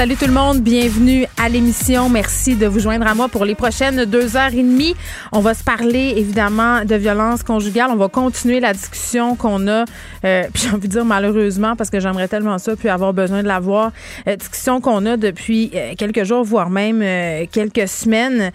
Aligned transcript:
Salut 0.00 0.16
tout 0.16 0.26
le 0.26 0.32
monde, 0.32 0.60
bienvenue 0.62 1.26
à 1.36 1.50
l'émission. 1.50 2.08
Merci 2.08 2.56
de 2.56 2.66
vous 2.66 2.80
joindre 2.80 3.06
à 3.06 3.14
moi 3.14 3.28
pour 3.28 3.44
les 3.44 3.54
prochaines 3.54 4.06
deux 4.06 4.34
heures 4.34 4.54
et 4.54 4.62
demie. 4.62 4.94
On 5.30 5.40
va 5.40 5.52
se 5.52 5.62
parler 5.62 6.14
évidemment 6.16 6.86
de 6.86 6.94
violence 6.94 7.42
conjugale. 7.42 7.90
On 7.90 7.96
va 7.96 8.08
continuer 8.08 8.60
la 8.60 8.72
discussion 8.72 9.36
qu'on 9.36 9.68
a, 9.68 9.84
euh, 10.24 10.44
puis 10.54 10.62
j'ai 10.62 10.70
envie 10.70 10.88
de 10.88 10.92
dire 10.94 11.04
malheureusement 11.04 11.76
parce 11.76 11.90
que 11.90 12.00
j'aimerais 12.00 12.28
tellement 12.28 12.56
ça, 12.56 12.76
puis 12.76 12.88
avoir 12.88 13.12
besoin 13.12 13.42
de 13.42 13.46
l'avoir. 13.46 13.92
Euh, 14.26 14.36
discussion 14.36 14.80
qu'on 14.80 15.04
a 15.04 15.18
depuis 15.18 15.70
euh, 15.74 15.92
quelques 15.98 16.24
jours, 16.24 16.44
voire 16.44 16.70
même 16.70 17.02
euh, 17.02 17.44
quelques 17.52 17.86
semaines. 17.86 18.52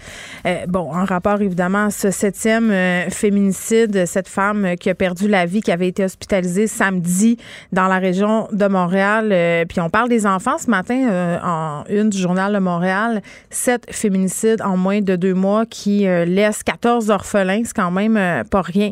Euh, 0.47 0.65
bon, 0.67 0.91
en 0.91 1.05
rapport 1.05 1.39
évidemment 1.43 1.85
à 1.85 1.91
ce 1.91 2.09
septième 2.09 2.73
féminicide, 3.11 4.07
cette 4.07 4.29
femme 4.29 4.75
qui 4.79 4.89
a 4.89 4.95
perdu 4.95 5.27
la 5.27 5.45
vie, 5.45 5.61
qui 5.61 5.71
avait 5.71 5.89
été 5.89 6.05
hospitalisée 6.05 6.65
samedi 6.65 7.37
dans 7.71 7.85
la 7.85 7.99
région 7.99 8.47
de 8.51 8.65
Montréal. 8.65 9.65
puis 9.69 9.79
on 9.79 9.91
parle 9.91 10.09
des 10.09 10.25
enfants 10.25 10.57
ce 10.57 10.71
matin 10.71 11.34
en 11.43 11.83
une 11.89 12.09
du 12.09 12.17
Journal 12.17 12.53
de 12.53 12.59
Montréal, 12.59 13.21
sept 13.49 13.85
féminicides 13.89 14.61
en 14.61 14.77
moins 14.77 15.01
de 15.01 15.15
deux 15.15 15.33
mois 15.33 15.65
qui 15.65 16.07
euh, 16.07 16.25
laissent 16.25 16.63
14 16.63 17.09
orphelins. 17.09 17.61
C'est 17.65 17.75
quand 17.75 17.91
même 17.91 18.17
euh, 18.17 18.43
pas 18.43 18.61
rien. 18.61 18.91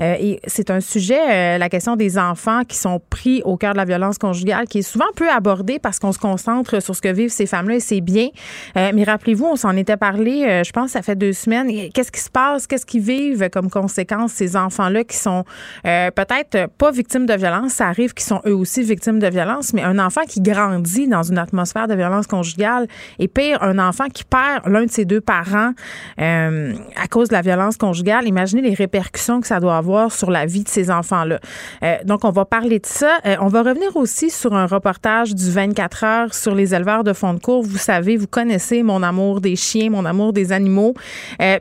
Euh, 0.00 0.14
et 0.18 0.40
c'est 0.46 0.70
un 0.70 0.80
sujet, 0.80 1.58
la 1.58 1.68
question 1.68 1.96
des 1.96 2.18
enfants 2.18 2.62
qui 2.64 2.76
sont 2.76 3.00
pris 3.10 3.42
au 3.44 3.56
cœur 3.56 3.72
de 3.72 3.78
la 3.78 3.84
violence 3.84 4.18
conjugale, 4.18 4.66
qui 4.66 4.78
est 4.78 4.82
souvent 4.82 5.06
peu 5.14 5.30
abordé 5.30 5.78
parce 5.78 5.98
qu'on 5.98 6.12
se 6.12 6.18
concentre 6.18 6.80
sur 6.82 6.94
ce 6.94 7.00
que 7.00 7.08
vivent 7.08 7.30
ces 7.30 7.46
femmes-là 7.46 7.76
et 7.76 7.80
c'est 7.80 8.00
bien. 8.00 8.28
mais 8.74 9.04
rappelez-vous, 9.04 9.46
on 9.46 9.56
s'en 9.56 9.76
était 9.76 9.96
parlé, 9.96 10.62
je 10.64 10.70
pense, 10.72 10.90
ça 10.90 11.02
fait 11.02 11.16
deux 11.16 11.32
semaines. 11.32 11.90
Qu'est-ce 11.92 12.12
qui 12.12 12.20
se 12.20 12.30
passe? 12.30 12.66
Qu'est-ce 12.66 12.86
qu'ils 12.86 13.02
vivent 13.02 13.48
comme 13.50 13.70
conséquence, 13.70 14.32
ces 14.32 14.56
enfants-là 14.56 15.04
qui 15.04 15.16
sont 15.16 15.44
peut-être 15.82 16.68
pas 16.78 16.90
victimes 16.90 17.26
de 17.26 17.34
violence? 17.34 17.72
Ça 17.72 17.88
arrive 17.88 18.14
qu'ils 18.14 18.26
sont 18.26 18.40
eux 18.46 18.54
aussi 18.54 18.82
victimes 18.82 19.18
de 19.18 19.28
violence, 19.28 19.72
mais 19.72 19.82
un 19.82 19.98
enfant 19.98 20.22
qui 20.28 20.40
grandit 20.40 21.08
dans 21.08 21.22
une 21.22 21.38
atmosphère 21.38 21.65
de 21.66 21.94
violence 21.94 22.26
conjugale 22.26 22.86
et 23.18 23.28
pire, 23.28 23.62
un 23.62 23.78
enfant 23.78 24.08
qui 24.08 24.24
perd 24.24 24.66
l'un 24.66 24.84
de 24.84 24.90
ses 24.90 25.04
deux 25.04 25.20
parents 25.20 25.72
euh, 26.20 26.72
à 27.00 27.06
cause 27.08 27.28
de 27.28 27.34
la 27.34 27.42
violence 27.42 27.76
conjugale. 27.76 28.26
Imaginez 28.26 28.62
les 28.62 28.74
répercussions 28.74 29.40
que 29.40 29.46
ça 29.46 29.60
doit 29.60 29.76
avoir 29.76 30.12
sur 30.12 30.30
la 30.30 30.46
vie 30.46 30.62
de 30.62 30.68
ces 30.68 30.90
enfants-là. 30.90 31.38
Euh, 31.82 31.96
donc, 32.04 32.24
on 32.24 32.30
va 32.30 32.44
parler 32.44 32.78
de 32.78 32.86
ça. 32.86 33.18
Euh, 33.26 33.36
on 33.40 33.48
va 33.48 33.62
revenir 33.62 33.94
aussi 33.96 34.30
sur 34.30 34.54
un 34.54 34.66
reportage 34.66 35.34
du 35.34 35.50
24 35.50 36.04
heures 36.04 36.34
sur 36.34 36.54
les 36.54 36.74
éleveurs 36.74 37.04
de 37.04 37.12
fond 37.12 37.34
de 37.34 37.40
cours. 37.40 37.62
Vous 37.62 37.78
savez, 37.78 38.16
vous 38.16 38.26
connaissez 38.26 38.82
mon 38.82 39.02
amour 39.02 39.40
des 39.40 39.56
chiens, 39.56 39.90
mon 39.90 40.04
amour 40.04 40.32
des 40.32 40.52
animaux. 40.52 40.94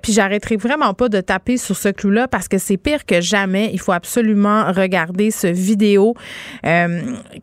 puis, 0.01 0.13
j'arrêterai 0.13 0.55
vraiment 0.55 0.93
pas 0.93 1.09
de 1.09 1.19
taper 1.19 1.57
sur 1.57 1.75
ce 1.75 1.89
clou-là 1.89 2.27
parce 2.27 2.47
que 2.47 2.57
c'est 2.57 2.77
pire 2.77 3.05
que 3.05 3.19
jamais. 3.21 3.69
Il 3.73 3.79
faut 3.79 3.91
absolument 3.91 4.71
regarder 4.71 5.31
ce 5.31 5.47
vidéo 5.47 6.15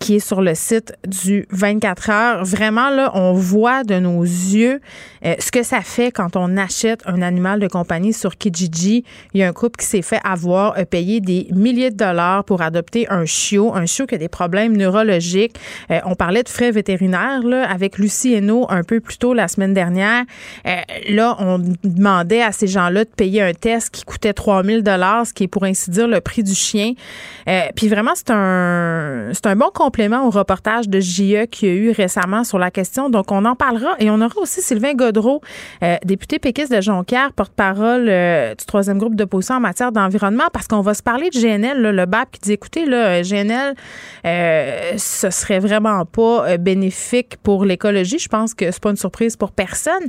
qui 0.00 0.16
est 0.16 0.26
sur 0.26 0.40
le 0.40 0.54
site 0.54 0.94
du 1.06 1.46
24 1.50 2.10
heures 2.10 2.51
vraiment, 2.52 2.90
là, 2.90 3.10
on 3.14 3.32
voit 3.32 3.84
de 3.84 3.98
nos 3.98 4.22
yeux 4.22 4.80
euh, 5.24 5.34
ce 5.38 5.50
que 5.50 5.62
ça 5.62 5.80
fait 5.80 6.10
quand 6.10 6.36
on 6.36 6.56
achète 6.56 7.00
un 7.06 7.22
animal 7.22 7.60
de 7.60 7.68
compagnie 7.68 8.12
sur 8.12 8.36
Kijiji. 8.36 9.04
Il 9.34 9.40
y 9.40 9.44
a 9.44 9.48
un 9.48 9.52
couple 9.52 9.78
qui 9.78 9.86
s'est 9.86 10.02
fait 10.02 10.20
avoir, 10.24 10.76
a 10.76 10.84
payé 10.84 11.20
des 11.20 11.46
milliers 11.52 11.90
de 11.90 11.96
dollars 11.96 12.44
pour 12.44 12.60
adopter 12.60 13.08
un 13.08 13.24
chiot, 13.24 13.72
un 13.74 13.86
chiot 13.86 14.06
qui 14.06 14.16
a 14.16 14.18
des 14.18 14.28
problèmes 14.28 14.76
neurologiques. 14.76 15.56
Euh, 15.90 16.00
on 16.04 16.14
parlait 16.14 16.42
de 16.42 16.48
frais 16.48 16.70
vétérinaires 16.70 17.42
là, 17.44 17.68
avec 17.70 17.98
Lucie 17.98 18.34
Hainaut 18.34 18.66
un 18.68 18.82
peu 18.82 19.00
plus 19.00 19.18
tôt 19.18 19.32
la 19.32 19.48
semaine 19.48 19.74
dernière. 19.74 20.24
Euh, 20.66 20.76
là, 21.08 21.36
on 21.38 21.62
demandait 21.84 22.42
à 22.42 22.52
ces 22.52 22.66
gens-là 22.66 23.04
de 23.04 23.10
payer 23.10 23.42
un 23.42 23.54
test 23.54 23.90
qui 23.90 24.04
coûtait 24.04 24.32
3000 24.32 24.82
dollars, 24.82 25.26
ce 25.26 25.32
qui 25.32 25.44
est 25.44 25.48
pour 25.48 25.64
ainsi 25.64 25.90
dire 25.90 26.08
le 26.08 26.20
prix 26.20 26.42
du 26.42 26.54
chien. 26.54 26.92
puis 27.76 27.88
vraiment, 27.88 28.12
c'est 28.14 28.30
un, 28.30 29.30
c'est 29.32 29.46
un 29.46 29.56
bon 29.56 29.70
complément 29.72 30.26
au 30.26 30.30
reportage 30.30 30.88
de 30.88 31.00
JE 31.00 31.46
qu'il 31.46 31.68
y 31.68 31.72
a 31.72 31.74
eu 31.74 31.90
récemment 31.90 32.41
sur 32.44 32.58
la 32.58 32.70
question. 32.70 33.10
Donc, 33.10 33.30
on 33.32 33.44
en 33.44 33.56
parlera. 33.56 33.94
Et 33.98 34.10
on 34.10 34.20
aura 34.20 34.40
aussi 34.40 34.60
Sylvain 34.60 34.94
Godreau, 34.94 35.40
euh, 35.82 35.96
député 36.04 36.38
péquiste 36.38 36.72
de 36.72 36.80
Jonquière, 36.80 37.32
porte-parole 37.32 38.06
euh, 38.08 38.54
du 38.54 38.64
troisième 38.64 38.98
groupe 38.98 39.16
d'opposition 39.16 39.56
en 39.56 39.60
matière 39.60 39.92
d'environnement, 39.92 40.48
parce 40.52 40.66
qu'on 40.66 40.80
va 40.80 40.94
se 40.94 41.02
parler 41.02 41.30
de 41.30 41.38
GNL, 41.38 41.80
le 41.80 42.06
BAP, 42.06 42.32
qui 42.32 42.40
dit, 42.40 42.52
écoutez, 42.52 42.86
là, 42.86 43.22
GNL, 43.22 43.74
euh, 44.24 44.92
ce 44.96 45.30
serait 45.30 45.58
vraiment 45.58 46.04
pas 46.04 46.56
bénéfique 46.58 47.36
pour 47.42 47.64
l'écologie. 47.64 48.18
Je 48.18 48.28
pense 48.28 48.54
que 48.54 48.70
c'est 48.70 48.82
pas 48.82 48.90
une 48.90 48.96
surprise 48.96 49.36
pour 49.36 49.52
personne. 49.52 50.08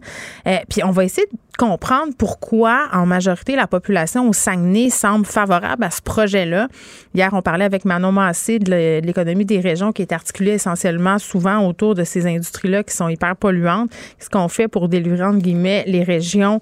puis, 0.70 0.84
on 0.84 0.92
va 0.92 1.04
essayer 1.04 1.28
de 1.32 1.38
comprendre 1.58 2.14
pourquoi, 2.18 2.88
en 2.92 3.06
majorité, 3.06 3.56
la 3.56 3.68
population 3.68 4.28
au 4.28 4.34
Saguenay 4.34 4.90
semble 4.90 5.26
favorable 5.26 5.84
à 5.84 5.92
ce 5.92 6.02
projet-là. 6.02 6.68
Hier, 7.14 7.30
on 7.34 7.42
parlait 7.42 7.66
avec 7.66 7.86
Manon 7.86 8.12
Massé 8.12 8.60
de 8.60 9.00
l'économie 9.02 9.46
des 9.46 9.60
régions 9.60 9.92
qui 9.92 10.02
est 10.02 10.12
articulée 10.12 10.54
essentiellement 10.54 11.20
souvent 11.20 11.68
autour 11.68 11.96
de 11.96 12.04
ces 12.04 12.23
industries-là 12.26 12.84
qui 12.84 12.96
sont 12.96 13.10
hyper 13.10 13.36
polluantes. 13.36 13.92
Ce 14.20 14.30
qu'on 14.30 14.48
fait 14.48 14.68
pour 14.68 14.90
délivrer, 14.90 15.24
entre 15.24 15.40
guillemets, 15.40 15.84
les 15.88 16.04
régions 16.04 16.62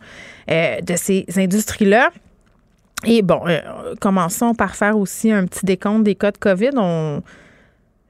euh, 0.50 0.82
de 0.82 0.96
ces 0.96 1.26
industries-là. 1.36 2.10
Et 3.06 3.22
bon, 3.22 3.42
euh, 3.48 3.60
commençons 4.00 4.54
par 4.54 4.76
faire 4.76 4.98
aussi 4.98 5.32
un 5.32 5.46
petit 5.46 5.66
décompte 5.66 6.04
des 6.04 6.16
cas 6.16 6.32
de 6.32 6.38
COVID. 6.38 6.72
On 6.76 7.24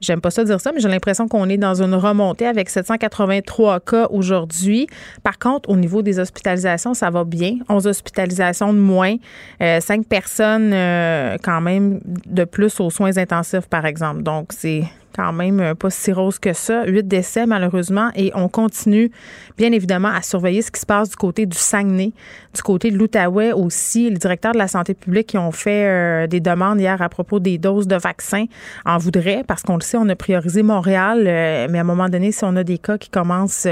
J'aime 0.02 0.20
pas 0.20 0.32
ça 0.32 0.44
dire 0.44 0.60
ça, 0.60 0.72
mais 0.72 0.80
j'ai 0.80 0.90
l'impression 0.90 1.28
qu'on 1.28 1.48
est 1.48 1.58
dans 1.58 1.82
une 1.82 1.94
remontée 1.94 2.48
avec 2.48 2.72
783 2.72 3.80
cas 3.82 4.08
aujourd'hui. 4.10 4.88
Par 5.22 5.38
contre, 5.38 5.70
au 5.70 5.78
niveau 5.78 6.02
des 6.02 6.20
hospitalisations, 6.20 6.96
ça 6.96 7.12
va 7.12 7.24
bien. 7.24 7.58
11 7.70 7.86
hospitalisations 7.86 8.74
de 8.74 8.80
moins, 8.80 9.16
euh, 9.62 9.80
5 9.80 10.08
personnes 10.08 10.72
euh, 10.74 11.38
quand 11.44 11.62
même 11.62 12.02
de 12.26 12.46
plus 12.46 12.80
aux 12.80 12.90
soins 12.90 13.16
intensifs, 13.18 13.68
par 13.68 13.86
exemple. 13.86 14.24
Donc, 14.24 14.54
c'est 14.54 14.84
quand 15.16 15.34
même 15.34 15.60
euh, 15.60 15.76
pas 15.76 15.90
si 15.90 16.12
rose 16.12 16.40
que 16.40 16.54
ça. 16.54 16.86
Huit 16.86 17.08
décès, 17.08 17.46
malheureusement. 17.46 18.10
Et 18.16 18.32
on 18.36 18.48
continue, 18.48 19.12
bien 19.58 19.72
évidemment, 19.72 20.10
à 20.10 20.22
surveiller 20.22 20.62
ce 20.62 20.72
qui 20.72 20.80
se 20.80 20.86
passe 20.86 21.10
du 21.10 21.16
côté 21.16 21.46
du 21.46 21.58
Saguenay, 21.58 22.12
du 22.54 22.62
côté 22.62 22.92
de 22.92 22.98
l'Outaouais 22.98 23.52
aussi. 23.52 24.10
Les 24.10 24.18
directeurs 24.18 24.54
de 24.54 24.58
la 24.58 24.68
santé 24.68 24.94
publique 24.94 25.28
qui 25.28 25.38
ont 25.38 25.52
fait 25.52 25.86
euh, 25.88 26.28
des 26.28 26.40
demandes 26.40 26.80
hier 26.80 27.02
à 27.02 27.10
propos 27.10 27.40
des 27.40 27.58
doses 27.58 27.88
de 27.88 27.96
vaccins 27.96 28.46
en 28.86 28.98
voudraient, 28.98 29.44
parce 29.48 29.64
qu'on 29.64 29.76
le 29.76 29.82
sait, 29.82 29.98
on 29.98 30.10
a 30.10 30.16
priorisé 30.16 30.64
Montréal, 30.64 31.26
euh, 31.28 31.68
mais 31.70 31.78
à 31.78 31.82
un 31.82 31.86
moment 31.86 32.10
donné, 32.10 32.32
si 32.32 32.44
on 32.44 32.56
a 32.56 32.64
des 32.64 32.78
cas 32.78 32.98
qui 32.98 33.10
commencent 33.10 33.68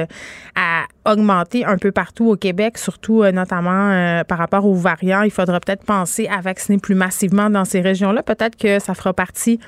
à 0.56 0.84
augmenter 1.12 1.66
un 1.66 1.78
peu 1.78 1.92
partout 1.92 2.30
au 2.30 2.36
Québec, 2.36 2.78
surtout 2.78 3.24
notamment 3.32 4.24
par 4.28 4.38
rapport 4.38 4.66
aux 4.66 4.76
variants, 4.76 5.22
il 5.22 5.32
faudra 5.32 5.60
peut-être 5.60 5.84
penser 5.84 6.28
à 6.28 6.42
vacciner 6.42 6.78
plus 6.78 6.96
massivement 6.96 7.50
dans 7.50 7.66
ces 7.66 7.82
régions-là. 7.82 8.24
Peut-être 8.24 8.56
que 8.56 8.80
ça 8.80 8.94
fera 8.94 9.14
partie 9.14 9.60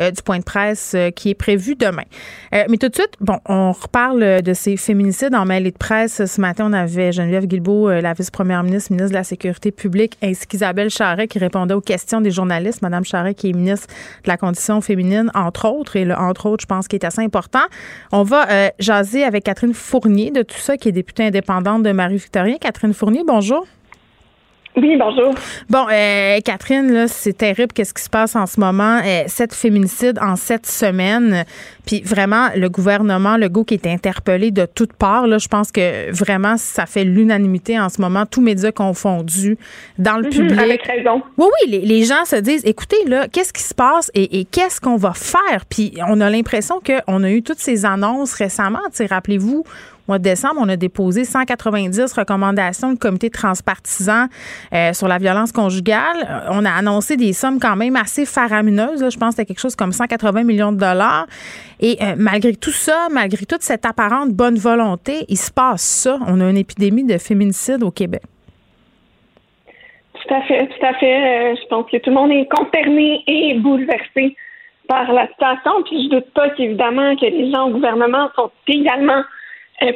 euh, 0.00 0.10
du 0.10 0.22
point 0.22 0.38
de 0.38 0.44
presse 0.44 0.92
euh, 0.96 1.10
qui 1.10 1.30
est 1.30 1.34
prévu 1.34 1.76
demain. 1.76 2.02
Euh, 2.52 2.64
mais 2.68 2.78
tout 2.78 2.88
de 2.88 2.94
suite, 2.94 3.12
bon, 3.20 3.38
on 3.46 3.70
reparle 3.70 4.42
de 4.42 4.52
ces 4.52 4.76
féminicides 4.76 5.34
en 5.34 5.44
mêlée 5.44 5.70
de 5.70 5.78
presse. 5.78 6.24
Ce 6.24 6.40
matin, 6.40 6.66
on 6.68 6.72
avait 6.72 7.12
Geneviève 7.12 7.46
Guilbeault, 7.46 7.88
la 7.90 8.12
vice-première 8.12 8.64
ministre, 8.64 8.90
ministre 8.90 9.10
de 9.10 9.14
la 9.14 9.24
Sécurité 9.24 9.70
publique, 9.70 10.16
ainsi 10.22 10.46
qu'Isabelle 10.46 10.90
Charret 10.90 11.28
qui 11.28 11.38
répondait 11.38 11.74
aux 11.74 11.80
questions 11.80 12.20
des 12.20 12.32
journalistes. 12.32 12.82
Madame 12.82 13.04
Charret 13.04 13.34
qui 13.34 13.50
est 13.50 13.52
ministre 13.52 13.86
de 14.24 14.28
la 14.28 14.36
condition 14.36 14.80
féminine, 14.80 15.30
entre 15.34 15.68
autres, 15.68 15.96
et 15.96 16.04
le 16.04 16.14
entre 16.14 16.46
autres, 16.46 16.62
je 16.62 16.66
pense, 16.66 16.88
qui 16.88 16.96
est 16.96 17.04
assez 17.04 17.22
important. 17.22 17.64
On 18.10 18.22
va 18.24 18.46
jaser 18.78 19.24
avec 19.24 19.44
Catherine 19.44 19.74
Fournier 19.74 20.30
de 20.30 20.42
tout 20.42 20.58
ça, 20.58 20.76
qui 20.84 20.90
est 20.90 20.92
députée 20.92 21.24
indépendante 21.24 21.82
de 21.82 21.92
Marie-Victorien. 21.92 22.56
Catherine 22.60 22.92
Fournier, 22.92 23.22
bonjour. 23.26 23.66
Oui, 24.76 24.96
bonjour. 24.98 25.32
Bon, 25.70 25.86
euh, 25.90 26.40
Catherine, 26.44 26.92
là, 26.92 27.08
c'est 27.08 27.32
terrible 27.32 27.72
qu'est-ce 27.72 27.94
qui 27.94 28.02
se 28.02 28.10
passe 28.10 28.36
en 28.36 28.44
ce 28.46 28.58
moment. 28.58 29.00
Euh, 29.02 29.22
sept 29.28 29.54
féminicides 29.54 30.18
en 30.20 30.36
sept 30.36 30.66
semaines. 30.66 31.44
Puis 31.86 32.02
vraiment, 32.02 32.48
le 32.56 32.68
gouvernement, 32.68 33.36
le 33.36 33.48
go 33.48 33.64
qui 33.64 33.74
est 33.74 33.86
interpellé 33.86 34.50
de 34.50 34.66
toutes 34.66 34.92
parts, 34.92 35.26
là, 35.26 35.38
je 35.38 35.46
pense 35.48 35.70
que 35.70 36.12
vraiment, 36.12 36.56
ça 36.58 36.86
fait 36.86 37.04
l'unanimité 37.04 37.78
en 37.78 37.88
ce 37.88 38.00
moment, 38.00 38.26
tous 38.26 38.40
médias 38.42 38.72
confondus, 38.72 39.56
dans 39.96 40.16
le 40.16 40.24
mhm, 40.24 40.30
public. 40.30 40.60
Avec 40.60 40.82
raison. 40.82 41.22
Oui, 41.38 41.46
oui, 41.46 41.70
les, 41.70 41.80
les, 41.80 42.04
gens 42.04 42.24
se 42.26 42.36
disent, 42.36 42.64
écoutez, 42.66 43.04
là, 43.06 43.28
qu'est-ce 43.28 43.52
qui 43.52 43.62
se 43.62 43.74
passe 43.74 44.10
et, 44.12 44.40
et 44.40 44.44
qu'est-ce 44.44 44.80
qu'on 44.80 44.96
va 44.96 45.12
faire? 45.14 45.64
Puis 45.70 45.94
on 46.08 46.20
a 46.20 46.28
l'impression 46.28 46.80
qu'on 46.84 47.22
a 47.22 47.30
eu 47.30 47.42
toutes 47.42 47.60
ces 47.60 47.86
annonces 47.86 48.34
récemment. 48.34 48.80
Rappelez-vous, 49.08 49.64
mois 50.08 50.18
de 50.18 50.24
décembre, 50.24 50.56
on 50.60 50.68
a 50.68 50.76
déposé 50.76 51.24
190 51.24 52.12
recommandations 52.12 52.92
du 52.92 52.98
comité 52.98 53.30
transpartisan 53.30 54.26
euh, 54.72 54.92
sur 54.92 55.08
la 55.08 55.18
violence 55.18 55.52
conjugale. 55.52 56.26
Euh, 56.28 56.48
on 56.50 56.64
a 56.64 56.70
annoncé 56.70 57.16
des 57.16 57.32
sommes 57.32 57.58
quand 57.58 57.76
même 57.76 57.96
assez 57.96 58.26
faramineuses. 58.26 59.08
Je 59.10 59.18
pense 59.18 59.30
que 59.30 59.36
c'était 59.36 59.46
quelque 59.46 59.60
chose 59.60 59.76
comme 59.76 59.92
180 59.92 60.44
millions 60.44 60.72
de 60.72 60.78
dollars. 60.78 61.26
Et 61.80 61.96
euh, 62.02 62.14
malgré 62.16 62.54
tout 62.54 62.70
ça, 62.70 63.08
malgré 63.10 63.46
toute 63.46 63.62
cette 63.62 63.86
apparente 63.86 64.30
bonne 64.30 64.56
volonté, 64.56 65.24
il 65.28 65.38
se 65.38 65.50
passe 65.50 65.82
ça. 65.82 66.18
On 66.26 66.40
a 66.40 66.50
une 66.50 66.56
épidémie 66.56 67.04
de 67.04 67.18
féminicide 67.18 67.82
au 67.82 67.90
Québec. 67.90 68.22
Tout 70.14 70.34
à 70.34 70.42
fait, 70.42 70.66
tout 70.66 70.86
à 70.86 70.94
fait. 70.94 71.56
je 71.56 71.66
pense 71.68 71.90
que 71.90 71.98
tout 71.98 72.08
le 72.08 72.16
monde 72.16 72.30
est 72.30 72.48
consterné 72.48 73.22
et 73.26 73.58
bouleversé 73.58 74.36
par 74.88 75.10
la 75.12 75.26
situation. 75.28 75.82
Puis 75.84 76.04
je 76.04 76.16
doute 76.16 76.30
pas 76.34 76.50
qu'évidemment 76.50 77.16
que 77.16 77.26
les 77.26 77.50
gens 77.50 77.68
au 77.68 77.70
gouvernement 77.72 78.28
sont 78.36 78.50
également 78.68 79.18
euh, 79.20 79.22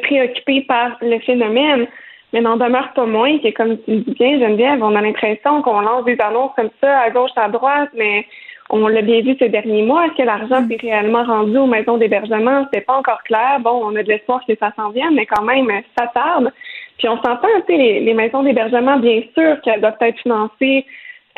préoccupés 0.03 0.61
par 0.61 0.97
le 1.01 1.19
phénomène. 1.19 1.87
Mais 2.31 2.41
n'en 2.41 2.57
demeure 2.57 2.93
pas 2.93 3.05
moins 3.05 3.39
que, 3.39 3.49
comme 3.51 3.77
tu 3.83 3.91
le 3.91 3.99
dis 4.01 4.11
bien, 4.11 4.39
Geneviève, 4.39 4.83
on 4.83 4.95
a 4.95 5.01
l'impression 5.01 5.63
qu'on 5.63 5.81
lance 5.81 6.05
des 6.05 6.17
annonces 6.19 6.51
comme 6.55 6.69
ça 6.81 6.99
à 6.99 7.09
gauche, 7.09 7.31
à 7.35 7.49
droite, 7.49 7.89
mais 7.95 8.25
on 8.69 8.87
l'a 8.87 9.01
bien 9.01 9.21
vu 9.21 9.35
ces 9.39 9.49
derniers 9.49 9.81
mois. 9.81 10.05
Est-ce 10.05 10.15
que 10.15 10.23
l'argent 10.23 10.61
mm. 10.61 10.71
est 10.71 10.81
réellement 10.81 11.23
rendu 11.23 11.57
aux 11.57 11.65
maisons 11.65 11.97
d'hébergement? 11.97 12.67
C'est 12.71 12.85
pas 12.85 12.93
encore 12.93 13.23
clair. 13.23 13.59
Bon, 13.61 13.81
on 13.83 13.95
a 13.95 14.03
de 14.03 14.09
l'espoir 14.09 14.41
que 14.47 14.55
ça 14.59 14.71
s'en 14.75 14.91
vienne, 14.91 15.15
mais 15.15 15.25
quand 15.25 15.43
même, 15.43 15.67
ça 15.97 16.07
tarde. 16.13 16.51
Puis 16.99 17.09
on 17.09 17.17
s'entend, 17.17 17.47
tu 17.67 17.75
les, 17.75 18.01
les 18.01 18.13
maisons 18.13 18.43
d'hébergement, 18.43 18.97
bien 18.97 19.21
sûr 19.35 19.59
qu'elles 19.61 19.81
doivent 19.81 19.97
être 20.01 20.19
financées 20.19 20.85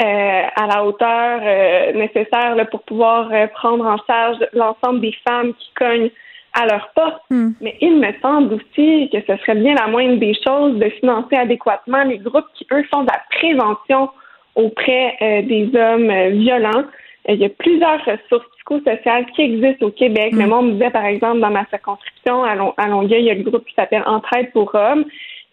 euh, 0.01 0.41
à 0.55 0.67
la 0.67 0.83
hauteur 0.83 1.41
euh, 1.43 1.93
nécessaire 1.93 2.55
là, 2.55 2.65
pour 2.65 2.81
pouvoir 2.81 3.29
euh, 3.31 3.47
prendre 3.47 3.85
en 3.85 3.97
charge 4.07 4.37
l'ensemble 4.53 4.99
des 5.01 5.13
femmes 5.27 5.53
qui 5.53 5.71
cognent 5.75 6.09
à 6.53 6.65
leur 6.65 6.89
porte. 6.93 7.21
Hmm. 7.29 7.51
Mais 7.61 7.77
il 7.81 7.97
me 7.99 8.11
semble 8.21 8.55
aussi 8.55 9.09
que 9.11 9.19
ce 9.21 9.37
serait 9.41 9.55
bien 9.55 9.75
la 9.75 9.87
moindre 9.87 10.17
des 10.17 10.33
choses 10.45 10.77
de 10.77 10.89
financer 10.89 11.35
adéquatement 11.35 12.03
les 12.03 12.17
groupes 12.17 12.47
qui, 12.55 12.65
eux, 12.71 12.83
font 12.91 13.03
de 13.03 13.07
la 13.07 13.21
prévention 13.31 14.09
auprès 14.55 15.43
des 15.43 15.69
hommes 15.75 16.11
violents. 16.37 16.83
Il 17.29 17.35
y 17.35 17.45
a 17.45 17.49
plusieurs 17.49 17.99
ressources 18.03 18.47
psychosociales 18.57 19.25
qui 19.35 19.43
existent 19.43 19.85
au 19.85 19.91
Québec. 19.91 20.33
Mais 20.33 20.45
hmm. 20.45 20.49
moi, 20.49 20.59
on 20.59 20.63
me 20.63 20.71
disait, 20.73 20.89
par 20.89 21.05
exemple, 21.05 21.39
dans 21.39 21.51
ma 21.51 21.65
circonscription 21.67 22.43
à, 22.43 22.55
Longueuil, 22.87 23.21
il 23.21 23.25
y 23.25 23.31
a 23.31 23.35
le 23.35 23.43
groupe 23.43 23.65
qui 23.65 23.73
s'appelle 23.75 24.03
Entraide 24.05 24.51
pour 24.51 24.73
hommes, 24.75 25.05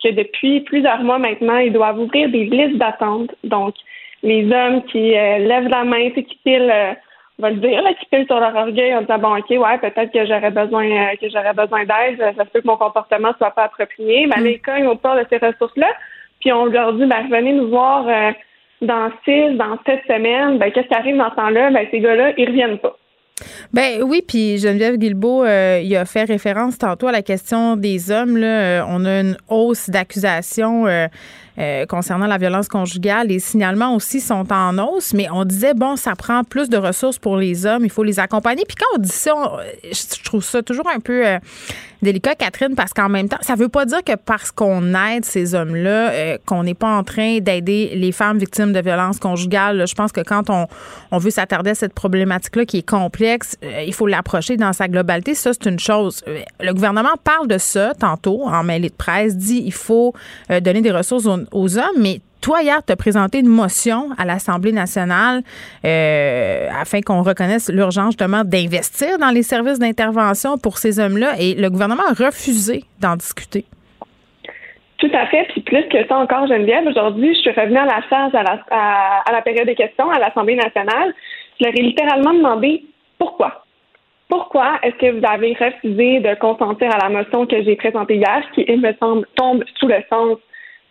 que 0.02 0.10
depuis 0.10 0.60
plusieurs 0.60 1.02
mois 1.02 1.18
maintenant, 1.18 1.58
ils 1.58 1.72
doivent 1.72 2.00
ouvrir 2.00 2.28
des 2.30 2.44
listes 2.44 2.78
d'attente. 2.78 3.34
Donc, 3.44 3.74
les 4.22 4.44
hommes 4.50 4.82
qui 4.84 5.16
euh, 5.16 5.38
lèvent 5.38 5.68
la 5.68 5.84
main, 5.84 6.10
qui 6.10 6.38
pilent, 6.44 6.70
euh, 6.72 6.92
va 7.38 7.50
le 7.50 7.56
dire, 7.56 7.82
là, 7.82 7.94
qui 7.94 8.06
pilent 8.06 8.26
sur 8.26 8.40
leur 8.40 8.54
orgueil 8.54 8.94
en 8.94 9.02
disant 9.02 9.18
bon 9.18 9.36
ok 9.36 9.50
ouais 9.50 9.78
peut-être 9.78 10.12
que 10.12 10.26
j'aurais 10.26 10.50
besoin 10.50 10.86
euh, 10.86 11.16
que 11.20 11.28
j'aurais 11.28 11.54
besoin 11.54 11.84
d'aide, 11.84 12.18
ça 12.36 12.44
se 12.44 12.50
peut 12.50 12.60
que 12.60 12.66
mon 12.66 12.76
comportement 12.76 13.32
soit 13.38 13.52
pas 13.52 13.64
approprié, 13.64 14.26
mais 14.26 14.40
mm. 14.40 14.44
les 14.44 14.58
cognent 14.58 14.86
au 14.86 14.96
port 14.96 15.16
de 15.16 15.24
ces 15.30 15.38
ressources-là, 15.38 15.88
puis 16.40 16.52
on 16.52 16.66
leur 16.66 16.94
dit 16.94 17.06
ben 17.06 17.28
venez 17.30 17.52
nous 17.52 17.68
voir 17.68 18.06
dans 18.82 19.10
six, 19.24 19.56
dans 19.56 19.78
sept 19.86 20.02
semaines, 20.06 20.58
ben 20.58 20.72
qu'est-ce 20.72 20.88
qui 20.88 20.94
arrive 20.94 21.16
dans 21.16 21.30
ce 21.30 21.36
temps-là, 21.36 21.70
ben 21.70 21.86
ces 21.90 22.00
gars-là 22.00 22.32
ils 22.36 22.48
reviennent 22.48 22.78
pas. 22.78 22.96
Ben 23.72 24.02
oui, 24.02 24.22
puis 24.26 24.58
Geneviève 24.58 24.96
Guilbeault, 24.96 25.44
il 25.44 25.96
a 25.96 26.04
fait 26.04 26.24
référence 26.24 26.78
tantôt 26.78 27.06
à 27.06 27.12
la 27.12 27.22
question 27.22 27.76
des 27.76 28.10
hommes. 28.10 28.36
Là. 28.36 28.84
on 28.88 29.04
a 29.04 29.20
une 29.20 29.36
hausse 29.48 29.90
d'accusations 29.90 30.86
euh, 30.86 31.06
concernant 31.88 32.26
la 32.26 32.38
violence 32.38 32.68
conjugale. 32.68 33.28
Les 33.28 33.40
signalements 33.40 33.94
aussi 33.94 34.20
sont 34.20 34.52
en 34.52 34.78
hausse, 34.78 35.12
mais 35.12 35.28
on 35.30 35.44
disait, 35.44 35.74
bon, 35.74 35.96
ça 35.96 36.14
prend 36.14 36.44
plus 36.44 36.68
de 36.68 36.76
ressources 36.76 37.18
pour 37.18 37.36
les 37.36 37.66
hommes, 37.66 37.84
il 37.84 37.90
faut 37.90 38.04
les 38.04 38.20
accompagner. 38.20 38.64
Puis 38.66 38.76
quand 38.76 38.96
on 38.96 38.98
dit 38.98 39.08
ça, 39.08 39.34
je 39.84 40.22
trouve 40.22 40.44
ça 40.44 40.62
toujours 40.62 40.88
un 40.88 41.00
peu 41.00 41.26
euh, 41.26 41.38
délicat, 42.02 42.34
Catherine, 42.34 42.74
parce 42.74 42.92
qu'en 42.92 43.08
même 43.08 43.28
temps, 43.28 43.38
ça 43.40 43.54
veut 43.54 43.68
pas 43.68 43.84
dire 43.84 44.02
que 44.04 44.14
parce 44.14 44.50
qu'on 44.50 44.94
aide 44.94 45.24
ces 45.24 45.54
hommes-là, 45.54 46.10
euh, 46.10 46.38
qu'on 46.46 46.62
n'est 46.62 46.74
pas 46.74 46.96
en 46.96 47.04
train 47.04 47.38
d'aider 47.38 47.92
les 47.94 48.12
femmes 48.12 48.38
victimes 48.38 48.72
de 48.72 48.80
violences 48.80 49.18
conjugales. 49.18 49.86
Je 49.86 49.94
pense 49.94 50.12
que 50.12 50.20
quand 50.20 50.50
on, 50.50 50.66
veut 51.18 51.30
s'attarder 51.30 51.70
à 51.70 51.74
cette 51.74 51.94
problématique-là 51.94 52.64
qui 52.64 52.78
est 52.78 52.88
complexe, 52.88 53.56
il 53.62 53.92
faut 53.92 54.06
l'approcher 54.06 54.56
dans 54.56 54.72
sa 54.72 54.88
globalité. 54.88 55.34
Ça, 55.34 55.52
c'est 55.52 55.68
une 55.68 55.80
chose. 55.80 56.22
Le 56.60 56.72
gouvernement 56.72 57.16
parle 57.22 57.48
de 57.48 57.58
ça 57.58 57.92
tantôt 57.98 58.44
en 58.46 58.62
mêlée 58.62 58.88
de 58.88 58.94
presse, 58.94 59.36
dit 59.36 59.62
il 59.64 59.72
faut 59.72 60.14
donner 60.48 60.80
des 60.80 60.92
ressources 60.92 61.26
aux 61.26 61.78
hommes, 61.78 61.96
mais 61.98 62.20
toi, 62.48 62.62
hier, 62.62 62.82
tu 62.82 62.90
as 62.90 62.96
présenté 62.96 63.40
une 63.40 63.54
motion 63.62 64.08
à 64.16 64.24
l'Assemblée 64.24 64.72
nationale 64.72 65.42
euh, 65.84 66.68
afin 66.80 67.02
qu'on 67.02 67.20
reconnaisse 67.20 67.70
l'urgence 67.70 68.12
justement 68.12 68.42
d'investir 68.42 69.18
dans 69.18 69.28
les 69.28 69.42
services 69.42 69.78
d'intervention 69.78 70.56
pour 70.56 70.78
ces 70.78 70.98
hommes-là 70.98 71.34
et 71.38 71.52
le 71.52 71.68
gouvernement 71.68 72.04
a 72.08 72.14
refusé 72.14 72.84
d'en 73.02 73.16
discuter. 73.16 73.66
Tout 74.96 75.10
à 75.12 75.26
fait. 75.26 75.44
Puis 75.50 75.60
plus 75.60 75.86
que 75.88 76.06
ça 76.08 76.16
encore, 76.16 76.46
Geneviève, 76.46 76.86
aujourd'hui, 76.86 77.34
je 77.34 77.40
suis 77.40 77.50
revenue 77.50 77.76
à 77.76 77.84
la 77.84 78.00
charge 78.08 78.34
à 78.34 79.30
la, 79.30 79.42
période 79.42 79.66
des 79.66 79.74
questions 79.74 80.10
à 80.10 80.18
l'Assemblée 80.18 80.56
nationale. 80.56 81.12
Je 81.60 81.66
leur 81.66 81.74
ai 81.74 81.82
littéralement 81.82 82.32
demandé 82.32 82.82
pourquoi. 83.18 83.62
Pourquoi 84.30 84.78
est-ce 84.82 84.96
que 84.96 85.18
vous 85.18 85.26
avez 85.30 85.52
refusé 85.52 86.20
de 86.20 86.34
consentir 86.36 86.88
à 86.94 87.08
la 87.08 87.10
motion 87.10 87.44
que 87.44 87.62
j'ai 87.62 87.76
présentée 87.76 88.16
hier, 88.16 88.42
qui, 88.54 88.64
il 88.66 88.80
me 88.80 88.94
semble, 88.94 89.26
tombe 89.36 89.64
sous 89.78 89.86
le 89.86 90.02
sens 90.08 90.38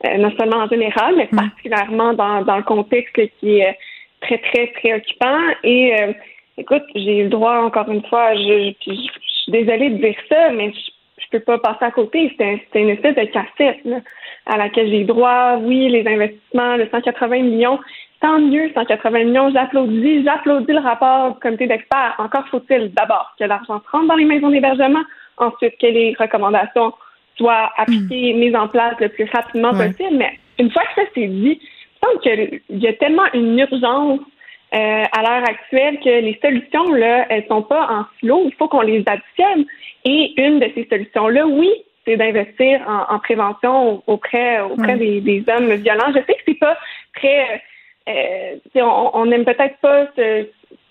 non 0.04 0.32
seulement 0.38 0.58
en 0.58 0.68
général, 0.68 1.16
mais 1.16 1.30
mm. 1.32 1.36
particulièrement 1.36 2.14
dans, 2.14 2.42
dans 2.44 2.58
le 2.58 2.64
contexte 2.64 3.16
qui 3.40 3.60
est 3.60 3.78
très, 4.22 4.38
très 4.38 4.68
préoccupant. 4.68 5.40
Et 5.64 5.94
euh, 6.00 6.14
écoute, 6.58 6.84
j'ai 6.96 7.20
eu 7.20 7.24
le 7.24 7.30
droit, 7.30 7.58
encore 7.58 7.90
une 7.90 8.04
fois, 8.06 8.36
je, 8.36 8.74
je, 8.86 8.94
suis 8.94 9.52
désolée 9.52 9.90
de 9.92 9.98
dire 9.98 10.16
ça, 10.30 10.52
mais 10.52 10.72
je, 10.72 10.92
je 11.18 11.38
peux 11.38 11.40
pas 11.40 11.58
passer 11.58 11.86
à 11.86 11.92
côté. 11.92 12.30
C'était 12.30 12.82
une 12.82 12.90
espèce 12.90 13.16
de 13.16 13.26
cassette 13.26 14.04
à 14.46 14.58
laquelle 14.58 14.90
j'ai 14.90 15.04
droit. 15.04 15.58
Oui, 15.62 15.90
les 15.90 16.08
investissements, 16.08 16.78
le 16.78 16.88
180 16.90 17.40
millions, 17.42 17.80
tant 18.22 18.40
mieux, 18.40 18.72
180 18.74 19.24
millions, 19.24 19.52
j'applaudis. 19.52 20.24
J'applaudis 20.24 20.74
le 20.74 20.80
rapport 20.80 21.34
du 21.34 21.40
comité 21.40 21.68
d'experts. 21.68 22.16
Encore 22.18 22.48
faut-il 22.50 22.94
d'abord 22.94 23.34
que 23.40 23.46
l'argent 23.46 23.82
se 23.84 23.92
rentre 23.92 24.08
dans 24.08 24.16
les 24.16 24.26
maisons 24.26 24.50
d'hébergement, 24.50 25.04
ensuite 25.38 25.78
que 25.80 25.88
les 25.88 26.16
recommandations 26.20 26.94
soit 27.38 27.72
appliqué, 27.78 28.34
mm. 28.34 28.38
mise 28.38 28.56
en 28.56 28.68
place 28.68 28.96
le 29.00 29.10
plus 29.10 29.30
rapidement 29.32 29.72
possible. 29.72 30.18
Mais 30.18 30.38
une 30.60 30.72
fois 30.72 30.84
que 30.84 31.02
ça 31.02 31.08
s'est 31.14 31.28
dit, 31.28 31.60
je 31.62 32.00
pense 32.00 32.22
qu'il 32.22 32.62
y 32.70 32.88
a 32.88 32.94
tellement 32.94 33.32
une 33.34 33.58
urgence 33.58 34.20
euh, 34.74 35.04
à 35.12 35.22
l'heure 35.22 35.48
actuelle 35.48 36.00
que 36.00 36.10
les 36.10 36.38
solutions, 36.42 36.92
là, 36.94 37.26
elles 37.30 37.46
sont 37.48 37.64
pas 37.64 37.88
en 37.90 38.06
flot. 38.20 38.44
Il 38.46 38.54
faut 38.56 38.68
qu'on 38.68 38.82
les 38.82 39.04
additionne. 39.06 39.66
Et 40.04 40.34
une 40.38 40.60
de 40.60 40.70
ces 40.76 40.88
solutions-là, 40.90 41.48
oui, 41.48 41.72
c'est 42.06 42.18
d'investir 42.18 42.82
en, 42.88 43.20
prévention 43.20 44.02
auprès, 44.08 44.62
auprès 44.62 44.96
des, 44.96 45.44
hommes 45.50 45.74
violents. 45.74 46.08
Je 46.10 46.20
sais 46.20 46.34
que 46.34 46.42
c'est 46.48 46.60
pas 46.60 46.78
très, 47.16 47.62
euh, 48.08 48.56
on 49.14 49.26
n'aime 49.26 49.44
peut-être 49.44 49.78
pas 49.78 50.08
ce, 50.16 50.48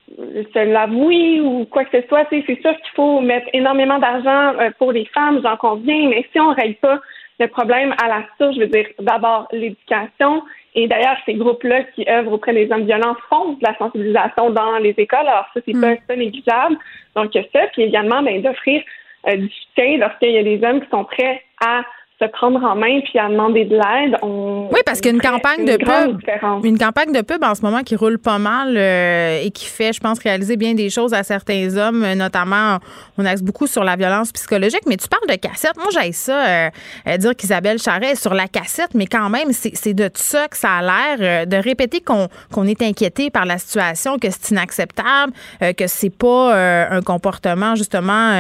se 0.09 0.65
l'avouer 0.73 1.41
ou 1.41 1.65
quoi 1.67 1.85
que 1.85 2.01
ce 2.01 2.07
soit. 2.09 2.27
C'est 2.31 2.45
sûr 2.45 2.77
qu'il 2.77 2.95
faut 2.95 3.21
mettre 3.21 3.49
énormément 3.53 3.99
d'argent 3.99 4.59
euh, 4.61 4.71
pour 4.79 4.93
les 4.93 5.05
femmes, 5.07 5.41
j'en 5.43 5.57
conviens, 5.57 6.09
mais 6.09 6.25
si 6.33 6.41
on 6.41 6.51
ne 6.51 6.55
règle 6.55 6.77
pas 6.77 7.01
le 7.39 7.49
problème 7.49 7.95
à 8.03 8.09
la 8.09 8.23
source, 8.39 8.55
je 8.55 8.61
veux 8.61 8.67
dire 8.69 8.87
d'abord 9.01 9.47
l'éducation. 9.53 10.43
Et 10.75 10.89
d'ailleurs, 10.89 11.17
ces 11.27 11.35
groupes-là 11.35 11.85
qui 11.95 12.07
œuvrent 12.09 12.33
auprès 12.33 12.53
des 12.53 12.71
hommes 12.71 12.85
violents 12.85 13.17
font 13.29 13.55
de 13.55 13.63
la 13.63 13.77
sensibilisation 13.77 14.51
dans 14.51 14.79
les 14.79 14.95
écoles. 14.97 15.27
Alors 15.27 15.47
ça, 15.53 15.61
c'est 15.67 15.79
pas, 15.79 15.95
mm. 15.95 15.99
pas 16.07 16.17
négligeable. 16.17 16.77
Donc 17.15 17.33
ça, 17.35 17.61
puis 17.73 17.83
également 17.83 18.23
ben, 18.23 18.41
d'offrir 18.43 18.83
euh, 19.29 19.37
du 19.37 19.49
soutien 19.49 19.99
lorsqu'il 19.99 20.33
y 20.33 20.39
a 20.39 20.43
des 20.43 20.65
hommes 20.65 20.81
qui 20.81 20.91
sont 20.91 21.05
prêts 21.05 21.43
à 21.65 21.83
se 22.19 22.25
prendre 22.29 22.63
en 22.65 22.75
main 22.75 23.01
puis 23.05 23.19
à 23.19 23.29
demander 23.29 23.67
de 23.67 23.75
l'aide. 23.75 24.17
oui, 24.23 24.81
parce 24.87 25.03
qu'une 25.03 25.21
campagne 25.21 25.67
de 25.67 25.77
pub, 25.77 26.65
une 26.65 26.79
campagne 26.79 27.13
de 27.13 27.21
pub 27.21 27.45
en 27.45 27.55
ce 27.55 27.61
moment 27.61 27.83
qui 27.83 27.95
roule 27.95 28.19
pas 28.19 28.39
mal 28.39 28.75
euh, 28.75 29.43
et 29.43 29.51
qui 29.51 29.67
fait, 29.67 29.93
je 29.93 30.01
pense, 30.01 30.19
réaliser 30.21 30.57
bien 30.57 30.73
des 30.73 30.89
choses 30.89 31.13
à 31.13 31.23
certains 31.23 31.77
hommes, 31.77 32.03
euh, 32.05 32.15
notamment, 32.15 32.79
on 33.19 33.27
axe 33.27 33.43
beaucoup 33.43 33.67
sur 33.67 33.85
la 33.85 33.97
violence 33.97 34.33
psychologique. 34.33 34.81
Mais 34.87 34.97
tu 34.97 35.09
parles 35.09 35.29
de 35.29 35.35
cassette. 35.35 35.77
Moi, 35.77 35.89
j'ai 35.93 36.13
ça 36.13 36.71
euh, 37.07 37.17
dire 37.19 37.37
qu'Isabelle 37.37 37.79
Charret 37.79 38.13
est 38.13 38.21
sur 38.21 38.33
la 38.33 38.49
cassette, 38.49 38.95
mais 38.95 39.07
quand 39.07 39.29
même, 39.29 39.53
c'est 39.53 39.95
de 39.95 40.09
ça 40.15 40.49
que 40.49 40.57
ça 40.57 40.71
a 40.79 41.17
l'air, 41.17 41.47
de 41.47 41.57
répéter 41.57 42.01
qu'on 42.01 42.65
est 42.65 42.83
inquiété 42.83 43.31
par 43.31 43.45
la 43.45 43.59
situation, 43.59 44.19
que 44.19 44.29
c'est 44.31 44.53
inacceptable, 44.53 45.33
que 45.61 45.87
c'est 45.87 46.17
pas 46.17 46.55
un 46.91 47.03
comportement 47.03 47.75
justement 47.75 48.33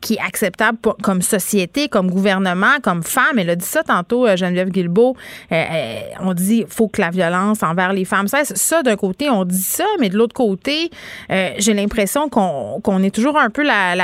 qui 0.00 0.14
est 0.14 0.20
acceptable 0.24 0.78
comme 1.02 1.22
société, 1.22 1.88
comme 1.88 2.10
gouvernement, 2.10 2.76
comme 2.82 2.99
femme. 3.06 3.38
Elle 3.38 3.50
a 3.50 3.56
dit 3.56 3.64
ça 3.64 3.82
tantôt, 3.82 4.26
euh, 4.26 4.36
Geneviève 4.36 4.70
Guilbeault. 4.70 5.16
Euh, 5.52 5.54
euh, 5.54 6.00
on 6.20 6.34
dit 6.34 6.64
faut 6.68 6.88
que 6.88 7.00
la 7.00 7.10
violence 7.10 7.62
envers 7.62 7.92
les 7.92 8.04
femmes 8.04 8.28
cesse. 8.28 8.52
Ça, 8.54 8.82
d'un 8.82 8.96
côté, 8.96 9.30
on 9.30 9.44
dit 9.44 9.62
ça, 9.62 9.84
mais 9.98 10.08
de 10.08 10.16
l'autre 10.16 10.34
côté, 10.34 10.90
j'ai 11.28 11.74
l'impression 11.74 12.28
qu'on 12.28 13.02
est 13.02 13.14
toujours 13.14 13.38
un 13.38 13.50
peu 13.50 13.62
la, 13.62 13.94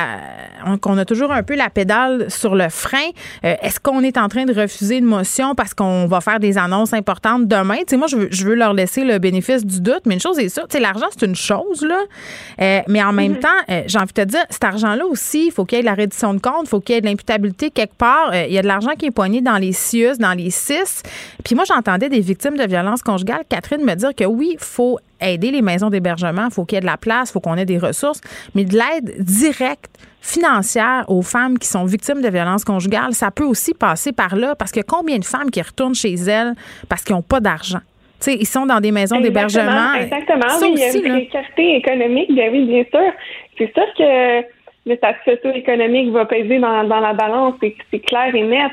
qu'on 0.81 0.99
a 0.99 1.05
toujours 1.05 1.33
un 1.33 1.43
peu 1.43 1.55
la 1.55 1.71
pédale 1.71 2.31
sur 2.31 2.55
le 2.55 2.69
frein. 2.69 3.11
Est-ce 3.43 3.81
qu'on 3.81 4.03
est 4.03 4.19
en 4.19 4.29
train 4.29 4.45
de 4.45 4.55
refuser 4.55 4.99
une 4.99 5.05
motion 5.05 5.55
parce 5.55 5.75
qu'on 5.75 6.07
va 6.07 6.21
faire 6.21 6.41
des 6.41 6.59
annonces 6.59 6.93
importantes 6.93 7.47
demain? 7.47 7.79
Tu 7.87 7.97
moi, 7.97 8.07
je 8.07 8.17
veux, 8.17 8.29
je 8.31 8.45
veux 8.47 8.55
leur 8.55 8.73
laisser 8.75 9.05
le 9.05 9.19
bénéfice 9.19 9.65
du 9.65 9.81
doute, 9.81 10.03
mais 10.07 10.15
une 10.15 10.21
chose 10.21 10.39
est 10.39 10.49
sûre, 10.49 10.67
l'argent, 10.81 11.07
c'est 11.11 11.27
une 11.27 11.37
chose, 11.37 11.83
là. 11.83 12.83
mais 12.89 13.03
en 13.03 13.13
même 13.13 13.35
mm-hmm. 13.35 13.41
temps, 13.41 13.85
j'ai 13.87 13.99
envie 13.99 14.13
de 14.13 14.23
te 14.23 14.27
dire, 14.27 14.45
cet 14.51 14.65
argent-là 14.65 15.07
aussi, 15.07 15.47
il 15.47 15.53
faut 15.53 15.65
qu'il 15.65 15.77
y 15.77 15.79
ait 15.81 15.83
de 15.83 15.89
la 15.89 15.95
reddition 15.95 16.35
de 16.35 16.41
compte, 16.41 16.63
il 16.65 16.69
faut 16.69 16.81
qu'il 16.81 16.95
y 16.95 16.99
ait 16.99 17.01
de 17.01 17.07
l'imputabilité 17.07 17.71
quelque 17.71 17.95
part. 17.95 18.35
il 18.35 18.53
y 18.53 18.59
a 18.59 18.63
de 18.63 18.67
l'argent 18.67 18.86
qui 18.95 19.07
est 19.07 19.11
poigné 19.11 19.41
dans 19.41 19.57
les 19.57 19.73
CIUS, 19.73 20.19
dans 20.19 20.33
les 20.33 20.51
CIS. 20.51 21.03
Puis 21.45 21.55
moi, 21.55 21.65
j'entendais 21.67 22.09
des 22.09 22.21
victimes 22.21 22.57
de 22.57 22.67
violences 22.67 23.03
conjugales, 23.03 23.43
Catherine, 23.49 23.85
me 23.85 23.95
dire 23.95 24.15
que 24.15 24.25
oui, 24.25 24.51
il 24.55 24.59
faut 24.59 24.99
aider 25.21 25.51
les 25.51 25.63
maisons 25.63 25.91
d'hébergement, 25.91 26.47
il 26.47 26.53
faut 26.53 26.65
qu'il 26.65 26.77
y 26.77 26.79
ait 26.79 26.83
de 26.83 26.87
la 26.87 26.97
place, 26.97 27.31
il 27.31 27.33
faut 27.33 27.41
qu'on 27.41 27.57
ait 27.57 27.65
des 27.65 27.79
ressources, 27.79 28.21
mais 28.55 28.65
de 28.65 28.75
l'aide 28.75 29.15
directe 29.19 29.91
financière 30.21 31.05
aux 31.09 31.23
femmes 31.23 31.59
qui 31.59 31.69
sont 31.69 31.85
victimes 31.85 32.21
de 32.21 32.29
violences 32.29 32.65
conjugales, 32.65 33.15
ça 33.15 33.31
peut 33.31 33.45
aussi 33.45 33.75
passer 33.75 34.13
par 34.13 34.37
là 34.37 34.55
parce 34.57 34.73
que 34.73 34.81
combien 34.81 35.19
de 35.19 35.25
femmes 35.25 35.51
qui 35.51 35.63
retournent 35.63 35.95
chez 35.95 36.15
elles 36.15 36.55
parce 36.89 37.03
qu'ils 37.03 37.15
n'ont 37.15 37.23
pas 37.23 37.41
d'argent? 37.41 37.81
sais, 38.21 38.35
ils 38.35 38.47
sont 38.47 38.67
dans 38.67 38.81
des 38.81 38.93
maisons 38.93 39.21
d'hébergement. 39.21 39.95
Exactement, 39.95 40.47
oui, 40.61 40.73
il 40.75 40.79
y 40.79 40.85
a 40.85 40.93
une 40.93 41.03
précarité 41.03 41.77
économique, 41.77 42.33
bien 42.35 42.51
oui, 42.51 42.65
bien 42.67 42.85
sûr. 42.91 43.13
C'est 43.59 43.73
sûr 43.73 43.87
que 43.97 44.43
le 44.87 44.97
statut 44.97 45.31
socio-économique 45.31 46.13
va 46.13 46.25
peser 46.25 46.59
dans, 46.59 46.85
dans 46.85 47.01
la 47.01 47.13
balance, 47.13 47.55
c'est 47.61 48.01
clair 48.01 48.35
et 48.35 48.43
net. 48.43 48.73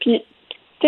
Puis 0.00 0.22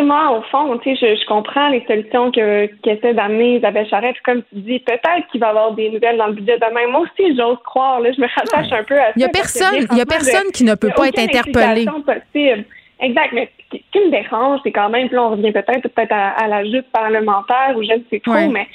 moi, 0.02 0.38
au 0.38 0.42
fond, 0.50 0.76
tu 0.78 0.96
sais, 0.96 1.16
je, 1.16 1.26
comprends 1.26 1.68
les 1.68 1.84
solutions 1.86 2.30
que 2.30 2.66
qu'essaie 2.82 3.14
d'amener 3.14 3.56
Isabelle 3.56 3.88
Charette. 3.88 4.16
Comme 4.24 4.42
tu 4.42 4.60
dis, 4.60 4.78
peut-être 4.80 5.26
qu'il 5.30 5.40
va 5.40 5.48
y 5.48 5.50
avoir 5.50 5.72
des 5.72 5.90
nouvelles 5.90 6.18
dans 6.18 6.26
le 6.26 6.34
budget 6.34 6.58
demain. 6.58 6.86
Moi 6.90 7.00
aussi, 7.00 7.36
j'ose 7.36 7.58
croire. 7.64 8.00
Là, 8.00 8.12
je 8.12 8.20
me 8.20 8.26
rattache 8.26 8.72
un 8.72 8.84
peu 8.84 8.98
à 8.98 9.06
ça. 9.06 9.12
Il 9.16 9.22
y 9.22 9.24
a 9.24 9.28
personne, 9.28 9.86
il 9.90 9.98
y 9.98 10.00
a 10.00 10.06
personne 10.06 10.50
qui 10.52 10.64
ne 10.64 10.74
peut 10.74 10.90
pas 10.94 11.08
être 11.08 11.18
interpellé. 11.18 11.86
Possible. 11.86 12.64
Exact, 12.98 13.32
mais 13.32 13.50
ce 13.70 13.76
qui 13.76 13.98
me 13.98 14.10
dérange, 14.10 14.60
c'est 14.64 14.72
quand 14.72 14.88
même, 14.88 15.08
là, 15.12 15.24
on 15.24 15.30
revient 15.30 15.52
peut-être 15.52 15.82
peut-être 15.82 16.12
à, 16.12 16.48
la 16.48 16.62
lutte 16.62 16.90
parlementaire 16.90 17.74
ou 17.76 17.82
je 17.82 17.92
ne 17.92 18.00
sais 18.10 18.20
trop, 18.20 18.50
mais 18.50 18.66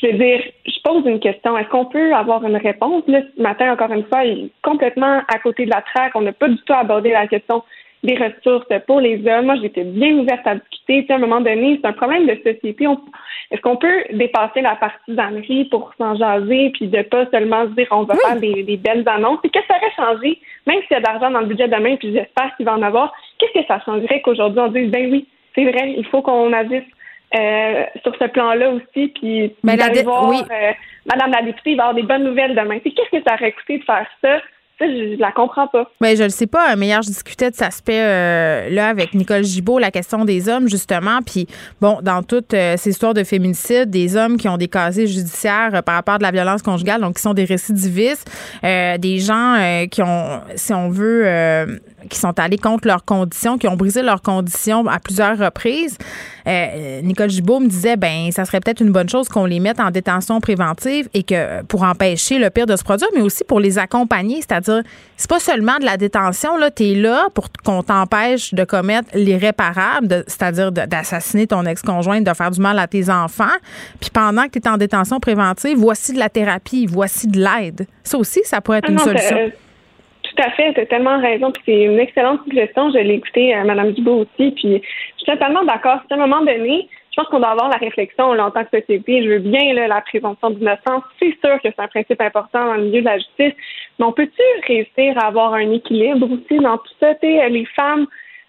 je 0.00 0.06
veux 0.06 0.12
dire, 0.12 0.42
je 0.66 0.80
pose 0.84 1.06
une 1.06 1.20
question. 1.20 1.56
Est-ce 1.56 1.68
qu'on 1.68 1.86
peut 1.86 2.14
avoir 2.14 2.44
une 2.44 2.56
réponse? 2.56 3.02
Là, 3.06 3.20
ce 3.36 3.42
matin, 3.42 3.72
encore 3.72 3.92
une 3.92 4.04
fois, 4.04 4.22
complètement 4.62 5.20
à 5.28 5.38
côté 5.38 5.64
de 5.64 5.70
la 5.70 5.82
traque. 5.82 6.12
On 6.14 6.22
n'a 6.22 6.32
pas 6.32 6.48
du 6.48 6.58
tout 6.58 6.72
abordé 6.72 7.10
la 7.10 7.26
question 7.26 7.62
des 8.02 8.14
ressources 8.16 8.66
pour 8.86 9.00
les 9.00 9.26
hommes. 9.26 9.46
Moi, 9.46 9.56
j'étais 9.60 9.84
bien 9.84 10.12
ouverte 10.18 10.46
à 10.46 10.56
discuter. 10.56 11.06
à 11.08 11.16
un 11.16 11.18
moment 11.18 11.40
donné, 11.40 11.78
c'est 11.80 11.88
un 11.88 11.92
problème 11.92 12.26
de 12.26 12.34
société. 12.36 12.86
Est-ce 13.50 13.60
qu'on 13.60 13.76
peut 13.76 14.04
dépasser 14.12 14.60
la 14.60 14.76
partisanerie 14.76 15.64
pour 15.66 15.92
s'en 15.98 16.14
jaser 16.14 16.70
puis 16.70 16.88
de 16.88 17.02
pas 17.02 17.26
seulement 17.30 17.64
se 17.64 17.70
dire 17.70 17.88
on 17.90 18.02
va 18.02 18.14
faire 18.16 18.38
des, 18.38 18.76
belles 18.76 19.08
annonces? 19.08 19.38
Et 19.44 19.48
qu'est-ce 19.48 19.66
que 19.66 19.72
ça 19.72 19.78
aurait 19.78 20.16
changé, 20.16 20.40
même 20.66 20.80
s'il 20.82 20.92
y 20.92 20.94
a 20.94 21.00
de 21.00 21.06
l'argent 21.06 21.30
dans 21.30 21.40
le 21.40 21.46
budget 21.46 21.68
demain, 21.68 21.96
puis 21.96 22.12
j'espère 22.12 22.54
qu'il 22.56 22.66
va 22.66 22.74
en 22.74 22.82
avoir, 22.82 23.12
qu'est-ce 23.38 23.60
que 23.60 23.66
ça 23.66 23.80
changerait 23.84 24.20
qu'aujourd'hui 24.20 24.60
on 24.60 24.68
dise 24.68 24.90
ben 24.90 25.10
oui, 25.10 25.26
c'est 25.54 25.64
vrai, 25.64 25.94
il 25.96 26.04
faut 26.06 26.22
qu'on 26.22 26.52
agisse 26.52 26.84
euh, 27.34 27.84
sur 28.02 28.14
ce 28.16 28.26
plan-là 28.26 28.70
aussi, 28.70 29.08
puis 29.08 29.54
ben, 29.64 29.76
voir 30.04 30.32
euh, 30.32 30.72
Madame 31.06 31.32
la 31.32 31.42
députée, 31.42 31.72
il 31.72 31.76
va 31.76 31.84
avoir 31.84 31.94
des 31.94 32.02
bonnes 32.02 32.24
nouvelles 32.24 32.54
demain. 32.54 32.78
Qu'est-ce 32.78 33.10
que 33.10 33.22
ça 33.26 33.34
aurait 33.34 33.52
coûté 33.52 33.78
de 33.78 33.84
faire 33.84 34.06
ça? 34.22 34.40
je, 34.80 35.18
la 35.18 35.32
comprends 35.32 35.66
pas. 35.66 35.90
Mais 36.00 36.16
je 36.16 36.24
le 36.24 36.28
sais 36.28 36.46
pas. 36.46 36.76
Mais 36.76 36.86
hier, 36.86 37.02
je 37.02 37.08
discutais 37.08 37.50
de 37.50 37.54
cet 37.54 37.68
aspect-là 37.68 38.88
avec 38.88 39.14
Nicole 39.14 39.44
Gibault, 39.44 39.78
la 39.78 39.90
question 39.90 40.24
des 40.24 40.48
hommes, 40.48 40.68
justement. 40.68 41.20
Puis, 41.24 41.46
bon, 41.80 41.98
dans 42.02 42.22
toutes 42.22 42.54
euh, 42.54 42.76
ces 42.76 42.90
histoires 42.90 43.14
de 43.14 43.24
féminicide, 43.24 43.90
des 43.90 44.16
hommes 44.16 44.36
qui 44.36 44.48
ont 44.48 44.56
des 44.56 44.68
casiers 44.68 45.06
judiciaires 45.06 45.74
euh, 45.74 45.82
par 45.82 45.94
rapport 45.94 46.14
à 46.14 46.18
de 46.18 46.22
la 46.22 46.30
violence 46.30 46.62
conjugale, 46.62 47.00
donc 47.00 47.16
qui 47.16 47.22
sont 47.22 47.34
des 47.34 47.44
récidivistes, 47.44 48.30
euh, 48.64 48.98
des 48.98 49.18
gens 49.18 49.56
qui 49.90 50.02
ont, 50.02 50.40
si 50.54 50.72
on 50.72 50.88
veut, 50.88 51.24
qui 52.08 52.18
sont 52.18 52.38
allés 52.38 52.58
contre 52.58 52.86
leurs 52.86 53.04
conditions, 53.04 53.58
qui 53.58 53.68
ont 53.68 53.76
brisé 53.76 54.02
leurs 54.02 54.22
conditions 54.22 54.86
à 54.86 54.98
plusieurs 54.98 55.38
reprises. 55.38 55.98
Nicole 57.02 57.30
Gibault 57.30 57.60
me 57.60 57.68
disait, 57.68 57.96
ben, 57.96 58.30
ça 58.30 58.44
serait 58.44 58.60
peut-être 58.60 58.80
une 58.80 58.92
bonne 58.92 59.08
chose 59.08 59.28
qu'on 59.28 59.46
les 59.46 59.60
mette 59.60 59.80
en 59.80 59.90
détention 59.90 60.40
préventive 60.40 61.08
et 61.12 61.22
que 61.22 61.62
pour 61.64 61.82
empêcher 61.82 62.38
le 62.38 62.50
pire 62.50 62.66
de 62.66 62.76
se 62.76 62.84
produire, 62.84 63.08
mais 63.14 63.20
aussi 63.22 63.42
pour 63.44 63.58
les 63.58 63.78
accompagner, 63.78 64.36
c'est-à-dire 64.36 64.82
c'est 65.16 65.28
pas 65.28 65.40
seulement 65.40 65.78
de 65.78 65.84
la 65.84 65.96
détention, 65.96 66.56
là, 66.56 66.70
tu 66.70 66.84
es 66.84 66.94
là 66.94 67.26
pour 67.34 67.48
qu'on 67.64 67.82
t'empêche 67.82 68.54
de 68.54 68.64
commettre 68.64 69.08
l'irréparable, 69.14 70.24
c'est-à-dire 70.26 70.70
d'assassiner 70.70 71.46
ton 71.46 71.64
ex-conjointe, 71.64 72.24
de 72.24 72.34
faire 72.34 72.50
du 72.50 72.60
mal 72.60 72.78
à 72.78 72.86
tes 72.86 73.10
enfants. 73.10 73.44
Puis 74.00 74.10
pendant 74.10 74.44
que 74.44 74.58
tu 74.58 74.60
es 74.60 74.68
en 74.68 74.76
détention 74.76 75.18
préventive, 75.18 75.76
voici 75.78 76.12
de 76.12 76.18
la 76.18 76.28
thérapie, 76.28 76.86
voici 76.86 77.26
de 77.26 77.40
l'aide. 77.40 77.86
Ça 78.04 78.18
aussi, 78.18 78.40
ça 78.44 78.60
pourrait 78.60 78.78
être 78.78 78.88
ah 78.88 78.92
une 78.92 78.98
solution. 78.98 79.36
Tout 80.36 80.42
à 80.42 80.50
fait, 80.50 80.72
tu 80.74 80.80
as 80.80 80.86
tellement 80.86 81.20
raison. 81.20 81.52
c'est 81.64 81.82
une 81.84 81.98
excellente 81.98 82.42
suggestion. 82.44 82.90
Je 82.90 82.98
l'ai 82.98 83.14
écouté 83.14 83.54
à 83.54 83.64
Mme 83.64 83.92
Dubois 83.92 84.16
aussi. 84.16 84.50
Puis 84.52 84.82
je 84.82 85.16
suis 85.16 85.26
totalement 85.26 85.64
d'accord. 85.64 86.00
À 86.10 86.14
un 86.14 86.16
moment 86.16 86.40
donné, 86.40 86.88
je 87.10 87.16
pense 87.16 87.28
qu'on 87.28 87.38
doit 87.38 87.50
avoir 87.50 87.68
la 87.68 87.78
réflexion 87.78 88.30
en 88.30 88.50
tant 88.50 88.64
que 88.64 88.78
société. 88.80 89.22
Je 89.22 89.28
veux 89.28 89.38
bien 89.38 89.72
la 89.74 90.00
prévention 90.02 90.50
d'innocence. 90.50 91.04
C'est 91.18 91.36
sûr 91.42 91.60
que 91.62 91.68
c'est 91.70 91.80
un 91.80 91.88
principe 91.88 92.20
important 92.20 92.66
dans 92.66 92.74
le 92.74 92.84
milieu 92.84 93.00
de 93.00 93.06
la 93.06 93.18
justice. 93.18 93.54
Mais 93.98 94.04
on 94.04 94.12
peut-tu 94.12 94.42
réussir 94.66 95.16
à 95.18 95.28
avoir 95.28 95.54
un 95.54 95.72
équilibre 95.72 96.28
aussi 96.30 96.60
dans 96.60 96.78
tout 96.78 96.92
ça? 97.00 97.14
les 97.22 97.66
femmes, 97.74 98.06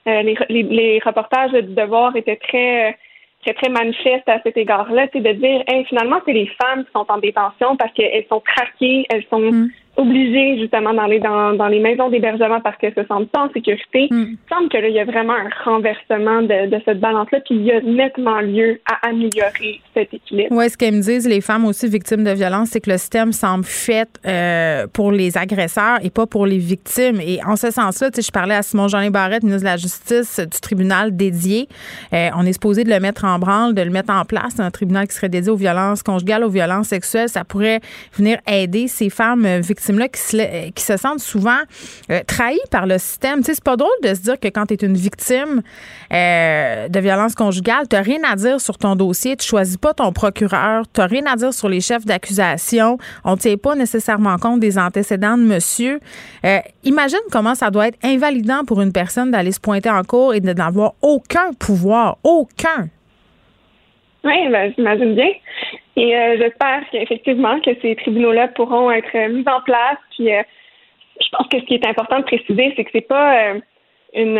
euh, 0.07 0.21
les, 0.49 0.63
les, 0.63 0.99
reportages 1.05 1.51
du 1.51 1.73
devoir 1.73 2.15
étaient 2.15 2.35
très 2.35 2.97
très, 3.43 3.53
très 3.53 3.69
manifestes 3.69 4.27
à 4.27 4.41
cet 4.41 4.57
égard-là, 4.57 5.07
c'est 5.13 5.21
de 5.21 5.31
dire 5.31 5.63
finalement, 5.87 6.19
c'est 6.25 6.33
les 6.33 6.49
femmes 6.61 6.83
qui 6.83 6.91
sont 6.91 7.05
en 7.07 7.19
détention 7.19 7.77
parce 7.77 7.93
qu'elles 7.93 8.25
sont 8.27 8.41
traquées, 8.41 9.05
elles 9.09 9.23
sont 9.29 9.39
mm 9.39 9.69
obligés 9.97 10.59
justement 10.59 10.93
d'aller 10.93 11.19
dans, 11.19 11.53
dans 11.53 11.67
les 11.67 11.79
maisons 11.79 12.09
d'hébergement 12.09 12.61
parce 12.61 12.77
qu'elles 12.77 12.93
se 12.93 13.03
sentent 13.05 13.29
pas 13.29 13.45
en 13.45 13.51
sécurité. 13.51 14.07
Mm. 14.11 14.25
Il 14.31 14.55
semble 14.55 14.69
que 14.69 14.77
là, 14.77 14.87
il 14.87 14.95
y 14.95 14.99
a 14.99 15.05
vraiment 15.05 15.33
un 15.33 15.49
renversement 15.65 16.43
de, 16.43 16.69
de 16.69 16.81
cette 16.85 16.99
balance-là, 16.99 17.39
puis 17.41 17.55
il 17.55 17.63
y 17.63 17.71
a 17.71 17.81
nettement 17.81 18.39
lieu 18.41 18.79
à 18.85 19.07
améliorer 19.09 19.81
cet 19.95 20.13
équilibre. 20.13 20.49
Oui, 20.51 20.69
ce 20.69 20.77
qu'elles 20.77 20.93
me 20.93 21.01
disent, 21.01 21.27
les 21.27 21.41
femmes 21.41 21.65
aussi 21.65 21.87
victimes 21.87 22.23
de 22.23 22.31
violence, 22.31 22.69
c'est 22.69 22.79
que 22.79 22.91
le 22.91 22.97
système 22.97 23.33
semble 23.33 23.65
fait 23.65 24.07
euh, 24.25 24.85
pour 24.93 25.11
les 25.11 25.35
agresseurs 25.35 25.97
et 26.03 26.11
pas 26.11 26.27
pour 26.27 26.45
les 26.45 26.59
victimes. 26.59 27.19
Et 27.19 27.39
en 27.43 27.55
ce 27.55 27.71
sens-là, 27.71 28.09
je 28.15 28.31
parlais 28.31 28.55
à 28.55 28.61
Simon-Jean 28.61 29.09
Barrette, 29.09 29.43
ministre 29.43 29.63
de 29.63 29.71
la 29.71 29.77
Justice 29.77 30.39
du 30.39 30.59
tribunal 30.61 31.15
dédié. 31.15 31.67
Euh, 32.13 32.29
on 32.35 32.45
est 32.45 32.53
supposé 32.53 32.83
de 32.83 32.89
le 32.89 32.99
mettre 32.99 33.25
en 33.25 33.39
branle, 33.39 33.73
de 33.73 33.81
le 33.81 33.89
mettre 33.89 34.13
en 34.13 34.25
place, 34.25 34.59
un 34.59 34.69
tribunal 34.69 35.07
qui 35.07 35.15
serait 35.15 35.29
dédié 35.29 35.51
aux 35.51 35.55
violences 35.55 36.03
conjugales, 36.03 36.43
aux 36.43 36.49
violences 36.49 36.89
sexuelles. 36.89 37.29
Ça 37.29 37.43
pourrait 37.43 37.79
venir 38.13 38.37
aider 38.47 38.87
ces 38.87 39.09
femmes 39.09 39.47
victimes 39.59 39.86
qui 40.75 40.83
se, 40.83 40.97
sentent 40.97 41.19
souvent 41.19 41.59
euh, 42.11 42.21
par 42.71 42.85
le 42.85 42.97
système. 42.97 43.39
Tu 43.39 43.45
sais, 43.45 43.53
c'est 43.55 43.63
pas 43.63 43.75
drôle 43.75 43.89
de 44.03 44.13
se 44.13 44.21
dire 44.21 44.39
que 44.39 44.47
quand 44.47 44.65
tu 44.67 44.73
es 44.73 44.77
une 44.77 44.95
victime 44.95 45.61
euh, 46.13 46.87
de 46.87 46.99
violence 46.99 47.35
conjugale, 47.35 47.87
tu 47.89 47.95
n'as 47.95 48.01
rien 48.01 48.19
à 48.29 48.35
dire 48.35 48.61
sur 48.61 48.77
ton 48.77 48.95
dossier, 48.95 49.35
tu 49.35 49.47
choisis 49.47 49.77
pas 49.77 49.93
ton 49.93 50.11
procureur, 50.11 50.83
tu 50.93 51.01
n'as 51.01 51.07
rien 51.07 51.25
à 51.25 51.35
dire 51.35 51.53
sur 51.53 51.69
les 51.69 51.81
chefs 51.81 52.05
d'accusation, 52.05 52.97
on 53.23 53.31
ne 53.31 53.37
tient 53.37 53.57
pas 53.57 53.75
nécessairement 53.75 54.37
compte 54.37 54.59
des 54.59 54.77
antécédents 54.77 55.37
de 55.37 55.43
monsieur. 55.43 55.99
Euh, 56.45 56.59
imagine 56.83 57.19
comment 57.31 57.55
ça 57.55 57.69
doit 57.71 57.87
être 57.87 57.99
invalidant 58.03 58.63
pour 58.65 58.81
une 58.81 58.91
personne 58.91 59.31
d'aller 59.31 59.51
se 59.51 59.59
pointer 59.59 59.89
en 59.89 60.03
cours 60.03 60.33
et 60.33 60.39
de 60.39 60.53
n'avoir 60.53 60.93
aucun 61.01 61.53
pouvoir, 61.53 62.17
aucun. 62.23 62.89
Oui, 64.27 64.49
ben, 64.49 64.73
j'imagine 64.75 65.15
bien. 65.15 65.31
Et 65.95 66.15
euh, 66.15 66.37
j'espère 66.37 66.83
qu'effectivement 66.91 67.59
que 67.61 67.71
ces 67.81 67.95
tribunaux-là 67.95 68.49
pourront 68.49 68.91
être 68.91 69.29
mis 69.29 69.45
en 69.47 69.61
place. 69.61 69.97
Puis 70.11 70.33
euh, 70.33 70.43
je 71.21 71.27
pense 71.31 71.47
que 71.47 71.59
ce 71.59 71.65
qui 71.65 71.75
est 71.75 71.87
important 71.87 72.19
de 72.19 72.23
préciser, 72.23 72.73
c'est 72.75 72.83
que 72.83 72.89
c'est 72.91 73.07
pas 73.07 73.53
euh, 73.53 73.59
une, 74.13 74.39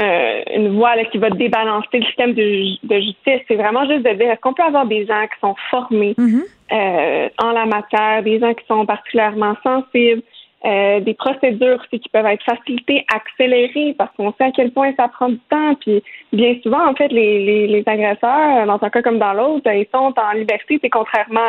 une 0.53 0.75
voie 0.75 0.95
qui 1.05 1.17
va 1.17 1.29
débalancer 1.29 1.99
le 1.99 2.05
système 2.05 2.33
de, 2.33 2.99
justice. 2.99 3.41
C'est 3.47 3.55
vraiment 3.55 3.87
juste 3.87 4.03
de 4.03 4.13
dire 4.13 4.31
est-ce 4.31 4.41
qu'on 4.41 4.53
peut 4.53 4.63
avoir 4.63 4.85
des 4.85 5.05
gens 5.05 5.25
qui 5.27 5.39
sont 5.39 5.55
formés 5.69 6.15
mm-hmm. 6.17 7.31
en 7.41 7.51
la 7.51 7.65
matière, 7.65 8.23
des 8.23 8.39
gens 8.39 8.53
qui 8.53 8.65
sont 8.67 8.85
particulièrement 8.85 9.55
sensibles, 9.63 10.21
euh, 10.67 10.99
des 10.99 11.13
procédures 11.13 11.81
qui 11.89 12.01
peuvent 12.11 12.25
être 12.25 12.43
facilitées, 12.43 13.05
accélérées, 13.13 13.95
parce 13.97 14.13
qu'on 14.17 14.33
sait 14.33 14.45
à 14.45 14.51
quel 14.51 14.71
point 14.71 14.91
ça 14.97 15.07
prend 15.07 15.29
du 15.29 15.39
temps. 15.49 15.75
Puis 15.75 16.03
bien 16.33 16.55
souvent, 16.61 16.85
en 16.89 16.93
fait, 16.93 17.07
les, 17.07 17.45
les, 17.45 17.67
les 17.67 17.83
agresseurs, 17.85 18.65
dans 18.65 18.79
un 18.81 18.89
cas 18.89 19.01
comme 19.01 19.17
dans 19.17 19.31
l'autre, 19.31 19.71
ils 19.71 19.87
sont 19.93 20.13
en 20.17 20.31
liberté, 20.33 20.77
c'est 20.81 20.89
contrairement 20.89 21.39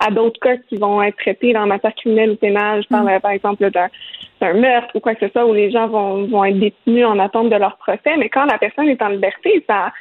à, 0.00 0.10
d'autres 0.10 0.40
cas 0.40 0.56
qui 0.68 0.76
vont 0.76 1.00
être 1.02 1.16
traités 1.18 1.52
dans 1.52 1.66
matière 1.66 1.94
criminelle 1.94 2.32
ou 2.32 2.36
pénale. 2.36 2.82
Je 2.82 2.88
parle, 2.88 3.20
par 3.20 3.30
exemple, 3.30 3.70
d'un 3.70 4.54
meurtre 4.54 4.90
ou 4.96 5.00
quoi 5.00 5.14
que 5.14 5.26
ce 5.26 5.32
soit, 5.32 5.46
où 5.46 5.52
les 5.52 5.70
gens 5.70 5.86
vont, 5.86 6.26
vont 6.26 6.44
être 6.44 6.58
détenus 6.58 7.06
en 7.06 7.18
attente 7.20 7.50
de 7.50 7.56
leur 7.56 7.76
procès. 7.76 8.16
Mais 8.18 8.28
quand 8.28 8.46
la 8.46 8.58
personne 8.58 8.88
est 8.88 9.02
en 9.02 9.08
liberté, 9.08 9.64
ça, 9.68 9.92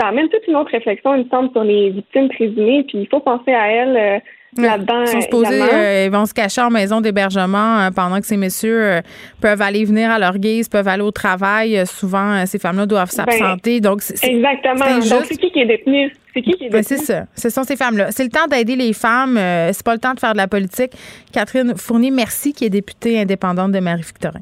ça 0.00 0.08
amène 0.08 0.30
toute 0.30 0.46
une 0.46 0.56
autre 0.56 0.70
réflexion, 0.70 1.14
il 1.16 1.24
me 1.24 1.28
semble, 1.28 1.50
sur 1.52 1.64
les 1.64 1.90
victimes 1.90 2.30
présumées. 2.30 2.84
Puis 2.84 2.98
il 2.98 3.08
faut 3.08 3.20
penser 3.20 3.52
à 3.52 3.68
elles. 3.68 4.22
Euh, 4.58 5.04
ils 5.04 5.08
sont 5.08 5.20
supposés, 5.20 5.62
euh, 5.62 6.04
ils 6.06 6.10
vont 6.10 6.26
se 6.26 6.34
cacher 6.34 6.60
en 6.60 6.70
maison 6.70 7.00
d'hébergement 7.00 7.78
euh, 7.78 7.90
pendant 7.90 8.20
que 8.20 8.26
ces 8.26 8.36
messieurs 8.36 8.82
euh, 8.82 9.00
peuvent 9.40 9.62
aller 9.62 9.84
venir 9.84 10.10
à 10.10 10.18
leur 10.18 10.38
guise, 10.38 10.68
peuvent 10.68 10.88
aller 10.88 11.02
au 11.02 11.10
travail. 11.10 11.84
souvent, 11.86 12.44
ces 12.46 12.58
femmes-là 12.58 12.86
doivent 12.86 13.10
ben, 13.16 13.24
s'absenter. 13.24 13.80
donc, 13.80 14.02
exactement. 14.22 14.98
Donc, 14.98 15.24
c'est 15.28 15.36
qui 15.36 15.50
qui 15.50 15.60
est 15.60 15.66
détenu? 15.66 16.12
C'est 16.34 16.42
qui 16.42 16.52
qui 16.52 16.64
est 16.64 16.70
ben, 16.70 16.80
détenu? 16.80 16.98
c'est 16.98 17.04
ça. 17.04 17.26
Ce 17.36 17.50
sont 17.50 17.64
ces 17.64 17.76
femmes-là. 17.76 18.08
C'est 18.10 18.24
le 18.24 18.30
temps 18.30 18.46
d'aider 18.46 18.76
les 18.76 18.92
femmes. 18.92 19.36
c'est 19.36 19.84
pas 19.84 19.94
le 19.94 20.00
temps 20.00 20.14
de 20.14 20.20
faire 20.20 20.32
de 20.32 20.38
la 20.38 20.48
politique. 20.48 20.92
Catherine 21.32 21.74
Fournier, 21.76 22.10
merci, 22.10 22.52
qui 22.52 22.64
est 22.64 22.70
députée 22.70 23.20
indépendante 23.20 23.72
de 23.72 23.80
Marie-Victorin. 23.80 24.40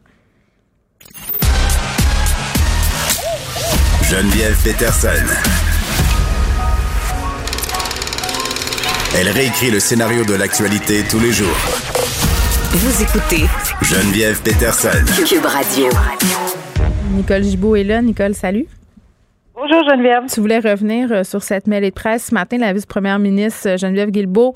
Geneviève 4.11 4.57
Peterson. 4.63 5.64
Elle 9.17 9.29
réécrit 9.29 9.71
le 9.71 9.79
scénario 9.79 10.25
de 10.25 10.35
l'actualité 10.35 11.05
tous 11.09 11.21
les 11.21 11.31
jours. 11.31 11.57
Vous 12.73 13.01
écoutez 13.01 13.45
Geneviève 13.81 14.43
Peterson. 14.43 14.89
Cube 15.25 15.45
Radio. 15.45 15.87
Nicole 17.13 17.45
Gibault 17.45 17.77
est 17.77 17.85
là. 17.85 18.03
Nicole, 18.03 18.35
salut. 18.35 18.67
Bonjour 19.55 19.85
Geneviève. 19.89 20.25
Tu 20.29 20.41
voulais 20.41 20.59
revenir 20.59 21.13
euh, 21.13 21.23
sur 21.23 21.45
cette 21.45 21.69
mêlée 21.69 21.91
de 21.91 21.95
presse. 21.95 22.27
Ce 22.27 22.35
matin, 22.35 22.59
la 22.59 22.73
vice-première 22.73 23.21
ministre 23.21 23.69
euh, 23.69 23.77
Geneviève 23.77 24.11
Guilbeault, 24.11 24.53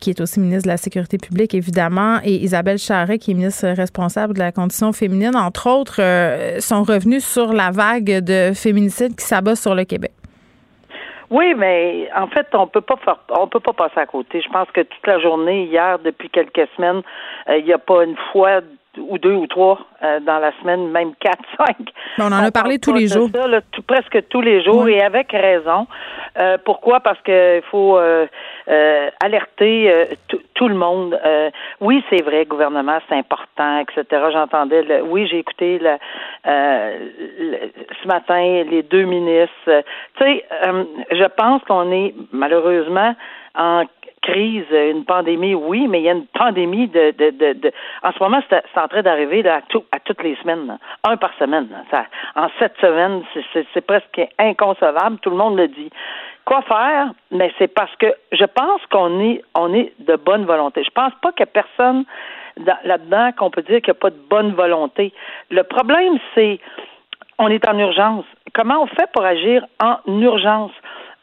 qui 0.00 0.08
est 0.08 0.20
aussi 0.22 0.40
ministre 0.40 0.62
de 0.62 0.68
la 0.68 0.78
Sécurité 0.78 1.18
publique, 1.18 1.52
évidemment, 1.52 2.18
et 2.24 2.36
Isabelle 2.36 2.78
Charret, 2.78 3.18
qui 3.18 3.32
est 3.32 3.34
ministre 3.34 3.68
responsable 3.68 4.32
de 4.32 4.38
la 4.38 4.52
condition 4.52 4.94
féminine, 4.94 5.36
entre 5.36 5.68
autres, 5.68 6.00
euh, 6.00 6.60
sont 6.60 6.82
revenus 6.82 7.26
sur 7.26 7.52
la 7.52 7.70
vague 7.72 8.24
de 8.24 8.52
féminicides 8.54 9.14
qui 9.16 9.26
s'abat 9.26 9.54
sur 9.54 9.74
le 9.74 9.84
Québec. 9.84 10.12
Oui, 11.30 11.54
mais 11.54 12.08
en 12.16 12.26
fait, 12.28 12.46
on 12.54 12.66
peut 12.66 12.80
pas 12.80 12.96
faire, 12.96 13.18
on 13.30 13.48
peut 13.48 13.60
pas 13.60 13.74
passer 13.74 14.00
à 14.00 14.06
côté. 14.06 14.40
Je 14.40 14.48
pense 14.48 14.70
que 14.70 14.80
toute 14.80 15.06
la 15.06 15.20
journée, 15.20 15.64
hier, 15.64 15.98
depuis 15.98 16.30
quelques 16.30 16.68
semaines, 16.76 17.02
euh, 17.48 17.58
il 17.58 17.64
n'y 17.64 17.72
a 17.72 17.78
pas 17.78 18.04
une 18.04 18.16
fois 18.32 18.60
ou 18.96 19.18
deux 19.18 19.34
ou 19.34 19.46
trois 19.46 19.78
euh, 20.02 20.20
dans 20.20 20.38
la 20.38 20.52
semaine, 20.60 20.90
même 20.90 21.14
quatre, 21.20 21.44
cinq. 21.56 21.92
on 22.18 22.32
en 22.32 22.44
a 22.44 22.50
parlé 22.50 22.78
tous 22.78 22.92
les 22.92 23.06
jours. 23.06 23.28
presque 23.86 24.28
tous 24.28 24.40
les 24.40 24.62
jours 24.64 24.88
et 24.88 25.02
avec 25.02 25.30
raison. 25.32 25.86
Euh, 26.38 26.56
pourquoi? 26.64 27.00
Parce 27.00 27.20
qu'il 27.22 27.62
faut 27.70 27.98
euh, 28.68 29.10
alerter 29.22 30.08
tout 30.54 30.68
le 30.68 30.74
monde. 30.74 31.18
oui, 31.80 32.04
c'est 32.10 32.22
vrai, 32.22 32.44
gouvernement, 32.44 32.98
c'est 33.08 33.16
important, 33.16 33.78
etc. 33.80 34.04
J'entendais, 34.32 35.02
oui, 35.02 35.26
j'ai 35.26 35.38
écouté 35.38 35.78
le, 35.78 35.96
ce 36.44 38.08
matin 38.08 38.64
les 38.64 38.82
deux 38.82 39.04
ministres. 39.04 39.82
tu 40.16 40.24
sais, 40.24 40.44
je 41.12 41.24
pense 41.36 41.62
qu'on 41.64 41.90
est 41.92 42.14
malheureusement 42.32 43.14
en 43.54 43.84
crise, 44.22 44.64
une 44.70 45.04
pandémie, 45.04 45.54
oui, 45.54 45.86
mais 45.88 46.00
il 46.00 46.04
y 46.04 46.08
a 46.08 46.12
une 46.12 46.26
pandémie 46.26 46.88
de, 46.88 47.12
de, 47.12 47.52
de, 47.52 47.72
en 48.02 48.12
ce 48.12 48.18
moment, 48.22 48.40
c'est 48.50 48.80
en 48.80 48.88
train 48.88 49.02
d'arriver 49.02 49.46
à, 49.48 49.60
à 49.92 50.00
toutes 50.00 50.22
les 50.22 50.36
semaines, 50.36 50.78
un 51.04 51.16
par 51.16 51.32
semaine. 51.38 51.68
Ça, 51.90 52.04
en 52.34 52.48
sept 52.58 52.74
semaines, 52.80 53.22
c'est 53.74 53.86
presque 53.86 54.20
inconcevable, 54.38 55.18
tout 55.20 55.30
le 55.30 55.36
monde 55.36 55.56
le 55.56 55.68
dit. 55.68 55.90
Quoi 56.48 56.62
faire? 56.62 57.12
Mais 57.30 57.52
c'est 57.58 57.68
parce 57.68 57.94
que 57.96 58.06
je 58.32 58.44
pense 58.46 58.80
qu'on 58.90 59.20
est 59.20 59.42
on 59.54 59.74
est 59.74 59.92
de 59.98 60.16
bonne 60.16 60.46
volonté. 60.46 60.82
Je 60.82 60.90
pense 60.90 61.12
pas 61.20 61.30
a 61.38 61.44
personne 61.44 62.04
là-dedans 62.84 63.32
qu'on 63.36 63.50
peut 63.50 63.60
dire 63.60 63.82
qu'il 63.82 63.92
n'y 63.92 63.98
a 63.98 64.00
pas 64.00 64.08
de 64.08 64.22
bonne 64.30 64.54
volonté. 64.54 65.12
Le 65.50 65.62
problème, 65.62 66.14
c'est 66.34 66.58
on 67.38 67.48
est 67.48 67.68
en 67.68 67.78
urgence. 67.78 68.24
Comment 68.54 68.82
on 68.82 68.86
fait 68.86 69.12
pour 69.12 69.26
agir 69.26 69.66
en 69.78 69.98
urgence? 70.06 70.72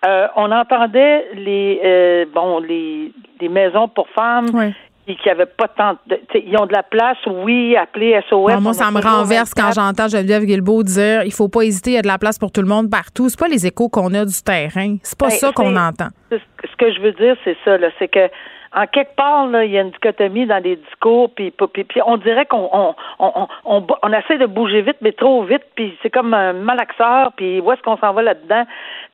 Euh, 0.06 0.28
on 0.36 0.52
entendait 0.52 1.28
les 1.34 1.82
euh, 1.84 2.26
bon 2.32 2.60
les, 2.60 3.12
les 3.42 3.50
maisons 3.50 3.88
pour 3.88 4.08
femmes 4.10 4.52
qui, 4.52 4.76
qui 5.06 5.30
avaient 5.30 5.46
pas 5.46 5.68
tant 5.68 5.98
de, 6.08 6.20
ils 6.34 6.58
ont 6.58 6.66
de 6.66 6.74
la 6.74 6.84
place, 6.84 7.18
oui, 7.28 7.76
appeler 7.78 8.20
SOS. 8.28 8.60
moi, 8.60 8.74
ça 8.74 8.90
me 8.90 9.00
renverse 9.00 9.54
quand 9.54 9.72
j'entends 9.74 10.08
Geneviève 10.08 10.44
Guilbeault 10.44 10.84
dire 10.84 11.24
il 11.24 11.34
faut 11.34 11.48
pas 11.48 11.62
hésiter, 11.62 11.92
il 11.92 11.94
y 11.94 11.98
a 11.98 12.02
de 12.02 12.08
la 12.08 12.18
place 12.18 12.40
pour 12.40 12.52
tout 12.52 12.62
le 12.62 12.68
monde 12.68 12.90
partout. 12.90 13.30
C'est 13.30 13.40
pas 13.40 13.48
les 13.48 13.68
échos 13.68 13.90
qu'on 13.90 14.14
a 14.14 14.26
du 14.26 14.42
terrain. 14.44 14.98
C'est 15.04 15.18
pas 15.18 15.28
ben, 15.28 15.36
ça 15.36 15.52
qu'on 15.52 15.76
entend. 15.76 16.10
Ce 16.32 16.76
que 16.78 16.92
je 16.92 17.00
veux 17.02 17.12
dire, 17.14 17.36
c'est 17.44 17.58
ça, 17.64 17.78
là, 17.78 17.90
c'est 18.00 18.08
que 18.08 18.30
en 18.76 18.88
quelque 18.88 19.16
part, 19.16 19.48
là, 19.48 19.64
il 19.64 19.72
y 19.72 19.78
a 19.78 19.82
une 19.82 19.92
dichotomie 19.92 20.46
dans 20.46 20.62
les 20.62 20.76
discours, 20.76 21.34
puis, 21.34 21.52
puis, 21.52 22.02
on 22.06 22.18
dirait 22.18 22.46
qu'on 22.46 22.70
on, 22.74 22.96
on, 23.20 23.48
on, 23.64 23.88
on, 24.04 24.14
essaie 24.14 24.38
de 24.38 24.46
bouger 24.46 24.82
vite, 24.82 24.98
mais 25.00 25.14
trop 25.14 25.44
vite, 25.44 25.64
puis 25.76 25.98
c'est 26.04 26.10
comme 26.10 26.34
un 26.34 26.52
malaxeur, 26.52 27.32
puis 27.38 27.62
où 27.62 27.72
est-ce 27.72 27.82
qu'on 27.84 27.96
s'en 27.98 28.12
va 28.12 28.22
là-dedans? 28.22 28.66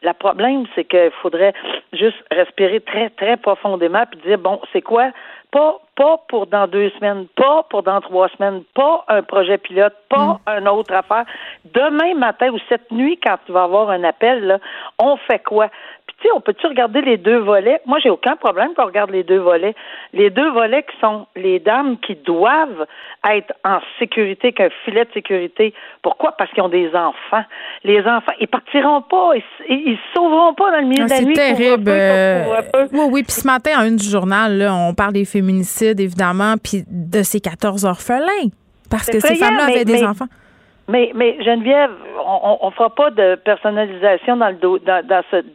Le 0.01 0.13
problème, 0.13 0.65
c'est 0.73 0.85
qu'il 0.85 1.11
faudrait 1.21 1.53
juste 1.93 2.17
respirer 2.31 2.79
très, 2.79 3.11
très 3.11 3.37
profondément, 3.37 4.03
puis 4.09 4.19
dire, 4.25 4.39
bon, 4.39 4.59
c'est 4.73 4.81
quoi? 4.81 5.11
Pas, 5.51 5.79
pas 5.95 6.17
pour 6.29 6.47
dans 6.47 6.65
deux 6.65 6.89
semaines, 6.91 7.27
pas 7.35 7.63
pour 7.69 7.83
dans 7.83 7.99
trois 7.99 8.29
semaines, 8.29 8.63
pas 8.73 9.03
un 9.09 9.21
projet 9.21 9.57
pilote, 9.57 9.93
pas 10.09 10.33
mm. 10.33 10.39
un 10.47 10.65
autre 10.67 10.93
affaire. 10.93 11.25
Demain 11.65 12.13
matin 12.15 12.49
ou 12.51 12.59
cette 12.69 12.89
nuit, 12.91 13.19
quand 13.21 13.37
tu 13.45 13.51
vas 13.51 13.63
avoir 13.63 13.89
un 13.89 14.03
appel, 14.03 14.45
là, 14.45 14.59
on 14.97 15.17
fait 15.17 15.43
quoi? 15.43 15.67
On 16.35 16.41
peut-tu 16.41 16.67
regarder 16.67 17.01
les 17.01 17.17
deux 17.17 17.39
volets? 17.39 17.81
Moi, 17.85 17.99
j'ai 18.03 18.09
aucun 18.09 18.35
problème 18.35 18.73
qu'on 18.75 18.85
regarde 18.85 19.11
les 19.11 19.23
deux 19.23 19.39
volets. 19.39 19.75
Les 20.13 20.29
deux 20.29 20.51
volets 20.51 20.83
qui 20.83 20.99
sont 20.99 21.27
les 21.35 21.59
dames 21.59 21.97
qui 21.99 22.15
doivent 22.15 22.85
être 23.29 23.53
en 23.63 23.79
sécurité, 23.99 24.53
qu'un 24.53 24.69
filet 24.85 25.05
de 25.05 25.11
sécurité. 25.13 25.73
Pourquoi? 26.01 26.33
Parce 26.37 26.51
qu'ils 26.51 26.63
ont 26.63 26.69
des 26.69 26.89
enfants. 26.89 27.43
Les 27.83 28.01
enfants, 28.01 28.33
ils 28.39 28.47
partiront 28.47 29.01
pas, 29.01 29.31
ils, 29.69 29.97
se 29.97 30.13
sauveront 30.13 30.53
pas 30.53 30.71
dans 30.71 30.79
le 30.79 30.87
milieu 30.87 31.03
ah, 31.03 31.07
de 31.07 31.11
la 31.11 31.21
nuit. 31.21 31.35
C'est 31.35 31.55
terrible. 31.55 31.89
Euh, 31.89 32.61
oui, 32.91 33.05
oui. 33.11 33.23
Puis 33.23 33.33
ce 33.33 33.47
matin, 33.47 33.71
en 33.79 33.85
une 33.85 33.97
du 33.97 34.07
journal, 34.07 34.57
là, 34.57 34.73
on 34.73 34.93
parle 34.93 35.13
des 35.13 35.25
féminicides, 35.25 35.99
évidemment, 35.99 36.55
puis 36.61 36.83
de 36.87 37.23
ces 37.23 37.39
14 37.39 37.85
orphelins. 37.85 38.49
Parce 38.89 39.07
que 39.07 39.19
ces 39.19 39.35
femmes-là 39.35 39.65
avaient 39.65 39.85
des 39.85 40.03
enfants. 40.03 40.27
Mais, 40.87 41.11
mais 41.15 41.41
Geneviève, 41.41 41.91
on 42.25 42.67
ne 42.67 42.71
fera 42.71 42.93
pas 42.93 43.11
de 43.11 43.35
personnalisation 43.35 44.35
dans, 44.35 44.49
le 44.49 44.79
dans, 44.79 45.05
dans 45.07 45.23
cette 45.31 45.45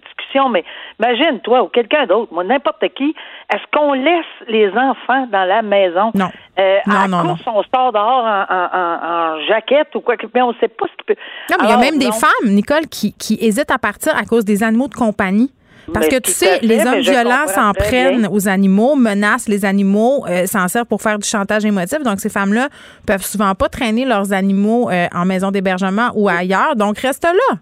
mais 0.51 0.65
imagine, 1.01 1.41
toi 1.41 1.63
ou 1.63 1.69
quelqu'un 1.69 2.07
d'autre, 2.07 2.33
moi, 2.33 2.45
n'importe 2.45 2.85
qui, 2.95 3.15
est-ce 3.53 3.63
qu'on 3.73 3.93
laisse 3.93 4.25
les 4.49 4.69
enfants 4.69 5.27
dans 5.33 5.45
la 5.45 5.63
maison? 5.63 6.11
Non. 6.15 6.29
Euh, 6.59 6.79
non, 6.87 6.95
à 6.95 7.09
non, 7.09 7.23
course, 7.23 7.43
on 7.47 7.63
sort 7.75 7.93
dehors 7.93 8.25
en, 8.25 8.45
en, 8.51 9.37
en, 9.37 9.47
jaquette 9.47 9.95
ou 9.95 10.01
quoi, 10.01 10.17
mais 10.35 10.43
on 10.43 10.53
ne 10.53 10.59
sait 10.61 10.69
pas 10.69 10.87
ce 10.87 10.97
qui 10.97 11.05
peut. 11.07 11.17
Non, 11.51 11.57
mais 11.61 11.67
il 11.67 11.71
y 11.71 11.75
a 11.75 11.79
même 11.79 11.99
des 11.99 12.13
femmes, 12.13 12.55
Nicole, 12.55 12.87
qui, 12.91 13.13
qui 13.13 13.39
hésitent 13.41 13.71
à 13.71 13.79
partir 13.79 14.17
à 14.17 14.25
cause 14.25 14.45
des 14.45 14.63
animaux 14.63 14.89
de 14.89 14.95
compagnie. 14.95 15.53
Parce 15.93 16.09
que 16.09 16.19
tu 16.19 16.31
sais, 16.31 16.59
les 16.63 16.85
hommes 16.85 17.01
violents 17.01 17.47
s'en 17.47 17.73
prennent 17.73 18.27
aux 18.31 18.49
animaux, 18.49 18.97
menacent 18.97 19.49
les 19.49 19.65
animaux, 19.65 20.25
euh, 20.29 20.47
s'en 20.47 20.69
servent 20.69 20.87
pour 20.87 21.01
faire 21.01 21.19
du 21.19 21.29
chantage 21.29 21.65
émotif. 21.65 22.03
Donc, 22.03 22.21
ces 22.21 22.29
femmes-là 22.29 22.69
peuvent 23.07 23.25
souvent 23.25 23.55
pas 23.55 23.69
traîner 23.69 24.05
leurs 24.05 24.33
animaux 24.33 24.91
euh, 24.91 25.07
en 25.15 25.25
maison 25.25 25.51
d'hébergement 25.51 26.11
ou 26.15 26.29
ailleurs. 26.29 26.75
Donc, 26.77 26.99
reste 26.99 27.25
là. 27.25 27.59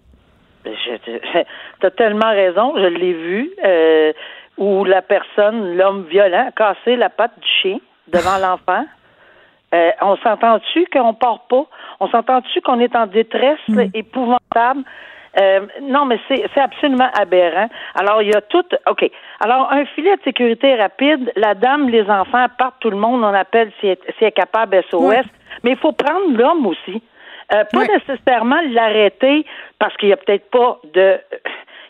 Tu 0.63 0.71
as 1.83 1.91
tellement 1.91 2.31
raison, 2.31 2.73
je 2.75 2.87
l'ai 2.87 3.13
vu, 3.13 3.51
euh, 3.63 4.13
où 4.57 4.85
la 4.85 5.01
personne, 5.01 5.75
l'homme 5.75 6.05
violent, 6.09 6.47
a 6.47 6.51
cassé 6.51 6.95
la 6.95 7.09
patte 7.09 7.37
du 7.39 7.47
chien 7.61 7.77
devant 8.07 8.37
l'enfant. 8.41 8.85
on 10.01 10.15
s'entend-tu 10.17 10.85
qu'on 10.93 11.13
part 11.13 11.47
pas? 11.49 11.65
On 11.99 12.07
s'entend-tu 12.09 12.61
qu'on 12.61 12.79
est 12.79 12.95
en 12.95 13.07
détresse 13.07 13.59
mm. 13.67 13.83
épouvantable? 13.93 14.83
Euh, 15.39 15.65
non, 15.81 16.05
mais 16.05 16.19
c'est 16.29 16.61
absolument 16.61 17.09
aberrant. 17.13 17.67
Alors, 17.95 18.21
il 18.21 18.29
y 18.29 18.35
a 18.35 18.41
tout. 18.41 18.65
OK. 18.89 19.09
Alors, 19.41 19.71
un 19.71 19.85
filet 19.85 20.15
de 20.15 20.21
sécurité 20.23 20.75
rapide, 20.75 21.31
la 21.35 21.55
dame, 21.55 21.89
les 21.89 22.09
enfants 22.09 22.45
partent, 22.57 22.79
tout 22.79 22.89
le 22.89 22.97
monde, 22.97 23.23
on 23.23 23.33
appelle 23.33 23.71
si 23.79 23.87
elle, 23.87 23.97
est 24.21 24.31
capable 24.31 24.81
SOS. 24.89 25.25
Mais 25.63 25.71
il 25.71 25.77
faut 25.77 25.91
prendre 25.91 26.37
l'homme 26.37 26.65
aussi. 26.67 27.01
Euh, 27.53 27.63
pas 27.71 27.85
nécessairement 27.85 28.61
l'arrêter 28.71 29.45
parce 29.77 29.95
qu'il 29.97 30.07
n'y 30.07 30.13
a 30.13 30.17
peut-être 30.17 30.49
pas 30.49 30.79
de 30.93 31.19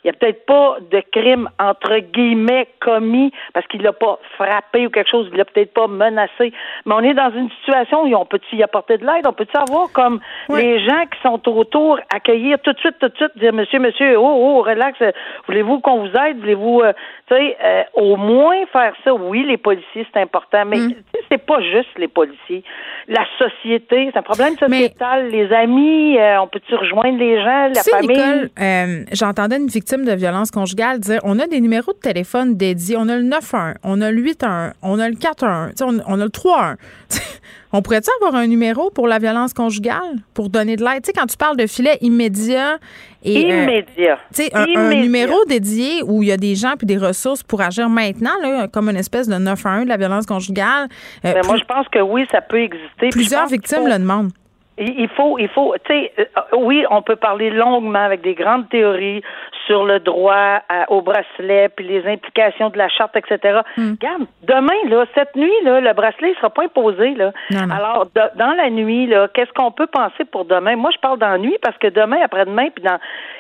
il 0.06 0.10
n'y 0.10 0.12
a 0.12 0.20
peut-être 0.20 0.46
pas 0.46 0.78
de 0.92 1.02
crime 1.12 1.50
entre 1.60 1.98
guillemets 1.98 2.68
commis 2.80 3.32
parce 3.56 3.66
qu'il 3.66 3.82
l'a 3.82 3.92
pas 3.92 4.20
frappé 4.36 4.86
ou 4.86 4.92
quelque 4.92 5.10
chose, 5.10 5.28
il 5.32 5.38
l'a 5.40 5.46
peut-être 5.46 5.74
pas 5.74 5.88
menacé. 5.88 6.54
Mais 6.86 6.94
on 6.94 7.00
est 7.00 7.16
dans 7.16 7.32
une 7.32 7.50
situation 7.50 8.04
où 8.04 8.16
on 8.16 8.26
peut-y 8.26 8.62
apporter 8.62 9.00
de 9.00 9.04
l'aide, 9.04 9.26
on 9.26 9.34
peut 9.34 9.48
savoir 9.52 9.92
comme 9.94 10.20
les 10.50 10.86
gens 10.86 11.06
qui 11.12 11.20
sont 11.24 11.50
autour 11.50 12.00
accueillir 12.14 12.60
tout 12.60 12.74
de 12.74 12.78
suite, 12.78 13.00
tout 13.00 13.08
de 13.08 13.16
suite, 13.16 13.36
dire 13.38 13.52
monsieur, 13.52 13.80
monsieur, 13.80 14.16
oh, 14.20 14.22
oh, 14.22 14.62
relax, 14.62 15.00
voulez-vous 15.48 15.80
qu'on 15.80 16.02
vous 16.02 16.14
aide, 16.20 16.38
voulez-vous, 16.38 16.82
euh, 16.82 16.94
tu 17.28 17.36
sais, 17.36 17.58
euh, 17.64 17.84
au 17.96 18.16
moins 18.16 18.64
faire 18.72 18.94
ça? 19.04 19.12
Oui, 19.12 19.44
les 19.44 19.58
policiers 19.58 20.06
c'est 20.14 20.22
important, 20.22 20.66
mais 20.66 20.78
mm. 20.78 20.94
c'est 21.32 21.44
pas 21.44 21.62
juste 21.62 21.98
les 21.98 22.10
policiers. 22.10 22.64
La 23.08 23.26
société, 23.40 24.12
c'est 24.14 24.20
un 24.20 24.22
problème 24.22 24.56
sociétal. 24.56 25.30
Les 25.30 25.52
amis, 25.52 26.20
euh, 26.20 26.42
on 26.42 26.48
peut-tu 26.48 26.76
rejoindre 26.76 27.18
les 27.18 27.42
gens, 27.42 27.70
la 27.74 27.82
famille? 27.82 28.18
Nicole, 28.18 29.06
j'entendais 29.12 29.58
une 29.58 29.68
victime 29.68 29.95
de 30.04 30.12
violence 30.14 30.52
conjugale 30.52 31.00
dire 31.00 31.22
on 31.24 31.40
a 31.40 31.48
des 31.48 31.62
numéros 31.62 31.94
de 31.94 32.00
téléphone 32.00 32.58
dédiés. 32.58 32.98
On 32.98 33.08
a 33.08 33.16
le 33.16 33.24
9-1, 33.24 33.76
on 33.84 34.02
a 34.02 34.12
le 34.12 34.22
8-1, 34.22 34.74
on 34.82 35.00
a 35.00 35.08
le 35.08 35.16
4-1, 35.16 35.82
on, 35.84 36.00
on, 36.08 36.20
a 36.20 36.26
le 36.26 36.30
3-1. 36.30 36.76
on 37.72 37.82
pourrait-tu 37.82 38.10
avoir 38.20 38.36
un 38.36 38.48
numéro 38.48 38.90
pour 38.90 39.08
la 39.08 39.20
violence 39.20 39.54
conjugale? 39.54 40.16
Pour 40.34 40.50
donner 40.50 40.76
de 40.76 40.84
l'aide? 40.84 41.04
Tu 41.04 41.08
sais, 41.08 41.14
quand 41.14 41.28
tu 41.28 41.38
parles 41.38 41.58
de 41.58 41.68
filet 41.68 41.98
immédiat 42.02 42.78
et. 43.24 43.54
Euh, 43.54 43.64
immédiat. 43.64 44.20
tu 44.34 44.44
sais, 44.44 44.50
un, 44.54 44.90
numéro 44.90 45.46
dédié 45.46 46.04
où 46.04 46.24
il 46.24 46.30
y 46.30 46.32
a 46.32 46.38
des 46.38 46.56
gens 46.56 46.74
puis 46.78 46.88
des 46.88 46.98
ressources 46.98 47.44
pour 47.44 47.62
agir 47.62 47.88
maintenant, 47.88 48.36
là, 48.42 48.68
comme 48.68 48.90
une 48.90 48.98
espèce 48.98 49.28
de 49.28 49.36
9-1 49.36 49.84
de 49.84 49.90
la 49.90 49.98
violence 49.98 50.26
conjugale. 50.26 50.88
Euh, 51.24 51.42
moi, 51.46 51.58
je 51.58 51.66
pense 51.66 51.88
que 51.90 52.00
oui, 52.00 52.26
ça 52.32 52.42
peut 52.42 52.62
exister. 52.62 53.10
Plusieurs 53.10 53.48
victimes 53.48 53.88
le 53.88 54.00
demandent. 54.00 54.32
Il 54.78 55.08
faut, 55.16 55.40
il 55.40 55.48
faut, 55.48 55.74
tu 55.86 55.94
sais, 55.94 56.12
euh, 56.20 56.58
oui, 56.58 56.84
on 56.92 57.02
peut 57.02 57.16
parler 57.16 57.50
longuement 57.50 58.04
avec 58.04 58.22
des 58.22 58.34
grandes 58.34 58.68
théories 58.68 59.22
sur 59.66 59.86
le 59.86 60.00
droit 60.00 60.62
au 60.90 61.02
bracelet, 61.02 61.70
puis 61.70 61.88
les 61.88 62.06
implications 62.08 62.70
de 62.70 62.78
la 62.78 62.90
charte, 62.90 63.16
etc. 63.16 63.62
Hmm. 63.78 63.92
Regarde, 63.92 64.26
demain, 64.44 64.90
là, 64.90 65.06
cette 65.16 65.36
nuit, 65.36 65.54
là, 65.64 65.80
le 65.80 65.94
bracelet 65.94 66.30
ne 66.30 66.36
sera 66.36 66.50
pas 66.50 66.64
imposé, 66.64 67.16
là. 67.16 67.32
Alors, 67.72 68.08
dans 68.36 68.54
la 68.54 68.70
nuit, 68.70 69.08
là, 69.08 69.28
qu'est-ce 69.34 69.52
qu'on 69.54 69.72
peut 69.72 69.88
penser 69.88 70.26
pour 70.26 70.46
demain? 70.46 70.76
Moi, 70.76 70.92
je 70.94 71.00
parle 71.00 71.20
dans 71.20 71.30
la 71.30 71.38
nuit 71.38 71.58
parce 71.62 71.78
que 71.78 71.88
demain, 71.88 72.18
après-demain, 72.24 72.70
puis 72.74 72.84
dans 72.84 73.00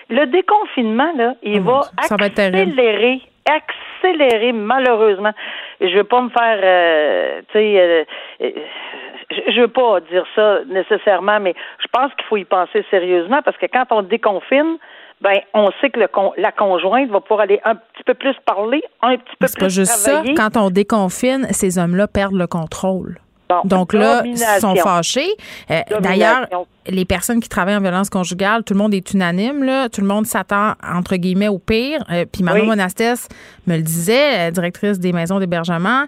le 0.10 0.26
déconfinement, 0.26 1.12
là, 1.16 1.34
il 1.44 1.60
oh 1.60 1.64
va 1.64 1.82
accélérer, 1.98 3.22
accélérer 3.46 4.52
malheureusement. 4.52 5.32
Je 5.82 5.96
veux 5.96 6.04
pas 6.04 6.22
me 6.22 6.30
faire, 6.30 6.60
euh, 6.64 7.42
tu 7.52 7.60
sais. 7.60 8.06
Euh, 8.42 8.52
je 9.30 9.62
veux 9.62 9.68
pas 9.68 10.00
dire 10.02 10.26
ça 10.36 10.60
nécessairement, 10.68 11.40
mais 11.40 11.56
je 11.80 11.88
pense 11.92 12.14
qu'il 12.14 12.26
faut 12.26 12.38
y 12.38 12.46
penser 12.46 12.86
sérieusement 12.90 13.42
parce 13.44 13.58
que 13.58 13.66
quand 13.66 13.86
on 13.92 14.02
déconfine, 14.02 14.78
ben 15.22 15.40
on 15.54 15.70
sait 15.82 15.90
que 15.90 16.00
le 16.00 16.08
la 16.38 16.52
conjointe 16.52 17.10
va 17.10 17.22
pouvoir 17.22 17.42
aller 17.42 17.60
un 17.64 17.76
petit 17.76 18.04
peu 18.06 18.14
plus 18.14 18.36
parler, 18.46 18.84
un 19.02 19.18
petit 19.18 19.36
peu 19.40 19.46
plus 19.46 19.48
C'est 19.48 19.60
pas 19.60 19.70
juste 19.70 19.92
ça. 19.94 20.24
Quand 20.36 20.58
on 20.58 20.70
déconfine, 20.70 21.48
ces 21.52 21.78
hommes-là 21.78 22.08
perdent 22.08 22.36
le 22.36 22.48
contrôle. 22.48 23.20
Bon, 23.48 23.62
Donc 23.64 23.94
là, 23.94 24.24
ils 24.26 24.38
sont 24.38 24.76
fâchés. 24.76 25.30
Euh. 25.70 25.82
D'ailleurs, 26.00 26.48
les 26.88 27.06
personnes 27.06 27.40
qui 27.40 27.50
travaillent 27.50 27.76
en 27.76 27.82
violence 27.82 28.10
conjugale, 28.10 28.64
tout 28.64 28.74
le 28.74 28.80
monde 28.80 28.94
est 28.94 29.14
unanime. 29.14 29.64
Là. 29.64 29.88
Tout 29.90 30.02
le 30.02 30.08
monde 30.08 30.26
s'attend, 30.26 30.74
entre 30.84 31.16
guillemets, 31.16 31.48
au 31.48 31.60
pire. 31.60 32.04
Euh, 32.12 32.26
Puis 32.32 32.44
Manon 32.44 32.62
Oui. 32.62 32.68
Monastès 32.68 33.28
me 33.68 33.76
le 33.76 33.84
disait, 33.84 34.48
euh, 34.48 34.52
directrice 34.52 35.00
des 35.00 35.14
maisons 35.14 35.40
d'hébergement, 35.40 36.06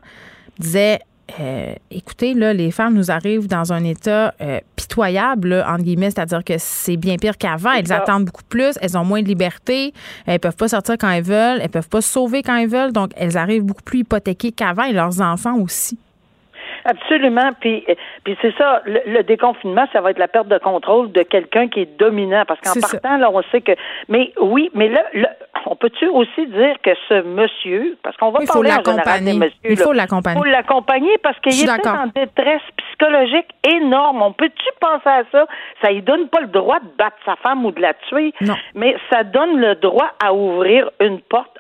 disait 0.58 1.00
euh, 1.40 1.74
écoutez, 1.92 2.34
là, 2.34 2.54
les 2.54 2.72
femmes 2.72 2.94
nous 2.94 3.12
arrivent 3.12 3.48
dans 3.48 3.74
un 3.74 3.84
état 3.84 4.34
euh, 4.42 4.60
pitoyable, 4.76 5.50
là, 5.50 5.72
entre 5.72 5.84
guillemets, 5.84 6.10
c'est-à-dire 6.10 6.44
que 6.44 6.54
c'est 6.58 6.98
bien 6.98 7.18
pire 7.18 7.38
qu'avant. 7.38 7.74
Elles 7.74 7.88
ça. 7.88 7.98
attendent 7.98 8.26
beaucoup 8.26 8.44
plus, 8.48 8.78
elles 8.82 8.98
ont 8.98 9.04
moins 9.04 9.22
de 9.22 9.28
liberté, 9.28 9.94
elles 10.26 10.40
peuvent 10.40 10.56
pas 10.56 10.70
sortir 10.70 10.96
quand 10.98 11.10
elles 11.10 11.24
veulent, 11.24 11.60
elles 11.62 11.70
peuvent 11.70 11.90
pas 11.90 12.02
se 12.02 12.10
sauver 12.10 12.44
quand 12.44 12.56
elles 12.56 12.70
veulent, 12.70 12.94
donc 12.94 13.12
elles 13.16 13.38
arrivent 13.38 13.64
beaucoup 13.64 13.84
plus 13.84 14.00
hypothéquées 14.00 14.52
qu'avant 14.52 14.84
et 14.84 14.94
leurs 14.94 15.22
enfants 15.22 15.58
aussi. 15.60 16.00
Absolument. 16.88 17.50
Puis, 17.60 17.84
euh, 17.90 17.94
puis 18.24 18.38
c'est 18.42 18.56
ça, 18.58 18.82
le, 18.86 19.00
le 19.06 19.24
déconfinement, 19.24 19.86
ça 19.94 20.02
va 20.02 20.12
être 20.12 20.18
la 20.20 20.28
perte 20.28 20.48
de 20.48 20.58
contrôle 20.58 21.12
de 21.12 21.22
quelqu'un 21.24 21.68
qui 21.68 21.82
est 21.82 21.98
dominant. 22.00 22.44
Parce 22.48 22.60
qu'en 22.62 22.72
ça. 22.80 22.98
partant, 23.00 23.18
là, 23.18 23.30
on 23.32 23.42
sait 23.52 23.62
que. 23.62 23.74
Mais 24.08 24.34
oui, 24.42 24.70
mais 24.74 24.90
là, 24.90 25.04
là, 25.14 25.30
on 25.66 25.76
peut-tu 25.76 26.08
aussi 26.08 26.48
dire 26.48 26.76
que 26.82 26.92
ce 27.10 27.22
monsieur, 27.24 27.98
parce 28.04 28.16
qu'on 28.18 28.32
va 28.32 28.40
Il 28.42 28.48
faut 28.48 28.54
parler 28.54 28.72
en 28.72 28.76
général 28.78 28.96
l'accompagner. 28.96 29.34
des 29.34 29.38
messieurs, 29.40 29.60
Il 29.70 29.78
faut 29.78 29.94
l'accompagner. 29.94 30.38
faut 30.40 30.46
l'accompagner 30.46 31.18
parce 31.22 31.38
qu'il 31.40 31.54
est 31.64 31.88
en 31.88 32.08
détresse 32.16 32.62
psychologique 32.78 33.48
énorme. 33.70 34.22
On 34.22 34.32
peut-tu 34.32 34.66
penser 34.80 35.10
à 35.10 35.24
ça? 35.32 35.46
Ça 35.82 35.92
lui 35.92 36.02
donne 36.02 36.30
pas 36.30 36.42
le 36.42 36.48
droit 36.48 36.80
de 36.80 36.88
battre 36.98 37.18
sa 37.26 37.36
femme 37.38 37.66
ou 37.66 37.72
de 37.72 37.82
la 37.82 37.94
tuer, 38.10 38.34
Non. 38.42 38.56
mais 38.76 38.96
ça 39.12 39.24
donne 39.24 39.60
le 39.60 39.76
droit 39.76 40.12
à 40.24 40.34
ouvrir 40.34 40.90
une 41.00 41.20
porte 41.22 41.58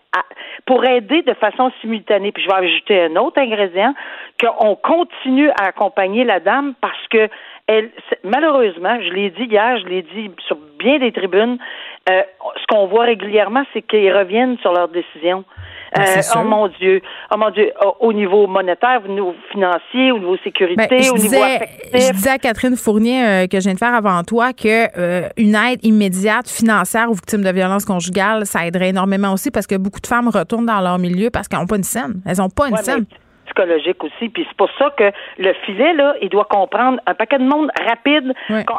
pour 0.66 0.86
aider 0.86 1.22
de 1.22 1.34
façon 1.34 1.72
simultanée. 1.82 2.32
Puis 2.32 2.44
je 2.44 2.50
vais 2.50 2.66
ajouter 2.68 3.02
un 3.04 3.16
autre 3.16 3.40
ingrédient, 3.40 3.94
qu'on 4.40 4.76
continue 4.76 5.50
à 5.52 5.66
accompagner 5.68 6.24
la 6.24 6.40
dame 6.40 6.74
parce 6.82 7.08
que 7.10 7.30
elle, 7.68 7.90
malheureusement, 8.24 8.98
je 9.02 9.12
l'ai 9.12 9.30
dit 9.30 9.44
hier, 9.44 9.78
je 9.80 9.86
l'ai 9.88 10.02
dit 10.02 10.32
sur 10.48 10.58
bien 10.80 11.00
des 11.00 11.12
tribunes, 11.12 11.58
euh, 12.10 12.22
ce 12.56 12.66
qu'on 12.68 12.88
voit 12.88 13.04
régulièrement, 13.04 13.64
c'est 13.74 13.82
qu'ils 13.82 14.16
reviennent 14.16 14.58
sur 14.60 14.72
leurs 14.72 14.88
décisions. 14.88 15.44
C'est 15.96 16.20
Euh, 16.36 16.40
oh 16.42 16.44
mon 16.44 16.68
Dieu, 16.68 17.02
oh 17.32 17.38
mon 17.38 17.50
Dieu, 17.50 17.72
au- 17.84 18.08
au 18.08 18.14
niveau 18.14 18.46
monétaire, 18.48 19.02
au 19.06 19.08
niveau 19.12 19.34
financier, 19.52 20.12
au 20.12 20.20
niveau 20.20 20.38
sécurité, 20.44 20.88
Ben, 20.90 21.00
au 21.00 21.14
niveau 21.14 21.16
disais, 21.18 21.42
affectif. 21.42 22.08
je 22.08 22.12
disais 22.14 22.30
à 22.30 22.38
Catherine 22.38 22.76
Fournier 22.76 23.26
euh, 23.26 23.48
que 23.48 23.58
je 23.60 23.64
viens 23.66 23.74
de 23.74 23.80
faire 23.80 23.94
avant 23.94 24.22
toi 24.24 24.54
que 24.54 24.88
euh, 25.00 25.30
une 25.38 25.56
aide 25.56 25.80
immédiate 25.84 26.50
financière 26.50 27.10
aux 27.10 27.14
victimes 27.14 27.44
de 27.44 27.52
violences 27.52 27.86
conjugales, 27.86 28.46
ça 28.46 28.66
aiderait 28.66 28.90
énormément 28.90 29.34
aussi 29.34 29.50
parce 29.52 29.68
que 29.68 29.76
beaucoup 29.76 30.02
de 30.02 30.08
femmes 30.08 30.28
retournent 30.30 30.66
dans 30.66 30.82
leur 30.82 31.00
milieu 31.00 31.30
parce 31.30 31.48
qu'elles 31.48 31.60
n'ont 31.60 31.68
pas 31.68 31.78
une 31.78 31.84
scène. 31.84 32.22
Elles 32.26 32.38
n'ont 32.38 32.50
pas 32.50 32.68
une 32.68 32.74
Ouais, 32.74 32.80
mais 32.80 32.84
scène. 32.94 33.06
Psychologique 33.58 34.04
aussi. 34.04 34.30
Puis 34.30 34.46
c'est 34.48 34.58
pour 34.58 34.70
ça 34.78 34.90
que 34.98 35.12
le 35.38 35.54
filet, 35.66 35.94
là, 35.94 36.16
il 36.22 36.30
doit 36.30 36.46
comprendre 36.50 37.00
un 37.06 37.14
paquet 37.14 37.38
de 37.40 37.44
monde 37.44 37.70
rapide 37.88 38.34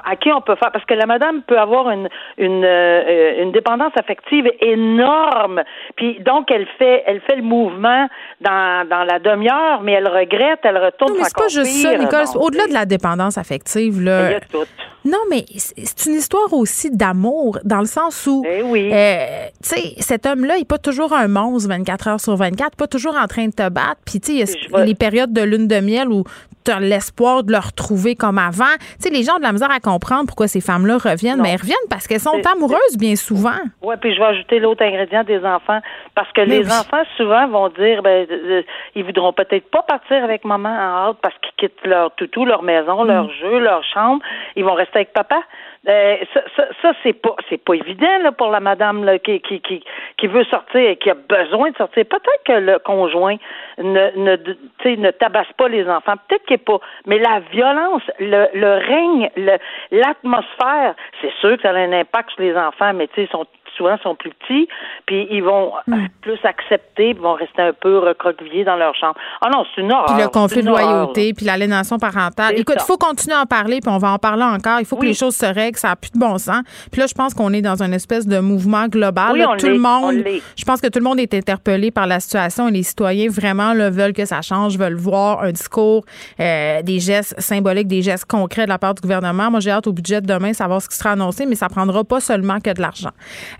à 0.04 0.16
qui 0.16 0.30
on 0.32 0.40
peut 0.40 0.56
faire. 0.56 0.70
Parce 0.72 0.84
que 0.84 0.94
la 0.94 1.06
madame 1.06 1.42
peut 1.42 1.58
avoir 1.58 1.90
une, 1.90 2.08
une, 2.36 2.64
euh, 2.64 3.42
une 3.42 3.52
dépendance 3.52 3.92
affective 3.96 4.50
énorme. 4.60 5.62
Puis 5.96 6.20
donc, 6.20 6.50
elle 6.50 6.66
fait, 6.78 7.02
elle 7.06 7.20
fait 7.22 7.36
le 7.36 7.42
mouvement 7.42 8.08
dans, 8.40 8.88
dans 8.88 9.04
la 9.04 9.18
demi-heure, 9.18 9.80
mais 9.82 9.92
elle 9.92 10.08
regrette, 10.08 10.60
elle 10.62 10.78
retourne 10.78 11.12
Non, 11.12 11.18
mais 11.18 11.24
c'est 11.24 11.36
pas 11.36 11.48
juste 11.48 11.82
ça. 11.82 11.96
Nicole. 11.96 12.24
Au-delà 12.40 12.66
de 12.66 12.72
la 12.74 12.86
dépendance 12.86 13.38
affective, 13.38 13.94
Il 13.96 14.02
y 14.02 14.04
là. 14.06 14.26
a 14.36 14.40
tout. 14.40 14.64
Non, 15.04 15.18
mais 15.30 15.44
c'est 15.56 15.74
c'est 15.98 16.10
une 16.10 16.16
histoire 16.16 16.52
aussi 16.52 16.90
d'amour, 16.90 17.58
dans 17.64 17.78
le 17.78 17.86
sens 17.86 18.26
où, 18.26 18.44
Eh 18.46 18.62
oui. 18.62 18.90
euh, 18.92 19.46
tu 19.62 19.68
sais, 19.70 19.94
cet 20.00 20.26
homme-là, 20.26 20.56
il 20.56 20.60
n'est 20.60 20.64
pas 20.64 20.76
toujours 20.78 21.12
un 21.12 21.28
monstre 21.28 21.68
24 21.70 22.08
heures 22.08 22.20
sur 22.20 22.36
24, 22.36 22.76
pas 22.76 22.86
toujours 22.86 23.16
en 23.16 23.26
train 23.26 23.46
de 23.46 23.52
te 23.52 23.68
battre. 23.70 23.96
Puis, 24.04 24.20
tu 24.20 24.44
sais, 24.44 24.67
les 24.84 24.94
périodes 24.94 25.32
de 25.32 25.42
lune 25.42 25.68
de 25.68 25.80
miel 25.80 26.08
où 26.08 26.24
tu 26.64 26.70
as 26.70 26.80
l'espoir 26.80 27.44
de 27.44 27.52
le 27.52 27.58
retrouver 27.58 28.14
comme 28.14 28.38
avant. 28.38 28.64
Tu 29.00 29.08
sais, 29.08 29.10
les 29.10 29.22
gens 29.22 29.36
ont 29.36 29.38
de 29.38 29.42
la 29.44 29.52
misère 29.52 29.70
à 29.70 29.80
comprendre 29.80 30.26
pourquoi 30.26 30.48
ces 30.48 30.60
femmes-là 30.60 30.98
reviennent, 30.98 31.38
Non. 31.38 31.42
mais 31.44 31.50
elles 31.52 31.60
reviennent 31.60 31.76
parce 31.88 32.06
qu'elles 32.06 32.20
sont 32.20 32.40
amoureuses 32.54 32.96
bien 32.98 33.16
souvent. 33.16 33.56
Oui, 33.82 33.94
puis 34.00 34.12
je 34.14 34.18
vais 34.18 34.26
ajouter 34.26 34.58
l'autre 34.58 34.82
ingrédient 34.84 35.24
des 35.24 35.38
enfants. 35.44 35.80
Parce 36.14 36.30
que 36.32 36.40
Mais 36.42 36.46
les 36.58 36.66
oui. 36.66 36.72
enfants, 36.72 37.02
souvent, 37.16 37.48
vont 37.48 37.68
dire 37.70 38.02
ben 38.02 38.26
euh, 38.30 38.62
ils 38.94 39.04
voudront 39.04 39.32
peut-être 39.32 39.70
pas 39.70 39.82
partir 39.82 40.22
avec 40.24 40.44
maman 40.44 40.68
en 40.68 41.08
hâte 41.10 41.16
parce 41.22 41.34
qu'ils 41.40 41.68
quittent 41.68 41.86
leur 41.86 42.14
toutou, 42.16 42.44
leur 42.44 42.62
maison, 42.62 43.04
Mm. 43.04 43.08
leur 43.08 43.30
jeu, 43.32 43.58
leur 43.60 43.82
chambre. 43.84 44.20
Ils 44.56 44.64
vont 44.64 44.74
rester 44.74 44.96
avec 44.98 45.12
papa. 45.12 45.40
Euh, 45.86 46.16
ça, 46.34 46.40
ça, 46.56 46.64
ça, 46.82 46.92
c'est 47.02 47.12
pas 47.12 47.36
c'est 47.48 47.62
pas 47.62 47.74
évident 47.74 48.18
là, 48.22 48.32
pour 48.32 48.50
la 48.50 48.58
madame 48.58 49.04
là, 49.04 49.18
qui, 49.18 49.40
qui, 49.40 49.60
qui, 49.60 49.82
qui 50.16 50.26
veut 50.26 50.44
sortir 50.44 50.80
et 50.80 50.96
qui 50.96 51.08
a 51.08 51.14
besoin 51.14 51.70
de 51.70 51.76
sortir. 51.76 52.04
Peut-être 52.04 52.44
que 52.44 52.52
le 52.52 52.78
conjoint 52.80 53.36
ne, 53.78 54.10
ne, 54.16 54.96
ne 54.96 55.10
tabasse 55.12 55.52
pas 55.56 55.68
les 55.68 55.88
enfants. 55.88 56.14
Peut-être 56.28 56.44
qu'il 56.46 56.54
est 56.54 56.58
pas. 56.58 56.80
Mais 57.06 57.18
la 57.18 57.40
violence, 57.52 58.02
le, 58.18 58.48
le 58.54 58.72
règne, 58.74 59.30
le, 59.36 59.56
l'atmosphère, 59.92 60.94
c'est 61.20 61.32
sûr 61.40 61.56
que 61.56 61.62
ça 61.62 61.70
a 61.70 61.74
un 61.74 61.92
impact 61.92 62.30
sur 62.32 62.42
les 62.42 62.56
enfants, 62.56 62.92
mais 62.92 63.08
ils 63.16 63.28
sont 63.28 63.46
souvent 63.78 63.96
sont 64.02 64.14
plus 64.14 64.30
petits, 64.30 64.68
puis 65.06 65.26
ils 65.30 65.42
vont 65.42 65.72
Hmm. 65.86 66.06
plus 66.20 66.38
accepter, 66.44 67.14
puis 67.14 67.22
vont 67.22 67.32
rester 67.34 67.62
un 67.62 67.72
peu 67.72 67.98
recroquevillés 67.98 68.64
dans 68.64 68.76
leur 68.76 68.94
chambre. 68.94 69.14
Ah 69.40 69.48
non, 69.50 69.64
c'est 69.74 69.80
une 69.80 69.92
horreur. 69.92 70.06
Puis 70.14 70.22
le 70.22 70.28
conflit 70.28 70.62
de 70.62 70.68
loyauté, 70.68 71.32
puis 71.32 71.46
l'aliénation 71.46 71.98
parentale. 71.98 72.58
Écoute, 72.58 72.76
il 72.78 72.84
faut 72.84 72.98
continuer 72.98 73.34
à 73.36 73.40
en 73.42 73.46
parler, 73.46 73.80
puis 73.80 73.90
on 73.90 73.98
va 73.98 74.10
en 74.12 74.18
parler 74.18 74.42
encore. 74.42 74.80
Il 74.80 74.84
faut 74.86 74.96
que 74.96 75.02
Oui. 75.02 75.08
les 75.08 75.14
choses 75.14 75.36
se 75.36 75.46
règlent. 75.46 75.78
Ça 75.78 75.88
n'a 75.88 75.96
plus 75.96 76.10
de 76.10 76.18
bon 76.18 76.36
sens. 76.38 76.62
Puis 76.92 77.00
là, 77.00 77.06
je 77.06 77.14
pense 77.14 77.32
qu'on 77.32 77.52
est 77.52 77.62
dans 77.62 77.82
une 77.82 77.94
espèce 77.94 78.26
de 78.26 78.38
mouvement 78.40 78.86
global. 78.88 79.32
Oui, 79.32 79.38
là. 79.38 79.54
tout 79.58 79.66
le 79.68 79.78
monde, 79.78 80.24
je 80.56 80.64
pense 80.64 80.80
que 80.80 80.88
tout 80.88 80.98
le 80.98 81.04
monde 81.04 81.20
est 81.20 81.32
interpellé 81.32 81.90
par 81.90 82.06
la 82.06 82.20
situation 82.20 82.68
et 82.68 82.72
les 82.72 82.82
citoyens 82.82 83.28
vraiment 83.30 83.72
là, 83.72 83.88
veulent 83.90 84.12
que 84.12 84.24
ça 84.24 84.42
change, 84.42 84.76
veulent 84.76 84.96
voir 84.96 85.42
un 85.42 85.52
discours, 85.52 86.04
euh, 86.40 86.82
des 86.82 86.98
gestes 86.98 87.40
symboliques, 87.40 87.86
des 87.88 88.02
gestes 88.02 88.26
concrets 88.26 88.64
de 88.64 88.68
la 88.70 88.78
part 88.78 88.94
du 88.94 89.00
gouvernement. 89.02 89.50
Moi, 89.50 89.60
j'ai 89.60 89.70
hâte 89.70 89.86
au 89.86 89.92
budget 89.92 90.20
de 90.20 90.26
demain, 90.26 90.52
savoir 90.52 90.82
ce 90.82 90.88
qui 90.88 90.96
sera 90.96 91.12
annoncé, 91.12 91.46
mais 91.46 91.54
ça 91.54 91.68
prendra 91.68 92.04
pas 92.04 92.20
seulement 92.20 92.58
que 92.60 92.70
de 92.72 92.80
l'argent. 92.80 93.10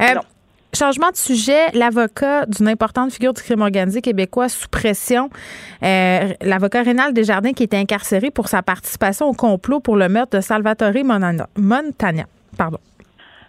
Euh, 0.03 0.08
Non. 0.15 0.21
Changement 0.75 1.11
de 1.11 1.17
sujet, 1.17 1.69
l'avocat 1.73 2.45
d'une 2.47 2.69
importante 2.69 3.11
figure 3.11 3.33
du 3.33 3.43
crime 3.43 3.63
organisé 3.63 4.03
québécois 4.03 4.51
sous 4.51 4.69
pression, 4.69 5.31
euh, 5.83 6.29
l'avocat 6.43 6.83
Rénal 6.83 7.15
Desjardins 7.15 7.53
qui 7.53 7.63
était 7.63 7.79
incarcéré 7.79 8.31
pour 8.31 8.49
sa 8.49 8.63
participation 8.63 9.27
au 9.27 9.33
complot 9.33 9.81
pour 9.81 9.97
le 9.97 10.11
meurtre 10.11 10.37
de 10.37 10.43
Salvatore 10.43 10.93
Montagna. 11.57 12.25
Pardon. 12.59 12.79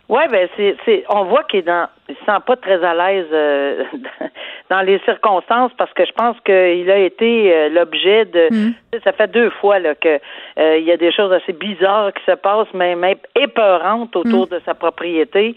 Oui, 0.10 0.22
ben 0.32 0.50
c'est, 0.58 0.76
c'est, 0.86 1.04
on 1.08 1.26
voit 1.26 1.44
qu'il 1.44 1.60
est 1.60 1.64
dans, 1.64 1.88
il 2.10 2.16
se 2.16 2.26
sent 2.26 2.40
pas 2.48 2.56
très 2.56 2.84
à 2.84 2.96
l'aise 2.96 3.28
euh, 3.32 3.84
dans 4.72 4.82
les 4.82 4.98
circonstances 5.06 5.72
parce 5.78 5.94
que 5.94 6.04
je 6.04 6.12
pense 6.14 6.36
qu'il 6.44 6.90
a 6.90 6.98
été 6.98 7.54
euh, 7.54 7.70
l'objet 7.70 8.26
de. 8.26 8.48
Mm. 8.52 8.74
sais, 8.92 9.02
Ça 9.04 9.12
fait 9.12 9.32
deux 9.32 9.52
fois 9.62 9.78
là 9.78 9.94
que 9.94 10.20
euh, 10.58 10.78
il 10.80 10.86
y 10.86 10.92
a 10.92 10.98
des 10.98 11.12
choses 11.12 11.32
assez 11.32 11.54
bizarres 11.54 12.12
qui 12.14 12.24
se 12.26 12.36
passent, 12.36 12.74
même, 12.74 13.00
même 13.00 13.18
épeurantes 13.36 14.16
autour 14.16 14.48
Mm. 14.48 14.56
de 14.56 14.62
sa 14.66 14.74
propriété. 14.74 15.56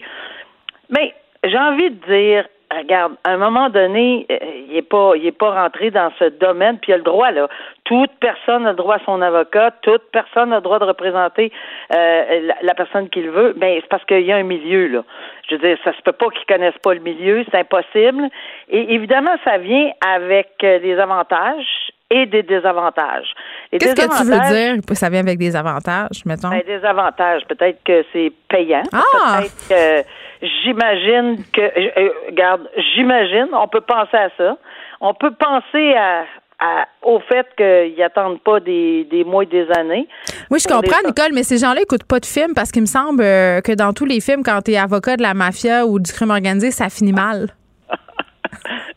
Mais 0.89 1.13
j'ai 1.43 1.57
envie 1.57 1.89
de 1.89 2.05
dire, 2.05 2.45
regarde, 2.75 3.13
à 3.23 3.31
un 3.31 3.37
moment 3.37 3.69
donné, 3.69 4.25
euh, 4.31 4.37
il 4.69 4.77
est 4.77 4.81
pas, 4.81 5.13
il 5.15 5.25
est 5.25 5.37
pas 5.37 5.51
rentré 5.51 5.91
dans 5.91 6.11
ce 6.19 6.25
domaine, 6.25 6.77
puis 6.79 6.91
il 6.91 6.95
a 6.95 6.97
le 6.97 7.03
droit 7.03 7.31
là. 7.31 7.47
Toute 7.83 8.11
personne 8.19 8.65
a 8.65 8.71
le 8.71 8.77
droit 8.77 8.95
à 8.95 9.05
son 9.05 9.21
avocat, 9.21 9.71
toute 9.81 10.03
personne 10.11 10.53
a 10.53 10.57
le 10.57 10.61
droit 10.61 10.79
de 10.79 10.85
représenter 10.85 11.51
euh, 11.93 12.41
la, 12.47 12.55
la 12.61 12.73
personne 12.73 13.09
qu'il 13.09 13.29
veut. 13.29 13.53
Ben 13.57 13.77
c'est 13.81 13.89
parce 13.89 14.05
qu'il 14.05 14.21
y 14.21 14.31
a 14.31 14.37
un 14.37 14.43
milieu 14.43 14.87
là. 14.87 15.03
Je 15.49 15.55
veux 15.55 15.61
dire, 15.61 15.77
ça 15.83 15.93
se 15.93 16.01
peut 16.01 16.13
pas 16.13 16.27
qu'ils 16.29 16.45
connaissent 16.45 16.79
pas 16.81 16.93
le 16.93 17.01
milieu, 17.01 17.43
c'est 17.51 17.59
impossible. 17.59 18.29
Et 18.69 18.93
évidemment, 18.93 19.35
ça 19.43 19.57
vient 19.57 19.91
avec 20.01 20.51
euh, 20.63 20.79
des 20.79 20.97
avantages 20.97 21.91
et 22.09 22.25
des 22.27 22.43
désavantages. 22.43 23.33
Qu'est-ce 23.71 23.95
que 23.95 24.17
tu 24.17 24.23
veux 24.29 24.55
dire? 24.55 24.95
Ça 24.95 25.09
vient 25.09 25.21
avec 25.21 25.39
des 25.39 25.55
avantages, 25.55 26.23
mettons? 26.25 26.49
ben, 26.49 26.61
des 26.65 26.85
avantages. 26.85 27.41
Peut-être 27.47 27.83
que 27.83 28.05
c'est 28.13 28.31
payant. 28.47 28.83
Ah! 28.93 29.39
Peut-être 29.39 29.67
que 29.67 30.07
j'imagine 30.63 31.43
que, 31.53 31.61
euh, 31.61 32.09
regarde, 32.27 32.69
j'imagine, 32.95 33.47
on 33.53 33.67
peut 33.67 33.81
penser 33.81 34.17
à 34.17 34.29
ça. 34.37 34.57
On 35.01 35.13
peut 35.13 35.31
penser 35.31 35.93
à, 35.95 36.23
à- 36.59 36.85
au 37.01 37.19
fait 37.19 37.47
qu'ils 37.57 38.01
attendent 38.03 38.39
pas 38.41 38.59
des, 38.59 39.05
des 39.11 39.23
mois 39.23 39.43
et 39.43 39.47
des 39.47 39.67
années. 39.77 40.07
Oui, 40.49 40.59
je 40.59 40.67
comprends, 40.67 40.99
les- 41.03 41.07
Nicole, 41.09 41.31
mais 41.33 41.43
ces 41.43 41.57
gens-là 41.57 41.79
n'écoutent 41.79 42.07
pas 42.07 42.19
de 42.19 42.25
films 42.25 42.53
parce 42.55 42.71
qu'il 42.71 42.81
me 42.81 42.87
semble 42.87 43.21
euh, 43.23 43.61
que 43.61 43.71
dans 43.73 43.93
tous 43.93 44.05
les 44.05 44.21
films, 44.21 44.43
quand 44.43 44.61
tu 44.61 44.71
es 44.71 44.77
avocat 44.77 45.17
de 45.17 45.21
la 45.23 45.33
mafia 45.33 45.85
ou 45.85 45.99
du 45.99 46.11
crime 46.11 46.29
organisé, 46.31 46.71
ça 46.71 46.89
finit 46.89 47.13
mal. 47.13 47.47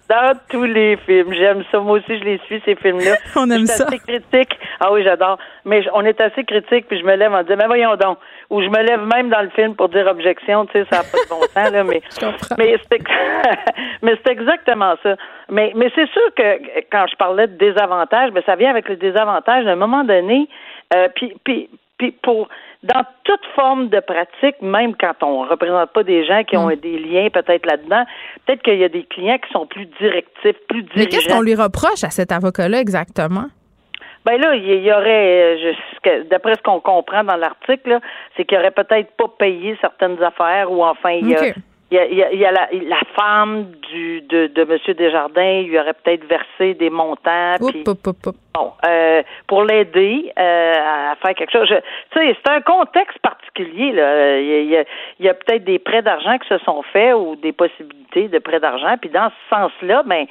Dans 0.09 0.39
tous 0.51 0.65
les 0.65 0.97
films. 0.99 1.33
J'aime 1.35 1.65
ça. 1.73 1.81
Moi 1.81 1.99
aussi, 1.99 2.19
je 2.19 2.25
les 2.25 2.39
suis, 2.47 2.63
ces 2.65 2.77
films-là. 2.77 3.17
On 3.37 3.51
aime 3.51 3.61
Je 3.63 3.67
suis 3.67 3.77
ça. 3.79 3.87
assez 3.87 3.99
critique. 3.99 4.59
Ah 4.81 4.93
oui, 4.93 5.03
j'adore. 5.03 5.39
Mais 5.65 5.83
on 5.93 6.03
est 6.05 6.21
assez 6.21 6.45
critique, 6.45 6.87
puis 6.89 6.99
je 7.01 7.05
me 7.05 7.15
lève 7.17 7.33
en 7.33 7.43
disant, 7.43 7.57
mais 7.59 7.67
voyons 7.67 7.97
donc. 7.97 8.19
Ou 8.51 8.63
je 8.63 8.69
me 8.69 8.81
lève 8.83 9.01
même 9.05 9.29
dans 9.31 9.43
le 9.43 9.49
film 9.51 9.75
pour 9.75 9.89
dire 9.89 10.07
objection, 10.07 10.67
tu 10.67 10.73
sais, 10.73 10.87
ça 10.91 10.99
n'a 10.99 11.03
pas 11.03 11.19
de 11.19 11.29
bon 11.29 11.41
sens, 11.53 11.73
là, 11.73 11.83
mais. 11.85 12.01
Mais 12.59 12.77
c'est 12.89 12.97
ex- 13.01 14.31
exactement 14.31 14.95
ça. 15.03 15.17
Mais, 15.49 15.73
mais 15.75 15.91
c'est 15.95 16.09
sûr 16.11 16.35
que 16.37 16.83
quand 16.93 17.07
je 17.11 17.17
parlais 17.17 17.49
de 17.49 17.57
désavantages, 17.57 18.31
ben, 18.31 18.43
ça 18.47 18.55
vient 18.55 18.71
avec 18.71 18.89
le 18.89 18.97
désavantage. 18.97 19.67
À 19.67 19.71
un 19.71 19.77
moment 19.77 20.05
donné, 20.05 20.49
euh, 20.95 21.09
puis, 21.17 21.35
puis, 21.43 21.69
puis 21.99 22.13
pour 22.23 22.49
dans 22.83 23.03
toute 23.25 23.45
forme 23.55 23.89
de 23.89 24.01
pratique, 24.01 24.61
même 24.63 24.95
quand 24.97 25.23
on 25.23 25.43
représente 25.49 25.91
pas 25.93 26.03
des 26.03 26.25
gens 26.25 26.45
qui 26.45 26.57
ont 26.57 26.69
Mm. 26.69 26.77
des 26.77 26.99
liens 26.99 27.29
peut-être 27.31 27.67
là-dedans, 27.67 28.05
peut-être 28.45 28.63
qu'il 28.63 28.77
y 28.79 28.85
a 28.85 28.89
des 28.89 29.05
clients 29.05 29.39
qui 29.39 29.53
sont 29.53 29.67
plus 29.67 29.87
directifs, 30.01 30.57
plus 30.69 30.83
Mais 30.83 31.07
dirigeants. 31.07 31.09
qu'est-ce 31.11 31.29
qu'on 31.35 31.41
lui 31.43 31.55
reproche 31.55 32.05
à 32.05 32.11
cet 32.11 32.33
avocat-là 32.33 32.79
exactement? 32.81 33.47
Ben 34.25 34.41
là, 34.41 34.55
il 34.57 34.83
y 34.83 34.93
aurait, 34.93 35.57
euh, 36.07 36.25
d'après 36.31 36.55
ce 36.57 36.63
qu'on 36.63 36.81
comprend 36.81 37.23
dans 37.23 37.37
l'article, 37.37 38.01
c'est 38.37 38.45
qu'il 38.45 38.59
aurait 38.59 38.73
peut-être 38.73 39.13
pas 39.17 39.29
payé 39.39 39.77
certaines 39.81 40.21
affaires 40.23 40.71
ou 40.71 40.85
enfin 40.85 41.11
il 41.11 41.29
y 41.93 41.99
a, 41.99 42.07
il 42.07 42.17
y 42.17 42.23
a, 42.23 42.33
il 42.33 42.39
y 42.39 42.45
a, 42.45 42.51
la, 42.51 42.69
la, 42.73 43.01
femme 43.15 43.73
du 43.93 44.21
de, 44.23 44.49
de 44.49 44.63
M. 44.63 44.95
Desjardins 44.97 45.63
lui 45.63 45.79
aurait 45.79 45.95
peut-être 45.95 46.25
versé 46.25 46.75
des 46.75 46.91
montants. 46.91 47.55
puis, 47.69 47.85
bon, 47.85 48.73
euh, 48.87 49.23
pour 49.47 49.63
l'aider 49.65 50.33
euh, 50.39 50.75
à 51.13 51.15
faire 51.17 51.35
quelque 51.35 51.53
chose. 51.53 51.69
Tu 51.69 52.19
sais, 52.19 52.37
c'est 52.45 52.53
un 52.53 52.61
contexte 52.61 53.19
particulier. 53.21 53.93
Là. 53.93 54.39
Il 54.39 54.69
y 54.69 54.77
a, 54.77 54.85
il 55.21 55.27
y 55.27 55.29
a 55.29 55.35
peut-être 55.35 55.65
des 55.65 55.79
prêts 55.79 56.03
d'argent 56.03 56.39
qui 56.39 56.49
se 56.49 56.59
sont 56.59 56.83
faits 56.93 57.15
ou 57.15 57.37
des 57.37 57.53
possibilités 57.53 58.29
de 58.29 58.39
prêts 58.39 58.61
d'argent. 58.61 58.97
Puis 59.01 59.11
dans 59.11 59.31
ce 59.31 59.57
sens-là, 59.57 60.03
ben 60.05 60.27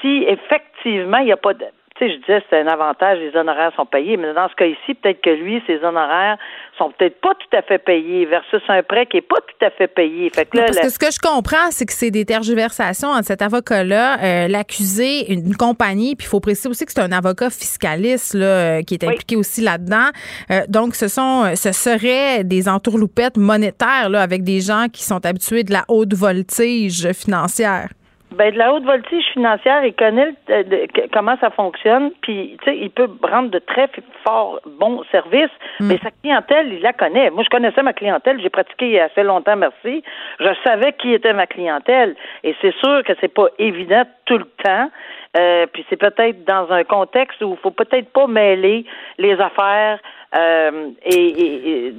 si 0.00 0.24
effectivement 0.28 1.18
il 1.18 1.26
n'y 1.26 1.32
a 1.32 1.36
pas 1.36 1.54
de 1.54 1.66
tu 1.98 2.06
sais, 2.06 2.14
je 2.14 2.18
disais 2.20 2.42
c'est 2.48 2.60
un 2.60 2.66
avantage, 2.66 3.18
les 3.18 3.34
honoraires 3.36 3.72
sont 3.76 3.86
payés, 3.86 4.16
mais 4.16 4.32
dans 4.32 4.48
ce 4.48 4.54
cas 4.54 4.66
ici, 4.66 4.94
peut-être 4.94 5.20
que 5.20 5.30
lui, 5.30 5.62
ses 5.66 5.82
honoraires 5.82 6.38
sont 6.76 6.92
peut-être 6.96 7.20
pas 7.20 7.34
tout 7.34 7.56
à 7.56 7.62
fait 7.62 7.78
payés 7.78 8.24
versus 8.26 8.62
un 8.68 8.82
prêt 8.82 9.06
qui 9.06 9.18
est 9.18 9.22
pas 9.22 9.36
tout 9.36 9.64
à 9.64 9.70
fait 9.70 9.88
payé. 9.88 10.30
Fait 10.30 10.44
que 10.44 10.58
parce 10.58 10.78
que 10.78 10.88
ce 10.88 10.98
que 10.98 11.10
je 11.10 11.18
comprends, 11.18 11.70
c'est 11.70 11.86
que 11.86 11.92
c'est 11.92 12.10
des 12.10 12.24
tergiversations 12.24 13.08
entre 13.08 13.24
cet 13.24 13.42
avocat-là, 13.42 14.18
euh, 14.22 14.48
l'accusé, 14.48 15.32
une 15.32 15.56
compagnie, 15.56 16.14
puis 16.14 16.26
il 16.26 16.30
faut 16.30 16.40
préciser 16.40 16.68
aussi 16.68 16.86
que 16.86 16.92
c'est 16.92 17.02
un 17.02 17.12
avocat 17.12 17.50
fiscaliste 17.50 18.34
là, 18.34 18.46
euh, 18.46 18.82
qui 18.82 18.94
est 18.94 19.04
impliqué 19.04 19.36
aussi 19.36 19.60
là-dedans. 19.60 20.08
Euh, 20.50 20.60
donc, 20.68 20.94
ce 20.94 21.08
sont, 21.08 21.52
ce 21.56 21.72
seraient 21.72 22.44
des 22.44 22.68
entourloupettes 22.68 23.36
monétaires 23.36 24.08
là, 24.08 24.22
avec 24.22 24.44
des 24.44 24.60
gens 24.60 24.86
qui 24.92 25.02
sont 25.02 25.24
habitués 25.26 25.64
de 25.64 25.72
la 25.72 25.84
haute 25.88 26.14
voltige 26.14 27.12
financière. 27.12 27.88
Ben, 28.38 28.52
de 28.52 28.58
la 28.58 28.72
haute 28.72 28.84
voltige 28.84 29.24
financière, 29.32 29.84
il 29.84 29.94
connaît 29.94 30.32
euh, 30.50 30.86
comment 31.12 31.36
ça 31.40 31.50
fonctionne, 31.50 32.12
puis 32.22 32.56
tu 32.62 32.70
sais, 32.70 32.78
il 32.78 32.88
peut 32.90 33.10
rendre 33.20 33.50
de 33.50 33.58
très 33.58 33.90
forts 34.24 34.60
bons 34.64 35.02
services, 35.10 35.50
mm. 35.80 35.88
mais 35.88 35.98
sa 35.98 36.12
clientèle, 36.12 36.72
il 36.72 36.80
la 36.80 36.92
connaît. 36.92 37.30
Moi, 37.30 37.42
je 37.42 37.48
connaissais 37.48 37.82
ma 37.82 37.92
clientèle, 37.92 38.40
j'ai 38.40 38.48
pratiqué 38.48 38.86
il 38.86 38.92
y 38.92 39.00
a 39.00 39.06
assez 39.06 39.24
longtemps, 39.24 39.56
merci. 39.56 40.04
Je 40.38 40.50
savais 40.64 40.92
qui 40.92 41.12
était 41.12 41.32
ma 41.32 41.48
clientèle, 41.48 42.14
et 42.44 42.54
c'est 42.62 42.74
sûr 42.76 43.02
que 43.04 43.12
c'est 43.20 43.34
pas 43.34 43.48
évident 43.58 44.04
tout 44.24 44.38
le 44.38 44.46
temps. 44.62 44.88
Euh, 45.36 45.66
puis 45.72 45.84
c'est 45.90 45.96
peut-être 45.96 46.44
dans 46.44 46.70
un 46.70 46.84
contexte 46.84 47.42
où 47.42 47.52
il 47.52 47.58
faut 47.58 47.70
peut-être 47.70 48.10
pas 48.12 48.26
mêler 48.26 48.86
les 49.18 49.34
affaires 49.34 50.00
euh, 50.36 50.90
et, 51.04 51.92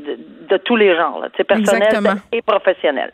de, 0.50 0.58
tous 0.58 0.76
les 0.76 0.96
genres, 0.96 1.26
personnels 1.48 2.22
et 2.32 2.42
professionnels. 2.42 3.12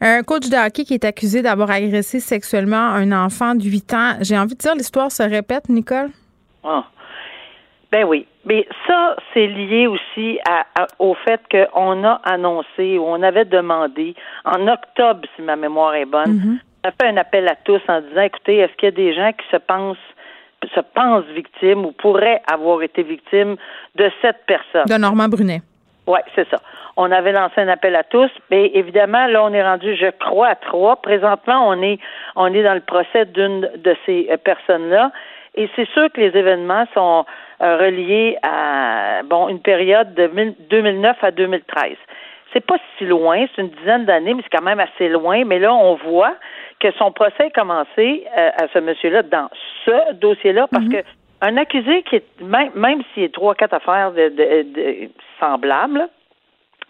Un 0.00 0.22
coach 0.22 0.48
de 0.48 0.56
hockey 0.56 0.84
qui 0.84 0.94
est 0.94 1.04
accusé 1.04 1.42
d'avoir 1.42 1.70
agressé 1.70 2.20
sexuellement 2.20 2.76
un 2.76 3.12
enfant 3.12 3.54
de 3.54 3.62
8 3.62 3.94
ans. 3.94 4.12
J'ai 4.20 4.36
envie 4.36 4.54
de 4.54 4.58
dire, 4.58 4.74
l'histoire 4.74 5.10
se 5.10 5.22
répète, 5.22 5.68
Nicole? 5.68 6.10
Ah. 6.64 6.84
Ben 7.92 8.04
oui. 8.04 8.26
Mais 8.44 8.66
ça, 8.86 9.16
c'est 9.32 9.46
lié 9.46 9.86
aussi 9.86 10.38
au 10.98 11.14
fait 11.14 11.40
qu'on 11.50 12.04
a 12.04 12.20
annoncé 12.24 12.98
ou 12.98 13.04
on 13.04 13.22
avait 13.22 13.44
demandé 13.44 14.14
en 14.44 14.68
octobre, 14.68 15.22
si 15.34 15.42
ma 15.42 15.56
mémoire 15.56 15.94
est 15.94 16.04
bonne, 16.04 16.38
mm-hmm. 16.38 16.58
Fait 16.92 17.08
un 17.08 17.16
appel 17.16 17.48
à 17.48 17.56
tous 17.56 17.80
en 17.88 18.00
disant, 18.00 18.22
écoutez, 18.22 18.58
est-ce 18.58 18.72
qu'il 18.74 18.86
y 18.86 18.88
a 18.88 18.90
des 18.90 19.14
gens 19.14 19.32
qui 19.32 19.46
se 19.50 19.56
pensent 19.56 19.96
se 20.74 20.80
pensent 20.80 21.26
victimes 21.26 21.84
ou 21.84 21.92
pourraient 21.92 22.42
avoir 22.50 22.82
été 22.82 23.02
victimes 23.02 23.56
de 23.94 24.10
cette 24.20 24.44
personne? 24.46 24.86
De 24.86 24.98
Normand 24.98 25.28
Brunet. 25.28 25.60
Oui, 26.06 26.20
c'est 26.34 26.48
ça. 26.48 26.58
On 26.96 27.10
avait 27.10 27.32
lancé 27.32 27.60
un 27.60 27.68
appel 27.68 27.96
à 27.96 28.04
tous, 28.04 28.30
mais 28.50 28.70
évidemment, 28.74 29.26
là, 29.26 29.42
on 29.44 29.52
est 29.52 29.62
rendu, 29.62 29.96
je 29.96 30.10
crois, 30.10 30.48
à 30.48 30.54
trois. 30.54 30.96
Présentement, 30.96 31.68
on 31.68 31.82
est, 31.82 31.98
on 32.36 32.52
est 32.54 32.62
dans 32.62 32.74
le 32.74 32.80
procès 32.80 33.26
d'une 33.26 33.68
de 33.76 33.96
ces 34.06 34.28
euh, 34.30 34.36
personnes-là. 34.36 35.10
Et 35.56 35.68
c'est 35.74 35.88
sûr 35.90 36.08
que 36.12 36.20
les 36.20 36.36
événements 36.38 36.86
sont 36.94 37.26
euh, 37.60 37.76
reliés 37.78 38.36
à 38.42 39.22
bon 39.24 39.48
une 39.48 39.60
période 39.60 40.14
de 40.14 40.30
2009 40.70 41.16
à 41.22 41.30
2013. 41.30 41.96
C'est 42.52 42.64
pas 42.64 42.76
si 42.96 43.04
loin, 43.04 43.44
c'est 43.54 43.62
une 43.62 43.70
dizaine 43.70 44.04
d'années, 44.04 44.34
mais 44.34 44.42
c'est 44.42 44.56
quand 44.56 44.64
même 44.64 44.80
assez 44.80 45.08
loin. 45.08 45.44
Mais 45.44 45.58
là, 45.58 45.74
on 45.74 45.96
voit 45.96 46.34
que 46.80 46.90
son 46.92 47.12
procès 47.12 47.44
a 47.44 47.50
commencé 47.50 48.26
euh, 48.36 48.50
à 48.56 48.68
ce 48.72 48.78
monsieur-là 48.78 49.22
dans 49.22 49.48
ce 49.84 50.12
dossier-là 50.14 50.66
parce 50.70 50.84
mhm. 50.84 50.92
que 50.92 51.04
un 51.42 51.56
accusé 51.56 52.02
qui 52.02 52.16
est 52.16 52.40
même, 52.40 52.70
même 52.74 53.02
s'il 53.12 53.24
y 53.24 53.26
a 53.26 53.28
trois, 53.28 53.54
quatre 53.54 53.74
affaires 53.74 54.12
de, 54.12 55.10
semblables, 55.38 56.08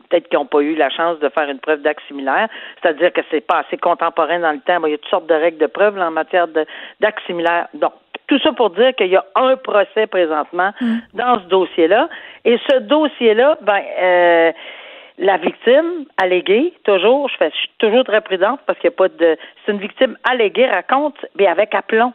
peut-être 0.09 0.29
qu'ils 0.29 0.39
n'ont 0.39 0.47
pas 0.47 0.61
eu 0.61 0.77
la 0.77 0.89
chance 0.89 1.19
de 1.19 1.29
faire 1.29 1.51
une 1.51 1.59
preuve 1.59 1.83
d'acte 1.83 2.03
similaire, 2.07 2.49
c'est-à-dire 2.81 3.13
que 3.13 3.23
c'est 3.31 3.41
pas 3.41 3.65
assez 3.67 3.77
contemporain 3.77 4.39
dans 4.39 4.53
le 4.53 4.61
temps. 4.61 4.85
il 4.87 4.93
y 4.93 4.95
a 4.95 4.99
toutes 4.99 5.11
sortes 5.11 5.27
de 5.27 5.35
règles 5.35 5.59
de 5.59 5.67
preuve 5.67 5.99
en 5.99 6.13
matière 6.13 6.47
d'acte 7.01 7.21
similaire. 7.27 7.67
Donc, 7.75 7.93
tout 8.29 8.39
ça 8.41 8.53
pour 8.53 8.71
dire 8.71 8.95
qu'il 8.95 9.09
y 9.09 9.17
a 9.17 9.25
un 9.35 9.57
procès 9.57 10.07
présentement 10.07 10.71
mhm. 10.81 11.01
dans 11.15 11.41
ce 11.41 11.47
dossier-là. 11.47 12.09
Et 12.45 12.59
ce 12.69 12.79
dossier-là, 12.79 13.59
ben, 13.63 13.83
euh, 14.01 14.53
la 15.19 15.37
victime 15.39 16.05
alléguée, 16.19 16.73
toujours, 16.85 17.29
je, 17.29 17.37
fais, 17.37 17.51
je 17.51 17.57
suis 17.57 17.71
toujours 17.79 18.05
très 18.05 18.21
prudente 18.21 18.61
parce 18.67 18.79
qu'il 18.79 18.91
n'y 18.91 18.95
a 18.95 18.97
pas 18.97 19.09
de. 19.09 19.37
C'est 19.65 19.73
une 19.73 19.79
victime 19.79 20.17
alléguée, 20.29 20.67
raconte, 20.67 21.25
mais 21.39 21.47
avec 21.47 21.75
aplomb. 21.75 22.13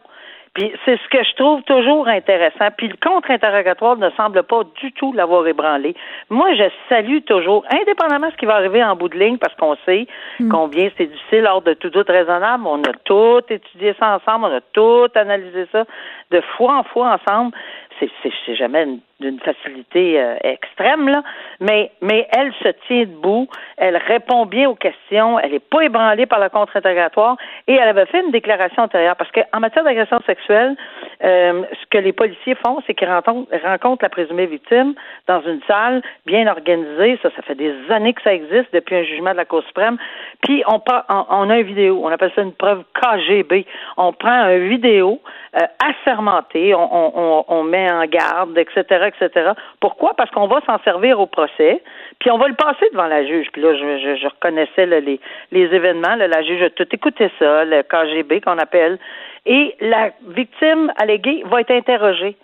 Puis 0.54 0.70
c'est 0.84 0.98
ce 0.98 1.08
que 1.08 1.24
je 1.24 1.34
trouve 1.34 1.62
toujours 1.62 2.06
intéressant. 2.08 2.68
Puis 2.76 2.88
le 2.88 2.96
contre-interrogatoire 3.02 3.96
ne 3.96 4.10
semble 4.10 4.42
pas 4.42 4.62
du 4.82 4.92
tout 4.92 5.14
l'avoir 5.14 5.46
ébranlé. 5.46 5.94
Moi, 6.28 6.54
je 6.54 6.64
salue 6.90 7.20
toujours, 7.26 7.64
indépendamment 7.72 8.26
de 8.26 8.32
ce 8.32 8.36
qui 8.36 8.44
va 8.44 8.56
arriver 8.56 8.84
en 8.84 8.94
bout 8.94 9.08
de 9.08 9.18
ligne, 9.18 9.38
parce 9.38 9.54
qu'on 9.54 9.76
sait 9.86 10.06
hmm. 10.40 10.50
combien 10.50 10.90
c'est 10.98 11.06
difficile 11.06 11.46
hors 11.46 11.62
de 11.62 11.72
tout 11.72 11.88
doute 11.88 12.08
raisonnable. 12.08 12.66
On 12.66 12.82
a 12.82 12.92
tout 13.04 13.40
étudié 13.48 13.94
ça 13.98 14.16
ensemble, 14.16 14.44
on 14.44 14.56
a 14.56 14.60
tout 14.72 15.08
analysé 15.14 15.66
ça 15.72 15.86
de 16.30 16.42
fois 16.56 16.76
en 16.76 16.84
fois 16.84 17.18
ensemble 17.18 17.52
c'est 18.22 18.54
jamais 18.54 18.86
d'une 19.22 19.40
facilité 19.40 20.20
euh, 20.20 20.36
extrême, 20.42 21.08
là, 21.08 21.22
mais, 21.60 21.90
mais 22.00 22.28
elle 22.36 22.52
se 22.62 22.68
tient 22.86 23.04
debout, 23.04 23.48
elle 23.76 23.96
répond 23.96 24.46
bien 24.46 24.68
aux 24.68 24.74
questions, 24.74 25.38
elle 25.38 25.52
n'est 25.52 25.60
pas 25.60 25.82
ébranlée 25.82 26.26
par 26.26 26.40
le 26.40 26.48
contre-interrogatoire 26.48 27.36
et 27.66 27.74
elle 27.74 27.88
avait 27.88 28.06
fait 28.06 28.20
une 28.20 28.32
déclaration 28.32 28.82
antérieure 28.82 29.16
parce 29.16 29.30
qu'en 29.30 29.60
matière 29.60 29.84
d'agression 29.84 30.18
sexuelle, 30.26 30.76
euh, 31.24 31.62
ce 31.80 31.86
que 31.90 31.98
les 31.98 32.12
policiers 32.12 32.56
font, 32.66 32.80
c'est 32.86 32.94
qu'ils 32.94 33.08
rencontrent, 33.08 34.02
la 34.02 34.08
présumée 34.08 34.46
victime 34.46 34.94
dans 35.28 35.40
une 35.42 35.60
salle 35.68 36.02
bien 36.26 36.46
organisée, 36.48 37.18
ça, 37.22 37.30
ça 37.36 37.42
fait 37.42 37.54
des 37.54 37.74
années 37.90 38.12
que 38.12 38.22
ça 38.22 38.34
existe 38.34 38.72
depuis 38.72 38.96
un 38.96 39.04
jugement 39.04 39.30
de 39.30 39.36
la 39.36 39.44
Cour 39.44 39.62
suprême, 39.64 39.96
puis 40.42 40.64
on, 40.66 40.80
on, 41.08 41.50
a 41.50 41.58
une 41.58 41.66
vidéo, 41.66 42.00
on 42.02 42.08
appelle 42.08 42.32
ça 42.34 42.42
une 42.42 42.52
preuve 42.52 42.82
KGB, 43.00 43.64
on 43.96 44.12
prend 44.12 44.30
un 44.30 44.58
vidéo 44.58 45.20
euh, 45.56 45.66
assermenté, 45.84 46.74
on, 46.74 46.88
on, 46.92 47.44
on 47.46 47.62
met 47.62 47.90
en 47.90 48.04
garde, 48.06 48.58
etc., 48.58 49.11
etc. 49.20 49.52
Pourquoi? 49.80 50.14
Parce 50.14 50.30
qu'on 50.30 50.46
va 50.46 50.60
s'en 50.66 50.78
servir 50.84 51.20
au 51.20 51.26
procès, 51.26 51.82
puis 52.18 52.30
on 52.30 52.38
va 52.38 52.48
le 52.48 52.54
passer 52.54 52.88
devant 52.92 53.06
la 53.06 53.24
juge. 53.24 53.48
Puis 53.52 53.62
là, 53.62 53.74
je, 53.74 54.16
je, 54.16 54.26
reconnaissais 54.26 54.86
les, 54.86 55.20
les 55.50 55.74
événements. 55.74 56.16
la 56.16 56.42
juge 56.42 56.62
a 56.62 56.70
tout 56.70 56.86
écouté 56.92 57.30
ça, 57.38 57.64
le 57.64 57.82
KGB 57.82 58.40
qu'on 58.40 58.58
appelle. 58.58 58.98
Et 59.46 59.74
la 59.80 60.10
victime 60.28 60.92
alléguée 60.96 61.42
va 61.46 61.60
être 61.60 61.72
interrogée. 61.72 62.36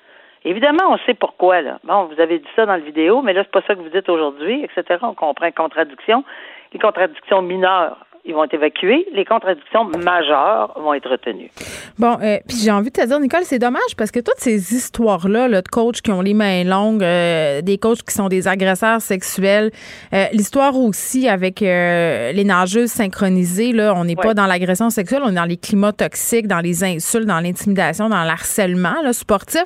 Évidemment, 0.45 0.85
on 0.89 0.99
sait 0.99 1.15
pourquoi. 1.15 1.61
Là. 1.61 1.79
Bon, 1.85 2.05
vous 2.05 2.21
avez 2.21 2.39
dit 2.39 2.49
ça 2.57 2.67
dans 2.67 2.73
la 2.73 2.79
vidéo, 2.79 3.23
mais 3.23 3.33
là, 3.33 3.43
c'est 3.45 3.51
pas 3.51 3.67
ça 3.67 3.75
que 3.75 3.81
vous 3.81 3.89
dites 3.89 4.09
aujourd'hui, 4.09 4.65
etc. 4.65 4.99
On 5.03 5.15
comprend 5.15 5.47
une 5.47 5.53
contradiction. 5.53 6.25
Les 6.73 6.79
contradictions 6.79 7.43
mineures 7.43 7.97
ils 8.25 8.35
vont 8.35 8.45
être 8.45 8.55
évacués. 8.55 9.07
Les 9.13 9.25
contradictions 9.25 9.85
majeures 9.85 10.73
vont 10.77 10.95
être 10.95 11.09
retenues. 11.09 11.51
Bon, 11.99 12.19
euh, 12.23 12.39
puis 12.47 12.59
j'ai 12.59 12.71
envie 12.71 12.91
de 12.91 13.01
te 13.01 13.07
dire, 13.07 13.19
Nicole, 13.21 13.45
c'est 13.45 13.59
dommage 13.59 13.97
parce 13.97 14.11
que 14.11 14.21
toutes 14.21 14.39
ces 14.39 14.75
histoires-là 14.75 15.49
de 15.49 15.69
coachs 15.69 16.01
qui 16.01 16.11
ont 16.11 16.21
les 16.21 16.35
mains 16.35 16.65
longues, 16.65 17.03
euh, 17.03 17.63
des 17.63 17.79
coachs 17.79 18.03
qui 18.03 18.15
sont 18.15 18.29
des 18.29 18.47
agresseurs 18.47 19.01
sexuels, 19.01 19.71
euh, 20.13 20.27
l'histoire 20.33 20.77
aussi 20.77 21.29
avec 21.29 21.61
les 21.61 22.45
nageuses 22.45 22.91
synchronisées, 22.91 23.73
là, 23.73 23.95
on 23.97 24.05
n'est 24.05 24.17
pas 24.17 24.35
dans 24.35 24.47
l'agression 24.47 24.91
sexuelle, 24.91 25.23
on 25.25 25.31
est 25.31 25.35
dans 25.35 25.45
les 25.45 25.57
climats 25.57 25.93
toxiques, 25.93 26.47
dans 26.47 26.61
les 26.61 26.85
insultes, 26.85 27.27
dans 27.27 27.41
l'intimidation, 27.41 28.09
dans 28.09 28.25
l'harcèlement 28.25 29.03
là, 29.03 29.13
sportif. 29.13 29.65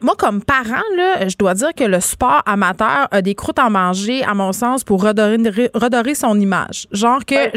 moi, 0.00 0.14
comme 0.18 0.42
parent, 0.42 0.82
là, 0.96 1.28
je 1.28 1.36
dois 1.36 1.54
dire 1.54 1.74
que 1.74 1.84
le 1.84 2.00
sport 2.00 2.42
amateur 2.46 3.08
a 3.10 3.22
des 3.22 3.34
croûtes 3.34 3.58
à 3.58 3.68
manger, 3.70 4.24
à 4.24 4.34
mon 4.34 4.52
sens, 4.52 4.84
pour 4.84 5.02
redorer, 5.02 5.36
redorer 5.74 6.14
son 6.14 6.38
image. 6.38 6.86
Genre 6.92 7.24
que 7.24 7.56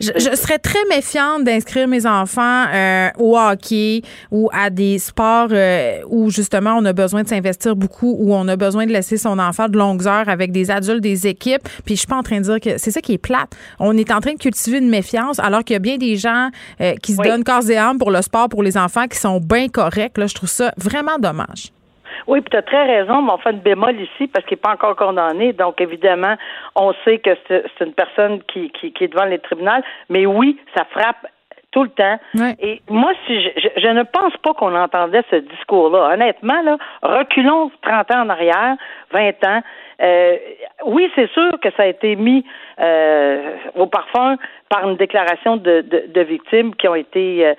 je, 0.00 0.10
je, 0.16 0.36
serais 0.36 0.58
très 0.58 0.84
méfiante 0.88 1.44
d'inscrire 1.44 1.88
mes 1.88 2.06
enfants 2.06 2.64
euh, 2.72 3.08
au 3.18 3.38
hockey 3.38 4.02
ou 4.30 4.48
à 4.52 4.70
des 4.70 4.98
sports 4.98 5.48
euh, 5.52 6.00
où 6.08 6.30
justement 6.30 6.74
on 6.78 6.84
a 6.84 6.92
besoin 6.92 7.22
de 7.22 7.28
s'investir 7.28 7.76
beaucoup, 7.76 8.16
où 8.18 8.34
on 8.34 8.48
a 8.48 8.56
besoin 8.56 8.86
de 8.86 8.92
laisser 8.92 9.16
son 9.16 9.38
enfant 9.38 9.68
de 9.68 9.78
longues 9.78 10.06
heures 10.06 10.28
avec 10.28 10.52
des 10.52 10.70
adultes, 10.70 11.00
des 11.00 11.26
équipes. 11.26 11.68
Puis 11.84 11.94
je 11.94 12.00
suis 12.00 12.06
pas 12.06 12.16
en 12.16 12.22
train 12.22 12.38
de 12.38 12.44
dire 12.44 12.60
que 12.60 12.78
c'est 12.78 12.90
ça 12.90 13.00
qui 13.00 13.12
est 13.12 13.18
plate. 13.18 13.50
On 13.78 13.96
est 13.96 14.10
en 14.10 14.20
train 14.20 14.34
de 14.34 14.38
cultiver 14.38 14.78
une 14.78 14.90
méfiance 14.90 15.38
alors 15.38 15.64
qu'il 15.64 15.74
y 15.74 15.76
a 15.76 15.80
bien 15.80 15.98
des 15.98 16.16
gens 16.16 16.50
euh, 16.80 16.94
qui 17.02 17.14
se 17.14 17.22
donnent 17.22 17.44
corps 17.44 17.68
et 17.70 17.76
âme 17.76 17.98
pour 17.98 18.10
le 18.10 18.22
sport, 18.22 18.48
pour 18.48 18.62
les 18.62 18.76
enfants, 18.76 19.06
qui 19.06 19.18
sont 19.18 19.40
bien 19.40 19.68
corrects. 19.68 20.18
Là, 20.18 20.26
je 20.26 20.34
trouve 20.34 20.48
ça 20.48 20.72
vraiment 20.76 21.18
dommage. 21.18 21.72
Oui, 22.26 22.40
puis 22.40 22.50
tu 22.50 22.56
as 22.56 22.62
très 22.62 22.84
raison, 22.84 23.22
mais 23.22 23.32
on 23.32 23.38
fait 23.38 23.50
une 23.50 23.60
bémol 23.60 24.00
ici 24.00 24.26
parce 24.28 24.44
qu'il 24.46 24.56
n'est 24.56 24.62
pas 24.62 24.72
encore 24.72 24.96
condamné. 24.96 25.52
Donc, 25.52 25.80
évidemment, 25.80 26.34
on 26.76 26.92
sait 27.04 27.18
que 27.18 27.30
c'est 27.48 27.84
une 27.84 27.94
personne 27.94 28.42
qui, 28.44 28.70
qui, 28.70 28.92
qui 28.92 29.04
est 29.04 29.08
devant 29.08 29.24
les 29.24 29.38
tribunaux. 29.38 29.82
Mais 30.08 30.26
oui, 30.26 30.58
ça 30.76 30.84
frappe 30.84 31.26
tout 31.72 31.84
le 31.84 31.90
temps. 31.90 32.18
Ouais. 32.34 32.54
Et 32.60 32.82
moi, 32.88 33.12
si 33.26 33.42
je, 33.42 33.48
je, 33.56 33.68
je 33.80 33.88
ne 33.88 34.02
pense 34.02 34.36
pas 34.42 34.52
qu'on 34.54 34.74
entendait 34.76 35.22
ce 35.30 35.36
discours-là. 35.36 36.12
Honnêtement, 36.12 36.60
là, 36.62 36.76
reculons 37.02 37.70
30 37.82 38.10
ans 38.12 38.22
en 38.22 38.28
arrière, 38.28 38.76
20 39.10 39.44
ans. 39.46 39.62
Euh, 40.02 40.36
oui, 40.86 41.10
c'est 41.14 41.30
sûr 41.30 41.52
que 41.60 41.70
ça 41.76 41.84
a 41.84 41.86
été 41.86 42.16
mis 42.16 42.44
euh, 42.80 43.54
au 43.76 43.86
parfum 43.86 44.36
par 44.68 44.88
une 44.88 44.96
déclaration 44.96 45.56
de, 45.56 45.82
de, 45.82 46.04
de 46.08 46.20
victimes 46.22 46.74
qui 46.74 46.88
ont 46.88 46.94
été 46.94 47.46
euh, 47.46 47.54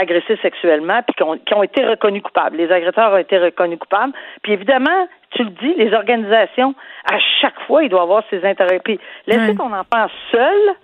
agressées 0.00 0.36
sexuellement 0.42 1.00
puis 1.02 1.14
qui 1.14 1.22
ont, 1.22 1.36
qui 1.38 1.54
ont 1.54 1.62
été 1.62 1.84
reconnues 1.84 2.22
coupables. 2.22 2.56
Les 2.56 2.72
agresseurs 2.72 3.12
ont 3.12 3.18
été 3.18 3.38
reconnus 3.38 3.78
coupables. 3.78 4.12
Puis 4.42 4.54
évidemment, 4.54 5.06
tu 5.30 5.44
le 5.44 5.50
dis, 5.50 5.74
les 5.76 5.92
organisations, 5.92 6.74
à 7.10 7.18
chaque 7.40 7.60
fois, 7.66 7.84
il 7.84 7.88
doit 7.88 8.02
avoir 8.02 8.24
ses 8.30 8.44
intérêts. 8.44 8.80
Puis 8.82 8.98
laisser 9.26 9.50
Ouais. 9.50 9.54
ton 9.54 9.72
enfant 9.72 10.06
seul, 10.32 10.74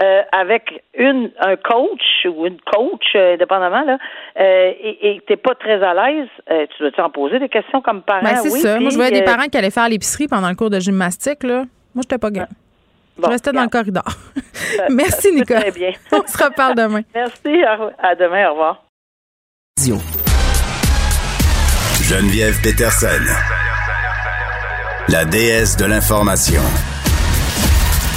euh, 0.00 0.22
avec 0.32 0.84
une 0.96 1.30
un 1.40 1.56
coach 1.56 2.26
ou 2.26 2.46
une 2.46 2.60
coach, 2.60 3.04
euh, 3.16 3.34
indépendamment, 3.34 3.82
là, 3.84 3.98
euh, 4.40 4.72
et 4.80 5.10
et 5.16 5.20
t'es 5.26 5.36
pas 5.36 5.54
très 5.54 5.82
à 5.82 5.92
l'aise, 5.94 6.28
euh, 6.50 6.66
tu 6.76 6.82
dois 6.82 6.92
t'en 6.92 7.10
poser 7.10 7.38
des 7.38 7.48
questions 7.48 7.80
comme 7.82 8.02
parent. 8.02 8.22
Ben, 8.22 8.36
c'est 8.36 8.50
oui, 8.52 8.60
ça. 8.60 8.78
Moi, 8.78 8.90
je 8.90 8.96
voyais 8.96 9.10
des 9.12 9.22
euh, 9.22 9.24
parents 9.24 9.48
qui 9.50 9.58
allaient 9.58 9.70
faire 9.70 9.88
l'épicerie 9.88 10.28
pendant 10.28 10.48
le 10.48 10.54
cours 10.54 10.70
de 10.70 10.78
gymnastique. 10.80 11.42
Là. 11.42 11.64
Moi, 11.94 12.02
j'étais 12.02 12.18
pas 12.18 12.30
game. 12.30 12.46
bon, 13.16 13.26
je 13.26 13.32
restais 13.32 13.52
dans 13.52 13.62
le 13.62 13.68
corridor. 13.68 14.04
ça- 14.52 14.86
Merci, 14.90 15.32
Nicole. 15.32 15.60
Très 15.60 15.70
bien. 15.72 15.90
On 16.12 16.26
se 16.26 16.44
reparle 16.44 16.74
demain. 16.76 17.02
Merci. 17.14 17.62
À 17.98 18.14
demain. 18.14 18.48
Au 18.48 18.52
revoir. 18.52 18.84
Geneviève 22.02 22.60
Peterson. 22.62 23.06
La 25.08 25.24
déesse 25.24 25.76
de 25.76 25.86
l'information. 25.86 26.62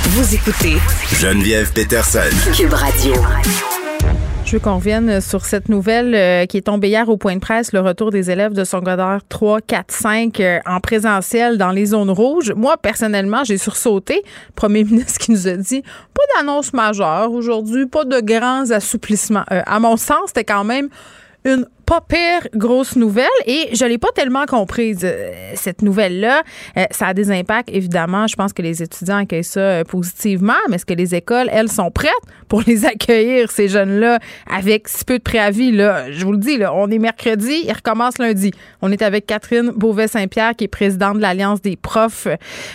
Vous 0.04 0.36
écoutez 0.36 0.78
Geneviève 1.14 1.72
Peterson. 1.74 2.20
Cube 2.54 2.74
Radio. 2.74 3.14
Je 4.44 4.54
veux 4.54 4.60
qu'on 4.60 4.76
revienne 4.76 5.22
sur 5.22 5.46
cette 5.46 5.70
nouvelle 5.70 6.16
euh, 6.16 6.46
qui 6.48 6.58
est 6.58 6.64
tombée 6.64 6.90
hier 6.90 7.08
au 7.08 7.18
point 7.18 7.36
de 7.36 7.40
presse, 7.40 7.72
le 7.72 7.80
retour 7.80 8.10
des 8.10 8.32
élèves 8.32 8.54
de 8.54 8.64
secondaire 8.64 9.20
3, 9.30 9.62
4, 9.62 9.92
5 9.92 10.40
euh, 10.40 10.60
en 10.66 10.80
présentiel 10.80 11.58
dans 11.58 11.70
les 11.70 11.86
zones 11.86 12.10
rouges. 12.10 12.52
Moi, 12.54 12.76
personnellement, 12.78 13.44
j'ai 13.44 13.58
sursauté. 13.58 14.16
Le 14.26 14.54
premier 14.56 14.84
ministre 14.86 15.20
qui 15.20 15.32
nous 15.32 15.48
a 15.48 15.56
dit 15.56 15.84
pas 16.14 16.24
d'annonce 16.36 16.74
majeure 16.74 17.32
aujourd'hui, 17.32 17.86
pas 17.86 18.04
de 18.04 18.20
grands 18.20 18.72
assouplissements. 18.72 19.46
Euh, 19.52 19.62
à 19.66 19.80
mon 19.80 19.98
sens, 19.98 20.24
c'était 20.28 20.44
quand 20.44 20.64
même 20.64 20.90
une 21.46 21.66
pas 21.86 22.00
pire 22.00 22.48
grosse 22.56 22.96
nouvelle 22.96 23.26
et 23.46 23.70
je 23.74 23.84
l'ai 23.84 23.98
pas 23.98 24.12
tellement 24.16 24.46
comprise 24.46 25.02
euh, 25.04 25.52
cette 25.56 25.82
nouvelle 25.82 26.22
là 26.22 26.42
ça 26.92 27.08
a 27.08 27.14
des 27.14 27.32
impacts 27.32 27.70
évidemment. 27.70 28.28
Je 28.28 28.36
pense 28.36 28.54
que 28.54 28.62
les 28.62 28.82
étudiants 28.82 29.18
accueillent 29.18 29.44
ça 29.44 29.60
euh, 29.60 29.84
positivement 29.84 30.54
mais 30.70 30.76
est-ce 30.76 30.86
que 30.86 30.94
les 30.94 31.16
écoles 31.16 31.50
elles 31.52 31.70
sont 31.70 31.92
prêtes 31.92 32.12
pour 32.48 32.62
les 32.66 32.86
accueillir 32.94 33.52
ces 33.52 33.68
jeunes 33.68 34.00
là 34.00 34.20
avec 34.50 34.88
si 34.88 35.04
peu 35.04 35.18
de 35.18 35.24
préavis 35.24 35.72
là? 35.72 36.12
Je 36.12 36.24
vous 36.24 36.32
le 36.32 36.38
dis 36.38 36.58
là 36.58 36.74
on 36.74 36.90
est 36.90 37.00
mercredi 37.00 37.64
ils 37.66 37.74
recommencent 37.74 38.20
lundi. 38.20 38.52
On 38.82 38.92
est 38.92 39.02
avec 39.02 39.26
Catherine 39.26 39.72
Beauvais 39.72 40.08
Saint-Pierre 40.08 40.56
qui 40.56 40.66
est 40.66 40.70
présidente 40.70 41.18
de 41.18 41.22
l'Alliance 41.22 41.62
des 41.62 41.76
profs 41.76 42.28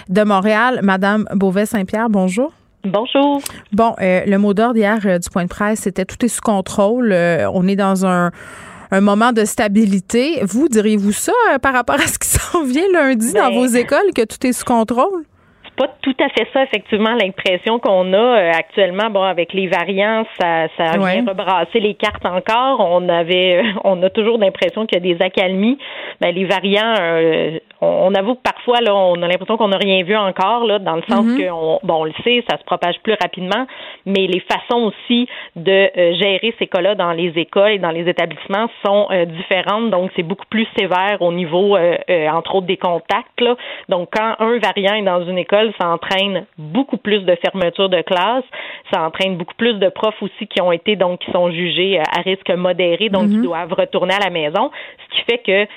de 0.08 0.22
Montréal. 0.24 0.80
Madame 0.82 1.26
Beauvais 1.32 1.66
Saint-Pierre 1.66 2.10
bonjour 2.10 2.52
Bonjour. 2.86 3.40
Bon, 3.72 3.94
euh, 4.00 4.22
le 4.26 4.38
mot 4.38 4.54
d'ordre 4.54 4.76
hier 4.76 4.98
euh, 5.04 5.18
du 5.18 5.28
point 5.30 5.44
de 5.44 5.48
presse, 5.48 5.80
c'était 5.80 6.04
tout 6.04 6.24
est 6.24 6.28
sous 6.28 6.40
contrôle. 6.40 7.12
Euh, 7.12 7.48
on 7.52 7.66
est 7.68 7.76
dans 7.76 8.06
un, 8.06 8.30
un 8.90 9.00
moment 9.00 9.32
de 9.32 9.44
stabilité. 9.44 10.40
Vous, 10.42 10.68
diriez-vous 10.68 11.12
ça 11.12 11.32
euh, 11.52 11.58
par 11.58 11.72
rapport 11.72 11.96
à 11.96 12.06
ce 12.06 12.18
qui 12.18 12.28
s'en 12.38 12.64
vient 12.64 12.86
lundi 12.92 13.32
dans 13.32 13.48
Ben- 13.50 13.54
vos 13.54 13.66
écoles, 13.66 14.12
que 14.14 14.22
tout 14.24 14.46
est 14.46 14.52
sous 14.52 14.64
contrôle? 14.64 15.24
Pas 15.76 15.88
tout 16.00 16.14
à 16.20 16.28
fait 16.30 16.48
ça, 16.52 16.62
effectivement, 16.62 17.14
l'impression 17.20 17.78
qu'on 17.78 18.12
a 18.14 18.16
euh, 18.16 18.50
actuellement. 18.52 19.10
Bon, 19.10 19.22
avec 19.22 19.52
les 19.52 19.66
variants, 19.66 20.24
ça, 20.40 20.68
ça 20.76 20.98
Ouais. 20.98 21.20
vient 21.20 21.24
rebrasser 21.28 21.80
les 21.80 21.94
cartes 21.94 22.24
encore. 22.24 22.80
On 22.80 23.08
avait, 23.08 23.58
euh, 23.62 23.70
on 23.84 24.02
a 24.02 24.08
toujours 24.10 24.38
l'impression 24.38 24.86
qu'il 24.86 25.04
y 25.06 25.10
a 25.12 25.14
des 25.16 25.22
accalmies. 25.22 25.78
Ben, 26.20 26.34
les 26.34 26.46
variants, 26.46 26.94
euh, 26.98 27.58
on, 27.82 27.86
on 28.10 28.14
avoue 28.14 28.36
que 28.36 28.42
parfois, 28.42 28.80
là, 28.80 28.94
on 28.94 29.20
a 29.22 29.28
l'impression 29.28 29.56
qu'on 29.58 29.68
n'a 29.68 29.76
rien 29.76 30.02
vu 30.02 30.16
encore, 30.16 30.64
là, 30.64 30.78
dans 30.78 30.96
le 30.96 31.02
sens 31.10 31.24
Mhm. 31.26 31.38
que, 31.38 31.50
on, 31.50 31.78
bon, 31.82 31.94
on 32.00 32.04
le 32.04 32.12
sait, 32.24 32.42
ça 32.48 32.56
se 32.56 32.64
propage 32.64 32.96
plus 33.02 33.14
rapidement, 33.20 33.66
mais 34.06 34.26
les 34.26 34.40
façons 34.40 34.84
aussi 34.90 35.28
de 35.56 35.70
euh, 35.96 36.14
gérer 36.14 36.54
ces 36.58 36.66
cas-là 36.68 36.94
dans 36.94 37.12
les 37.12 37.32
écoles 37.36 37.72
et 37.72 37.78
dans 37.78 37.90
les 37.90 38.08
établissements 38.08 38.68
sont 38.84 39.08
euh, 39.10 39.26
différentes. 39.26 39.90
Donc, 39.90 40.10
c'est 40.16 40.22
beaucoup 40.22 40.46
plus 40.48 40.66
sévère 40.78 41.18
au 41.20 41.32
niveau, 41.32 41.76
entre 41.76 42.54
autres, 42.54 42.66
des 42.66 42.76
contacts. 42.78 43.40
Là. 43.40 43.56
Donc, 43.90 44.08
quand 44.16 44.36
un 44.38 44.58
variant 44.58 44.94
est 44.94 45.02
dans 45.02 45.22
une 45.26 45.38
école, 45.38 45.65
ça 45.80 45.88
entraîne 45.88 46.46
beaucoup 46.58 46.96
plus 46.96 47.20
de 47.20 47.36
fermeture 47.36 47.88
de 47.88 48.02
classe. 48.02 48.44
Ça 48.92 49.02
entraîne 49.02 49.36
beaucoup 49.36 49.54
plus 49.54 49.74
de 49.74 49.88
profs 49.88 50.20
aussi 50.22 50.46
qui 50.46 50.60
ont 50.60 50.72
été, 50.72 50.96
donc, 50.96 51.20
qui 51.20 51.30
sont 51.32 51.50
jugés 51.50 51.98
euh, 51.98 52.02
à 52.16 52.22
risque 52.22 52.50
modéré, 52.50 53.08
donc 53.08 53.28
qui 53.28 53.38
doivent 53.38 53.72
retourner 53.72 54.14
à 54.14 54.24
la 54.24 54.30
maison. 54.30 54.70
Ce 54.98 55.16
qui 55.16 55.22
fait 55.24 55.38
que 55.38 55.72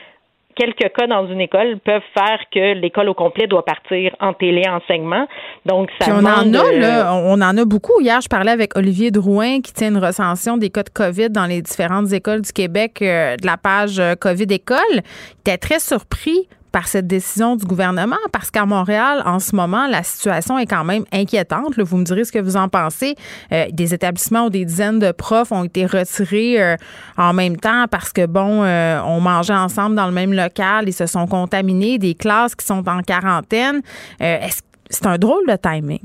quelques 0.56 0.93
cas 0.93 1.08
dans 1.08 1.28
une 1.28 1.39
école 1.39 1.80
peuvent 1.80 2.02
faire 2.13 2.39
que 2.52 2.73
l'école 2.73 3.10
au 3.10 3.13
complet 3.13 3.47
doit 3.47 3.63
partir 3.63 4.15
en 4.19 4.34
téléenseignement. 4.34 5.25
Donc, 5.65 5.89
ça 5.99 6.06
Puis 6.06 6.13
on 6.13 6.25
en 6.25 6.54
a, 6.54 6.65
euh, 6.65 6.80
là, 6.80 7.13
on 7.15 7.41
en 7.41 7.58
a 7.58 7.65
beaucoup. 7.65 8.02
Hier, 8.02 8.19
je 8.21 8.28
parlais 8.28 8.52
avec 8.52 8.78
Olivier 8.78 9.12
Drouin 9.12 9.62
qui 9.62 9.73
tient 9.73 9.89
une 9.89 10.04
recension 10.04 10.58
des 10.58 10.69
cas 10.69 10.84
de 10.84 10.89
COVID 10.89 11.30
dans 11.30 11.45
les 11.45 11.62
différentes 11.62 12.12
écoles 12.12 12.41
du 12.41 12.52
Québec 12.52 13.02
euh, 13.02 13.38
de 13.38 13.45
la 13.45 13.58
page 13.58 14.02
COVID 14.19 14.47
École. 14.49 14.78
Il 14.91 15.39
était 15.41 15.58
très 15.58 15.80
surpris 15.80 16.47
par 16.71 16.88
cette 16.88 17.08
décision 17.08 17.55
du 17.55 17.65
gouvernement 17.65 18.15
parce 18.32 18.51
qu'à 18.51 18.65
Montréal, 18.65 19.21
en 19.25 19.39
ce 19.39 19.55
moment, 19.55 19.88
la 19.88 20.03
situation 20.03 20.58
est 20.60 20.65
quand 20.65 20.84
même 20.84 21.03
inquiétante. 21.12 21.77
là. 21.77 21.84
vous 21.84 21.97
me 21.97 22.03
direz 22.03 22.23
ce 22.23 22.32
que 22.32 22.39
vous 22.39 22.58
en 22.58 22.67
pensez. 22.69 23.15
Euh, 23.51 23.65
des 23.71 23.93
établissements 23.93 24.45
où 24.45 24.49
des 24.49 24.65
dizaines 24.65 24.99
de 24.99 25.12
profs 25.12 25.51
ont 25.51 25.63
été 25.63 25.86
retirés 25.86 26.62
euh, 26.62 26.75
en 27.17 27.34
même 27.34 27.58
temps 27.58 27.86
parce 27.89 28.12
que, 28.13 28.25
bon, 28.25 28.63
euh, 28.63 28.99
on 29.05 29.19
mangeait 29.19 29.53
ensemble 29.53 29.95
dans 29.95 30.05
le 30.08 30.13
même 30.13 30.34
local, 30.34 30.86
ils 30.88 30.93
se 30.93 31.05
sont 31.05 31.27
contaminés, 31.27 31.97
des 31.97 32.13
classes 32.15 32.55
qui 32.55 32.65
sont 32.65 32.88
en 32.88 33.01
quarantaine. 33.01 33.82
Est-ce- 34.19 34.62
c'est 34.89 35.05
un 35.05 35.17
drôle 35.17 35.45
de 35.47 35.55
timing? 35.55 35.99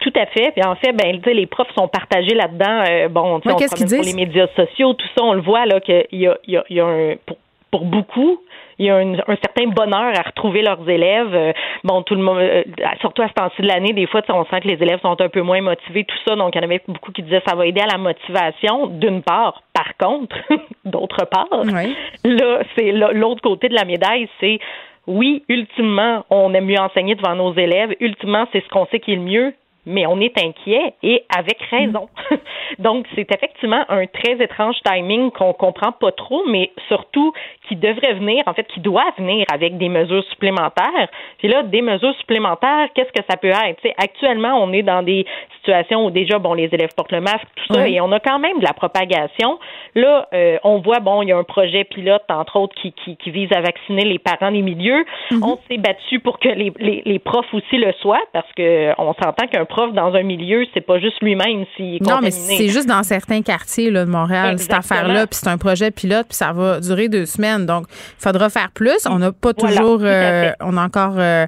Tout 0.00 0.12
à 0.14 0.26
fait. 0.26 0.52
Puis 0.52 0.62
en 0.64 0.74
fait, 0.76 0.92
ben, 0.92 1.20
les 1.24 1.46
profs 1.46 1.72
sont 1.76 1.88
partagés 1.88 2.34
là-dedans. 2.34 2.84
Euh, 2.88 3.08
bon, 3.08 3.36
Ouais, 3.36 3.52
on 3.52 3.56
qu'est-ce 3.56 3.76
se 3.76 3.84
disent? 3.84 4.14
les 4.14 4.26
médias 4.26 4.46
sociaux, 4.56 4.92
tout 4.94 5.06
ça, 5.16 5.24
on 5.24 5.34
le 5.34 5.40
voit 5.42 5.66
là 5.66 5.80
qu'il 5.80 6.04
y 6.12 6.26
a, 6.26 6.36
il 6.44 6.52
y 6.52 6.56
a, 6.56 6.64
il 6.70 6.76
y 6.76 6.80
a 6.80 6.86
un 6.86 7.14
pour, 7.26 7.36
pour 7.70 7.84
beaucoup. 7.86 8.38
Il 8.80 8.86
y 8.86 8.90
a 8.90 8.96
un, 8.96 9.12
un 9.12 9.36
certain 9.44 9.66
bonheur 9.66 10.12
à 10.18 10.22
retrouver 10.22 10.62
leurs 10.62 10.88
élèves. 10.88 11.34
Euh, 11.34 11.52
bon, 11.84 12.00
tout 12.02 12.14
le 12.14 12.22
monde, 12.22 12.38
euh, 12.38 12.62
surtout 13.00 13.20
à 13.20 13.28
ce 13.28 13.34
temps-ci 13.34 13.60
de 13.60 13.66
l'année, 13.68 13.92
des 13.92 14.06
fois, 14.06 14.22
on 14.30 14.46
sent 14.46 14.62
que 14.62 14.68
les 14.68 14.82
élèves 14.82 15.00
sont 15.02 15.20
un 15.20 15.28
peu 15.28 15.42
moins 15.42 15.60
motivés, 15.60 16.04
tout 16.04 16.16
ça. 16.26 16.34
Donc, 16.34 16.54
il 16.54 16.58
y 16.58 16.60
en 16.62 16.64
avait 16.64 16.80
beaucoup 16.88 17.12
qui 17.12 17.22
disaient 17.22 17.42
ça 17.46 17.54
va 17.54 17.66
aider 17.66 17.82
à 17.82 17.86
la 17.92 17.98
motivation, 17.98 18.86
d'une 18.86 19.22
part. 19.22 19.62
Par 19.74 19.96
contre, 19.98 20.34
d'autre 20.86 21.26
part, 21.26 21.46
Oui. 21.52 21.94
là, 22.24 22.62
c'est 22.74 22.90
l'autre 22.92 23.42
côté 23.42 23.68
de 23.68 23.74
la 23.74 23.84
médaille, 23.84 24.28
c'est 24.40 24.58
oui, 25.06 25.44
ultimement, 25.48 26.24
on 26.30 26.54
aime 26.54 26.66
mieux 26.66 26.78
enseigner 26.78 27.16
devant 27.16 27.34
nos 27.34 27.52
élèves. 27.54 27.94
Ultimement, 28.00 28.46
c'est 28.52 28.62
ce 28.62 28.68
qu'on 28.68 28.86
sait 28.86 29.00
qui 29.00 29.12
est 29.12 29.16
le 29.16 29.22
mieux. 29.22 29.54
Mais 29.90 30.06
on 30.06 30.20
est 30.20 30.36
inquiet 30.38 30.94
et 31.02 31.24
avec 31.36 31.58
raison. 31.70 32.08
Donc, 32.78 33.06
c'est 33.14 33.30
effectivement 33.32 33.84
un 33.88 34.06
très 34.06 34.42
étrange 34.42 34.76
timing 34.84 35.30
qu'on 35.30 35.52
comprend 35.52 35.92
pas 35.92 36.12
trop, 36.12 36.44
mais 36.46 36.70
surtout 36.88 37.32
qui 37.68 37.76
devrait 37.76 38.14
venir, 38.14 38.42
en 38.46 38.54
fait, 38.54 38.66
qui 38.68 38.80
doit 38.80 39.12
venir 39.18 39.44
avec 39.52 39.78
des 39.78 39.88
mesures 39.88 40.24
supplémentaires. 40.30 41.08
Puis 41.38 41.48
là, 41.48 41.62
des 41.62 41.82
mesures 41.82 42.14
supplémentaires, 42.16 42.88
qu'est-ce 42.94 43.12
que 43.12 43.24
ça 43.28 43.36
peut 43.36 43.48
être? 43.48 43.80
Tu 43.82 43.88
sais, 43.88 43.94
actuellement, 43.98 44.62
on 44.62 44.72
est 44.72 44.82
dans 44.82 45.02
des 45.02 45.26
situations 45.58 46.06
où 46.06 46.10
déjà, 46.10 46.38
bon, 46.38 46.54
les 46.54 46.68
élèves 46.72 46.90
portent 46.96 47.12
le 47.12 47.20
masque, 47.20 47.46
tout 47.56 47.74
ça, 47.74 47.88
et 47.88 48.00
on 48.00 48.10
a 48.12 48.20
quand 48.20 48.38
même 48.38 48.58
de 48.58 48.64
la 48.64 48.72
propagation. 48.72 49.58
Là, 49.94 50.28
euh, 50.32 50.58
on 50.64 50.78
voit, 50.78 51.00
bon, 51.00 51.22
il 51.22 51.28
y 51.28 51.32
a 51.32 51.36
un 51.36 51.44
projet 51.44 51.84
pilote, 51.84 52.22
entre 52.28 52.56
autres, 52.56 52.74
qui, 52.80 52.92
qui, 52.92 53.16
qui 53.16 53.30
vise 53.30 53.52
à 53.52 53.60
vacciner 53.60 54.04
les 54.04 54.18
parents 54.18 54.50
des 54.50 54.62
milieux. 54.62 55.04
On 55.42 55.58
s'est 55.68 55.78
battu 55.78 56.20
pour 56.20 56.38
que 56.38 56.48
les, 56.48 56.72
les, 56.78 57.02
les 57.04 57.18
profs 57.18 57.52
aussi 57.52 57.76
le 57.76 57.92
soient, 58.00 58.22
parce 58.32 58.50
que 58.56 58.92
on 58.98 59.14
s'entend 59.14 59.46
qu'un 59.46 59.64
prof 59.64 59.79
dans 59.88 60.14
un 60.14 60.22
milieu, 60.22 60.64
c'est 60.74 60.80
pas 60.80 60.98
juste 60.98 61.20
lui-même 61.22 61.64
s'il 61.76 61.96
est 61.96 62.00
Non, 62.00 62.20
mais 62.22 62.30
c'est 62.30 62.68
juste 62.68 62.86
dans 62.88 63.02
certains 63.02 63.42
quartiers 63.42 63.90
là, 63.90 64.04
de 64.04 64.10
Montréal, 64.10 64.58
cette 64.58 64.72
affaire-là. 64.72 65.26
Puis 65.26 65.38
c'est 65.42 65.48
un 65.48 65.58
projet 65.58 65.90
pilote, 65.90 66.26
puis 66.28 66.36
ça 66.36 66.52
va 66.52 66.80
durer 66.80 67.08
deux 67.08 67.26
semaines. 67.26 67.66
Donc, 67.66 67.86
il 67.90 68.22
faudra 68.22 68.48
faire 68.50 68.70
plus. 68.72 69.06
On 69.06 69.18
n'a 69.18 69.32
pas 69.32 69.52
Voilà, 69.58 69.76
toujours. 69.76 70.00
euh, 70.02 70.50
on 70.60 70.76
a 70.76 70.84
encore 70.84 71.14
euh, 71.18 71.46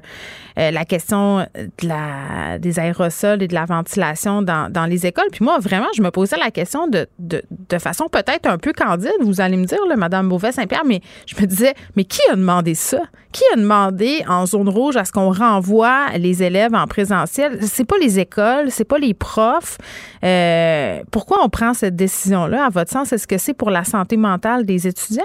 euh, 0.59 0.71
la 0.71 0.85
question 0.85 1.39
de 1.39 1.87
la, 1.87 2.57
des 2.59 2.79
aérosols 2.79 3.41
et 3.43 3.47
de 3.47 3.53
la 3.53 3.65
ventilation 3.65 4.41
dans, 4.41 4.71
dans 4.71 4.85
les 4.85 5.05
écoles. 5.05 5.27
Puis 5.31 5.43
moi, 5.43 5.57
vraiment, 5.59 5.87
je 5.95 6.01
me 6.01 6.11
posais 6.11 6.37
la 6.37 6.51
question 6.51 6.87
de, 6.87 7.07
de, 7.19 7.41
de 7.69 7.77
façon 7.79 8.07
peut-être 8.11 8.47
un 8.47 8.57
peu 8.57 8.73
candide, 8.73 9.11
vous 9.21 9.41
allez 9.41 9.57
me 9.57 9.65
dire, 9.65 9.79
là, 9.87 9.95
Mme 9.95 10.29
Beauvais-Saint-Pierre, 10.29 10.83
mais 10.85 11.01
je 11.25 11.35
me 11.41 11.45
disais, 11.47 11.73
mais 11.95 12.03
qui 12.03 12.19
a 12.31 12.35
demandé 12.35 12.75
ça? 12.75 12.99
Qui 13.31 13.43
a 13.53 13.55
demandé 13.57 14.23
en 14.29 14.45
zone 14.45 14.69
rouge 14.69 14.95
à 14.95 15.05
ce 15.05 15.11
qu'on 15.11 15.31
renvoie 15.31 16.09
les 16.17 16.43
élèves 16.43 16.75
en 16.75 16.85
présentiel? 16.85 17.57
C'est 17.61 17.85
pas 17.87 17.97
les 17.99 18.12
écoles, 18.19 18.69
c'est 18.69 18.87
pas 18.87 18.97
les 18.97 19.13
profs. 19.13 19.77
Euh, 20.23 21.01
pourquoi 21.11 21.43
on 21.43 21.49
prend 21.49 21.73
cette 21.73 21.95
décision-là? 21.95 22.65
À 22.65 22.69
votre 22.69 22.91
sens, 22.91 23.13
est-ce 23.13 23.27
que 23.27 23.37
c'est 23.37 23.53
pour 23.53 23.69
la 23.69 23.83
santé 23.83 24.17
mentale 24.17 24.65
des 24.65 24.87
étudiants? 24.87 25.23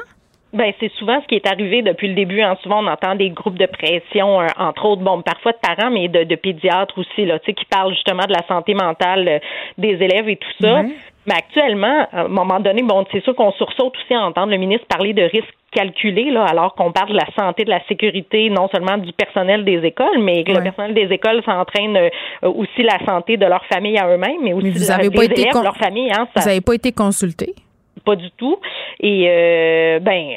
Ben, 0.54 0.72
c'est 0.80 0.90
souvent 0.92 1.20
ce 1.20 1.26
qui 1.26 1.34
est 1.34 1.46
arrivé 1.46 1.82
depuis 1.82 2.08
le 2.08 2.14
début. 2.14 2.40
Hein. 2.40 2.56
Souvent, 2.62 2.82
on 2.82 2.86
entend 2.86 3.14
des 3.14 3.28
groupes 3.28 3.58
de 3.58 3.66
pression, 3.66 4.40
euh, 4.40 4.46
entre 4.56 4.86
autres, 4.86 5.02
bon, 5.02 5.20
parfois 5.20 5.52
de 5.52 5.58
parents, 5.60 5.90
mais 5.90 6.08
de, 6.08 6.24
de 6.24 6.36
pédiatres 6.36 6.96
aussi, 6.98 7.26
là, 7.26 7.38
tu 7.38 7.46
sais, 7.46 7.52
qui 7.52 7.66
parlent 7.66 7.92
justement 7.92 8.24
de 8.24 8.32
la 8.32 8.46
santé 8.48 8.72
mentale 8.72 9.28
euh, 9.28 9.38
des 9.76 9.90
élèves 10.02 10.26
et 10.28 10.36
tout 10.36 10.48
ça. 10.62 10.84
Mais 11.28 11.34
actuellement, 11.34 12.06
à 12.10 12.22
un 12.22 12.28
moment 12.28 12.58
donné, 12.58 12.82
bon, 12.82 13.04
c'est 13.12 13.22
sûr 13.22 13.34
qu'on 13.34 13.52
sursaute 13.52 13.94
aussi 13.94 14.14
à 14.14 14.22
entendre 14.22 14.50
le 14.50 14.56
ministre 14.56 14.86
parler 14.86 15.12
de 15.12 15.22
risques 15.22 15.54
calculés, 15.72 16.30
là, 16.30 16.44
alors 16.44 16.74
qu'on 16.74 16.90
parle 16.90 17.10
de 17.10 17.16
la 17.16 17.26
santé, 17.38 17.64
de 17.64 17.70
la 17.70 17.84
sécurité, 17.86 18.48
non 18.48 18.68
seulement 18.72 18.96
du 18.96 19.12
personnel 19.12 19.62
des 19.62 19.84
écoles, 19.84 20.18
mais 20.20 20.42
que 20.42 20.52
le 20.52 20.62
personnel 20.62 20.94
des 20.94 21.12
écoles 21.12 21.42
s'entraîne 21.44 21.98
euh, 21.98 22.08
aussi 22.42 22.82
la 22.82 22.98
santé 23.06 23.36
de 23.36 23.44
leur 23.44 23.62
famille 23.66 23.98
à 23.98 24.08
eux-mêmes, 24.08 24.40
mais 24.42 24.54
aussi 24.54 24.70
vous 24.70 24.90
avez 24.90 25.10
pas 25.10 25.24
été 25.24 25.50
leur 25.62 25.76
famille. 25.76 26.10
Hein, 26.10 26.26
ça... 26.34 26.40
Vous 26.40 26.46
n'avez 26.46 26.62
pas 26.62 26.74
été 26.74 26.92
consulté? 26.92 27.54
pas 28.04 28.16
du 28.16 28.30
tout. 28.30 28.58
Et 29.00 29.26
euh, 29.28 29.98
ben 29.98 30.36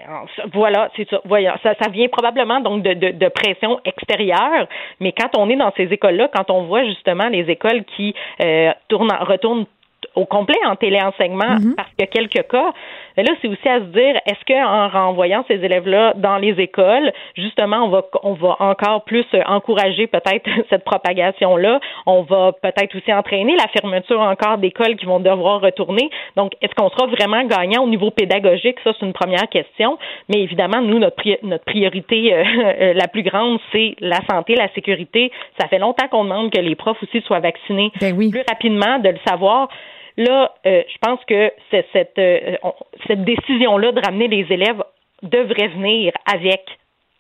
voilà, 0.54 0.90
c'est 0.98 1.08
ça. 1.10 1.22
Voyons, 1.24 1.54
ça, 1.64 1.74
ça 1.82 1.90
vient 1.90 2.10
probablement 2.10 2.60
donc 2.60 2.84
de, 2.84 2.94
de, 2.94 3.12
de, 3.12 3.28
pression 3.30 3.80
extérieure. 3.86 4.68
Mais 5.00 5.14
quand 5.14 5.38
on 5.38 5.50
est 5.50 5.56
dans 5.56 5.72
ces 5.78 5.84
écoles-là, 5.84 6.30
quand 6.36 6.50
on 6.52 6.64
voit 6.64 6.84
justement 6.84 7.30
les 7.30 7.50
écoles 7.50 7.84
qui 7.96 8.14
euh, 8.42 8.72
tournent, 8.90 9.16
retournent 9.22 9.66
au 10.16 10.26
complet 10.26 10.60
en 10.66 10.76
téléenseignement 10.76 11.56
mm-hmm. 11.56 11.76
parce 11.76 11.90
a 12.02 12.08
quelques 12.08 12.48
cas. 12.50 12.72
Mais 13.18 13.24
là, 13.24 13.34
c'est 13.42 13.48
aussi 13.48 13.68
à 13.68 13.80
se 13.80 13.86
dire, 13.86 14.16
est-ce 14.26 14.46
qu'en 14.48 14.88
renvoyant 14.88 15.44
ces 15.48 15.56
élèves-là 15.56 16.14
dans 16.16 16.38
les 16.38 16.60
écoles, 16.60 17.12
justement, 17.36 17.84
on 17.86 17.90
va, 17.90 18.04
on 18.24 18.34
va 18.34 18.56
encore 18.60 19.04
plus 19.04 19.26
encourager 19.46 20.08
peut-être 20.08 20.50
cette 20.70 20.84
propagation-là. 20.84 21.80
On 22.06 22.22
va 22.24 22.54
peut-être 22.54 22.96
aussi 22.96 23.14
entraîner 23.14 23.56
la 23.56 23.68
fermeture 23.68 24.22
encore 24.22 24.58
d'écoles 24.58 24.96
qui 24.96 25.06
vont 25.06 25.20
devoir 25.20 25.62
retourner. 25.62 26.10
Donc, 26.36 26.54
est-ce 26.62 26.74
qu'on 26.76 26.90
sera 26.90 27.08
vraiment 27.08 27.44
gagnant 27.44 27.84
au 27.84 27.88
niveau 27.88 28.12
pédagogique? 28.12 28.78
Ça, 28.84 28.92
c'est 28.98 29.06
une 29.06 29.14
première 29.14 29.48
question. 29.50 29.98
Mais 30.30 30.42
évidemment, 30.42 30.82
nous, 30.82 31.00
notre, 31.00 31.22
notre 31.44 31.66
priorité 31.66 32.34
euh, 32.34 32.44
euh, 32.82 32.94
la 32.94 33.08
plus 33.08 33.24
grande, 33.24 33.60
c'est 33.72 33.96
la 34.00 34.20
santé, 34.30 34.56
la 34.56 34.70
sécurité. 34.74 35.32
Ça 35.60 35.68
fait 35.68 35.80
longtemps 35.80 36.08
qu'on 36.08 36.24
demande 36.24 36.52
que 36.52 36.60
les 36.60 36.76
profs 36.76 37.02
aussi 37.04 37.22
soient 37.22 37.40
vaccinés 37.40 37.92
ben 38.00 38.16
oui. 38.18 38.30
plus 38.30 38.44
rapidement, 38.48 39.00
de 39.00 39.10
le 39.10 39.20
savoir. 39.28 39.68
Là, 40.18 40.54
euh, 40.66 40.84
je 40.88 40.98
pense 41.02 41.20
que 41.26 41.52
cette, 41.72 42.18
euh, 42.20 42.58
cette 43.08 43.24
décision-là 43.24 43.92
de 43.92 44.02
ramener 44.02 44.28
les 44.28 44.46
élèves 44.52 44.84
devrait 45.24 45.70
venir 45.70 46.14
avec 46.32 46.62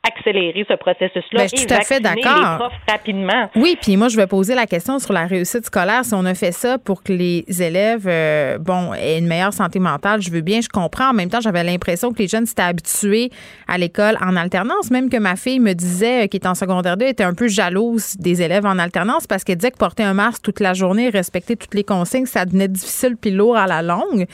accélérer 0.07 0.65
ce 0.67 0.75
processus-là 0.75 1.41
ben, 1.41 1.49
je 1.51 1.57
suis 1.57 1.67
tout 1.67 1.73
à 1.73 1.81
fait 1.81 1.99
d'accord. 1.99 2.71
rapidement. 2.89 3.49
Oui, 3.55 3.77
puis 3.79 3.97
moi 3.97 4.07
je 4.07 4.17
vais 4.17 4.25
poser 4.25 4.55
la 4.55 4.65
question 4.65 4.97
sur 4.97 5.13
la 5.13 5.25
réussite 5.25 5.65
scolaire. 5.65 6.03
Si 6.05 6.13
on 6.15 6.25
a 6.25 6.33
fait 6.33 6.51
ça 6.51 6.79
pour 6.79 7.03
que 7.03 7.13
les 7.13 7.45
élèves, 7.61 8.07
euh, 8.07 8.57
bon, 8.57 8.93
aient 8.95 9.19
une 9.19 9.27
meilleure 9.27 9.53
santé 9.53 9.79
mentale, 9.79 10.21
je 10.21 10.31
veux 10.31 10.41
bien, 10.41 10.61
je 10.61 10.69
comprends. 10.69 11.09
En 11.09 11.13
même 11.13 11.29
temps, 11.29 11.41
j'avais 11.41 11.63
l'impression 11.63 12.11
que 12.11 12.19
les 12.19 12.27
jeunes 12.27 12.47
s'étaient 12.47 12.63
habitués 12.63 13.29
à 13.67 13.77
l'école 13.77 14.17
en 14.21 14.35
alternance. 14.35 14.89
Même 14.89 15.09
que 15.09 15.17
ma 15.17 15.35
fille 15.35 15.59
me 15.59 15.73
disait, 15.73 16.23
euh, 16.23 16.27
qui 16.27 16.37
est 16.37 16.47
en 16.47 16.55
secondaire 16.55 16.97
2, 16.97 17.05
était 17.05 17.23
un 17.23 17.35
peu 17.35 17.47
jalouse 17.47 18.17
des 18.17 18.41
élèves 18.41 18.65
en 18.65 18.79
alternance 18.79 19.27
parce 19.27 19.43
qu'elle 19.43 19.57
disait 19.57 19.71
que 19.71 19.77
porter 19.77 20.03
un 20.03 20.13
masque 20.13 20.41
toute 20.41 20.59
la 20.59 20.73
journée, 20.73 21.09
respecter 21.09 21.55
toutes 21.55 21.75
les 21.75 21.83
consignes, 21.83 22.25
ça 22.25 22.45
devenait 22.45 22.67
difficile 22.67 23.17
puis 23.21 23.31
lourd 23.31 23.55
à 23.55 23.67
la 23.67 23.83
longue. 23.83 24.25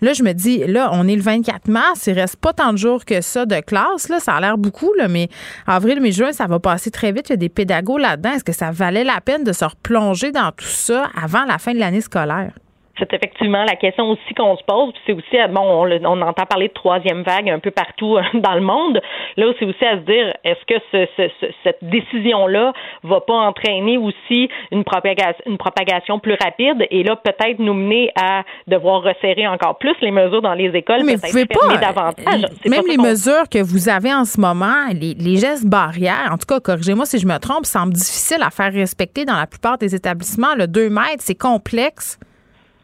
Là, 0.00 0.12
je 0.12 0.22
me 0.22 0.32
dis, 0.32 0.58
là, 0.66 0.90
on 0.92 1.08
est 1.08 1.16
le 1.16 1.22
24 1.22 1.68
mars, 1.68 2.06
il 2.06 2.12
reste 2.12 2.36
pas 2.36 2.52
tant 2.52 2.72
de 2.72 2.78
jours 2.78 3.04
que 3.04 3.20
ça 3.20 3.46
de 3.46 3.60
classe. 3.60 4.08
Là, 4.08 4.20
ça 4.20 4.34
a 4.34 4.40
l'air 4.40 4.58
beaucoup, 4.58 4.92
là, 4.98 5.08
mais 5.08 5.28
avril, 5.66 6.00
mai, 6.00 6.12
juin, 6.12 6.32
ça 6.32 6.46
va 6.46 6.58
passer 6.58 6.90
très 6.90 7.12
vite. 7.12 7.28
Il 7.28 7.32
y 7.32 7.34
a 7.34 7.36
des 7.36 7.48
pédagogues 7.48 8.00
là-dedans. 8.00 8.32
Est-ce 8.32 8.44
que 8.44 8.52
ça 8.52 8.70
valait 8.70 9.04
la 9.04 9.20
peine 9.20 9.44
de 9.44 9.52
se 9.52 9.64
replonger 9.64 10.32
dans 10.32 10.52
tout 10.52 10.66
ça 10.66 11.08
avant 11.20 11.44
la 11.44 11.58
fin 11.58 11.72
de 11.72 11.78
l'année 11.78 12.02
scolaire? 12.02 12.52
C'est 12.98 13.12
effectivement 13.12 13.64
la 13.64 13.76
question 13.76 14.10
aussi 14.10 14.34
qu'on 14.36 14.56
se 14.56 14.64
pose. 14.64 14.92
C'est 15.06 15.12
aussi, 15.12 15.36
bon, 15.50 15.86
on, 15.86 16.22
entend 16.22 16.46
parler 16.46 16.68
de 16.68 16.72
troisième 16.72 17.22
vague 17.22 17.50
un 17.50 17.58
peu 17.58 17.70
partout 17.70 18.16
euh, 18.16 18.22
dans 18.34 18.54
le 18.54 18.60
monde. 18.60 19.00
Là, 19.36 19.52
c'est 19.58 19.64
aussi 19.64 19.84
à 19.84 19.96
se 19.96 20.02
dire, 20.02 20.32
est-ce 20.44 20.64
que 20.66 20.80
ce, 20.92 21.30
cette 21.62 21.78
décision-là 21.82 22.72
va 23.02 23.20
pas 23.20 23.34
entraîner 23.34 23.98
aussi 23.98 24.48
une 24.70 24.84
propagation, 24.84 25.44
une 25.46 25.58
propagation 25.58 26.18
plus 26.18 26.36
rapide 26.42 26.86
et 26.90 27.02
là, 27.02 27.16
peut-être 27.16 27.58
nous 27.58 27.74
mener 27.74 28.10
à 28.20 28.42
devoir 28.66 29.02
resserrer 29.02 29.46
encore 29.46 29.78
plus 29.78 29.94
les 30.00 30.10
mesures 30.10 30.42
dans 30.42 30.54
les 30.54 30.70
écoles, 30.70 31.02
mais 31.04 31.16
vous 31.16 31.28
pouvez 31.28 31.46
pas, 31.46 31.76
davantage. 31.76 32.44
Euh, 32.44 32.70
même 32.70 32.86
les 32.88 32.96
mesures 32.96 33.48
que 33.50 33.62
vous 33.62 33.88
avez 33.88 34.12
en 34.12 34.24
ce 34.24 34.40
moment, 34.40 34.86
les, 34.92 35.14
les 35.14 35.36
gestes 35.36 35.66
barrières, 35.66 36.30
en 36.32 36.38
tout 36.38 36.46
cas, 36.46 36.60
corrigez-moi 36.60 37.04
si 37.06 37.18
je 37.18 37.26
me 37.26 37.38
trompe, 37.38 37.66
semblent 37.66 37.92
difficiles 37.92 38.42
à 38.42 38.50
faire 38.50 38.72
respecter 38.72 39.24
dans 39.24 39.36
la 39.36 39.46
plupart 39.46 39.78
des 39.78 39.94
établissements. 39.94 40.54
Le 40.56 40.66
2 40.66 40.88
mètres, 40.88 41.20
c'est 41.20 41.38
complexe 41.38 42.18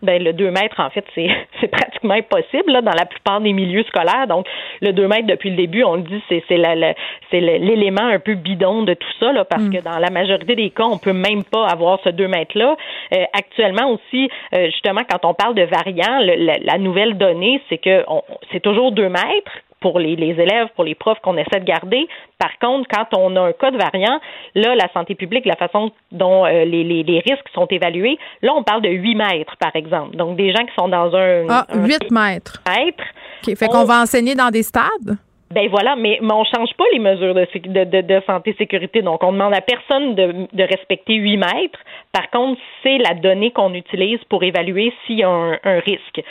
ben 0.03 0.23
le 0.23 0.33
2 0.33 0.51
mètres, 0.51 0.81
en 0.81 0.91
fait, 0.91 1.05
c'est, 1.15 1.29
c'est 1.61 1.69
pratiquement 1.69 2.15
impossible 2.15 2.73
là, 2.73 2.83
dans 2.83 2.93
la 2.93 3.07
plupart 3.07 3.41
des 3.41 3.53
milieux 3.53 3.85
scolaires. 3.85 4.27
Donc, 4.29 4.47
le 4.81 4.93
2 4.93 5.09
mètres, 5.09 5.27
depuis 5.27 5.51
le 5.51 5.57
début, 5.57 5.85
on 5.85 5.97
le 5.97 6.03
dit, 6.03 6.23
c'est, 6.29 6.43
c'est, 6.49 6.57
la, 6.57 6.95
c'est 7.31 7.41
l'élément 7.41 8.07
un 8.07 8.19
peu 8.19 8.35
bidon 8.35 8.83
de 8.83 8.95
tout 8.95 9.13
ça, 9.21 9.33
là, 9.33 9.45
parce 9.45 9.63
mm. 9.63 9.73
que 9.73 9.83
dans 9.83 9.99
la 9.99 10.11
majorité 10.11 10.57
des 10.57 10.71
cas, 10.71 10.85
on 10.85 10.99
peut 10.99 11.13
même 11.13 11.45
pas 11.45 11.67
avoir 11.67 12.01
ce 12.05 12.11
2 12.11 12.29
mètres-là. 12.29 12.77
Euh, 13.15 13.25
actuellement 13.33 13.91
aussi, 13.91 14.29
euh, 14.55 14.67
justement, 14.67 15.03
quand 15.09 15.25
on 15.25 15.35
parle 15.35 15.55
de 15.55 15.63
variants, 15.63 16.19
la, 16.21 16.59
la, 16.59 16.79
nouvelle 16.79 17.17
donnée, 17.17 17.61
c'est 17.69 17.79
que 17.79 18.05
on, 18.09 18.23
c'est 18.51 18.61
toujours 18.61 18.93
2 18.93 19.09
mètres, 19.09 19.53
pour 19.83 19.99
les, 19.99 20.15
élèves, 20.15 20.69
pour 20.75 20.85
les 20.85 20.95
profs 20.95 21.19
qu'on 21.21 21.37
essaie 21.37 21.61
de 21.61 21.65
garder. 21.65 22.09
Par 22.39 22.59
contre, 22.61 22.89
quand 22.89 23.19
on 23.19 23.37
a 23.37 23.41
un 23.41 23.53
cas 23.53 23.71
de 23.71 23.77
variant, 23.77 24.19
là, 24.55 24.75
la 24.75 24.91
santé 24.95 25.15
publique, 25.15 25.45
la 25.45 25.57
façon 25.57 25.93
dont 26.11 26.47
euh, 26.47 26.65
les, 26.65 27.23
risques 27.27 27.49
sont 27.55 27.67
évalués, 27.67 28.19
là, 28.41 28.53
on 28.57 28.63
parle 28.63 28.83
de 28.83 28.89
8 28.89 29.15
mètres, 29.15 29.57
par 29.59 29.75
exemple. 29.77 30.17
Donc, 30.17 30.37
des 30.37 30.53
gens 30.53 30.65
qui 30.65 30.75
sont 30.79 30.89
dans 30.89 31.15
un... 31.15 31.47
Ah, 31.49 31.67
8 31.75 32.11
mètres. 32.11 32.63
mètres. 32.67 33.13
OK, 33.47 33.57
fait 33.57 33.67
qu'on 33.67 33.85
va 33.85 34.01
enseigner 34.01 34.35
dans 34.35 34.51
des 34.51 34.63
stades? 34.63 35.19
Ben 35.53 35.69
voilà, 35.69 35.97
mais, 35.97 36.19
mais 36.23 36.33
on 36.33 36.45
change 36.45 36.73
pas 36.79 36.85
les 36.93 36.99
mesures 36.99 37.35
de, 37.35 37.85
de, 37.85 38.01
de, 38.01 38.23
santé 38.27 38.55
sécurité. 38.57 39.03
Donc, 39.03 39.23
on 39.23 39.33
demande 39.33 39.53
à 39.53 39.61
personne 39.61 40.15
de, 40.15 40.47
de 40.51 40.63
respecter 40.63 41.15
8 41.15 41.37
mètres. 41.37 41.79
Par 42.13 42.31
contre, 42.31 42.59
c'est 42.83 42.97
la 42.97 43.15
donnée 43.15 43.51
qu'on 43.51 43.75
utilise 43.75 44.19
pour 44.31 44.43
évaluer 44.43 44.95
s'il 45.07 45.19
y 45.19 45.23
a 45.23 45.29
un, 45.29 45.59
un, 45.63 45.79
risque. 45.81 46.23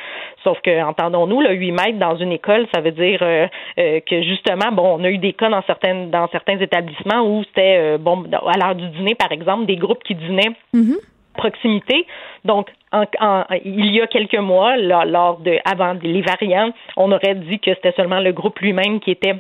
Sauf 0.44 0.60
que, 0.62 0.84
entendons-nous, 0.84 1.42
le 1.42 1.54
8 1.54 1.72
mètres 1.72 2.00
dans 2.00 2.16
une 2.16 2.32
école, 2.32 2.66
ça 2.74 2.82
veut 2.82 2.92
dire 2.92 3.20
euh, 3.22 3.48
euh, 3.78 4.00
que 4.00 4.24
justement, 4.24 4.72
bon, 4.72 4.98
on 5.00 5.04
a 5.04 5.10
eu 5.10 5.20
des 5.20 5.34
cas 5.34 5.50
dans 5.50 5.62
certaines 5.64 6.10
dans 6.10 6.28
certains 6.30 6.58
établissements 6.60 7.22
où 7.22 7.44
c'était 7.44 7.78
euh, 7.78 7.98
bon 8.00 8.24
à 8.32 8.58
l'heure 8.58 8.76
du 8.76 8.88
dîner, 8.90 9.14
par 9.14 9.32
exemple, 9.32 9.68
des 9.68 9.76
groupes 9.76 10.04
qui 10.04 10.16
dînaient. 10.16 10.56
Mm-hmm 10.74 11.11
proximité. 11.36 12.06
Donc, 12.46 12.70
en, 12.92 13.46
il 13.64 13.86
y 13.92 14.02
a 14.02 14.08
quelques 14.08 14.40
mois, 14.40 14.78
lors 14.78 15.40
de, 15.40 15.58
avant 15.66 15.98
les 16.02 16.22
variants, 16.22 16.72
on 16.98 17.12
aurait 17.12 17.36
dit 17.36 17.60
que 17.60 17.74
c'était 17.74 17.94
seulement 17.94 18.20
le 18.20 18.32
groupe 18.32 18.60
lui-même 18.60 19.00
qui 19.00 19.12
était 19.12 19.36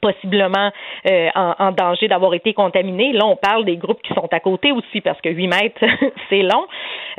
possiblement 0.00 0.70
euh, 1.06 1.28
en, 1.34 1.72
danger 1.72 2.08
d'avoir 2.08 2.34
été 2.34 2.54
contaminé. 2.54 3.12
Là, 3.12 3.26
on 3.26 3.36
parle 3.36 3.64
des 3.64 3.76
groupes 3.76 4.02
qui 4.02 4.12
sont 4.14 4.28
à 4.30 4.40
côté 4.40 4.72
aussi 4.72 5.00
parce 5.00 5.20
que 5.20 5.28
8 5.28 5.48
mètres, 5.48 5.84
c'est 6.30 6.42
long. 6.42 6.66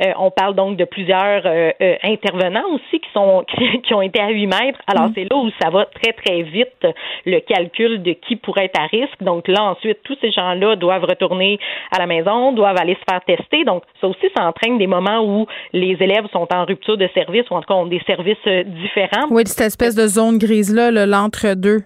Euh, 0.02 0.12
on 0.18 0.30
parle 0.30 0.54
donc 0.54 0.76
de 0.76 0.84
plusieurs 0.84 1.42
euh, 1.44 1.70
intervenants 2.02 2.64
aussi 2.74 3.00
qui 3.00 3.08
sont 3.12 3.44
qui, 3.84 3.94
ont 3.94 4.02
été 4.02 4.20
à 4.20 4.30
8 4.30 4.46
mètres. 4.46 4.78
Alors, 4.86 5.08
mm. 5.08 5.12
c'est 5.14 5.24
là 5.30 5.36
où 5.36 5.50
ça 5.60 5.70
va 5.70 5.86
très, 5.86 6.12
très 6.12 6.42
vite, 6.42 6.86
le 7.24 7.40
calcul 7.40 8.02
de 8.02 8.12
qui 8.12 8.36
pourrait 8.36 8.66
être 8.66 8.80
à 8.80 8.86
risque. 8.86 9.22
Donc 9.22 9.48
là, 9.48 9.62
ensuite, 9.64 9.98
tous 10.04 10.16
ces 10.20 10.32
gens-là 10.32 10.76
doivent 10.76 11.04
retourner 11.04 11.58
à 11.94 11.98
la 11.98 12.06
maison, 12.06 12.52
doivent 12.52 12.78
aller 12.80 12.94
se 12.94 13.04
faire 13.10 13.20
tester. 13.24 13.64
Donc, 13.64 13.84
ça 14.00 14.08
aussi, 14.08 14.26
ça 14.36 14.44
entraîne 14.44 14.78
des 14.78 14.86
moments 14.86 15.24
où 15.24 15.46
les 15.72 15.96
élèves 16.00 16.26
sont 16.32 16.48
en 16.52 16.64
rupture 16.64 16.96
de 16.96 17.08
service 17.14 17.48
ou 17.50 17.54
en 17.54 17.60
tout 17.60 17.68
cas 17.68 17.74
ont 17.74 17.86
des 17.86 18.02
services 18.06 18.36
différents. 18.46 19.28
Oui, 19.30 19.42
cette 19.46 19.66
espèce 19.66 19.94
de 19.94 20.06
zone 20.06 20.38
grise-là, 20.38 20.90
l'entre-deux. 21.06 21.82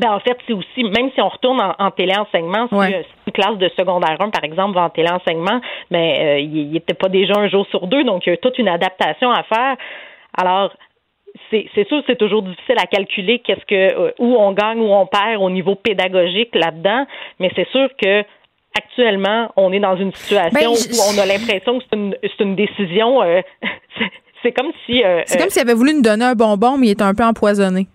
Ben, 0.00 0.12
en 0.12 0.20
fait, 0.20 0.36
c'est 0.46 0.54
aussi, 0.54 0.82
même 0.82 1.10
si 1.14 1.20
on 1.20 1.28
retourne 1.28 1.60
en, 1.60 1.90
téléenseignement, 1.90 2.68
si 2.68 2.74
euh, 2.74 3.02
une 3.26 3.32
classe 3.34 3.58
de 3.58 3.70
secondaire 3.78 4.16
1, 4.18 4.30
par 4.30 4.44
exemple, 4.44 4.74
va 4.74 4.84
en 4.84 4.88
téléenseignement, 4.88 5.60
ben, 5.90 5.98
euh, 5.98 6.40
il 6.40 6.70
n'était 6.70 6.94
pas 6.94 7.10
déjà 7.10 7.34
un 7.36 7.48
jour 7.50 7.66
sur 7.66 7.86
deux, 7.86 8.02
donc 8.04 8.26
il 8.26 8.30
y 8.30 8.32
a 8.32 8.36
toute 8.38 8.56
une 8.58 8.68
adaptation 8.68 9.30
à 9.30 9.42
faire. 9.42 9.76
Alors, 10.34 10.72
c'est 11.50 11.86
sûr, 11.86 12.02
c'est 12.06 12.16
toujours 12.16 12.42
difficile 12.42 12.76
à 12.78 12.86
calculer 12.86 13.40
qu'est-ce 13.40 13.66
que 13.66 13.94
euh, 13.94 14.12
où 14.18 14.36
on 14.36 14.52
gagne, 14.52 14.80
où 14.80 14.90
on 14.90 15.04
perd 15.04 15.42
au 15.42 15.50
niveau 15.50 15.74
pédagogique 15.74 16.54
là-dedans, 16.54 17.04
mais 17.38 17.50
c'est 17.54 17.68
sûr 17.68 17.90
que 18.02 18.24
actuellement, 18.78 19.50
on 19.56 19.70
est 19.70 19.80
dans 19.80 19.96
une 19.96 20.14
situation 20.14 20.58
ben, 20.58 20.68
où 20.68 21.14
on 21.14 21.18
a 21.18 21.26
l'impression 21.26 21.78
que 21.78 21.84
c'est 21.90 21.96
une, 21.96 22.16
une, 22.40 22.56
décision. 22.56 23.20
c'est 24.42 24.52
comme 24.52 24.72
si. 24.86 25.02
c'est 25.26 25.38
comme 25.38 25.50
s'il 25.50 25.60
avait 25.60 25.74
voulu 25.74 25.92
nous 25.92 26.02
donner 26.02 26.24
un 26.24 26.34
bonbon, 26.34 26.78
mais 26.78 26.86
il 26.86 26.90
est 26.90 27.02
un 27.02 27.12
peu 27.12 27.24
empoisonné. 27.24 27.86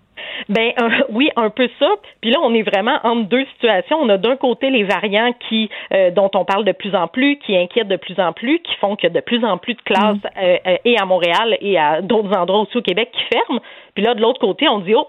Ben 0.49 0.71
oui, 1.09 1.29
un 1.35 1.49
peu 1.49 1.69
ça. 1.79 1.87
Puis 2.21 2.31
là, 2.31 2.39
on 2.41 2.53
est 2.53 2.63
vraiment 2.63 2.99
entre 3.03 3.27
deux 3.29 3.45
situations. 3.55 3.97
On 3.97 4.09
a 4.09 4.17
d'un 4.17 4.35
côté 4.35 4.69
les 4.69 4.83
variants 4.83 5.33
qui 5.47 5.69
euh, 5.93 6.11
dont 6.11 6.29
on 6.35 6.45
parle 6.45 6.65
de 6.65 6.71
plus 6.71 6.95
en 6.95 7.07
plus, 7.07 7.37
qui 7.37 7.55
inquiètent 7.55 7.87
de 7.87 7.95
plus 7.95 8.19
en 8.19 8.33
plus, 8.33 8.59
qui 8.59 8.75
font 8.75 8.95
que 8.95 9.07
de 9.07 9.19
plus 9.19 9.43
en 9.43 9.57
plus 9.57 9.73
de 9.73 9.81
classes 9.81 10.15
mm. 10.15 10.39
euh, 10.41 10.57
euh, 10.67 10.77
et 10.85 10.97
à 10.97 11.05
Montréal 11.05 11.57
et 11.61 11.77
à 11.77 12.01
d'autres 12.01 12.35
endroits 12.37 12.61
aussi 12.61 12.77
au 12.77 12.81
Québec 12.81 13.09
qui 13.11 13.23
ferment. 13.33 13.61
Puis 13.93 14.03
là, 14.03 14.13
de 14.13 14.21
l'autre 14.21 14.39
côté, 14.39 14.67
on 14.67 14.79
dit 14.79 14.93
oh 14.95 15.07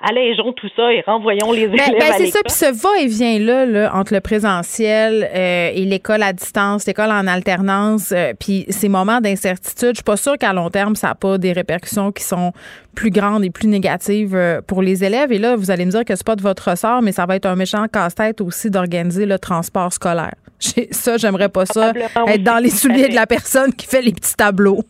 allégeons 0.00 0.52
tout 0.52 0.68
ça 0.74 0.92
et 0.92 1.02
renvoyons 1.06 1.52
les 1.52 1.66
ben, 1.66 1.74
élèves 1.74 1.98
ben, 1.98 2.14
C'est 2.16 2.30
ça, 2.30 2.40
puis 2.44 2.54
ce 2.54 2.82
va-et-vient-là 2.82 3.66
là, 3.66 3.94
entre 3.94 4.14
le 4.14 4.20
présentiel 4.20 5.28
euh, 5.34 5.70
et 5.74 5.84
l'école 5.84 6.22
à 6.22 6.32
distance, 6.32 6.86
l'école 6.86 7.10
en 7.10 7.26
alternance, 7.26 8.12
euh, 8.12 8.32
puis 8.38 8.64
ces 8.68 8.88
moments 8.88 9.20
d'incertitude, 9.20 9.90
je 9.90 9.96
suis 9.96 10.04
pas 10.04 10.16
sûre 10.16 10.38
qu'à 10.38 10.52
long 10.52 10.70
terme, 10.70 10.96
ça 10.96 11.08
n'a 11.08 11.14
pas 11.14 11.38
des 11.38 11.52
répercussions 11.52 12.12
qui 12.12 12.24
sont 12.24 12.52
plus 12.94 13.10
grandes 13.10 13.44
et 13.44 13.50
plus 13.50 13.68
négatives 13.68 14.34
euh, 14.34 14.60
pour 14.66 14.82
les 14.82 15.04
élèves. 15.04 15.32
Et 15.32 15.38
là, 15.38 15.56
vous 15.56 15.70
allez 15.70 15.84
me 15.84 15.90
dire 15.90 16.04
que 16.04 16.16
c'est 16.16 16.26
pas 16.26 16.36
de 16.36 16.42
votre 16.42 16.70
ressort, 16.70 17.02
mais 17.02 17.12
ça 17.12 17.26
va 17.26 17.36
être 17.36 17.46
un 17.46 17.56
méchant 17.56 17.86
casse-tête 17.86 18.40
aussi 18.40 18.70
d'organiser 18.70 19.26
le 19.26 19.38
transport 19.38 19.92
scolaire. 19.92 20.34
Ça, 20.90 21.16
j'aimerais 21.16 21.48
pas 21.48 21.64
ça, 21.64 21.92
être 22.26 22.42
dans 22.42 22.58
les 22.58 22.68
souliers 22.68 23.08
de 23.08 23.14
la 23.14 23.26
personne 23.26 23.72
qui 23.72 23.86
fait 23.86 24.02
les 24.02 24.12
petits 24.12 24.34
tableaux. 24.34 24.84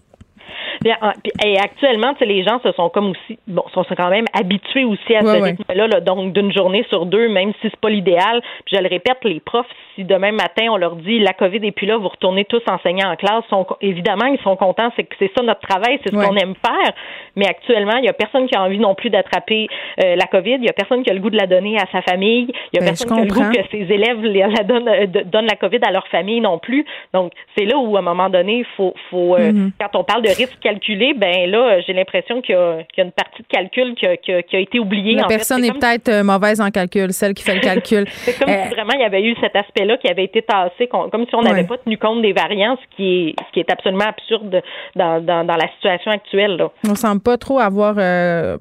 Et 1.45 1.59
actuellement, 1.59 2.14
les 2.20 2.43
gens 2.43 2.59
se 2.62 2.72
sont 2.72 2.89
comme 2.89 3.11
aussi, 3.11 3.39
bon, 3.47 3.62
sont 3.74 3.85
quand 3.97 4.09
même 4.09 4.24
habitués 4.33 4.85
aussi 4.85 5.14
à 5.14 5.20
ce 5.20 5.43
rythme-là, 5.43 6.01
donc 6.01 6.33
d'une 6.33 6.53
journée 6.53 6.87
sur 6.89 7.05
deux, 7.05 7.28
même 7.28 7.53
si 7.61 7.68
c'est 7.68 7.81
pas 7.81 7.91
l'idéal. 7.91 8.41
je 8.70 8.78
le 8.78 8.89
répète, 8.89 9.18
les 9.24 9.41
profs, 9.41 9.66
si 9.95 10.05
demain 10.05 10.33
matin 10.33 10.68
on 10.70 10.78
leur 10.78 10.97
dit 10.97 11.18
la 11.18 11.35
COVID 11.35 11.66
est 11.66 11.72
plus 11.72 11.87
là, 11.87 11.99
vous 11.99 12.09
retournez 12.09 12.47
tous 12.47 12.62
enseigner 12.66 13.05
en 13.05 13.14
classe, 13.16 13.45
sont, 13.51 13.66
évidemment 13.83 14.24
ils 14.26 14.41
sont 14.41 14.57
contents, 14.57 14.91
c'est 14.97 15.05
que 15.05 15.14
c'est 15.18 15.31
ça 15.37 15.43
notre 15.43 15.61
travail, 15.61 16.01
c'est 16.03 16.11
ce 16.11 16.16
qu'on 16.16 16.37
aime 16.37 16.55
faire. 16.55 16.95
Mais 17.37 17.47
actuellement, 17.47 17.97
il 17.97 18.05
y 18.05 18.09
a 18.09 18.12
personne 18.12 18.47
qui 18.47 18.57
a 18.57 18.62
envie 18.62 18.78
non 18.78 18.95
plus 18.95 19.11
d'attraper 19.11 19.68
euh, 20.03 20.16
la 20.16 20.26
COVID, 20.26 20.57
il 20.57 20.64
y 20.64 20.68
a 20.68 20.72
personne 20.72 21.03
qui 21.03 21.11
a 21.11 21.14
le 21.14 21.20
goût 21.20 21.31
de 21.31 21.37
la 21.37 21.47
donner 21.47 21.78
à 21.78 21.87
sa 21.93 22.03
famille, 22.03 22.49
il 22.72 22.76
y 22.76 22.78
a 22.78 22.81
ben, 22.81 22.87
personne 22.87 23.09
qui 23.09 23.20
a 23.20 23.24
le 23.24 23.31
goût 23.31 23.53
que 23.53 23.68
ses 23.70 23.93
élèves 23.93 24.22
la 24.22 24.64
donnent, 24.64 24.89
euh, 24.89 25.07
donnent 25.24 25.47
la 25.47 25.57
COVID 25.57 25.81
à 25.83 25.91
leur 25.91 26.07
famille 26.09 26.41
non 26.41 26.59
plus. 26.59 26.85
Donc 27.14 27.33
c'est 27.57 27.64
là 27.64 27.76
où 27.76 27.97
à 27.97 28.01
un 28.01 28.03
moment 28.03 28.28
donné, 28.28 28.64
faut, 28.76 28.95
faut 29.11 29.37
euh, 29.37 29.53
mm-hmm. 29.53 29.70
quand 29.81 29.99
on 29.99 30.05
parle 30.05 30.22
de 30.22 30.28
risque 30.28 30.59
calculé, 30.61 31.14
ben 31.14 31.51
là 31.51 31.81
j'ai 31.81 31.93
l'impression 31.93 32.41
qu'il 32.41 32.55
y, 32.55 33.01
a 33.01 33.05
une 33.05 33.12
partie 33.12 33.43
de 33.43 33.49
calcul 33.49 33.95
qui 33.95 34.07
a, 34.07 34.16
qui 34.16 34.33
a, 34.33 34.59
été 34.59 34.78
oubliée. 34.78 35.14
La 35.14 35.24
personne 35.24 35.64
est, 35.64 35.72
peut-être 35.72 36.22
mauvaise 36.22 36.61
en 36.61 36.70
calcul, 36.70 37.12
celle 37.12 37.35
qui 37.35 37.43
fait 37.43 37.55
le 37.55 37.61
calcul. 37.61 38.05
c'est 38.09 38.39
comme 38.39 38.49
si 38.49 38.68
vraiment 38.68 38.93
il 38.95 39.01
y 39.01 39.05
avait 39.05 39.22
eu 39.22 39.35
cet 39.41 39.57
aspect-là 39.57 39.97
qui 39.99 40.09
avait 40.09 40.24
été 40.24 40.43
tassé, 40.43 40.87
comme 40.89 41.26
si 41.26 41.35
on 41.35 41.43
n'avait 41.43 41.64
pas 41.64 41.78
tenu 41.78 41.99
compte 41.99 42.22
des 42.22 42.33
variants, 42.33 42.76
ce 42.76 42.97
qui 42.97 43.28
est, 43.28 43.35
ce 43.47 43.53
qui 43.53 43.61
est 43.61 43.70
absolument 43.70 44.07
absurde 44.07 44.62
dans, 44.97 45.24
dans, 45.24 45.47
dans 45.47 45.57
la 45.57 45.68
situation 45.74 46.11
actuelle. 46.11 46.57
Là. 46.57 46.70
On 46.89 46.95
pas 47.21 47.39
trop 47.39 47.59
avoir 47.59 47.97
euh, 47.99 48.57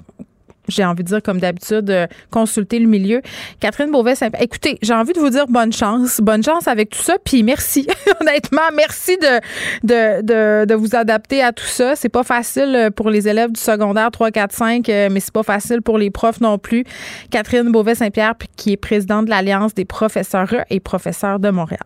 j'ai 0.70 0.86
envie 0.86 1.03
de 1.03 1.10
dire, 1.10 1.22
comme 1.22 1.39
d'habitude, 1.39 1.89
euh, 1.89 2.07
consulter 2.32 2.80
le 2.80 2.88
milieu. 2.88 3.22
Catherine 3.60 3.91
Beauvais, 3.91 4.14
écoutez, 4.39 4.78
j'ai 4.82 4.93
envie 4.93 5.14
de 5.14 5.20
vous 5.20 5.30
dire 5.30 5.47
bonne 5.47 5.74
chance. 5.74 6.22
Bonne 6.22 6.43
chance 6.43 6.68
avec 6.68 6.91
tout 6.91 7.01
ça. 7.01 7.18
Puis 7.24 7.43
merci. 7.43 7.88
Honnêtement, 8.22 8.62
merci 8.76 9.18
de, 9.18 9.39
de, 9.84 10.22
de, 10.22 10.66
de, 10.66 10.76
vous 10.76 10.95
adapter 10.95 11.41
à 11.41 11.51
tout 11.51 11.66
ça. 11.66 11.95
C'est 11.95 12.10
pas 12.10 12.24
facile 12.24 12.76
euh, 12.76 12.89
pour 12.91 13.10
les 13.10 13.28
élèves 13.28 13.51
du 13.51 13.60
secondaire 13.60 14.12
3, 14.12 14.32
4, 14.32 14.53
5, 14.53 14.88
mais 14.88 15.20
c'est 15.20 15.34
pas 15.34 15.43
facile 15.43 15.82
pour 15.82 15.97
les 15.97 16.12
profs 16.12 16.41
non 16.41 16.57
plus. 16.57 16.84
Catherine 17.32 17.72
Beauvais-Saint-Pierre, 17.72 18.36
qui 18.55 18.74
est 18.74 18.78
présidente 18.78 19.26
de 19.26 19.30
l'Alliance 19.32 19.74
des 19.74 19.86
professeurs 19.86 20.53
et 20.70 20.80
professeurs 20.80 21.39
de 21.39 21.49
Montréal. 21.49 21.80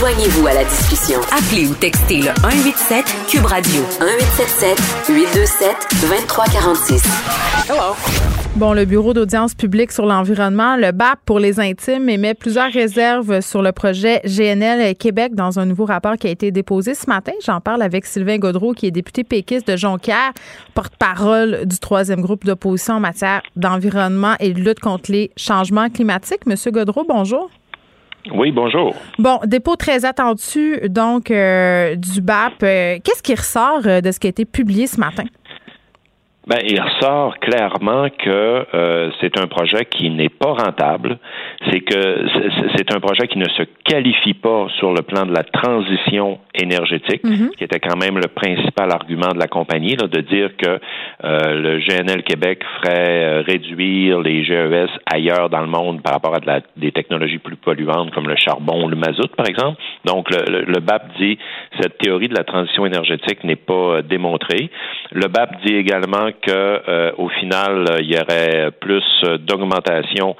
Joignez-vous 0.00 0.46
à 0.46 0.54
la 0.54 0.64
discussion. 0.64 1.20
Appelez 1.30 1.68
ou 1.68 1.74
textez 1.74 2.22
le 2.22 2.32
187 2.40 3.04
Cube 3.28 3.44
Radio 3.44 3.82
1877 4.00 5.10
827 5.10 5.76
2346. 6.00 7.04
Hello. 7.68 7.94
Bon, 8.56 8.72
le 8.72 8.86
Bureau 8.86 9.12
d'audience 9.12 9.54
publique 9.54 9.92
sur 9.92 10.06
l'environnement, 10.06 10.76
le 10.76 10.92
BAP 10.92 11.18
pour 11.26 11.38
les 11.38 11.60
intimes, 11.60 12.08
émet 12.08 12.32
plusieurs 12.32 12.72
réserves 12.72 13.42
sur 13.42 13.60
le 13.60 13.72
projet 13.72 14.22
GNL 14.24 14.94
Québec 14.94 15.34
dans 15.34 15.58
un 15.58 15.66
nouveau 15.66 15.84
rapport 15.84 16.16
qui 16.16 16.28
a 16.28 16.30
été 16.30 16.50
déposé 16.50 16.94
ce 16.94 17.06
matin. 17.06 17.32
J'en 17.44 17.60
parle 17.60 17.82
avec 17.82 18.06
Sylvain 18.06 18.38
Godreau, 18.38 18.72
qui 18.72 18.86
est 18.86 18.90
député 18.90 19.22
péquiste 19.22 19.68
de 19.68 19.76
Jonquière, 19.76 20.32
porte-parole 20.72 21.66
du 21.66 21.78
troisième 21.78 22.22
groupe 22.22 22.46
d'opposition 22.46 22.94
en 22.94 23.00
matière 23.00 23.42
d'environnement 23.54 24.32
et 24.40 24.54
de 24.54 24.60
lutte 24.60 24.80
contre 24.80 25.12
les 25.12 25.30
changements 25.36 25.90
climatiques. 25.90 26.46
Monsieur 26.46 26.70
Godreau, 26.70 27.04
bonjour. 27.06 27.50
Oui, 28.32 28.52
bonjour. 28.52 28.94
Bon, 29.18 29.38
dépôt 29.44 29.76
très 29.76 30.04
attendu, 30.04 30.78
donc, 30.88 31.30
euh, 31.30 31.96
du 31.96 32.20
BAP. 32.20 32.62
Euh, 32.62 32.98
qu'est-ce 33.02 33.22
qui 33.22 33.34
ressort 33.34 33.86
euh, 33.86 34.00
de 34.00 34.10
ce 34.12 34.20
qui 34.20 34.26
a 34.26 34.30
été 34.30 34.44
publié 34.44 34.86
ce 34.86 35.00
matin? 35.00 35.24
Ben, 36.46 36.58
il 36.66 36.80
ressort 36.80 37.38
clairement 37.38 38.08
que 38.08 38.66
euh, 38.74 39.10
c'est 39.20 39.38
un 39.38 39.46
projet 39.46 39.84
qui 39.84 40.10
n'est 40.10 40.30
pas 40.30 40.52
rentable. 40.52 41.18
C'est 41.70 41.80
que 41.80 42.26
c'est 42.76 42.92
un 42.92 42.98
projet 42.98 43.28
qui 43.28 43.38
ne 43.38 43.48
se 43.50 43.62
qualifie 43.84 44.34
pas 44.34 44.66
sur 44.78 44.92
le 44.92 45.02
plan 45.02 45.26
de 45.26 45.32
la 45.32 45.44
transition 45.44 46.38
énergétique, 46.54 47.22
mm-hmm. 47.22 47.50
qui 47.56 47.64
était 47.64 47.78
quand 47.78 47.96
même 47.96 48.16
le 48.16 48.26
principal 48.28 48.90
argument 48.90 49.32
de 49.32 49.38
la 49.38 49.48
compagnie, 49.48 49.96
là, 49.96 50.08
de 50.08 50.20
dire 50.22 50.56
que 50.56 50.80
le 51.22 51.78
GNL 51.80 52.22
Québec 52.22 52.62
ferait 52.80 53.24
euh, 53.24 53.42
réduire 53.46 54.20
les 54.20 54.44
GES 54.44 54.90
ailleurs 55.06 55.50
dans 55.50 55.60
le 55.60 55.66
monde 55.66 56.02
par 56.02 56.14
rapport 56.14 56.34
à 56.34 56.60
des 56.76 56.92
technologies 56.92 57.38
plus 57.38 57.56
polluantes 57.56 58.10
comme 58.12 58.28
le 58.28 58.36
charbon 58.36 58.84
ou 58.84 58.88
le 58.88 58.96
mazout, 58.96 59.34
par 59.36 59.46
exemple. 59.46 59.80
Donc, 60.04 60.30
le, 60.30 60.80
BAP 60.80 61.18
dit 61.18 61.38
cette 61.80 61.98
théorie 61.98 62.28
de 62.28 62.34
la 62.34 62.44
transition 62.44 62.86
énergétique 62.86 63.44
n'est 63.44 63.56
pas 63.56 64.02
démontrée. 64.02 64.70
Le 65.12 65.28
BAP 65.28 65.64
dit 65.64 65.74
également 65.74 66.30
que 66.40 66.50
euh, 66.50 67.12
au 67.18 67.28
final, 67.28 67.84
euh, 67.90 67.98
il 68.00 68.14
y 68.14 68.18
aurait 68.18 68.70
plus 68.80 69.04
euh, 69.24 69.38
d'augmentation 69.38 70.36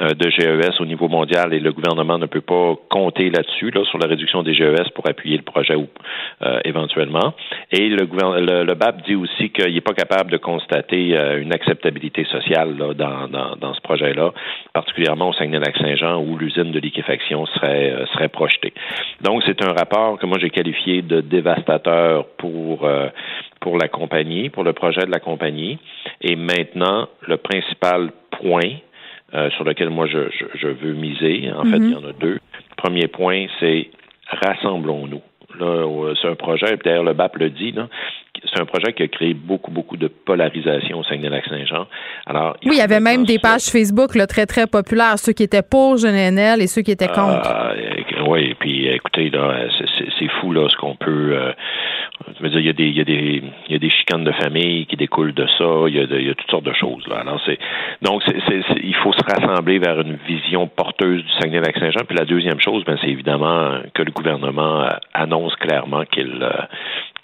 de 0.00 0.28
GES 0.28 0.80
au 0.80 0.86
niveau 0.86 1.06
mondial 1.06 1.54
et 1.54 1.60
le 1.60 1.70
gouvernement 1.70 2.18
ne 2.18 2.26
peut 2.26 2.40
pas 2.40 2.74
compter 2.90 3.30
là-dessus, 3.30 3.70
là, 3.70 3.84
sur 3.84 3.98
la 3.98 4.08
réduction 4.08 4.42
des 4.42 4.52
GES 4.52 4.90
pour 4.92 5.08
appuyer 5.08 5.36
le 5.36 5.44
projet 5.44 5.76
ou, 5.76 5.86
éventuellement. 6.64 7.32
Et 7.70 7.88
le, 7.88 8.08
le, 8.64 8.74
BAP 8.74 9.06
dit 9.06 9.14
aussi 9.14 9.50
qu'il 9.50 9.72
n'est 9.72 9.80
pas 9.80 9.94
capable 9.94 10.23
de 10.30 10.36
constater 10.36 11.16
une 11.40 11.52
acceptabilité 11.52 12.24
sociale 12.24 12.76
là, 12.76 12.94
dans, 12.94 13.28
dans, 13.28 13.56
dans, 13.56 13.74
ce 13.74 13.80
projet-là, 13.80 14.32
particulièrement 14.72 15.30
au 15.30 15.32
Saguenay-Lac-Saint-Jean 15.32 16.22
où 16.22 16.36
l'usine 16.36 16.72
de 16.72 16.78
liquéfaction 16.78 17.46
serait, 17.46 17.94
serait 18.12 18.28
projetée. 18.28 18.72
Donc, 19.20 19.42
c'est 19.46 19.62
un 19.62 19.72
rapport 19.72 20.18
que 20.18 20.26
moi 20.26 20.38
j'ai 20.40 20.50
qualifié 20.50 21.02
de 21.02 21.20
dévastateur 21.20 22.26
pour 22.38 22.88
pour 23.64 23.78
la 23.78 23.88
compagnie, 23.88 24.50
pour 24.50 24.62
le 24.62 24.74
projet 24.74 25.06
de 25.06 25.10
la 25.10 25.20
compagnie. 25.20 25.78
Et 26.20 26.36
maintenant, 26.36 27.08
le 27.26 27.38
principal 27.38 28.10
point 28.30 28.74
euh, 29.32 29.50
sur 29.52 29.64
lequel 29.64 29.88
moi 29.88 30.06
je, 30.06 30.18
je, 30.54 30.68
veux 30.68 30.92
miser, 30.92 31.50
en 31.50 31.64
fait, 31.64 31.78
il 31.78 31.92
y 31.92 31.94
en 31.94 32.04
a 32.06 32.12
deux. 32.12 32.38
Premier 32.76 33.08
point, 33.08 33.46
c'est 33.58 33.88
rassemblons-nous. 34.28 35.22
C'est 36.20 36.28
un 36.28 36.34
projet, 36.34 36.76
d'ailleurs 36.84 37.04
le 37.04 37.14
BAP 37.14 37.36
le 37.36 37.48
dit, 37.50 37.72
là, 37.72 37.88
c'est 38.42 38.60
un 38.60 38.64
projet 38.64 38.92
qui 38.92 39.02
a 39.02 39.08
créé 39.08 39.34
beaucoup, 39.34 39.70
beaucoup 39.70 39.96
de 39.96 40.08
polarisation 40.08 40.98
au 40.98 41.04
Saguenay-Lac-Saint-Jean. 41.04 41.86
Alors, 42.26 42.56
oui, 42.64 42.72
il 42.74 42.78
y 42.78 42.82
avait 42.82 43.00
même 43.00 43.24
des 43.24 43.38
pages 43.38 43.70
Facebook 43.70 44.14
là, 44.14 44.26
très, 44.26 44.46
très 44.46 44.66
populaires, 44.66 45.18
ceux 45.18 45.32
qui 45.32 45.42
étaient 45.42 45.62
pour 45.62 45.96
GNL 45.96 46.60
et 46.60 46.66
ceux 46.66 46.82
qui 46.82 46.90
étaient 46.90 47.08
contre. 47.08 47.48
Ah, 47.48 47.72
oui, 48.26 48.54
puis 48.58 48.88
écoutez, 48.88 49.30
là, 49.30 49.68
c'est 50.18 50.28
fou 50.40 50.52
là, 50.52 50.68
ce 50.68 50.76
qu'on 50.76 50.96
peut. 50.96 51.36
Euh, 51.36 51.52
je 52.36 52.42
veux 52.42 52.50
dire, 52.50 52.60
il 52.60 52.66
y, 52.66 52.70
a 52.70 52.72
des, 52.72 52.84
il, 52.84 52.96
y 52.96 53.00
a 53.00 53.04
des, 53.04 53.42
il 53.68 53.72
y 53.72 53.74
a 53.74 53.78
des 53.78 53.90
chicanes 53.90 54.24
de 54.24 54.32
famille 54.32 54.86
qui 54.86 54.96
découlent 54.96 55.34
de 55.34 55.46
ça. 55.58 55.84
Il 55.88 55.94
y 55.94 56.00
a, 56.00 56.04
il 56.04 56.26
y 56.26 56.30
a 56.30 56.34
toutes 56.34 56.50
sortes 56.50 56.64
de 56.64 56.72
choses. 56.72 57.06
Là. 57.08 57.16
Alors, 57.20 57.40
c'est, 57.44 57.58
donc, 58.02 58.22
il 58.82 58.94
faut 58.96 59.12
se 59.12 59.24
rassembler 59.24 59.78
vers 59.78 60.00
une 60.00 60.16
vision 60.26 60.66
porteuse 60.66 61.22
du 61.22 61.30
Saguenay-Lac-Saint-Jean. 61.40 62.04
Puis 62.06 62.16
la 62.16 62.24
deuxième 62.24 62.60
chose, 62.60 62.84
ben, 62.84 62.96
c'est 63.00 63.08
évidemment 63.08 63.78
que 63.94 64.02
le 64.02 64.12
gouvernement 64.12 64.88
annonce 65.12 65.54
clairement 65.56 66.04
qu'il 66.04 66.38
euh, 66.42 66.50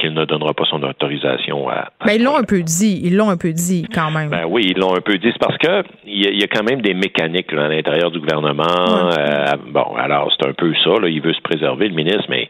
qu'il 0.01 0.15
ne 0.15 0.25
donnera 0.25 0.55
pas 0.55 0.65
son 0.65 0.83
autorisation 0.83 1.69
à. 1.69 1.91
Mais 2.05 2.13
ben, 2.13 2.21
ils 2.21 2.25
l'ont 2.25 2.37
un 2.37 2.45
peu 2.45 2.63
dit. 2.63 3.01
Ils 3.05 3.17
l'ont 3.17 3.29
un 3.29 3.37
peu 3.37 3.53
dit 3.53 3.87
quand 3.93 4.11
même. 4.11 4.31
Ben 4.31 4.45
oui, 4.49 4.73
ils 4.75 4.79
l'ont 4.79 4.95
un 4.95 5.01
peu 5.01 5.19
dit. 5.19 5.31
C'est 5.33 5.39
parce 5.39 5.59
que 5.59 5.85
il 6.07 6.41
y, 6.41 6.43
a, 6.43 6.47
quand 6.47 6.65
même 6.65 6.81
des 6.81 6.95
mécaniques 6.95 7.53
à 7.53 7.69
l'intérieur 7.69 8.11
du 8.11 8.21
gouvernement. 8.21 8.65
Euh, 8.65 9.45
bon, 9.69 9.95
alors 9.97 10.33
c'est 10.33 10.49
un 10.49 10.53
peu 10.53 10.73
ça. 10.83 10.91
Là, 11.01 11.09
il 11.09 11.21
veut 11.21 11.35
se 11.35 11.41
préserver, 11.43 11.89
le 11.89 11.95
ministre, 11.95 12.27
mais 12.29 12.49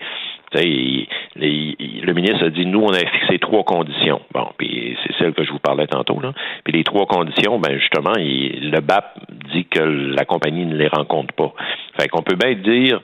le 0.55 2.13
ministre 2.13 2.47
a 2.47 2.51
dit 2.51 2.67
nous, 2.67 2.81
on 2.81 2.93
a 2.93 2.99
fixé 2.99 3.39
trois 3.39 3.65
conditions. 3.65 4.21
Bon, 4.33 4.49
puis 4.57 4.97
c'est 5.05 5.15
celle 5.19 5.33
que 5.33 5.45
je 5.45 5.53
vous 5.53 5.59
parlais 5.59 5.87
tantôt. 5.87 6.21
Là. 6.21 6.33
Puis 6.65 6.73
les 6.73 6.85
trois 6.85 7.07
conditions, 7.07 7.59
ben 7.59 7.79
justement, 7.79 8.15
le 8.17 8.81
BAP 8.81 9.19
dit 9.53 9.67
que 9.67 9.81
la 9.81 10.25
compagnie 10.25 10.67
ne 10.67 10.77
les 10.77 10.89
rencontre 10.89 11.35
pas. 11.35 11.53
Fait 12.01 12.09
qu'on 12.09 12.23
peut 12.23 12.37
bien 12.37 12.55
dire 12.55 13.01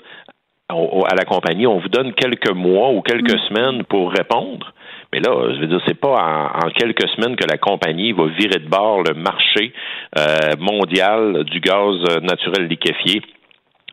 à 0.69 1.15
la 1.15 1.25
compagnie, 1.25 1.67
on 1.67 1.79
vous 1.79 1.89
donne 1.89 2.13
quelques 2.13 2.51
mois 2.51 2.91
ou 2.91 3.01
quelques 3.01 3.35
mm. 3.35 3.49
semaines 3.49 3.85
pour 3.85 4.11
répondre. 4.11 4.73
Mais 5.13 5.21
là, 5.21 5.55
je 5.55 5.61
veux 5.61 5.67
dire, 5.69 5.81
c'est 5.87 5.99
pas 5.99 6.51
en, 6.65 6.71
quelques 6.71 7.09
semaines 7.11 7.37
que 7.37 7.47
la 7.47 7.59
compagnie 7.59 8.13
va 8.13 8.27
virer 8.27 8.59
de 8.59 8.69
bord 8.69 9.03
le 9.03 9.15
marché 9.15 9.73
euh, 10.19 10.57
mondial 10.59 11.45
du 11.45 11.61
gaz 11.61 11.95
naturel 12.23 12.67
liquéfié 12.67 13.23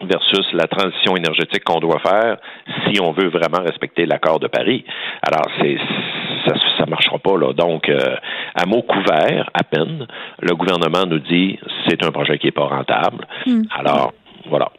versus 0.01 0.45
la 0.53 0.67
transition 0.67 1.15
énergétique 1.15 1.63
qu'on 1.63 1.79
doit 1.79 1.99
faire 1.99 2.37
si 2.85 2.99
on 2.99 3.11
veut 3.11 3.29
vraiment 3.29 3.63
respecter 3.63 4.05
l'accord 4.05 4.39
de 4.39 4.47
Paris. 4.47 4.83
Alors, 5.21 5.45
c'est 5.61 5.77
ça 6.47 6.55
ça 6.77 6.85
marchera 6.87 7.19
pas 7.19 7.37
là. 7.37 7.53
Donc, 7.53 7.87
euh, 7.87 8.15
à 8.55 8.65
mot 8.65 8.81
couvert, 8.81 9.49
à 9.53 9.63
peine, 9.63 10.07
le 10.41 10.55
gouvernement 10.55 11.05
nous 11.07 11.19
dit 11.19 11.57
c'est 11.87 12.03
un 12.03 12.11
projet 12.11 12.37
qui 12.39 12.47
est 12.47 12.51
pas 12.51 12.65
rentable. 12.65 13.25
Mm. 13.45 13.61
Alors, 13.77 14.11
voilà. 14.49 14.69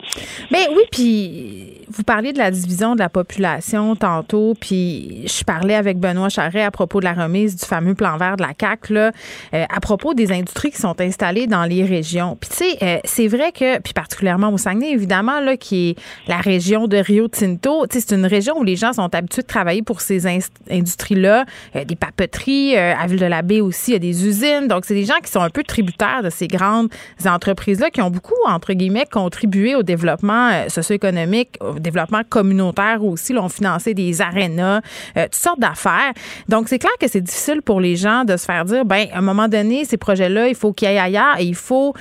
Mais 0.51 0.69
oui, 0.71 0.83
puis 0.91 1.73
vous 1.89 2.03
parliez 2.03 2.33
de 2.33 2.39
la 2.39 2.51
division 2.51 2.95
de 2.95 2.99
la 2.99 3.09
population 3.09 3.97
tantôt, 3.97 4.55
puis 4.59 5.27
je 5.27 5.45
parlais 5.45 5.75
avec 5.75 5.99
Benoît 5.99 6.29
Charret 6.29 6.63
à 6.63 6.71
propos 6.71 7.01
de 7.01 7.05
la 7.05 7.15
remise 7.15 7.57
du 7.57 7.65
fameux 7.65 7.95
plan 7.95 8.17
vert 8.19 8.37
de 8.37 8.43
la 8.43 8.53
CAC 8.53 8.91
là, 8.91 9.11
euh, 9.55 9.65
à 9.69 9.81
propos 9.81 10.13
des 10.13 10.33
industries 10.33 10.71
qui 10.71 10.81
sont 10.81 11.01
installées 11.01 11.47
dans 11.47 11.65
les 11.65 11.85
régions. 11.85 12.37
Puis 12.39 12.51
tu 12.51 12.57
sais, 12.57 12.79
euh, 12.83 12.99
c'est 13.05 13.27
vrai 13.27 13.53
que, 13.53 13.81
puis 13.81 13.95
particulièrement 13.95 14.51
au 14.51 14.59
Saguenay, 14.59 14.91
évidemment, 14.91 15.41
là, 15.41 15.57
qui 15.57 15.91
est 15.91 15.97
la 16.29 16.39
région 16.39 16.87
de 16.87 16.99
Rio 16.99 17.29
Tinto, 17.29 17.87
tu 17.87 17.99
sais, 17.99 18.07
c'est 18.07 18.15
une 18.15 18.27
région 18.27 18.59
où 18.59 18.65
les 18.65 18.77
gens 18.77 18.93
sont 18.93 19.15
habitués 19.15 19.43
de 19.43 19.47
travailler 19.47 19.83
pour 19.83 20.03
ces 20.03 20.27
industries-là, 20.71 21.47
euh, 21.77 21.85
des 21.85 21.97
papeteries, 21.97 22.77
à 22.77 23.07
Ville-de-la-Baie 23.07 23.61
aussi, 23.61 23.93
il 23.93 23.95
y 23.95 23.97
a 23.97 24.01
des 24.01 24.27
usines. 24.27 24.69
Donc, 24.69 24.85
c'est 24.85 24.95
des 24.95 25.05
gens 25.05 25.19
qui 25.23 25.31
sont 25.31 25.41
un 25.41 25.51
peu 25.51 25.63
tributaires 25.63 26.23
de 26.23 26.31
ces 26.31 26.49
grandes 26.49 26.89
entreprises-là 27.25 27.91
qui 27.91 28.03
ont 28.03 28.11
beaucoup, 28.11 28.35
entre 28.47 28.73
guillemets, 28.73 29.07
contribué 29.11 29.54
au 29.77 29.83
développement 29.83 30.69
socio-économique 30.69 31.59
développement 31.79 32.23
communautaire 32.29 33.05
aussi. 33.05 33.33
Là, 33.33 33.43
on 33.43 33.49
financé 33.49 33.95
des 33.95 34.21
arénas, 34.21 34.81
toutes 35.15 35.35
sortes 35.35 35.61
d'affaires. 35.61 36.13
Donc, 36.49 36.69
c'est 36.69 36.79
clair 36.79 36.93
que 37.01 37.09
c'est 37.09 37.21
difficile 37.21 37.63
pour 37.63 37.81
les 37.81 37.97
gens 37.97 38.25
de 38.25 38.37
se 38.37 38.45
faire 38.45 38.65
dire, 38.65 38.85
ben, 38.85 39.07
à 39.13 39.19
un 39.19 39.23
moment 39.23 39.49
donné, 39.49 39.85
ces 39.85 39.97
projets-là, 39.97 40.49
il 40.49 40.55
faut 40.55 40.73
qu'ils 40.73 40.89
aillent 40.89 40.99
ailleurs 40.99 41.37
et 41.39 41.45
il 41.45 41.55
faut 41.55 41.95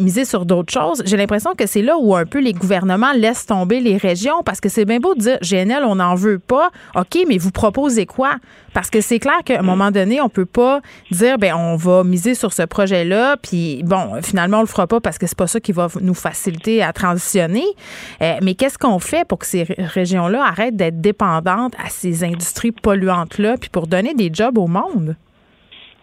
miser 0.00 0.24
sur 0.24 0.44
d'autres 0.46 0.72
choses. 0.72 1.02
J'ai 1.04 1.16
l'impression 1.16 1.54
que 1.54 1.66
c'est 1.66 1.82
là 1.82 1.96
où 1.98 2.14
un 2.14 2.26
peu 2.26 2.38
les 2.40 2.52
gouvernements 2.52 3.12
laissent 3.12 3.46
tomber 3.46 3.80
les 3.80 3.96
régions 3.96 4.42
parce 4.44 4.60
que 4.60 4.68
c'est 4.68 4.84
bien 4.84 5.00
beau 5.00 5.14
de 5.14 5.20
dire, 5.20 5.38
GNL, 5.42 5.84
on 5.84 5.96
n'en 5.96 6.14
veut 6.14 6.38
pas. 6.38 6.70
OK, 6.94 7.18
mais 7.26 7.38
vous 7.38 7.50
proposez 7.50 8.06
quoi? 8.06 8.36
Parce 8.72 8.90
que 8.90 9.00
c'est 9.00 9.18
clair 9.18 9.38
qu'à 9.44 9.58
un 9.58 9.62
moment 9.62 9.90
donné, 9.90 10.20
on 10.20 10.28
peut 10.28 10.46
pas 10.46 10.80
dire 11.10 11.38
ben 11.38 11.54
on 11.54 11.76
va 11.76 12.04
miser 12.04 12.34
sur 12.34 12.52
ce 12.52 12.62
projet-là, 12.62 13.36
puis 13.36 13.82
bon, 13.84 14.22
finalement 14.22 14.58
on 14.58 14.62
le 14.62 14.66
fera 14.66 14.86
pas 14.86 15.00
parce 15.00 15.18
que 15.18 15.26
c'est 15.26 15.38
pas 15.38 15.46
ça 15.46 15.60
qui 15.60 15.72
va 15.72 15.88
nous 16.00 16.14
faciliter 16.14 16.82
à 16.82 16.92
transitionner. 16.92 17.64
Euh, 18.22 18.34
mais 18.42 18.54
qu'est-ce 18.54 18.78
qu'on 18.78 18.98
fait 18.98 19.26
pour 19.26 19.38
que 19.38 19.46
ces 19.46 19.64
régions-là 19.78 20.44
arrêtent 20.44 20.76
d'être 20.76 21.00
dépendantes 21.00 21.74
à 21.84 21.88
ces 21.88 22.24
industries 22.24 22.72
polluantes-là, 22.72 23.56
puis 23.60 23.70
pour 23.70 23.86
donner 23.86 24.14
des 24.14 24.30
jobs 24.32 24.58
au 24.58 24.66
monde? 24.66 25.16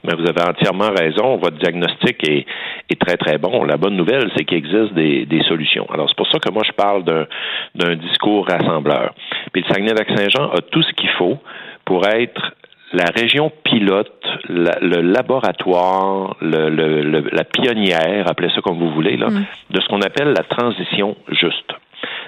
Mais 0.03 0.13
vous 0.15 0.28
avez 0.28 0.41
entièrement 0.41 0.89
raison. 0.97 1.38
Votre 1.38 1.57
diagnostic 1.57 2.28
est, 2.30 2.45
est 2.89 2.99
très, 2.99 3.18
très 3.18 3.38
bon. 3.38 3.63
La 3.63 3.78
bonne 3.78 3.97
nouvelle, 3.97 4.32
c'est 4.38 4.45
qu'il 4.45 4.57
existe 4.57 4.93
des, 4.93 5.26
des, 5.26 5.41
solutions. 5.43 5.86
Alors, 5.91 6.07
c'est 6.07 6.15
pour 6.15 6.28
ça 6.32 6.39
que 6.39 6.51
moi, 6.51 6.63
je 6.65 6.72
parle 6.72 7.03
d'un 7.03 7.95
discours 7.95 8.47
rassembleur. 8.47 9.13
Puis 9.51 9.63
le 9.63 9.74
Saguenay-Lac-Saint-Jean 9.74 10.51
a 10.51 10.61
tout 10.72 10.84
ce 10.84 10.93
qu'il 10.93 11.09
faut 11.18 11.39
pour 11.88 12.06
être 12.06 12.54
la 12.92 13.06
région 13.16 13.52
pilote, 13.64 14.28
le 14.50 15.02
laboratoire, 15.02 16.36
le, 16.42 16.70
le, 16.70 17.30
la 17.32 17.44
pionnière, 17.44 18.30
appelez 18.30 18.50
ça 18.50 18.62
comme 18.62 18.78
vous 18.78 18.92
voulez, 18.92 19.18
là, 19.18 19.30
mm. 19.30 19.46
de 19.72 19.82
ce 19.82 19.88
qu'on 19.88 20.02
appelle 20.02 20.34
la 20.34 20.44
transition 20.44 21.16
juste. 21.30 21.72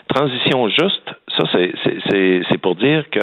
Transition 0.07 0.69
juste, 0.69 1.11
ça 1.37 1.43
c'est 1.51 2.57
pour 2.61 2.75
dire 2.75 3.09
que 3.09 3.19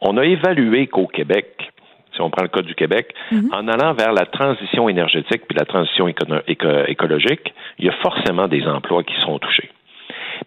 on 0.00 0.16
a 0.16 0.24
évalué 0.24 0.86
qu'au 0.86 1.06
Québec, 1.06 1.72
si 2.14 2.20
on 2.20 2.30
prend 2.30 2.42
le 2.42 2.48
cas 2.48 2.62
du 2.62 2.74
Québec, 2.74 3.14
mm-hmm. 3.32 3.54
en 3.54 3.68
allant 3.68 3.94
vers 3.94 4.12
la 4.12 4.26
transition 4.26 4.88
énergétique 4.88 5.42
puis 5.48 5.58
la 5.58 5.64
transition 5.64 6.08
écologique, 6.08 7.54
il 7.78 7.86
y 7.86 7.88
a 7.88 7.94
forcément 8.02 8.48
des 8.48 8.66
emplois 8.66 9.02
qui 9.02 9.14
seront 9.20 9.38
touchés. 9.38 9.70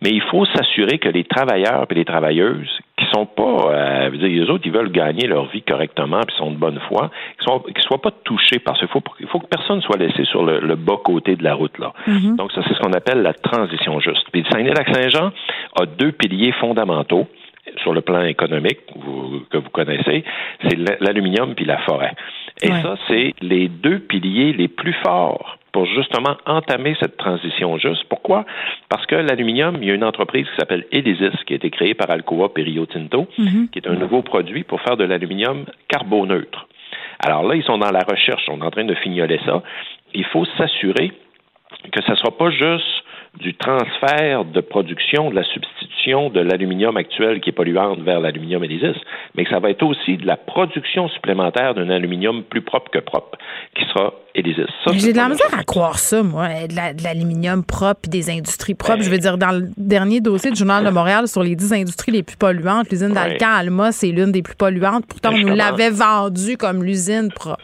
Mais 0.01 0.09
il 0.11 0.21
faut 0.21 0.45
s'assurer 0.45 0.99
que 0.99 1.09
les 1.09 1.25
travailleurs 1.25 1.85
et 1.89 1.95
les 1.95 2.05
travailleuses 2.05 2.79
qui 3.01 3.09
sont 3.11 3.25
pas, 3.25 3.71
euh, 3.71 4.09
dire, 4.11 4.43
les 4.43 4.49
autres, 4.49 4.63
ils 4.65 4.71
veulent 4.71 4.91
gagner 4.91 5.27
leur 5.27 5.45
vie 5.47 5.61
correctement, 5.63 6.21
puis 6.21 6.35
sont 6.37 6.51
de 6.51 6.57
bonne 6.57 6.79
foi, 6.87 7.09
qu'ils 7.37 7.43
soient, 7.43 7.63
soient 7.79 8.01
pas 8.01 8.11
touchés 8.23 8.59
parce 8.59 8.79
qu'il 8.79 8.87
faut, 8.89 9.01
il 9.19 9.27
faut 9.27 9.39
que 9.39 9.47
personne 9.47 9.81
soit 9.81 9.97
laissé 9.97 10.23
sur 10.25 10.43
le, 10.43 10.75
bas 10.75 10.97
côté 11.03 11.35
de 11.35 11.43
la 11.43 11.53
route 11.53 11.77
là. 11.79 11.93
Mm-hmm. 12.07 12.35
Donc 12.35 12.51
ça, 12.51 12.61
c'est 12.67 12.73
ce 12.73 12.79
qu'on 12.79 12.93
appelle 12.93 13.21
la 13.21 13.33
transition 13.33 13.99
juste. 13.99 14.27
Puis 14.31 14.43
Saguenay-Lac-Saint-Jean 14.51 15.31
a 15.79 15.85
deux 15.85 16.11
piliers 16.11 16.51
fondamentaux 16.53 17.27
sur 17.77 17.93
le 17.93 18.01
plan 18.01 18.23
économique 18.23 18.79
que 19.49 19.57
vous 19.57 19.69
connaissez, 19.71 20.23
c'est 20.63 20.77
l'aluminium 20.99 21.53
puis 21.55 21.65
la 21.65 21.77
forêt. 21.79 22.13
Et 22.61 22.69
ça, 22.69 22.95
c'est 23.07 23.33
les 23.41 23.67
deux 23.67 23.99
piliers 23.99 24.53
les 24.53 24.67
plus 24.67 24.93
forts 25.03 25.57
pour 25.71 25.85
justement 25.85 26.37
entamer 26.45 26.95
cette 26.99 27.17
transition 27.17 27.77
juste. 27.77 28.03
Pourquoi? 28.09 28.45
Parce 28.89 29.05
que 29.05 29.15
l'aluminium, 29.15 29.77
il 29.81 29.87
y 29.87 29.91
a 29.91 29.93
une 29.93 30.03
entreprise 30.03 30.45
qui 30.45 30.55
s'appelle 30.57 30.85
Elysis, 30.91 31.43
qui 31.45 31.53
a 31.53 31.55
été 31.55 31.69
créée 31.69 31.93
par 31.93 32.09
Alcoa 32.09 32.53
Perio 32.53 32.85
Tinto, 32.85 33.27
mhm. 33.37 33.69
qui 33.69 33.79
est 33.79 33.87
un 33.87 33.95
nouveau 33.95 34.21
produit 34.21 34.63
pour 34.63 34.81
faire 34.81 34.97
de 34.97 35.03
l'aluminium 35.03 35.65
carboneutre. 35.87 36.67
Alors 37.19 37.43
là, 37.43 37.55
ils 37.55 37.63
sont 37.63 37.77
dans 37.77 37.91
la 37.91 38.03
recherche, 38.07 38.43
on 38.49 38.61
est 38.61 38.65
en 38.65 38.71
train 38.71 38.83
de 38.83 38.95
fignoler 38.95 39.39
ça. 39.45 39.61
Il 40.13 40.25
faut 40.25 40.45
s'assurer 40.57 41.11
que 41.91 42.01
ce 42.03 42.11
ne 42.11 42.15
soit 42.15 42.37
pas 42.37 42.49
juste 42.49 43.03
du 43.39 43.55
transfert 43.55 44.45
de 44.45 44.59
production, 44.59 45.29
de 45.29 45.35
la 45.35 45.43
substitution 45.43 46.29
de 46.29 46.41
l'aluminium 46.41 46.97
actuel 46.97 47.39
qui 47.39 47.49
est 47.49 47.53
polluante 47.53 47.99
vers 48.01 48.19
l'aluminium 48.19 48.63
Elysis, 48.63 48.97
mais 49.35 49.45
que 49.45 49.51
ça 49.51 49.59
va 49.59 49.69
être 49.69 49.83
aussi 49.83 50.17
de 50.17 50.25
la 50.25 50.35
production 50.35 51.07
supplémentaire 51.09 51.73
d'un 51.73 51.89
aluminium 51.89 52.43
plus 52.43 52.61
propre 52.61 52.91
que 52.91 52.99
propre, 52.99 53.37
qui 53.75 53.85
sera 53.85 54.13
Elysis. 54.35 54.67
J'ai 54.93 55.13
de 55.13 55.17
la 55.17 55.29
misère 55.29 55.57
à 55.57 55.63
croire 55.63 55.97
ça, 55.97 56.23
moi, 56.23 56.47
de 56.67 57.03
l'aluminium 57.03 57.63
propre 57.63 58.01
et 58.05 58.09
des 58.09 58.29
industries 58.29 58.75
propres. 58.75 58.97
Ben, 58.97 59.03
je 59.03 59.09
veux 59.09 59.17
dire, 59.17 59.37
dans 59.37 59.51
le 59.51 59.69
dernier 59.77 60.19
dossier 60.19 60.51
du 60.51 60.57
Journal 60.57 60.83
de 60.83 60.89
Montréal 60.89 61.27
sur 61.27 61.41
les 61.41 61.55
10 61.55 61.73
industries 61.73 62.11
les 62.11 62.23
plus 62.23 62.37
polluantes, 62.37 62.89
l'usine 62.91 63.13
d'Alcan 63.13 63.49
Alma, 63.49 63.91
c'est 63.91 64.11
l'une 64.11 64.31
des 64.31 64.41
plus 64.41 64.55
polluantes. 64.55 65.05
Pourtant, 65.07 65.31
on 65.33 65.37
nous 65.37 65.55
l'avait 65.55 65.89
vendue 65.89 66.57
comme 66.57 66.83
l'usine 66.83 67.29
propre. 67.33 67.63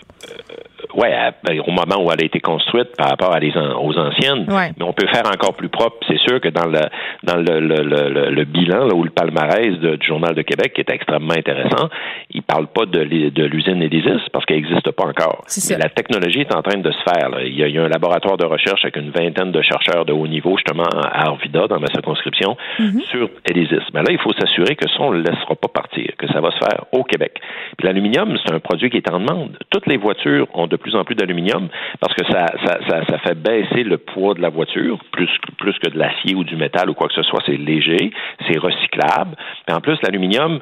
Euh, 0.98 1.02
oui, 1.02 1.10
ben, 1.44 1.62
au 1.66 1.72
moment 1.72 2.04
où 2.04 2.12
elle 2.12 2.22
a 2.22 2.26
été 2.26 2.40
construite 2.40 2.96
par 2.98 3.10
rapport 3.10 3.34
à 3.34 3.40
les 3.40 3.52
aux 3.56 3.98
anciennes, 3.98 4.46
mais 4.48 4.84
on 4.84 4.94
peut 4.94 5.08
faire 5.08 5.26
encore 5.28 5.54
plus 5.54 5.70
propre. 5.70 5.98
C'est 6.08 6.20
sûr 6.20 6.42
que 6.42 6.50
dans 6.50 6.66
le 6.66 6.82
dans 7.24 7.38
le, 7.38 7.60
le, 7.60 8.30
le, 8.32 8.46
bilan 8.46 8.86
là, 8.86 8.96
ou 8.96 9.04
le 9.04 9.10
palmarès 9.10 9.78
du 9.80 9.98
Journal 10.06 10.34
de 10.34 10.42
Québec, 10.42 10.74
qui 10.74 10.82
est 10.82 10.90
extrêmement 10.90 11.34
intéressant, 11.34 11.90
il 12.32 12.42
parle 12.42 12.68
pas 12.68 12.86
de, 12.86 13.04
de 13.30 13.44
l'usine 13.46 13.82
Elysis 13.82 14.22
parce 14.32 14.46
qu'elle 14.46 14.58
n'existe 14.58 14.92
pas 14.92 15.06
encore. 15.06 15.44
la 15.78 15.90
technologie 15.90 16.42
est 16.42 16.56
en 16.56 16.62
train 16.62 16.80
de 16.80 16.92
se 16.92 17.04
faire. 17.04 17.30
Il, 17.46 17.56
y 17.56 17.78
a, 17.78 17.84
un 17.84 17.90
laboratoire 17.90 18.38
de 18.38 18.46
recherche 18.46 18.84
avec 18.84 18.98
une 18.98 19.12
vingtaine 19.12 19.52
de 19.52 19.62
chercheurs 19.62 20.06
de 20.06 20.14
haut 20.14 20.28
niveau, 20.28 20.58
justement, 20.58 20.84
à 20.84 21.28
Arvida, 21.28 21.68
dans 21.68 21.80
ma 21.80 21.88
circonscription, 21.88 22.58
mm-hmm. 22.80 23.02
sur 23.10 23.30
Elysis. 23.46 23.84
Mais 23.94 24.02
là, 24.02 24.12
il 24.12 24.20
faut 24.20 24.34
s'assurer 24.34 24.76
que 24.76 24.88
ça, 24.90 24.98
on 25.00 25.12
ne 25.12 25.18
le 25.18 25.24
laissera 25.24 25.56
pas 25.56 25.68
partir, 25.68 26.12
que 26.18 26.28
ça 26.28 26.42
va 26.42 26.52
se 26.52 26.58
faire 26.58 26.86
au 26.92 27.04
Québec. 27.04 27.40
Puis 27.78 27.88
l'aluminium, 27.88 28.38
c'est 28.44 28.54
un 28.54 28.60
produit 28.60 28.90
qui 28.90 28.98
est 28.98 29.12
en 29.12 29.20
demande. 29.20 29.58
Toutes 29.70 29.88
les 29.88 29.98
voitures 29.98 30.48
ont 30.54 30.68
de 30.68 30.76
plus 30.76 30.87
en 30.96 31.04
plus 31.04 31.16
d'aluminium 31.16 31.68
parce 32.00 32.14
que 32.14 32.26
ça, 32.26 32.46
ça, 32.66 33.06
ça, 33.08 33.18
fait 33.20 33.36
baisser 33.36 33.84
le 33.84 33.98
poids 33.98 34.34
de 34.34 34.42
la 34.42 34.50
voiture, 34.50 35.00
plus, 35.12 35.30
plus 35.58 35.78
que 35.80 35.90
de 35.90 35.98
l'acier 35.98 36.36
ou 36.36 36.44
du 36.44 36.56
métal 36.56 36.90
ou 36.90 36.94
quoi 36.94 37.08
que 37.08 37.14
ce 37.14 37.24
soit. 37.24 37.42
C'est 37.46 37.58
léger, 37.58 38.12
c'est 38.48 38.58
recyclable. 38.58 39.36
Et 39.68 39.74
en 39.74 39.80
plus, 39.80 39.98
l'aluminium 40.04 40.60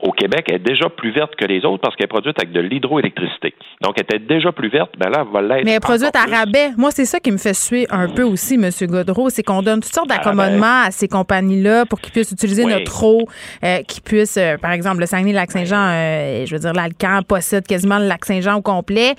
au 0.00 0.12
Québec 0.12 0.50
est 0.52 0.58
déjà 0.58 0.88
plus 0.88 1.10
verte 1.12 1.34
que 1.36 1.46
les 1.46 1.64
autres 1.64 1.80
parce 1.80 1.96
qu'elle 1.96 2.06
est 2.06 2.08
produite 2.08 2.38
avec 2.38 2.52
de 2.52 2.60
l'hydroélectricité. 2.60 3.54
Donc, 3.80 3.94
elle 3.96 4.04
était 4.04 4.18
déjà 4.18 4.52
plus 4.52 4.68
verte, 4.68 4.92
ben 4.98 5.10
là, 5.10 5.24
elle 5.26 5.32
va 5.32 5.42
l'être. 5.42 5.64
Mais 5.64 5.72
elle 5.72 5.76
est 5.76 5.80
produite 5.80 6.14
à 6.16 6.24
rabais. 6.24 6.70
Moi, 6.76 6.90
c'est 6.90 7.04
ça 7.04 7.20
qui 7.20 7.30
me 7.30 7.38
fait 7.38 7.54
suer 7.54 7.86
un 7.90 8.08
peu 8.08 8.22
aussi, 8.22 8.54
M. 8.54 8.70
Godreau, 8.88 9.30
c'est 9.30 9.42
qu'on 9.42 9.62
donne 9.62 9.80
toutes 9.80 9.94
sortes 9.94 10.08
d'accommodements 10.08 10.84
à 10.86 10.90
ces 10.90 11.08
compagnies-là 11.08 11.86
pour 11.86 12.00
qu'ils 12.00 12.12
puissent 12.12 12.32
utiliser 12.32 12.64
notre 12.64 13.04
eau, 13.04 13.26
euh, 13.64 13.82
qu'ils 13.82 14.02
puissent, 14.02 14.36
euh, 14.36 14.56
par 14.56 14.72
exemple, 14.72 15.00
le 15.00 15.06
Saguenay-Lac-Saint-Jean, 15.06 15.76
euh, 15.76 16.46
je 16.46 16.54
veux 16.54 16.60
dire, 16.60 16.72
l'Alcan 16.72 17.20
possède 17.26 17.66
quasiment 17.66 17.98
le 17.98 18.06
Lac-Saint-Jean 18.06 18.56
au 18.56 18.62
complet 18.62 19.14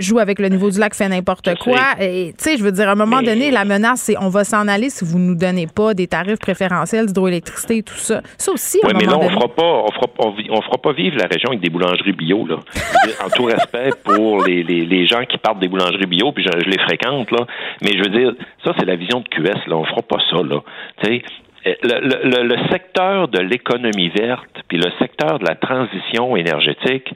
joue 0.00 0.18
avec 0.18 0.38
le 0.38 0.48
niveau 0.48 0.70
du 0.70 0.78
lac, 0.78 0.94
fait 0.94 1.08
n'importe 1.08 1.56
quoi. 1.58 1.80
Et 2.00 2.34
tu 2.36 2.44
sais, 2.44 2.56
je 2.56 2.64
veux 2.64 2.72
dire, 2.72 2.88
à 2.88 2.92
un 2.92 2.96
moment 2.96 3.22
donné, 3.22 3.50
la 3.50 3.64
menace, 3.64 4.02
c'est 4.02 4.16
on 4.18 4.28
va 4.28 4.44
s'en 4.44 4.68
aller 4.68 4.90
si 4.90 5.04
vous 5.04 5.18
nous 5.18 5.34
donnez 5.34 5.66
pas 5.66 5.94
des 5.94 6.06
tarifs 6.06 6.38
préférentiels 6.38 7.06
d'hydroélectricité 7.06 7.78
et 7.78 7.82
tout 7.82 7.94
ça. 7.94 8.22
Ça 8.38 8.52
aussi, 8.52 8.80
à 8.82 8.88
un 8.88 8.92
mais 8.98 9.06
là, 9.06 9.18
on 9.18 9.28
fera 9.28 9.48
pas, 9.48 9.62
on 9.62 9.92
fera, 9.92 10.06
on, 10.50 10.62
fera 10.62 10.78
pas 10.78 10.92
vivre 10.92 11.16
la 11.18 11.26
région 11.26 11.50
avec 11.50 11.60
des 11.60 11.70
boulangeries 11.70 12.12
bio, 12.12 12.46
là. 12.46 12.56
en 13.24 13.30
tout 13.30 13.44
respect 13.44 13.90
pour 14.04 14.44
les, 14.44 14.62
les, 14.62 14.84
les, 14.84 15.06
gens 15.06 15.24
qui 15.24 15.38
partent 15.38 15.60
des 15.60 15.68
boulangeries 15.68 16.06
bio, 16.06 16.32
puis 16.32 16.44
je, 16.44 16.68
les 16.68 16.78
fréquente, 16.78 17.30
là. 17.30 17.46
Mais 17.82 17.92
je 17.92 17.98
veux 17.98 18.10
dire, 18.10 18.34
ça, 18.64 18.72
c'est 18.78 18.86
la 18.86 18.96
vision 18.96 19.20
de 19.20 19.28
QS, 19.28 19.66
là. 19.66 19.76
On 19.76 19.84
fera 19.84 20.02
pas 20.02 20.18
ça, 20.30 20.42
là. 20.42 20.60
Tu 21.02 21.06
sais, 21.06 21.22
le, 21.82 21.98
le, 22.00 22.42
le, 22.42 22.56
secteur 22.70 23.28
de 23.28 23.38
l'économie 23.40 24.10
verte, 24.10 24.62
puis 24.68 24.76
le 24.76 24.90
secteur 24.98 25.38
de 25.38 25.46
la 25.46 25.54
transition 25.54 26.36
énergétique, 26.36 27.14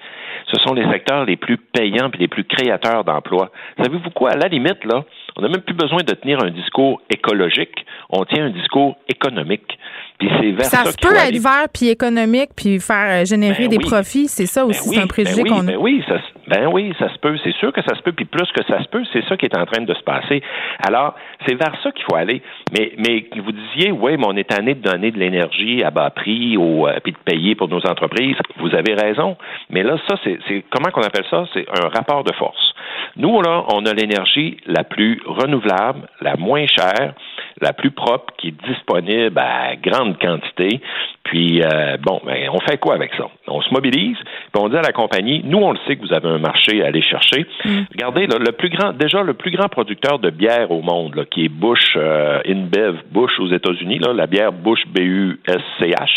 ce 0.50 0.58
sont 0.60 0.74
les 0.74 0.90
secteurs 0.90 1.24
les 1.24 1.36
plus 1.36 1.56
payants 1.56 2.10
et 2.14 2.18
les 2.18 2.28
plus 2.28 2.44
créateurs 2.44 3.04
d'emplois. 3.04 3.50
Savez-vous 3.76 4.10
quoi? 4.10 4.30
À 4.30 4.36
la 4.36 4.48
limite, 4.48 4.84
là, 4.84 5.04
on 5.36 5.42
n'a 5.42 5.48
même 5.48 5.60
plus 5.60 5.74
besoin 5.74 5.98
de 5.98 6.14
tenir 6.14 6.42
un 6.42 6.50
discours 6.50 7.00
écologique. 7.10 7.84
On 8.10 8.24
tient 8.24 8.46
un 8.46 8.50
discours 8.50 8.96
économique. 9.08 9.78
Puis 10.18 10.28
c'est 10.40 10.50
vers 10.50 10.64
ça, 10.64 10.84
ça 10.84 10.92
peut 11.00 11.14
être 11.14 11.38
vert 11.38 11.66
puis 11.72 11.88
économique 11.88 12.50
puis 12.56 12.80
faire 12.80 13.22
euh, 13.22 13.24
générer 13.24 13.68
ben 13.68 13.76
des 13.76 13.78
profits. 13.78 14.28
C'est 14.28 14.46
ça 14.46 14.62
ben 14.62 14.70
aussi, 14.70 14.88
c'est 14.88 15.00
un 15.00 15.06
préjugé 15.06 15.42
ben 15.42 15.50
qu'on 15.50 15.68
a. 15.68 15.76
Oui, 15.76 16.02
ça, 16.08 16.18
ben 16.48 16.66
oui, 16.72 16.94
ça 16.98 17.12
se 17.12 17.18
peut. 17.18 17.36
C'est 17.44 17.54
sûr 17.56 17.72
que 17.72 17.82
ça 17.82 17.94
se 17.94 18.02
peut. 18.02 18.12
Puis 18.12 18.24
plus 18.24 18.50
que 18.52 18.64
ça 18.64 18.82
se 18.82 18.88
peut, 18.88 19.02
c'est 19.12 19.24
ça 19.26 19.36
qui 19.36 19.46
est 19.46 19.56
en 19.56 19.66
train 19.66 19.82
de 19.82 19.94
se 19.94 20.02
passer. 20.02 20.42
Alors, 20.86 21.14
c'est 21.46 21.54
vers 21.54 21.74
ça 21.82 21.92
qu'il 21.92 22.04
faut 22.04 22.16
aller. 22.16 22.42
Mais, 22.72 22.92
mais 22.96 23.26
vous 23.40 23.52
disiez, 23.52 23.92
oui, 23.92 24.16
mais 24.16 24.26
on 24.26 24.36
est 24.36 24.48
tanné 24.48 24.74
de 24.74 24.80
donner 24.80 25.10
de 25.10 25.18
l'énergie 25.18 25.84
à 25.84 25.90
bas 25.90 26.10
prix 26.10 26.56
ou 26.56 26.86
euh, 26.86 26.98
puis 27.02 27.12
de 27.12 27.18
payer 27.18 27.54
pour 27.54 27.68
nos 27.68 27.84
entreprises. 27.86 28.36
Vous 28.56 28.74
avez 28.74 28.94
raison. 28.94 29.36
Mais 29.70 29.82
là, 29.82 29.96
ça, 30.08 30.16
c'est 30.24 30.64
comment 30.70 30.90
qu'on 30.90 31.02
appelle 31.02 31.26
ça? 31.30 31.44
C'est 31.52 31.66
un 31.68 31.88
rapport 31.88 32.24
de 32.24 32.32
force. 32.34 32.74
Nous, 33.16 33.42
là, 33.42 33.64
on 33.72 33.84
a 33.84 33.92
l'énergie 33.92 34.58
la 34.66 34.84
plus 34.84 35.20
renouvelable, 35.26 36.08
la 36.20 36.36
moins 36.36 36.66
chère, 36.66 37.14
la 37.60 37.72
plus 37.72 37.90
propre, 37.90 38.32
qui 38.38 38.48
est 38.48 38.66
disponible 38.66 39.38
à 39.38 39.76
grande 39.76 40.18
quantité. 40.18 40.80
Puis, 41.24 41.62
euh, 41.62 41.96
bon, 42.00 42.20
ben, 42.24 42.48
on 42.52 42.60
fait 42.60 42.78
quoi 42.78 42.94
avec 42.94 43.12
ça? 43.14 43.28
On 43.46 43.60
se 43.60 43.72
mobilise, 43.72 44.16
puis 44.16 44.62
on 44.62 44.68
dit 44.68 44.76
à 44.76 44.82
la 44.82 44.92
compagnie, 44.92 45.42
nous, 45.44 45.58
on 45.58 45.72
le 45.72 45.78
sait 45.86 45.96
que 45.96 46.06
vous 46.06 46.14
avez 46.14 46.28
un 46.28 46.38
marché 46.38 46.82
à 46.82 46.86
aller 46.86 47.02
chercher. 47.02 47.46
Mm. 47.64 47.80
Regardez, 47.92 48.26
le 48.26 48.52
plus 48.52 48.70
grand, 48.70 48.92
déjà, 48.92 49.22
le 49.22 49.34
plus 49.34 49.50
grand 49.50 49.68
producteur 49.68 50.18
de 50.18 50.30
bière 50.30 50.70
au 50.70 50.82
monde, 50.82 51.16
là, 51.16 51.24
qui 51.24 51.44
est 51.44 51.48
Bush, 51.48 51.96
euh, 51.96 52.40
InBev, 52.46 52.96
Bush 53.10 53.38
aux 53.40 53.48
États-Unis, 53.48 53.98
la 53.98 54.26
bière 54.26 54.52
Bush 54.52 54.80
B-U-S-C-H. 54.86 56.08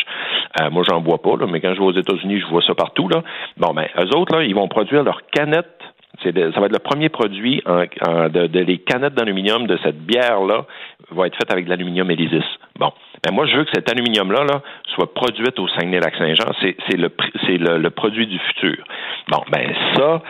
Euh, 0.61 0.69
moi, 0.69 0.83
j'en 0.89 1.01
bois 1.01 1.21
pas, 1.21 1.35
là, 1.37 1.45
mais 1.49 1.59
quand 1.59 1.73
je 1.73 1.79
vais 1.79 1.85
aux 1.85 1.97
États-Unis, 1.97 2.39
je 2.39 2.47
vois 2.47 2.61
ça 2.61 2.73
partout. 2.73 3.09
Là. 3.09 3.21
Bon, 3.57 3.73
ben, 3.73 3.87
eux 3.97 4.17
autres, 4.17 4.35
là, 4.35 4.43
ils 4.43 4.55
vont 4.55 4.67
produire 4.67 5.03
leurs 5.03 5.21
canettes 5.31 5.81
ça 6.23 6.59
va 6.59 6.65
être 6.67 6.73
le 6.73 6.79
premier 6.79 7.09
produit 7.09 7.63
en, 7.65 7.85
de, 8.29 8.59
les 8.59 8.77
canettes 8.79 9.15
d'aluminium 9.15 9.65
de 9.67 9.77
cette 9.83 9.97
bière-là 9.97 10.65
va 11.11 11.27
être 11.27 11.35
faite 11.35 11.51
avec 11.51 11.65
de 11.65 11.69
l'aluminium 11.69 12.09
Elysis. 12.09 12.45
Bon. 12.79 12.91
Ben, 13.23 13.33
moi, 13.33 13.45
je 13.45 13.57
veux 13.57 13.63
que 13.65 13.71
cet 13.73 13.91
aluminium-là 13.91 14.43
là, 14.45 14.61
soit 14.95 15.13
produit 15.13 15.45
au 15.57 15.67
Saguenay-Lac-Saint-Jean. 15.67 16.51
C'est 16.61 16.97
le, 16.97 17.11
le, 17.47 17.77
le 17.77 17.89
produit 17.89 18.27
du 18.27 18.39
futur. 18.39 18.83
Bon, 19.29 19.43
ben 19.51 19.73
ça, 19.95 20.21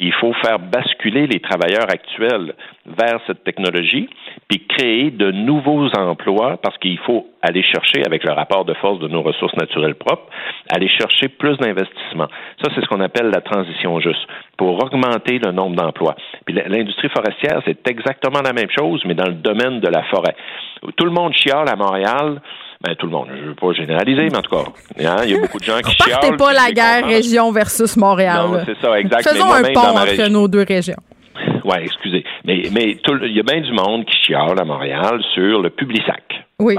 il 0.00 0.12
faut 0.14 0.32
faire 0.42 0.58
basculer 0.58 1.26
les 1.26 1.40
travailleurs 1.40 1.86
actuels 1.90 2.54
vers 2.86 3.20
cette 3.26 3.44
technologie, 3.44 4.08
puis 4.48 4.66
créer 4.66 5.10
de 5.10 5.30
nouveaux 5.30 5.88
emplois, 5.96 6.56
parce 6.62 6.76
qu'il 6.78 6.98
faut 6.98 7.26
aller 7.42 7.62
chercher, 7.62 8.02
avec 8.06 8.24
le 8.24 8.32
rapport 8.32 8.64
de 8.64 8.72
force 8.74 8.98
de 8.98 9.08
nos 9.08 9.22
ressources 9.22 9.54
naturelles 9.56 9.94
propres, 9.94 10.26
aller 10.74 10.88
chercher 10.88 11.28
plus 11.28 11.56
d'investissements. 11.58 12.28
Ça, 12.62 12.70
c'est 12.74 12.80
ce 12.80 12.86
qu'on 12.86 13.00
appelle 13.00 13.30
la 13.30 13.42
transition 13.42 14.00
juste, 14.00 14.26
pour 14.56 14.82
augmenter 14.82 15.38
le 15.38 15.52
nombre 15.52 15.76
d'emplois. 15.76 16.16
Puis 16.46 16.54
l'industrie 16.54 17.10
forestière, 17.10 17.60
c'est 17.66 17.86
exactement 17.88 18.40
la 18.42 18.54
même 18.54 18.70
chose, 18.76 19.02
mais 19.04 19.14
dans 19.14 19.28
le 19.28 19.34
domaine 19.34 19.80
de 19.80 19.88
la 19.88 20.02
forêt. 20.04 20.34
Tout 20.96 21.04
le 21.04 21.12
monde 21.12 21.34
chiale 21.34 21.68
à 21.68 21.76
Montréal 21.76 22.40
ben, 22.82 22.94
tout 22.96 23.06
le 23.06 23.12
monde. 23.12 23.28
Je 23.30 23.42
ne 23.42 23.48
veux 23.48 23.54
pas 23.54 23.72
généraliser, 23.72 24.28
mais 24.30 24.38
en 24.38 24.42
tout 24.42 24.56
cas, 24.56 24.64
hein, 25.04 25.16
il 25.24 25.30
y 25.30 25.34
a 25.34 25.40
beaucoup 25.40 25.58
de 25.58 25.64
gens 25.64 25.80
qui 25.80 25.94
chialent. 25.96 26.20
Partez 26.20 26.36
pas 26.36 26.52
la 26.52 26.72
guerre 26.72 27.06
région 27.06 27.52
versus 27.52 27.96
Montréal. 27.96 28.46
Non, 28.50 28.60
c'est 28.64 28.80
ça, 28.80 28.98
exactement. 28.98 29.34
Faisons 29.34 29.52
un 29.52 29.72
pont 29.72 29.98
entre 29.98 30.28
nos 30.30 30.48
deux 30.48 30.64
régions. 30.66 30.96
Oui, 31.64 31.76
excusez. 31.82 32.24
Mais, 32.44 32.62
mais 32.72 32.96
il 32.96 33.36
y 33.36 33.40
a 33.40 33.42
bien 33.42 33.60
du 33.60 33.72
monde 33.72 34.04
qui 34.06 34.16
chiale 34.26 34.58
à 34.58 34.64
Montréal 34.64 35.20
sur 35.34 35.60
le 35.60 35.70
Publisac. 35.70 36.22
Oui. 36.58 36.76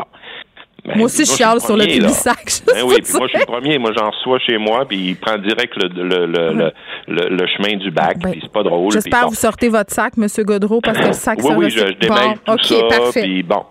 Ben, 0.84 0.98
moi 0.98 1.06
aussi, 1.06 1.26
je 1.26 1.32
chiale 1.32 1.62
sur 1.62 1.78
le 1.78 1.86
Publisac. 1.86 2.64
Ben 2.66 2.84
oui, 2.84 2.96
puis 3.04 3.14
moi, 3.14 3.28
je 3.28 3.38
suis 3.38 3.40
le 3.40 3.46
premier. 3.46 3.78
Moi, 3.78 3.92
j'en 3.96 4.10
reçois 4.10 4.40
chez 4.40 4.58
moi, 4.58 4.86
puis 4.88 4.98
il 5.10 5.16
prend 5.16 5.38
direct 5.38 5.76
le, 5.78 5.88
le, 5.90 6.26
le, 6.26 6.72
le, 7.08 7.30
le 7.30 7.48
chemin 7.48 7.78
du 7.78 7.92
bac, 7.92 8.18
ben, 8.18 8.32
puis 8.32 8.40
c'est 8.42 8.52
pas 8.52 8.64
drôle. 8.64 8.92
J'espère 8.92 9.26
que 9.26 9.30
vous 9.30 9.36
sortez 9.36 9.70
votre 9.70 9.94
sac, 9.94 10.14
M. 10.18 10.26
Godreau, 10.40 10.82
parce 10.82 10.98
que 10.98 11.08
le 11.08 11.14
sac, 11.14 11.38
oui, 11.44 11.54
oui, 11.56 11.70
je, 11.70 11.78
je 11.78 11.94
démêle 11.94 12.40
bon, 12.48 12.56
tout 12.58 12.64
ça, 12.64 13.22
puis 13.22 13.44
bon. 13.44 13.64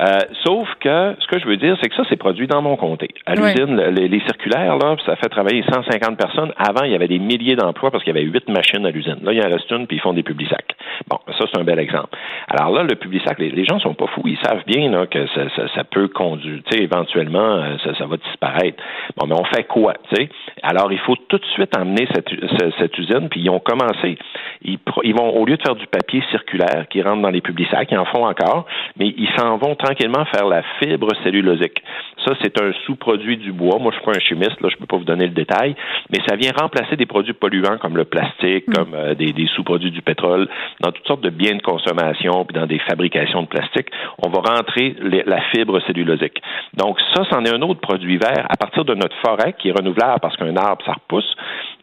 Euh, 0.00 0.20
sauf 0.46 0.66
que 0.80 1.14
ce 1.20 1.26
que 1.26 1.38
je 1.38 1.46
veux 1.46 1.58
dire, 1.58 1.76
c'est 1.82 1.90
que 1.90 1.94
ça, 1.94 2.04
c'est 2.08 2.16
produit 2.16 2.46
dans 2.46 2.62
mon 2.62 2.76
comté. 2.76 3.08
À 3.26 3.34
l'usine, 3.34 3.76
les, 3.76 4.20
circulaires, 4.20 4.78
là, 4.78 4.96
ça 5.04 5.16
fait 5.16 5.28
travailler 5.28 5.62
150 5.70 6.16
personnes. 6.16 6.52
Avant, 6.56 6.84
il 6.84 6.92
y 6.92 6.94
avait 6.94 7.08
des 7.08 7.18
milliers 7.18 7.54
d'emplois 7.54 7.90
parce 7.90 8.02
qu'il 8.02 8.14
y 8.14 8.18
avait 8.18 8.26
huit 8.26 8.48
machines 8.48 8.86
à 8.86 8.90
l'usine. 8.90 9.18
Là, 9.22 9.32
il 9.32 9.38
y 9.38 9.42
en 9.42 9.50
reste 9.50 9.70
une, 9.70 9.86
puis 9.86 9.98
ils 9.98 10.00
font 10.00 10.14
des 10.14 10.22
publics-sacs. 10.22 10.74
Bon, 11.08 11.18
ça, 11.38 11.44
c'est 11.52 11.60
un 11.60 11.64
bel 11.64 11.78
exemple. 11.78 12.16
Alors 12.48 12.70
là, 12.70 12.82
le 12.82 12.94
public-sac, 12.94 13.38
les, 13.38 13.50
les, 13.50 13.64
gens 13.64 13.78
sont 13.78 13.94
pas 13.94 14.06
fous. 14.06 14.22
Ils 14.24 14.38
savent 14.42 14.64
bien 14.66 14.90
là, 14.90 15.06
que 15.06 15.26
ça, 15.28 15.48
ça, 15.54 15.68
ça 15.74 15.84
peut 15.84 16.08
conduire, 16.08 16.62
tu 16.64 16.78
sais, 16.78 16.82
éventuellement, 16.82 17.56
euh, 17.56 17.76
ça, 17.84 17.94
ça 17.96 18.06
va 18.06 18.16
disparaître. 18.16 18.82
Bon, 19.16 19.26
mais 19.26 19.34
on 19.38 19.44
fait 19.44 19.64
quoi, 19.64 19.94
tu 20.08 20.16
sais? 20.16 20.28
Alors, 20.62 20.90
il 20.92 20.98
faut 21.00 21.16
tout 21.28 21.38
de 21.38 21.46
suite 21.46 21.76
emmener 21.76 22.08
cette, 22.14 22.30
cette, 22.78 22.96
usine, 22.98 23.28
puis 23.28 23.40
ils 23.40 23.50
ont 23.50 23.60
commencé. 23.60 24.16
Ils, 24.62 24.78
ils, 25.02 25.14
vont, 25.14 25.28
au 25.30 25.44
lieu 25.44 25.56
de 25.56 25.62
faire 25.62 25.74
du 25.74 25.86
papier 25.86 26.22
circulaire 26.30 26.86
qui 26.88 27.02
rentre 27.02 27.20
dans 27.20 27.30
les 27.30 27.42
publics-sacs, 27.42 27.88
ils 27.90 27.98
en 27.98 28.06
font 28.06 28.26
encore, 28.26 28.64
mais 28.96 29.08
ils 29.08 29.28
s'en 29.36 29.58
vont 29.58 29.74
tranquillement 29.74 29.89
faire 29.96 30.46
la 30.46 30.62
fibre 30.78 31.08
cellulosique. 31.22 31.82
Ça, 32.24 32.34
c'est 32.42 32.60
un 32.60 32.72
sous-produit 32.84 33.36
du 33.36 33.52
bois. 33.52 33.78
Moi, 33.78 33.92
je 33.92 33.96
suis 33.96 34.04
pas 34.04 34.16
un 34.16 34.20
chimiste, 34.20 34.60
là, 34.60 34.68
je 34.70 34.76
peux 34.76 34.86
pas 34.86 34.96
vous 34.96 35.04
donner 35.04 35.26
le 35.26 35.32
détail, 35.32 35.74
mais 36.10 36.18
ça 36.28 36.36
vient 36.36 36.52
remplacer 36.56 36.96
des 36.96 37.06
produits 37.06 37.32
polluants 37.32 37.78
comme 37.78 37.96
le 37.96 38.04
plastique, 38.04 38.68
mm. 38.68 38.72
comme 38.72 38.94
euh, 38.94 39.14
des, 39.14 39.32
des 39.32 39.46
sous-produits 39.54 39.90
du 39.90 40.02
pétrole, 40.02 40.48
dans 40.80 40.92
toutes 40.92 41.06
sortes 41.06 41.22
de 41.22 41.30
biens 41.30 41.56
de 41.56 41.62
consommation, 41.62 42.44
puis 42.44 42.58
dans 42.58 42.66
des 42.66 42.78
fabrications 42.80 43.42
de 43.42 43.48
plastique. 43.48 43.88
On 44.18 44.28
va 44.28 44.40
rentrer 44.40 44.96
les, 45.00 45.22
la 45.24 45.40
fibre 45.52 45.80
cellulosique. 45.86 46.40
Donc, 46.74 46.98
ça, 47.14 47.24
c'en 47.30 47.44
est 47.44 47.54
un 47.54 47.62
autre 47.62 47.80
produit 47.80 48.18
vert 48.18 48.46
à 48.48 48.56
partir 48.56 48.84
de 48.84 48.94
notre 48.94 49.16
forêt 49.24 49.54
qui 49.58 49.68
est 49.68 49.72
renouvelable 49.72 50.20
parce 50.20 50.36
qu'un 50.36 50.56
arbre, 50.56 50.84
ça 50.84 50.92
repousse 50.92 51.34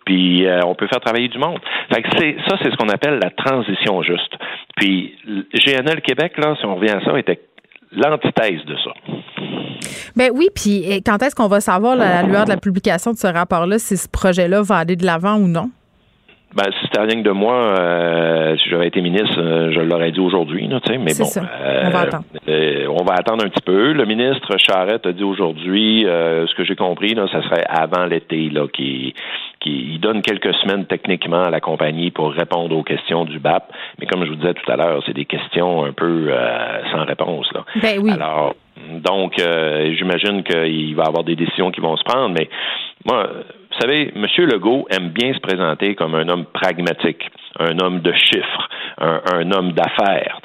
puis 0.05 0.47
euh, 0.47 0.61
on 0.65 0.73
peut 0.73 0.87
faire 0.87 1.01
travailler 1.01 1.27
du 1.27 1.37
monde. 1.37 1.59
Fait 1.93 2.01
que 2.01 2.07
c'est, 2.17 2.37
ça, 2.47 2.57
c'est 2.61 2.71
ce 2.71 2.77
qu'on 2.77 2.87
appelle 2.87 3.19
la 3.21 3.29
transition 3.29 4.01
juste. 4.03 4.37
Puis 4.77 5.13
GNL 5.53 6.01
Québec, 6.01 6.37
là, 6.37 6.55
si 6.57 6.65
on 6.65 6.75
revient 6.75 6.91
à 6.91 7.01
ça, 7.03 7.19
était 7.19 7.41
l'antithèse 7.91 8.63
de 8.65 8.75
ça. 8.77 8.91
Ben 10.15 10.31
oui, 10.33 10.49
puis 10.53 11.01
quand 11.05 11.21
est-ce 11.21 11.35
qu'on 11.35 11.47
va 11.47 11.61
savoir, 11.61 11.95
la, 11.95 12.21
la 12.21 12.27
lueur 12.27 12.45
de 12.45 12.49
la 12.49 12.57
publication 12.57 13.11
de 13.11 13.17
ce 13.17 13.27
rapport-là, 13.27 13.77
si 13.79 13.97
ce 13.97 14.07
projet-là 14.07 14.61
va 14.61 14.77
aller 14.77 14.95
de 14.95 15.05
l'avant 15.05 15.35
ou 15.35 15.47
non? 15.47 15.69
Ben, 16.55 16.63
si 16.71 16.79
c'était 16.85 17.01
rien 17.01 17.21
que 17.21 17.27
de 17.27 17.31
moi, 17.31 17.53
euh, 17.53 18.55
si 18.57 18.69
j'avais 18.69 18.87
été 18.87 19.01
ministre, 19.01 19.37
euh, 19.37 19.71
je 19.73 19.81
l'aurais 19.81 20.11
dit 20.11 20.19
aujourd'hui, 20.19 20.67
tu 20.67 20.91
sais, 20.91 20.97
mais 20.97 21.13
bon. 21.13 21.27
Euh, 21.37 21.83
on 21.85 21.89
va 21.89 21.99
attendre. 21.99 22.23
on 22.89 23.03
va 23.03 23.13
attendre 23.13 23.45
un 23.45 23.49
petit 23.49 23.61
peu. 23.63 23.91
Le 23.91 24.05
ministre 24.05 24.57
Charette 24.57 25.05
a 25.05 25.11
dit 25.11 25.23
aujourd'hui, 25.23 26.03
ce 26.07 26.55
que 26.55 26.63
j'ai 26.63 26.75
compris, 26.75 27.13
là, 27.15 27.27
ça 27.31 27.43
serait 27.43 27.65
avant 27.67 28.05
l'été, 28.05 28.49
là, 28.49 28.65
qui, 28.71 29.13
qui 29.59 29.99
donne 29.99 30.21
quelques 30.21 30.53
semaines 30.55 30.85
techniquement 30.85 31.43
à 31.43 31.49
la 31.49 31.59
compagnie 31.59 32.11
pour 32.11 32.31
répondre 32.31 32.75
aux 32.75 32.83
questions 32.83 33.25
du 33.25 33.39
BAP. 33.39 33.71
Mais 33.99 34.07
comme 34.07 34.23
je 34.23 34.29
vous 34.29 34.37
disais 34.37 34.53
tout 34.53 34.71
à 34.71 34.77
l'heure, 34.77 35.03
c'est 35.05 35.15
des 35.15 35.25
questions 35.25 35.83
un 35.83 35.91
peu 35.91 36.31
sans 36.91 37.03
réponse, 37.03 37.51
là. 37.53 37.65
Ben 37.81 37.99
oui. 38.01 38.11
Alors, 38.11 38.55
donc, 39.03 39.33
j'imagine 39.35 40.43
qu'il 40.43 40.95
va 40.95 41.03
y 41.03 41.07
avoir 41.07 41.25
des 41.25 41.35
décisions 41.35 41.71
qui 41.71 41.81
vont 41.81 41.97
se 41.97 42.03
prendre, 42.03 42.33
mais 42.33 42.49
moi, 43.05 43.29
vous 43.77 43.83
savez, 43.83 44.11
M. 44.15 44.25
Legault 44.47 44.87
aime 44.89 45.09
bien 45.09 45.33
se 45.35 45.39
présenter 45.39 45.93
comme 45.93 46.15
un 46.15 46.27
homme 46.29 46.45
pragmatique, 46.45 47.29
un 47.59 47.77
homme 47.77 48.01
de 48.01 48.11
chiffres, 48.13 48.69
un, 48.97 49.51
homme 49.51 49.73
d'affaires, 49.73 50.39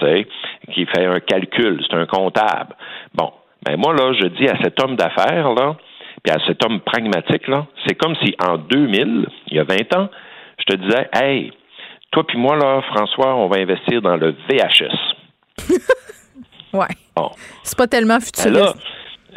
qui 0.75 0.85
fait 0.85 1.07
un 1.07 1.19
calcul, 1.21 1.83
c'est 1.89 1.97
un 1.97 2.05
comptable. 2.05 2.75
Bon, 3.15 3.33
ben 3.65 3.77
moi, 3.79 3.95
là, 3.95 4.13
je 4.13 4.27
dis 4.27 4.47
à 4.49 4.59
cet 4.63 4.83
homme 4.83 4.97
d'affaires, 4.97 5.55
là, 5.55 5.77
puis 6.23 6.35
à 6.35 6.47
cet 6.47 6.63
homme 6.63 6.81
pragmatique, 6.81 7.49
là, 7.49 7.67
c'est 7.87 7.95
comme 7.95 8.15
si 8.17 8.35
en 8.39 8.59
2000, 8.59 9.27
il 9.49 9.57
y 9.57 9.61
a 9.61 9.65
20 9.65 9.97
ans, 9.97 10.11
je 10.59 10.65
te 10.65 10.77
disais, 10.77 11.09
hey, 11.15 11.53
toi 12.11 12.27
puis 12.27 12.37
moi, 12.37 12.57
là, 12.57 12.83
François, 12.95 13.35
on 13.35 13.49
va 13.49 13.61
investir 13.61 14.03
dans 14.03 14.17
le 14.17 14.35
VHS. 14.51 15.71
ouais. 16.75 16.87
Bon. 17.17 17.31
C'est 17.63 17.79
pas 17.79 17.87
tellement 17.87 18.19
ben 18.19 18.21
futuriste. 18.21 18.77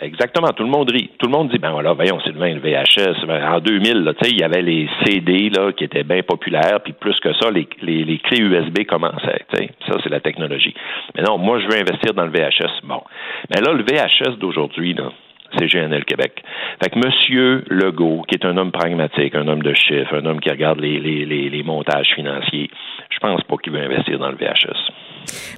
Exactement. 0.02 0.50
Tout 0.50 0.64
le 0.64 0.70
monde 0.70 0.92
rit. 0.92 1.10
Tout 1.18 1.28
le 1.28 1.32
monde 1.32 1.50
dit, 1.50 1.58
ben 1.58 1.72
voilà, 1.72 1.94
voyons, 1.94 2.20
c'est 2.24 2.32
le 2.32 2.60
VHS. 2.60 3.26
Ben, 3.26 3.42
en 3.48 3.60
2000, 3.60 4.04
là, 4.04 4.14
il 4.24 4.40
y 4.40 4.44
avait 4.44 4.62
les 4.62 4.90
CD 5.04 5.50
là, 5.50 5.72
qui 5.72 5.86
étaient 5.86 6.04
bien 6.04 6.22
populaires, 6.22 6.80
puis 6.84 6.94
plus 6.94 7.18
que 7.20 7.34
ça, 7.34 7.50
les, 7.50 7.68
les, 7.82 8.04
les 8.04 8.18
clés 8.20 8.42
USB 8.42 8.86
commençaient. 8.86 9.46
Ça, 9.88 9.98
c'est 10.04 10.10
la 10.10 10.20
technologie. 10.20 10.74
Mais 11.16 11.24
non, 11.24 11.38
moi, 11.38 11.60
je 11.60 11.68
veux 11.68 11.80
investir 11.80 12.14
dans 12.14 12.26
le 12.26 12.32
VHS. 12.32 12.82
Bon. 12.84 13.02
Mais 13.50 13.62
là, 13.62 13.74
le 13.74 13.84
VHS 13.84 14.38
d'aujourd'hui, 14.38 14.94
là, 14.94 15.12
c'est 15.58 15.68
GNL 15.68 16.04
Québec. 16.04 16.44
Fait 16.84 16.90
que 16.90 17.00
Monsieur 17.00 17.64
Legault, 17.70 18.24
qui 18.28 18.36
est 18.36 18.46
un 18.46 18.58
homme 18.58 18.72
pragmatique, 18.72 19.36
un 19.36 19.48
homme 19.48 19.64
de 19.64 19.74
chiffres, 19.74 20.16
un 20.16 20.26
homme 20.26 20.42
qui 20.42 20.50
regarde 20.50 20.80
les, 20.80 21.00
les, 21.00 21.26
les, 21.26 21.50
les 21.50 21.64
montages 21.64 22.14
financiers, 22.16 22.70
je 23.10 23.20
pense 23.20 23.42
pas 23.44 23.56
qu'il 23.58 23.72
veut 23.72 23.82
investir 23.82 24.20
dans 24.20 24.30
le 24.30 24.36
VHS. 24.36 24.92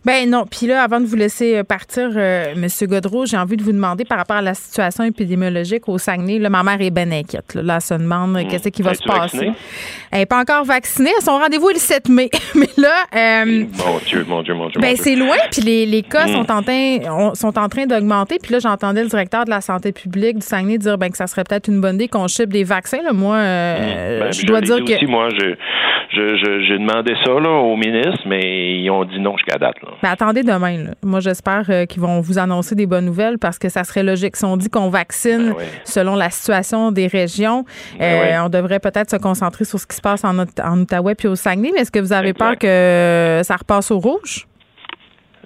Ben 0.05 0.29
non. 0.29 0.45
Puis 0.49 0.67
là, 0.67 0.83
avant 0.83 0.99
de 0.99 1.05
vous 1.05 1.15
laisser 1.15 1.57
euh, 1.57 1.63
partir, 1.63 2.09
euh, 2.15 2.53
M. 2.55 2.67
Godreau, 2.87 3.25
j'ai 3.25 3.37
envie 3.37 3.57
de 3.57 3.63
vous 3.63 3.71
demander 3.71 4.05
par 4.05 4.17
rapport 4.17 4.37
à 4.37 4.41
la 4.41 4.53
situation 4.53 5.03
épidémiologique 5.03 5.87
au 5.87 5.97
Saguenay. 5.97 6.39
Là, 6.39 6.49
ma 6.49 6.63
mère 6.63 6.81
est 6.81 6.91
bien 6.91 7.11
inquiète. 7.11 7.55
Là, 7.55 7.75
elle 7.75 7.81
se 7.81 7.93
demande 7.93 8.31
mmh. 8.31 8.47
qu'est-ce 8.47 8.69
qui 8.69 8.81
va 8.81 8.93
se 8.93 9.03
passer? 9.03 9.51
Elle 10.11 10.19
n'est 10.19 10.25
pas 10.25 10.39
encore 10.39 10.63
vaccinée. 10.63 11.11
Son 11.19 11.37
rendez-vous 11.37 11.69
est 11.69 11.73
le 11.73 11.79
7 11.79 12.09
mai. 12.09 12.29
Mais 12.55 12.69
là. 12.77 13.05
Euh, 13.15 13.45
mon 13.45 13.99
Dieu, 14.05 14.25
mon 14.27 14.43
Dieu, 14.43 14.53
mon 14.53 14.69
Dieu. 14.69 14.79
Ben, 14.81 14.95
c'est 14.95 15.15
loin. 15.15 15.37
Puis 15.51 15.61
les, 15.61 15.85
les 15.85 16.03
cas 16.03 16.25
mmh. 16.25 16.33
sont 16.33 16.51
en 16.51 16.61
train, 16.61 17.33
sont 17.33 17.57
en 17.57 17.69
train 17.69 17.85
d'augmenter. 17.85 18.37
Puis 18.41 18.53
là, 18.53 18.59
j'entendais 18.59 19.03
le 19.03 19.09
directeur 19.09 19.45
de 19.45 19.49
la 19.49 19.61
santé 19.61 19.91
publique 19.91 20.39
du 20.39 20.45
Saguenay 20.45 20.77
dire 20.77 20.97
ben, 20.97 21.09
que 21.09 21.17
ça 21.17 21.27
serait 21.27 21.43
peut-être 21.43 21.67
une 21.67 21.81
bonne 21.81 21.95
idée 21.95 22.07
qu'on 22.07 22.27
chipe 22.27 22.49
des 22.49 22.63
vaccins. 22.63 23.01
Là. 23.03 23.13
Moi, 23.13 23.35
euh, 23.35 24.17
mmh. 24.17 24.19
ben, 24.19 24.31
je 24.31 24.45
dois 24.45 24.61
dire 24.61 24.83
que. 24.83 24.95
Aussi, 24.95 25.05
moi, 25.05 25.29
j'ai 26.11 26.77
demandé 26.77 27.13
ça 27.23 27.31
là, 27.31 27.49
au 27.49 27.75
ministre, 27.75 28.23
mais 28.25 28.79
ils 28.79 28.89
ont 28.89 29.03
dit 29.05 29.19
non 29.19 29.35
jusqu'à 29.37 29.56
date. 29.57 29.75
Là. 29.81 29.89
Ben, 30.01 30.09
attendez 30.09 30.43
demain. 30.43 30.91
Moi, 31.03 31.19
j'espère 31.19 31.65
euh, 31.69 31.85
qu'ils 31.85 32.01
vont 32.01 32.21
vous 32.21 32.37
annoncer 32.37 32.75
des 32.75 32.85
bonnes 32.85 33.05
nouvelles 33.05 33.37
parce 33.37 33.59
que 33.59 33.69
ça 33.69 33.83
serait 33.83 34.03
logique. 34.03 34.35
Si 34.35 34.45
on 34.45 34.57
dit 34.57 34.69
qu'on 34.69 34.89
vaccine 34.89 35.53
ben 35.57 35.65
selon 35.83 36.15
la 36.15 36.29
situation 36.29 36.91
des 36.91 37.07
régions, 37.07 37.65
ben 37.99 38.03
euh, 38.03 38.45
on 38.45 38.49
devrait 38.49 38.79
peut-être 38.79 39.09
se 39.09 39.17
concentrer 39.17 39.65
sur 39.65 39.79
ce 39.79 39.87
qui 39.87 39.95
se 39.95 40.01
passe 40.01 40.23
en, 40.23 40.37
en 40.39 40.79
Outaouais 40.79 41.15
puis 41.15 41.27
au 41.27 41.35
Saguenay. 41.35 41.71
Mais 41.73 41.81
est-ce 41.81 41.91
que 41.91 41.99
vous 41.99 42.13
avez 42.13 42.33
peur 42.33 42.57
que 42.57 43.41
ça 43.43 43.55
repasse 43.55 43.91
au 43.91 43.99
rouge? 43.99 44.47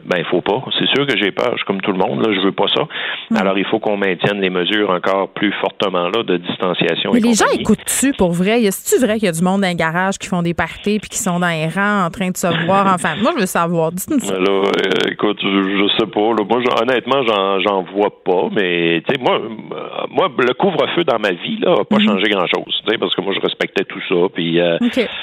Ben, 0.05 0.17
il 0.19 0.25
faut 0.25 0.41
pas. 0.41 0.63
C'est 0.79 0.87
sûr 0.87 1.05
que 1.05 1.17
j'ai 1.17 1.31
peur. 1.31 1.51
Je 1.51 1.57
suis 1.57 1.65
comme 1.65 1.81
tout 1.81 1.91
le 1.91 1.97
monde, 1.97 2.25
là, 2.25 2.33
je 2.33 2.41
veux 2.41 2.51
pas 2.51 2.67
ça. 2.73 2.83
Hmm. 3.29 3.37
Alors, 3.37 3.57
il 3.57 3.65
faut 3.65 3.79
qu'on 3.79 3.97
maintienne 3.97 4.39
les 4.41 4.49
mesures 4.49 4.89
encore 4.89 5.29
plus 5.29 5.53
fortement 5.61 6.09
là, 6.09 6.23
de 6.23 6.37
distanciation. 6.37 7.11
Mais 7.13 7.19
les 7.19 7.33
gens 7.33 7.49
écoutent-tu 7.53 8.13
pour 8.13 8.31
vrai? 8.31 8.63
Est-ce 8.63 9.01
vrai 9.05 9.15
qu'il 9.15 9.25
y 9.25 9.29
a 9.29 9.31
du 9.31 9.43
monde 9.43 9.61
dans 9.61 9.67
les 9.67 9.75
garages 9.75 10.17
qui 10.17 10.27
font 10.27 10.41
des 10.41 10.53
parties 10.53 10.99
puis 10.99 11.09
qui 11.09 11.17
sont 11.17 11.39
dans 11.39 11.49
les 11.49 11.67
rangs 11.67 12.05
en 12.05 12.09
train 12.09 12.29
de 12.29 12.37
se 12.37 12.47
voir? 12.65 12.91
Enfin, 12.93 13.15
moi, 13.21 13.31
je 13.35 13.41
veux 13.41 13.45
savoir. 13.45 13.91
Dites-nous 13.91 14.19
ça. 14.19 14.37
Là, 14.37 14.49
euh, 14.49 15.11
écoute, 15.11 15.39
je, 15.41 15.87
sais 15.99 16.07
pas. 16.07 16.19
Moi, 16.19 16.61
honnêtement, 16.81 17.23
j'en 17.59 17.83
vois 17.83 18.11
pas. 18.23 18.49
Mais, 18.51 19.01
tu 19.07 19.13
sais, 19.13 19.21
moi, 19.21 19.39
euh, 19.39 20.05
moi, 20.09 20.29
le 20.37 20.53
couvre-feu 20.53 21.03
dans 21.03 21.19
ma 21.19 21.31
vie, 21.31 21.57
là, 21.59 21.75
n'a 21.77 21.83
pas 21.83 21.97
hmm. 21.97 22.07
changé 22.07 22.29
grand-chose. 22.29 22.81
Parce 22.99 23.15
que 23.15 23.21
moi, 23.21 23.33
je 23.33 23.39
respectais 23.39 23.83
tout 23.85 24.01
ça. 24.09 24.15
Puis, 24.33 24.59
euh, 24.59 24.77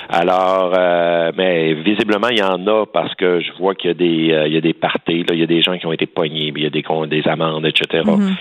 alors, 0.09 0.73
mais 1.37 1.75
visiblement, 1.75 2.29
il 2.31 2.39
y 2.39 2.43
en 2.43 2.67
a 2.67 2.87
parce 2.87 3.15
que 3.15 3.41
je 3.41 3.53
vois 3.59 3.75
qu'il 3.75 3.89
y 3.89 3.91
a 3.91 3.95
des, 3.95 4.49
il 4.49 4.55
y 4.55 4.57
a 4.57 4.61
des 4.61 4.68
des 4.69 4.75
parties, 4.75 5.25
il 5.31 5.39
y 5.39 5.43
a 5.43 5.47
des 5.47 5.63
gens 5.63 5.77
qui 5.79 5.87
ont 5.87 5.93
été 5.93 6.07
poignés, 6.07 6.53
il 6.55 6.63
y 6.63 6.67
a 6.67 6.71
des, 6.71 6.85
des 7.09 7.29
amendes, 7.29 7.67
etc. 7.67 8.05
Mm-hmm. 8.05 8.35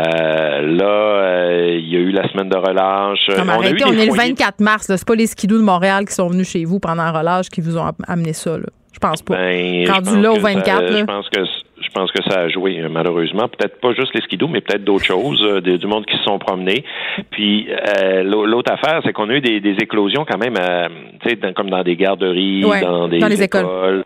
euh, 0.00 0.76
là, 0.76 0.84
euh, 0.84 1.76
il 1.78 1.88
y 1.88 1.96
a 1.96 2.00
eu 2.00 2.10
la 2.10 2.28
semaine 2.28 2.48
de 2.48 2.56
relâche. 2.56 3.20
on, 3.28 3.48
on 3.48 3.62
est 3.62 4.06
le 4.06 4.16
24 4.16 4.60
mars. 4.60 4.86
C'est 4.86 5.06
pas 5.06 5.14
les 5.14 5.26
skidoo 5.26 5.58
de 5.58 5.62
Montréal 5.64 6.04
qui 6.06 6.14
sont 6.14 6.28
venus 6.28 6.48
chez 6.48 6.64
vous 6.64 6.78
pendant 6.78 7.02
un 7.02 7.12
relâche 7.12 7.48
qui 7.48 7.60
vous 7.60 7.76
ont 7.78 7.90
amené 8.06 8.32
ça. 8.32 8.56
Là. 8.58 8.66
Je 8.92 8.98
pense 8.98 9.22
pas. 9.22 9.34
Ben, 9.36 9.90
Rendu 9.90 10.10
je 10.10 10.14
pense 10.14 10.22
là 10.22 10.30
au 10.32 10.34
que 10.36 10.40
ça- 10.42 10.54
24, 10.54 10.82
là. 10.82 10.98
Je 11.00 11.04
pense 11.04 11.28
que 11.28 11.40
je 11.82 11.90
pense 11.90 12.10
que 12.12 12.22
ça 12.28 12.40
a 12.40 12.48
joué 12.48 12.80
euh, 12.80 12.88
malheureusement. 12.88 13.48
Peut-être 13.48 13.80
pas 13.80 13.92
juste 13.94 14.14
les 14.14 14.20
skidoo, 14.22 14.48
mais 14.48 14.60
peut-être 14.60 14.84
d'autres 14.84 15.04
choses, 15.04 15.42
euh, 15.44 15.60
du 15.60 15.86
monde 15.86 16.06
qui 16.06 16.16
se 16.16 16.24
sont 16.24 16.38
promenés. 16.38 16.84
Puis 17.30 17.68
euh, 17.70 18.22
l'au- 18.22 18.46
l'autre 18.46 18.72
affaire, 18.72 19.00
c'est 19.04 19.12
qu'on 19.12 19.28
a 19.30 19.34
eu 19.34 19.40
des, 19.40 19.60
des 19.60 19.76
éclosions 19.82 20.24
quand 20.24 20.38
même, 20.38 20.54
tu 21.22 21.28
sais, 21.30 21.52
comme 21.54 21.70
dans 21.70 21.82
des 21.82 21.96
garderies, 21.96 22.64
Ouais, 22.64 22.80
dans 22.80 23.08
des 23.08 23.18
dans 23.18 23.28
les 23.28 23.42
écoles. 23.42 24.04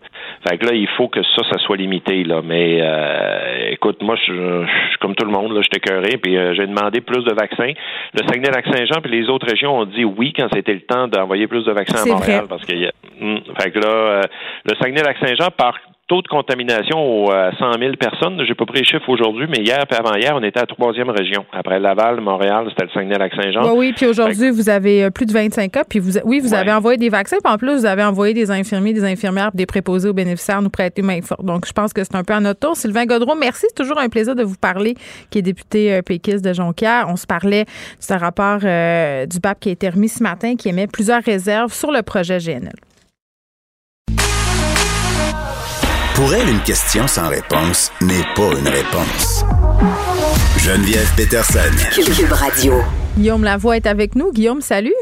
Fait 0.49 0.59
que 0.59 0.67
là, 0.67 0.73
il 0.75 0.89
faut 0.97 1.09
que 1.09 1.23
ça, 1.23 1.43
ça 1.51 1.59
soit 1.59 1.77
limité 1.77 2.23
là. 2.25 2.41
Mais 2.45 2.79
euh, 2.83 3.71
écoute, 3.71 4.03
moi, 4.03 4.17
je 4.17 4.23
suis 4.25 4.99
comme 5.01 5.15
tout 5.15 5.25
le 5.25 5.33
monde, 5.33 5.53
là, 5.55 5.61
j'étais 5.63 5.79
écœuré, 5.79 6.17
puis 6.19 6.37
j'ai 6.55 6.67
demandé 6.67 7.01
plus 7.01 7.25
de 7.25 7.33
vaccins. 7.33 7.73
Le 8.15 8.27
Saguenay-Lac-Saint-Jean 8.27 9.01
puis 9.03 9.11
les 9.13 9.29
autres 9.29 9.47
régions 9.47 9.79
ont 9.79 9.85
dit 9.85 10.05
oui 10.05 10.33
quand 10.37 10.49
c'était 10.53 10.75
le 10.75 10.81
temps 10.81 11.09
d'envoyer 11.09 11.47
plus 11.47 11.65
de 11.65 11.73
vaccins 11.73 12.03
à 12.03 12.07
Montréal, 12.07 12.39
vrai. 12.41 12.49
parce 12.49 12.65
qu'il 12.65 12.79
y 12.81 12.87
a, 12.87 12.91
Hum, 13.21 13.41
fait 13.59 13.71
que 13.71 13.79
là, 13.79 14.21
le 14.65 14.75
Saguenay-Lac-Saint-Jean 14.79 15.49
par 15.57 15.79
taux 16.09 16.23
de 16.23 16.29
contamination 16.29 16.99
au, 16.99 17.31
à 17.33 17.51
100 17.59 17.79
000 17.81 17.93
personnes. 17.99 18.41
J'ai 18.47 18.55
pas 18.55 18.65
pris 18.65 18.79
les 18.81 18.85
chiffres 18.85 19.09
aujourd'hui, 19.09 19.47
mais 19.49 19.59
hier 19.65 19.79
et 19.91 19.95
avant-hier, 19.95 20.33
on 20.37 20.43
était 20.43 20.59
à 20.59 20.63
la 20.63 20.67
troisième 20.67 21.11
région. 21.11 21.45
Après 21.53 21.81
Laval, 21.81 22.21
Montréal, 22.21 22.67
c'était 22.71 22.85
le 22.85 22.91
Saguenay-Lac-Saint-Jean. 22.91 23.63
Oui, 23.73 23.79
oui, 23.89 23.93
puis 23.97 24.07
aujourd'hui, 24.07 24.51
vous 24.51 24.69
avez 24.69 25.05
euh, 25.05 25.11
plus 25.11 25.27
de 25.27 25.33
25 25.33 25.71
cas, 25.73 25.83
puis 25.85 25.99
vous, 25.99 26.17
oui, 26.25 26.39
vous 26.41 26.51
Ouais. 26.53 26.59
avez 26.59 26.73
envoyé 26.73 26.97
des 26.97 27.09
vaccins, 27.09 27.39
puis 27.43 27.53
en 27.53 27.59
plus, 27.59 27.73
vous 27.81 27.87
avez 27.87 28.05
envoyé 28.05 28.35
des 28.35 28.51
infirmiers, 28.53 28.93
des 28.93 29.05
infirmières, 29.05 29.51
des 29.53 29.67
préposés 29.67 30.09
aux 30.09 30.15
bénéficiaires 30.15 30.63
nous 30.63 30.71
prêter 30.71 31.03
main 31.03 31.21
forte. 31.23 31.45
Donc, 31.45 31.67
je 31.67 31.73
pense 31.73 31.93
que 31.93 32.05
c'est 32.05 32.15
un 32.15 32.23
peu 32.23 32.35
à 32.35 32.41
notre 32.41 32.61
tour. 32.61 32.77
Sylvain 32.77 33.05
Godreau, 33.07 33.35
merci. 33.35 33.67
C'est 33.69 33.75
toujours 33.83 33.99
un 33.99 34.09
plaisir 34.09 34.37
de 34.37 34.45
vous 34.45 34.57
parler, 34.57 34.95
qui 35.31 35.39
est 35.39 35.43
député 35.43 35.93
euh, 35.93 36.03
péquiste 36.03 36.45
de 36.45 36.53
Jonquière. 36.53 37.07
On 37.09 37.17
se 37.17 37.27
parlait 37.27 37.65
de 37.65 37.71
ce 37.99 38.15
rapport 38.15 38.59
euh, 38.63 39.27
du 39.27 39.41
BAP 39.41 39.59
qui 39.59 39.69
a 39.71 39.73
été 39.73 39.89
remis 39.89 40.09
ce 40.09 40.23
matin, 40.23 40.55
qui 40.55 40.69
émet 40.69 40.87
plusieurs 40.87 41.23
réserves 41.23 41.73
sur 41.73 41.91
le 41.91 42.03
projet 42.03 42.39
GNL. 42.39 42.73
Pour 46.17 46.33
elle, 46.33 46.49
une 46.49 46.63
question 46.63 47.07
sans 47.07 47.29
réponse 47.29 47.93
n'est 48.01 48.25
pas 48.35 48.49
une 48.59 48.67
réponse. 48.67 49.45
Geneviève 50.57 51.13
Peterson. 51.15 51.69
Cube 51.93 52.33
Radio. 52.33 52.73
Guillaume 53.19 53.45
Lavoie 53.45 53.77
est 53.77 53.87
avec 53.87 54.15
nous. 54.15 54.33
Guillaume, 54.33 54.63
salut. 54.63 54.95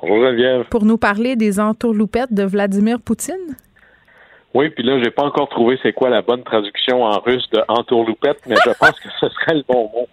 Bonjour 0.00 0.24
Geneviève. 0.24 0.66
Pour 0.70 0.84
nous 0.84 0.96
parler 0.96 1.34
des 1.34 1.58
entourloupettes 1.58 2.32
de 2.32 2.44
Vladimir 2.44 3.00
Poutine. 3.00 3.56
Oui, 4.54 4.70
puis 4.70 4.84
là, 4.84 5.02
j'ai 5.02 5.10
pas 5.10 5.24
encore 5.24 5.48
trouvé 5.48 5.76
c'est 5.82 5.92
quoi 5.92 6.08
la 6.08 6.22
bonne 6.22 6.44
traduction 6.44 7.02
en 7.02 7.18
russe 7.18 7.50
de 7.50 7.60
entourloupette, 7.66 8.38
mais 8.46 8.54
je 8.64 8.70
pense 8.78 9.00
que 9.00 9.08
ce 9.20 9.28
serait 9.28 9.56
le 9.56 9.64
bon 9.68 9.90
mot. 9.92 10.08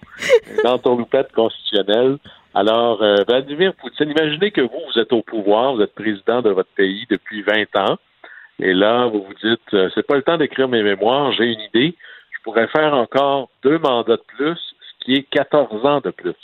Une 0.59 0.71
entourloupette 0.71 1.31
constitutionnelle. 1.33 2.17
Alors, 2.55 3.03
euh, 3.03 3.17
Vladimir 3.27 3.75
Poutine, 3.75 4.09
imaginez 4.09 4.49
que 4.49 4.61
vous, 4.61 4.81
vous 4.91 4.99
êtes 4.99 5.13
au 5.13 5.21
pouvoir, 5.21 5.75
vous 5.75 5.83
êtes 5.83 5.93
président 5.93 6.41
de 6.41 6.49
votre 6.49 6.69
pays 6.75 7.05
depuis 7.11 7.43
20 7.43 7.75
ans, 7.77 7.97
et 8.59 8.73
là, 8.73 9.07
vous 9.07 9.23
vous 9.23 9.33
dites, 9.33 9.73
euh, 9.73 9.89
c'est 9.95 10.05
pas 10.05 10.15
le 10.15 10.21
temps 10.21 10.37
d'écrire 10.37 10.67
mes 10.67 10.83
mémoires, 10.83 11.31
j'ai 11.33 11.45
une 11.45 11.59
idée, 11.61 11.95
je 12.31 12.43
pourrais 12.43 12.67
faire 12.67 12.93
encore 12.93 13.49
deux 13.63 13.79
mandats 13.79 14.17
de 14.17 14.23
plus, 14.35 14.57
ce 14.57 15.05
qui 15.05 15.15
est 15.15 15.23
14 15.23 15.85
ans 15.85 16.01
de 16.01 16.11
plus. 16.11 16.35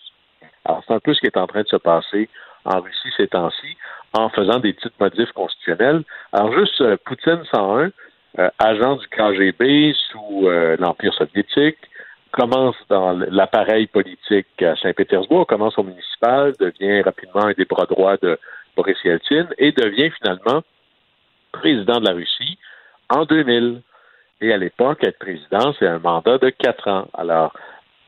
Alors, 0.66 0.84
c'est 0.88 0.94
un 0.94 1.00
peu 1.00 1.14
ce 1.14 1.20
qui 1.20 1.28
est 1.28 1.38
en 1.38 1.48
train 1.48 1.62
de 1.62 1.68
se 1.68 1.76
passer 1.76 2.30
en 2.66 2.82
Russie 2.82 3.10
ces 3.18 3.28
temps-ci, 3.28 3.78
en 4.14 4.30
faisant 4.30 4.60
des 4.60 4.74
petites 4.74 5.00
modifs 5.00 5.32
constitutionnels. 5.32 6.04
Alors, 6.34 6.54
juste 6.58 6.82
euh, 6.82 6.98
Poutine 7.06 7.44
101, 7.52 7.92
euh, 8.38 8.50
agent 8.60 8.96
du 8.98 9.08
KGB 9.08 9.94
sous 10.12 10.48
euh, 10.48 10.78
l'Empire 10.80 11.14
soviétique, 11.14 11.78
commence 12.32 12.76
dans 12.90 13.14
l'appareil 13.14 13.88
politique 13.88 14.62
à 14.62 14.76
Saint-Pétersbourg, 14.76 15.48
commence 15.48 15.78
au 15.80 15.84
municipal, 15.84 16.54
devient 16.60 17.02
rapidement 17.02 17.46
un 17.46 17.54
des 17.54 17.66
bras 17.66 17.86
droits 17.86 18.18
de 18.18 18.38
Boris 18.76 18.98
Yeltsin 19.04 19.48
et 19.58 19.72
devient 19.72 20.12
finalement 20.22 20.62
président 21.52 22.00
de 22.00 22.06
la 22.06 22.14
Russie 22.14 22.58
en 23.10 23.26
2000. 23.26 23.82
Et 24.42 24.54
à 24.54 24.58
l'époque, 24.58 25.04
être 25.04 25.20
président, 25.20 25.74
c'est 25.78 25.88
un 25.88 26.00
mandat 26.00 26.38
de 26.38 26.50
quatre 26.50 26.88
ans. 26.88 27.08
Alors, 27.14 27.54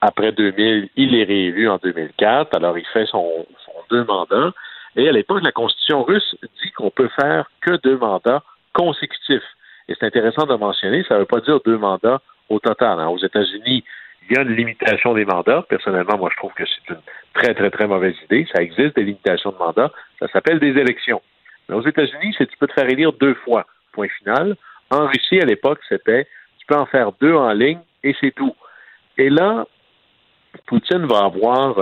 après 0.01 0.31
2000, 0.31 0.89
il 0.95 1.15
est 1.15 1.23
réélu 1.23 1.69
en 1.69 1.77
2004. 1.77 2.55
Alors, 2.55 2.77
il 2.77 2.85
fait 2.87 3.05
son, 3.05 3.45
deux 3.89 4.03
mandats. 4.05 4.51
Et 4.95 5.07
à 5.07 5.11
l'époque, 5.11 5.43
la 5.43 5.51
Constitution 5.51 6.03
russe 6.03 6.35
dit 6.63 6.71
qu'on 6.71 6.89
peut 6.89 7.09
faire 7.19 7.49
que 7.61 7.75
deux 7.83 7.97
mandats 7.97 8.43
consécutifs. 8.73 9.43
Et 9.87 9.95
c'est 9.99 10.05
intéressant 10.05 10.45
de 10.45 10.55
mentionner, 10.55 11.03
ça 11.07 11.15
ne 11.15 11.19
veut 11.19 11.25
pas 11.25 11.41
dire 11.41 11.59
deux 11.65 11.77
mandats 11.77 12.21
au 12.49 12.59
total. 12.59 12.99
hein. 12.99 13.07
Aux 13.07 13.17
États-Unis, 13.17 13.83
il 14.29 14.35
y 14.35 14.39
a 14.39 14.43
une 14.43 14.55
limitation 14.55 15.13
des 15.13 15.25
mandats. 15.25 15.65
Personnellement, 15.67 16.17
moi, 16.17 16.29
je 16.31 16.37
trouve 16.37 16.53
que 16.53 16.63
c'est 16.65 16.93
une 16.93 17.01
très, 17.33 17.53
très, 17.53 17.69
très 17.69 17.87
mauvaise 17.87 18.15
idée. 18.25 18.47
Ça 18.53 18.61
existe 18.61 18.95
des 18.95 19.03
limitations 19.03 19.51
de 19.51 19.57
mandats. 19.57 19.91
Ça 20.19 20.27
s'appelle 20.29 20.59
des 20.59 20.77
élections. 20.79 21.21
Aux 21.71 21.81
États-Unis, 21.81 22.35
c'est 22.37 22.47
tu 22.47 22.57
peux 22.57 22.67
te 22.67 22.73
faire 22.73 22.89
élire 22.89 23.13
deux 23.13 23.33
fois. 23.33 23.65
Point 23.93 24.09
final. 24.19 24.55
En 24.89 25.07
Russie, 25.07 25.39
à 25.39 25.45
l'époque, 25.45 25.79
c'était 25.87 26.27
tu 26.59 26.65
peux 26.67 26.75
en 26.75 26.85
faire 26.85 27.11
deux 27.19 27.33
en 27.33 27.51
ligne 27.53 27.79
et 28.03 28.15
c'est 28.19 28.31
tout. 28.31 28.55
Et 29.17 29.29
là, 29.29 29.65
Poutine 30.67 31.05
va 31.05 31.25
avoir 31.25 31.79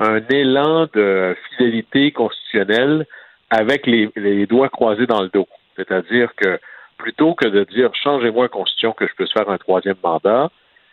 un, 0.00 0.20
élan 0.30 0.86
de 0.92 1.36
fidélité 1.50 2.12
constitutionnelle 2.12 3.06
avec 3.50 3.86
les, 3.86 4.46
doigts 4.46 4.68
croisés 4.68 5.06
dans 5.06 5.22
le 5.22 5.28
dos. 5.28 5.48
C'est-à-dire 5.76 6.34
que 6.36 6.58
plutôt 6.96 7.34
que 7.34 7.46
de 7.48 7.64
dire 7.64 7.90
changez-moi 7.94 8.44
la 8.44 8.48
constitution 8.48 8.92
que 8.92 9.06
je 9.06 9.14
puisse 9.14 9.32
faire 9.32 9.48
un 9.48 9.58
troisième 9.58 9.96
mandat, 10.02 10.50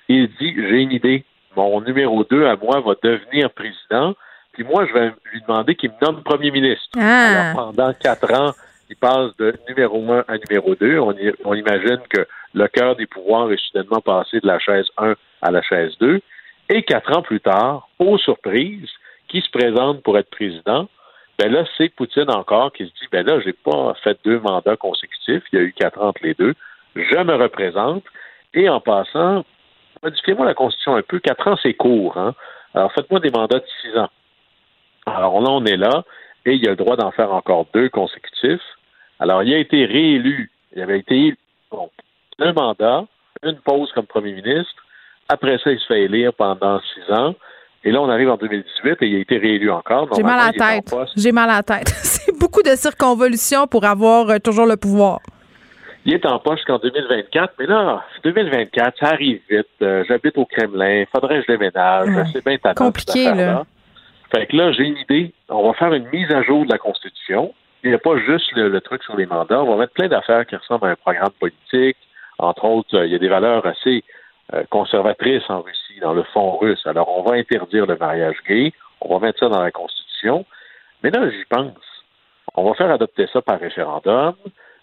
il 0.08 0.28
dit 0.40 0.56
j'ai 0.56 0.82
une 0.82 0.92
idée. 0.92 1.24
Mon 1.56 1.82
numéro 1.82 2.24
deux 2.26 2.46
à 2.46 2.56
moi 2.56 2.82
va 2.82 2.96
devenir 3.02 3.50
président, 3.52 4.14
puis 4.56 4.64
moi 4.64 4.86
je 4.88 4.94
vais 4.94 5.12
lui 5.32 5.42
demander 5.42 5.76
qu'il 5.76 5.92
me 5.92 5.96
nomme 6.06 6.24
premier 6.24 6.50
ministre. 6.52 6.90
Ah. 6.98 7.52
Alors 7.52 7.72
pendant 7.74 7.94
quatre 7.94 8.34
ans, 8.34 8.54
il 8.90 8.96
passe 8.96 9.36
de 9.38 9.54
numéro 9.68 10.12
un 10.12 10.24
à 10.28 10.38
numéro 10.38 10.74
deux. 10.76 10.98
On, 11.00 11.12
y- 11.12 11.34
on 11.44 11.54
imagine 11.54 12.00
que 12.10 12.26
le 12.54 12.68
cœur 12.68 12.96
des 12.96 13.06
pouvoirs 13.06 13.52
est 13.52 13.60
soudainement 13.60 14.02
passé 14.02 14.40
de 14.40 14.48
la 14.48 14.60
chaise 14.60 14.88
1 14.98 15.14
à 15.42 15.52
la 15.52 15.62
chaise 15.62 15.94
2. 16.00 16.22
Et 16.70 16.84
quatre 16.84 17.16
ans 17.16 17.22
plus 17.22 17.42
tard, 17.42 17.90
aux 18.00 18.18
surprises, 18.18 18.90
qui 19.28 19.42
se 19.42 19.50
présente 19.52 20.02
pour 20.04 20.18
être 20.18 20.30
président, 20.30 20.88
ben 21.38 21.52
là, 21.52 21.66
c'est 21.78 21.90
Poutine 21.90 22.30
encore 22.32 22.72
qui 22.72 22.86
se 22.86 22.90
dit, 22.92 23.08
ben 23.12 23.26
là, 23.26 23.40
j'ai 23.42 23.54
pas 23.54 23.94
fait 24.04 24.18
deux 24.24 24.40
mandats 24.40 24.78
consécutifs, 24.78 25.44
il 25.52 25.60
y 25.60 25.62
a 25.62 25.66
eu 25.66 25.74
quatre 25.74 26.00
ans 26.02 26.08
entre 26.10 26.22
les 26.24 26.34
deux, 26.34 26.54
je 26.96 27.24
me 27.24 27.34
représente, 27.36 28.04
et 28.54 28.70
en 28.70 28.80
passant, 28.80 29.44
modifiez-moi 30.02 30.46
la 30.46 30.54
Constitution 30.54 30.96
un 30.96 31.02
peu, 31.02 31.20
quatre 31.20 31.48
ans, 31.48 31.58
c'est 31.62 31.74
court, 31.74 32.18
hein? 32.18 32.34
Alors, 32.74 32.92
faites-moi 32.94 33.20
des 33.20 33.32
mandats 33.32 33.60
de 33.60 33.66
six 33.82 33.98
ans. 33.98 34.10
Alors 35.06 35.42
là, 35.42 35.50
on 35.52 35.66
est 35.66 35.78
là, 35.78 36.04
et 36.46 36.54
il 36.54 36.68
a 36.68 36.72
le 36.72 36.76
droit 36.76 36.96
d'en 36.96 37.12
faire 37.12 37.32
encore 37.34 37.68
deux 37.74 37.90
consécutifs. 37.90 38.62
Alors, 39.20 39.44
il 39.44 39.54
a 39.54 39.58
été 39.58 39.86
réélu, 39.86 40.52
il 40.76 40.82
avait 40.82 41.00
été, 41.00 41.36
bon, 41.72 41.90
un 42.40 42.54
mandat, 42.54 43.06
une 43.44 43.58
pause 43.60 43.92
comme 43.94 44.06
premier 44.06 44.34
ministre, 44.34 44.86
après 45.30 45.58
ça, 45.64 45.72
il 45.72 45.80
se 45.80 45.86
fait 45.86 46.04
élire 46.04 46.34
pendant 46.34 46.80
six 46.82 47.14
ans. 47.14 47.36
Et 47.84 47.92
là, 47.92 48.02
on 48.02 48.10
arrive 48.10 48.30
en 48.30 48.38
2018 48.38 48.98
et 49.02 49.08
il 49.08 49.16
a 49.16 49.20
été 49.20 49.38
réélu 49.38 49.72
encore. 49.72 50.10
J'ai 50.16 50.24
mal 50.24 50.40
à 50.40 50.46
la 50.48 50.54
tête. 50.54 50.96
J'ai 51.16 51.32
mal 51.32 51.50
à 51.50 51.58
la 51.58 51.64
tête. 51.64 51.88
C'est 52.04 52.38
beaucoup 52.40 52.64
de 52.64 52.76
circonvolutions 52.76 53.68
pour 53.68 53.86
avoir 53.86 54.30
euh, 54.30 54.40
toujours 54.40 54.66
le 54.66 54.76
pouvoir. 54.76 55.20
Il 56.04 56.14
est 56.14 56.26
en 56.26 56.38
poste 56.40 56.60
jusqu'en 56.60 56.78
2024, 56.78 57.54
mais 57.60 57.66
là, 57.66 58.04
2024, 58.24 58.98
ça 59.00 59.08
arrive 59.08 59.40
vite. 59.50 59.66
Euh, 59.82 60.04
J'habite 60.08 60.38
au 60.38 60.46
Kremlin, 60.46 61.06
faudrait 61.12 61.40
que 61.40 61.46
je 61.48 61.54
déménage. 61.54 62.10
Ouais. 62.10 62.24
C'est 62.32 62.46
bien 62.46 62.74
Compliqué, 62.76 63.34
là. 63.34 63.66
Fait 64.34 64.48
que 64.48 64.56
là, 64.56 64.72
j'ai 64.72 64.84
une 64.84 64.98
idée. 64.98 65.34
On 65.50 65.68
va 65.68 65.74
faire 65.74 65.94
une 65.94 66.08
mise 66.10 66.32
à 66.32 66.42
jour 66.44 66.66
de 66.66 66.72
la 66.72 66.78
Constitution. 66.78 67.54
Il 67.84 67.90
n'y 67.90 67.96
a 67.96 68.00
pas 68.00 68.18
juste 68.18 68.52
le, 68.54 68.82
truc 68.82 69.04
sur 69.04 69.16
les 69.16 69.26
mandats. 69.26 69.62
On 69.62 69.72
va 69.72 69.78
mettre 69.78 69.94
plein 69.94 70.08
d'affaires 70.08 70.46
qui 70.46 70.56
ressemblent 70.56 70.88
à 70.88 70.92
un 70.92 70.96
programme 70.96 71.32
politique. 71.40 71.98
Entre 72.40 72.66
autres, 72.66 72.98
euh, 72.98 73.06
il 73.06 73.12
y 73.12 73.16
a 73.16 73.20
des 73.20 73.28
valeurs 73.28 73.66
assez 73.66 74.04
euh, 74.54 74.64
conservatrices 74.70 75.48
en 75.50 75.62
Russie, 75.62 76.00
dans 76.02 76.14
le 76.14 76.24
fond 76.24 76.58
russe. 76.58 76.86
Alors, 76.86 77.10
on 77.18 77.24
va 77.24 77.36
interdire 77.36 77.86
le 77.86 77.96
mariage 77.96 78.38
gay. 78.48 78.74
On 79.02 79.18
va 79.18 79.26
mettre 79.26 79.40
ça 79.40 79.50
dans 79.50 79.62
la 79.62 79.72
Constitution. 79.72 80.46
Mais 81.04 81.12
là, 81.12 81.30
j'y 81.30 81.46
pense. 81.46 81.78
On 82.56 82.64
va 82.64 82.74
faire 82.74 82.92
adopter 82.92 83.28
ça 83.32 83.42
par 83.42 83.60
référendum. 83.60 84.36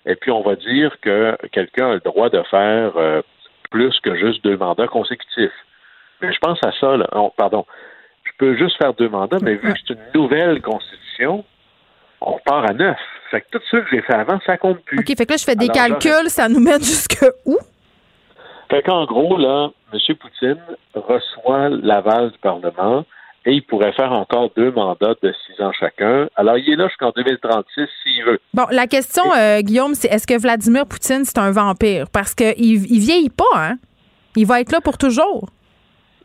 Et 0.07 0.15
puis, 0.15 0.31
on 0.31 0.43
va 0.43 0.57
dire 0.57 0.97
que 1.01 1.37
quelqu'un 1.51 1.91
a 1.91 1.95
le 1.95 2.01
droit 2.01 2.29
de 2.29 2.43
faire 2.45 2.97
euh, 2.97 3.23
plus 3.71 3.99
que 4.01 4.15
juste 4.15 4.45
deux 4.45 4.57
mandats 4.57 4.87
consécutifs. 4.87 5.53
Mais 6.21 6.33
je 6.33 6.39
pense 6.39 6.59
à 6.65 6.73
ça, 6.73 6.97
là. 6.97 7.09
Pardon. 7.37 7.67
Je 8.43 8.47
peux 8.49 8.57
juste 8.57 8.77
faire 8.77 8.93
deux 8.95 9.09
mandats, 9.09 9.39
mais 9.41 9.55
vu 9.55 9.73
que 9.73 9.79
c'est 9.87 9.95
une 9.95 10.21
nouvelle 10.21 10.61
constitution, 10.63 11.45
on 12.21 12.39
part 12.45 12.69
à 12.69 12.73
neuf. 12.73 12.99
Fait 13.31 13.41
que 13.41 13.47
tout 13.53 13.61
ce 13.71 13.77
que 13.77 13.85
j'ai 13.93 14.03
fait 14.03 14.15
avant, 14.15 14.41
ça 14.45 14.57
compte 14.57 14.81
plus. 14.81 14.99
OK, 14.99 15.07
fait 15.07 15.27
que 15.27 15.33
là, 15.33 15.37
je 15.37 15.45
fais 15.45 15.55
des 15.55 15.71
Alors, 15.71 16.01
calculs, 16.01 16.29
ça 16.29 16.49
nous 16.49 16.59
mène 16.59 16.83
jusque 16.83 17.25
où? 17.47 17.57
Fait 18.69 18.83
qu'en 18.83 19.05
gros, 19.05 19.37
là, 19.37 19.71
M. 19.93 20.17
Poutine 20.17 20.59
reçoit 20.93 21.69
l'aval 21.69 22.33
du 22.33 22.39
Parlement 22.39 23.05
et 23.47 23.53
il 23.53 23.63
pourrait 23.63 23.93
faire 23.93 24.11
encore 24.11 24.51
deux 24.57 24.73
mandats 24.73 25.15
de 25.23 25.33
six 25.47 25.63
ans 25.63 25.71
chacun. 25.79 26.29
Alors, 26.35 26.59
il 26.59 26.69
est 26.69 26.77
là 26.77 26.89
jusqu'en 26.89 27.13
2036 27.15 27.87
s'il 28.03 28.25
veut. 28.25 28.41
Bon, 28.55 28.67
la 28.73 28.89
question, 28.89 29.23
euh, 29.37 29.61
Guillaume, 29.61 29.95
c'est 29.95 30.09
est-ce 30.09 30.27
que 30.27 30.37
Vladimir 30.41 30.85
Poutine, 30.87 31.25
c'est 31.25 31.39
un 31.39 31.53
vampire? 31.53 32.07
Parce 32.13 32.35
qu'il 32.35 32.59
il 32.59 32.99
vieillit 32.99 33.31
pas, 33.31 33.45
hein? 33.55 33.77
Il 34.35 34.47
va 34.47 34.61
être 34.61 34.73
là 34.73 34.81
pour 34.81 34.99
toujours. 34.99 35.49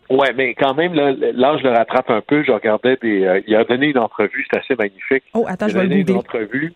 Ouais, 0.09 0.33
mais 0.33 0.53
quand 0.53 0.73
même, 0.73 0.93
là, 0.93 1.11
l'âge 1.33 1.61
le 1.63 1.71
rattrape 1.71 2.09
un 2.09 2.21
peu. 2.21 2.43
Je 2.43 2.51
regardais 2.51 2.97
des. 3.01 3.25
euh, 3.25 3.41
il 3.45 3.55
a 3.55 3.63
donné 3.65 3.87
une 3.87 3.97
entrevue, 3.97 4.45
c'est 4.49 4.59
assez 4.59 4.75
magnifique. 4.75 5.23
Oh, 5.33 5.45
attends, 5.47 5.67
il 5.67 5.73
je 5.73 5.77
vais 5.77 5.83
le 5.83 5.89
donné 5.89 6.05
une 6.07 6.17
entrevue 6.17 6.73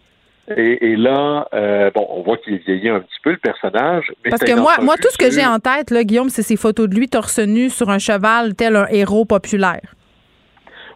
Et, 0.57 0.95
là, 0.97 1.47
euh, 1.53 1.91
bon, 1.95 2.05
on 2.09 2.23
voit 2.23 2.37
qu'il 2.37 2.57
vieillit 2.57 2.89
un 2.89 2.99
petit 2.99 3.19
peu 3.23 3.31
le 3.31 3.37
personnage. 3.37 4.11
Parce 4.29 4.43
que 4.43 4.59
moi, 4.59 4.75
moi, 4.81 4.95
tout 4.97 5.09
ce 5.11 5.17
que 5.17 5.31
j'ai 5.31 5.45
en 5.45 5.59
tête, 5.59 5.91
là, 5.91 6.03
Guillaume, 6.03 6.29
c'est 6.29 6.41
ces 6.41 6.57
photos 6.57 6.89
de 6.89 6.95
lui 6.95 7.07
torse 7.07 7.39
nu 7.39 7.69
sur 7.69 7.89
un 7.89 7.99
cheval, 7.99 8.53
tel 8.55 8.75
un 8.75 8.87
héros 8.87 9.23
populaire. 9.23 9.95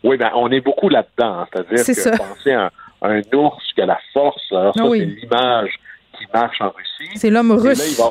Oui, 0.04 0.18
ben, 0.18 0.32
on 0.36 0.52
est 0.52 0.62
beaucoup 0.62 0.90
là-dedans. 0.90 1.40
Hein. 1.40 1.48
C'est-à-dire 1.54 1.86
que 1.86 2.18
penser 2.18 2.52
à 2.52 2.70
un, 3.02 3.22
ours 3.34 3.64
qui 3.74 3.82
a 3.82 3.86
la 3.86 4.00
force, 4.14 4.44
alors 4.52 4.76
ça, 4.76 4.84
ah 4.86 4.90
c'est 4.92 5.06
l'image 5.06 5.72
qui 6.18 6.26
marche 6.34 6.60
en 6.60 6.70
Russie. 6.70 7.12
C'est 7.16 7.30
l'homme 7.30 7.52
russe. 7.52 8.02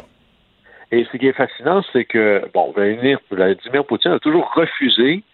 Et 0.94 1.04
ce 1.10 1.16
qui 1.16 1.26
est 1.26 1.32
fascinant, 1.32 1.82
c'est 1.92 2.04
que, 2.04 2.44
bon, 2.54 2.70
Vladimir, 2.70 3.18
Vladimir 3.28 3.84
Poutine 3.84 4.12
a 4.12 4.20
toujours 4.20 4.48
refusé 4.54 5.24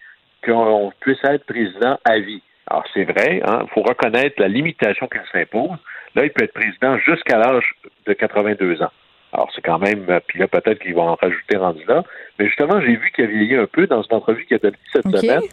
qu'on 0.43 0.91
puisse 1.01 1.23
être 1.23 1.45
président 1.45 1.99
à 2.03 2.17
vie. 2.17 2.41
Alors, 2.65 2.83
c'est 2.95 3.03
vrai, 3.03 3.37
il 3.37 3.43
hein, 3.47 3.67
faut 3.71 3.83
reconnaître 3.83 4.41
la 4.41 4.47
limitation 4.47 5.05
qu'il 5.05 5.21
s'impose. 5.31 5.77
Là, 6.15 6.23
il 6.25 6.31
peut 6.31 6.45
être 6.45 6.53
président 6.53 6.97
jusqu'à 6.97 7.37
l'âge 7.37 7.75
de 8.07 8.13
82 8.13 8.81
ans. 8.81 8.89
Alors, 9.33 9.51
c'est 9.53 9.61
quand 9.61 9.77
même, 9.77 10.07
puis 10.25 10.39
là, 10.39 10.47
peut-être 10.47 10.79
qu'ils 10.79 10.95
vont 10.95 11.09
en 11.09 11.15
rajouter 11.15 11.57
rendu 11.57 11.83
là. 11.87 12.03
Mais 12.39 12.47
justement, 12.47 12.81
j'ai 12.81 12.95
vu 12.95 13.11
qu'il 13.13 13.25
a 13.25 13.27
vieilli 13.27 13.55
un 13.55 13.67
peu 13.67 13.85
dans 13.85 14.01
une 14.01 14.15
entrevue 14.15 14.47
qu'il 14.47 14.55
a 14.55 14.59
donnée 14.59 14.77
cette 14.91 15.15
semaine. 15.15 15.43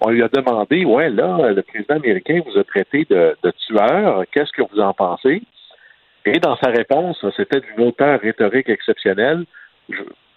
On 0.00 0.10
lui 0.10 0.22
a 0.22 0.28
demandé, 0.28 0.84
ouais, 0.84 1.10
là, 1.10 1.50
le 1.50 1.62
président 1.62 1.96
américain 1.96 2.42
vous 2.46 2.56
a 2.56 2.62
traité 2.62 3.06
de, 3.10 3.36
tueur. 3.66 4.22
Qu'est-ce 4.30 4.52
que 4.52 4.62
vous 4.70 4.78
en 4.78 4.94
pensez? 4.94 5.42
Et 6.24 6.38
dans 6.38 6.56
sa 6.56 6.70
réponse, 6.70 7.24
c'était 7.36 7.60
d'une 7.60 7.86
hauteur 7.86 8.20
rhétorique 8.20 8.68
exceptionnelle. 8.68 9.44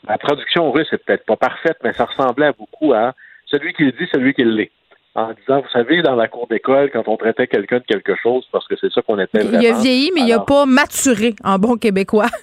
la 0.08 0.18
traduction 0.18 0.72
russe 0.72 0.88
est 0.92 0.98
peut-être 0.98 1.26
pas 1.26 1.36
parfaite, 1.36 1.78
mais 1.84 1.94
ça 1.94 2.06
ressemblait 2.06 2.52
beaucoup 2.58 2.94
à 2.94 3.14
celui 3.46 3.74
qui 3.74 3.84
le 3.84 3.92
dit, 3.92 4.08
celui 4.14 4.34
qui 4.34 4.44
l'est 4.44 4.72
en 5.14 5.34
disant, 5.34 5.62
vous 5.62 5.70
savez, 5.74 6.02
dans 6.02 6.16
la 6.16 6.28
cour 6.28 6.48
d'école, 6.48 6.90
quand 6.92 7.08
on 7.08 7.18
traitait 7.18 7.48
quelqu'un 7.48 7.80
de 7.80 7.84
quelque 7.84 8.16
chose, 8.16 8.46
parce 8.52 8.66
que 8.68 8.76
c'est 8.80 8.92
ça 8.92 9.02
qu'on 9.02 9.20
était 9.20 9.40
vraiment. 9.40 9.60
Il 9.60 9.68
a 9.68 9.74
vieilli, 9.74 10.12
mais 10.16 10.22
il 10.22 10.30
n'a 10.30 10.40
pas 10.40 10.66
maturé 10.66 11.36
en 11.44 11.58
bon 11.58 11.78
québécois. 11.78 12.30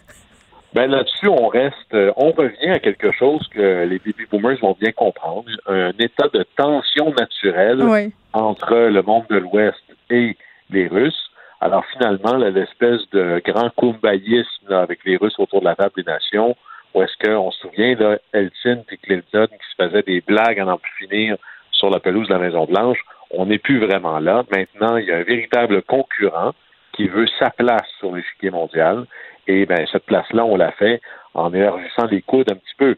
Ben 0.74 0.90
là-dessus, 0.90 1.28
on 1.28 1.48
reste, 1.48 1.94
euh, 1.94 2.12
on 2.16 2.30
revient 2.30 2.68
à 2.68 2.78
quelque 2.78 3.10
chose 3.12 3.40
que 3.54 3.86
les 3.86 3.98
baby 3.98 4.26
boomers 4.30 4.58
vont 4.60 4.76
bien 4.78 4.92
comprendre, 4.92 5.48
un 5.66 5.92
état 5.98 6.28
de 6.34 6.44
tension 6.56 7.14
naturelle 7.18 8.12
entre 8.34 8.74
le 8.74 9.00
monde 9.00 9.24
de 9.30 9.38
l'Ouest 9.38 9.82
et 10.10 10.36
les 10.68 10.86
Russes. 10.86 11.27
Alors 11.60 11.84
finalement, 11.86 12.36
l'espèce 12.36 13.08
de 13.10 13.42
grand 13.44 13.70
kumbayisme 13.70 14.72
avec 14.72 15.04
les 15.04 15.16
Russes 15.16 15.38
autour 15.38 15.60
de 15.60 15.66
la 15.66 15.74
table 15.74 15.92
des 15.96 16.04
nations, 16.04 16.56
où 16.94 17.02
est-ce 17.02 17.16
qu'on 17.24 17.50
se 17.50 17.60
souvient, 17.60 17.94
là, 17.96 18.18
Eltsine 18.32 18.84
et 18.90 18.96
Clinton 18.96 19.46
qui 19.46 19.68
se 19.70 19.82
faisaient 19.82 20.02
des 20.02 20.20
blagues 20.20 20.60
à 20.60 20.64
n'en 20.64 20.78
plus 20.78 20.92
finir 21.06 21.36
sur 21.72 21.90
la 21.90 22.00
pelouse 22.00 22.28
de 22.28 22.32
la 22.32 22.38
Maison-Blanche. 22.38 22.98
On 23.30 23.46
n'est 23.46 23.58
plus 23.58 23.78
vraiment 23.78 24.18
là. 24.20 24.44
Maintenant, 24.50 24.96
il 24.96 25.06
y 25.06 25.12
a 25.12 25.16
un 25.16 25.22
véritable 25.22 25.82
concurrent 25.82 26.54
qui 26.92 27.08
veut 27.08 27.26
sa 27.38 27.50
place 27.50 27.86
sur 27.98 28.14
l'échiquier 28.14 28.50
mondial. 28.50 29.06
Et 29.46 29.66
ben, 29.66 29.86
cette 29.90 30.04
place-là, 30.06 30.44
on 30.44 30.56
l'a 30.56 30.72
fait 30.72 31.00
en 31.34 31.52
élargissant 31.52 32.06
les 32.06 32.22
coudes 32.22 32.50
un 32.50 32.56
petit 32.56 32.74
peu. 32.76 32.96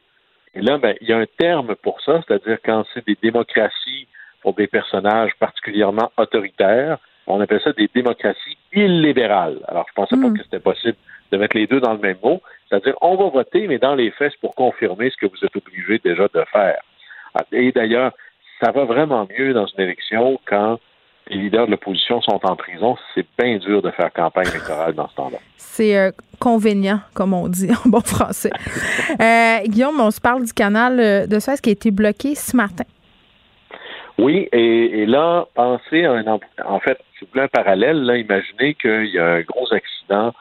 Et 0.54 0.60
là, 0.60 0.78
ben, 0.78 0.94
il 1.00 1.08
y 1.08 1.12
a 1.12 1.18
un 1.18 1.26
terme 1.38 1.74
pour 1.76 2.00
ça, 2.02 2.22
c'est-à-dire 2.26 2.58
quand 2.64 2.84
c'est 2.92 3.06
des 3.06 3.16
démocraties 3.22 4.06
pour 4.42 4.54
des 4.54 4.66
personnages 4.66 5.32
particulièrement 5.38 6.10
autoritaires, 6.16 6.98
on 7.26 7.40
appelle 7.40 7.60
ça 7.62 7.72
des 7.72 7.88
démocraties 7.94 8.58
illibérales. 8.72 9.58
Alors, 9.68 9.86
je 9.88 9.94
pensais 9.94 10.16
pas 10.16 10.28
hmm. 10.28 10.36
que 10.36 10.42
c'était 10.42 10.60
possible 10.60 10.96
de 11.32 11.36
mettre 11.36 11.56
les 11.56 11.66
deux 11.66 11.80
dans 11.80 11.92
le 11.92 11.98
même 11.98 12.16
mot. 12.22 12.40
C'est-à-dire, 12.68 12.94
on 13.00 13.16
va 13.16 13.28
voter, 13.28 13.66
mais 13.68 13.78
dans 13.78 13.94
les 13.94 14.10
faits, 14.10 14.32
c'est 14.32 14.40
pour 14.40 14.54
confirmer 14.54 15.10
ce 15.10 15.16
que 15.16 15.26
vous 15.26 15.44
êtes 15.44 15.56
obligé 15.56 16.00
déjà 16.02 16.28
de 16.32 16.44
faire. 16.52 16.80
Et 17.52 17.72
d'ailleurs, 17.72 18.12
ça 18.62 18.72
va 18.72 18.84
vraiment 18.84 19.26
mieux 19.38 19.52
dans 19.54 19.66
une 19.66 19.84
élection 19.84 20.40
quand 20.46 20.78
les 21.28 21.36
leaders 21.36 21.66
de 21.66 21.70
l'opposition 21.72 22.20
sont 22.20 22.40
en 22.42 22.56
prison. 22.56 22.96
C'est 23.14 23.26
bien 23.38 23.58
dur 23.58 23.82
de 23.82 23.90
faire 23.90 24.12
campagne 24.12 24.48
électorale 24.48 24.94
dans 24.94 25.08
ce 25.08 25.14
temps-là. 25.14 25.38
C'est 25.56 25.96
euh, 25.96 26.10
convenient, 26.40 27.00
comme 27.14 27.32
on 27.32 27.48
dit 27.48 27.70
en 27.70 27.88
bon 27.88 28.00
français. 28.00 28.50
Euh, 29.20 29.58
Guillaume, 29.66 30.00
on 30.00 30.10
se 30.10 30.20
parle 30.20 30.44
du 30.44 30.52
canal 30.52 30.98
euh, 30.98 31.26
de 31.26 31.38
Suez 31.40 31.56
qui 31.62 31.70
a 31.70 31.72
été 31.72 31.90
bloqué 31.90 32.34
ce 32.34 32.56
matin. 32.56 32.84
Oui, 34.18 34.48
et, 34.52 35.04
là, 35.06 35.46
pensez 35.54 36.04
à 36.04 36.12
un 36.12 36.26
en 36.64 36.80
fait, 36.80 36.98
si 37.20 37.26
vous 37.26 37.32
voulez 37.32 37.44
un 37.44 37.48
parallèle, 37.48 38.02
là, 38.02 38.16
imaginez 38.16 38.72
qu'il 38.74 39.10
y 39.10 39.18
a 39.18 39.26
un 39.26 39.40
gros 39.42 39.70
accident 39.74 40.32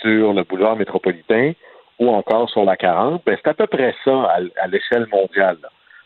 sur 0.00 0.32
le 0.32 0.44
boulevard 0.44 0.76
métropolitain 0.76 1.54
ou 1.98 2.08
encore 2.08 2.48
sur 2.48 2.64
la 2.64 2.76
40. 2.76 3.22
Ben, 3.26 3.36
c'est 3.36 3.50
à 3.50 3.54
peu 3.54 3.66
près 3.66 3.94
ça 4.04 4.36
à, 4.62 4.66
l'échelle 4.68 5.08
mondiale. 5.12 5.58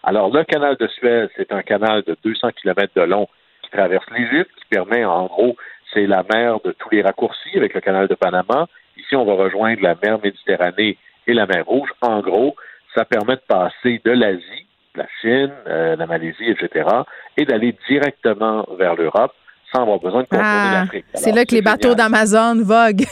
Alors, 0.02 0.32
le 0.32 0.42
canal 0.44 0.76
de 0.76 0.86
Suez, 0.88 1.26
c'est 1.36 1.52
un 1.52 1.62
canal 1.62 2.02
de 2.04 2.16
200 2.24 2.52
km 2.52 2.90
de 2.96 3.02
long 3.02 3.28
qui 3.62 3.70
traverse 3.70 4.06
l'Égypte, 4.16 4.50
qui 4.56 4.64
permet, 4.70 5.04
en 5.04 5.26
gros, 5.26 5.56
c'est 5.92 6.06
la 6.06 6.24
mer 6.32 6.58
de 6.64 6.72
tous 6.72 6.88
les 6.90 7.02
raccourcis 7.02 7.56
avec 7.56 7.74
le 7.74 7.82
canal 7.82 8.08
de 8.08 8.14
Panama. 8.14 8.66
Ici, 8.96 9.14
on 9.16 9.26
va 9.26 9.34
rejoindre 9.34 9.82
la 9.82 9.94
mer 10.02 10.18
Méditerranée 10.22 10.96
et 11.26 11.34
la 11.34 11.44
mer 11.44 11.66
Rouge. 11.66 11.90
En 12.00 12.20
gros, 12.20 12.56
ça 12.94 13.04
permet 13.04 13.36
de 13.36 13.42
passer 13.46 14.00
de 14.02 14.10
l'Asie, 14.10 14.66
la 14.94 15.06
Chine, 15.20 15.52
euh, 15.66 15.96
la 15.96 16.06
Malaisie, 16.06 16.48
etc., 16.48 16.88
et 17.36 17.44
d'aller 17.44 17.76
directement 17.88 18.66
vers 18.78 18.94
l'Europe 18.94 19.34
sans 19.74 19.82
avoir 19.82 19.98
besoin 19.98 20.22
de 20.22 20.28
contourner 20.28 20.48
ah, 20.48 20.80
l'Afrique. 20.82 21.04
C'est 21.14 21.32
là 21.32 21.44
que 21.44 21.54
les 21.54 21.62
bateaux 21.62 21.94
d'Amazon 21.94 22.62
voguent. 22.62 23.06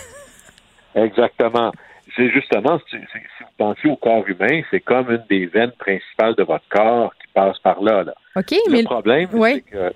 Exactement 0.95 1.73
c'est 2.17 2.31
justement, 2.31 2.79
si, 2.91 2.97
vous 2.97 3.47
pensez 3.57 3.89
au 3.89 3.97
corps 3.97 4.27
humain, 4.29 4.63
c'est 4.71 4.81
comme 4.81 5.11
une 5.11 5.25
des 5.29 5.47
veines 5.47 5.73
principales 5.73 6.35
de 6.35 6.43
votre 6.43 6.67
corps 6.69 7.13
qui 7.21 7.29
passe 7.33 7.59
par 7.61 7.83
là. 7.83 8.05
là. 8.05 8.15
le 8.37 8.85
problème, 8.85 9.29
c'est 9.31 9.61
que 9.63 9.93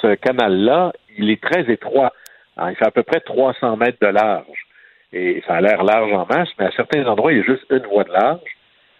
ce 0.00 0.14
canal-là, 0.14 0.92
il 1.16 1.30
est 1.30 1.42
très 1.42 1.70
étroit. 1.70 2.12
il 2.58 2.76
fait 2.76 2.86
à 2.86 2.90
peu 2.90 3.02
près 3.02 3.20
300 3.20 3.76
mètres 3.76 3.98
de 4.00 4.08
large. 4.08 4.66
Et 5.12 5.42
ça 5.46 5.54
a 5.54 5.60
l'air 5.60 5.82
large 5.84 6.12
en 6.12 6.26
masse, 6.26 6.50
mais 6.58 6.66
à 6.66 6.70
certains 6.72 7.06
endroits, 7.06 7.32
il 7.32 7.38
y 7.38 7.40
a 7.40 7.44
juste 7.44 7.64
une 7.70 7.86
voie 7.86 8.04
de 8.04 8.12
large. 8.12 8.40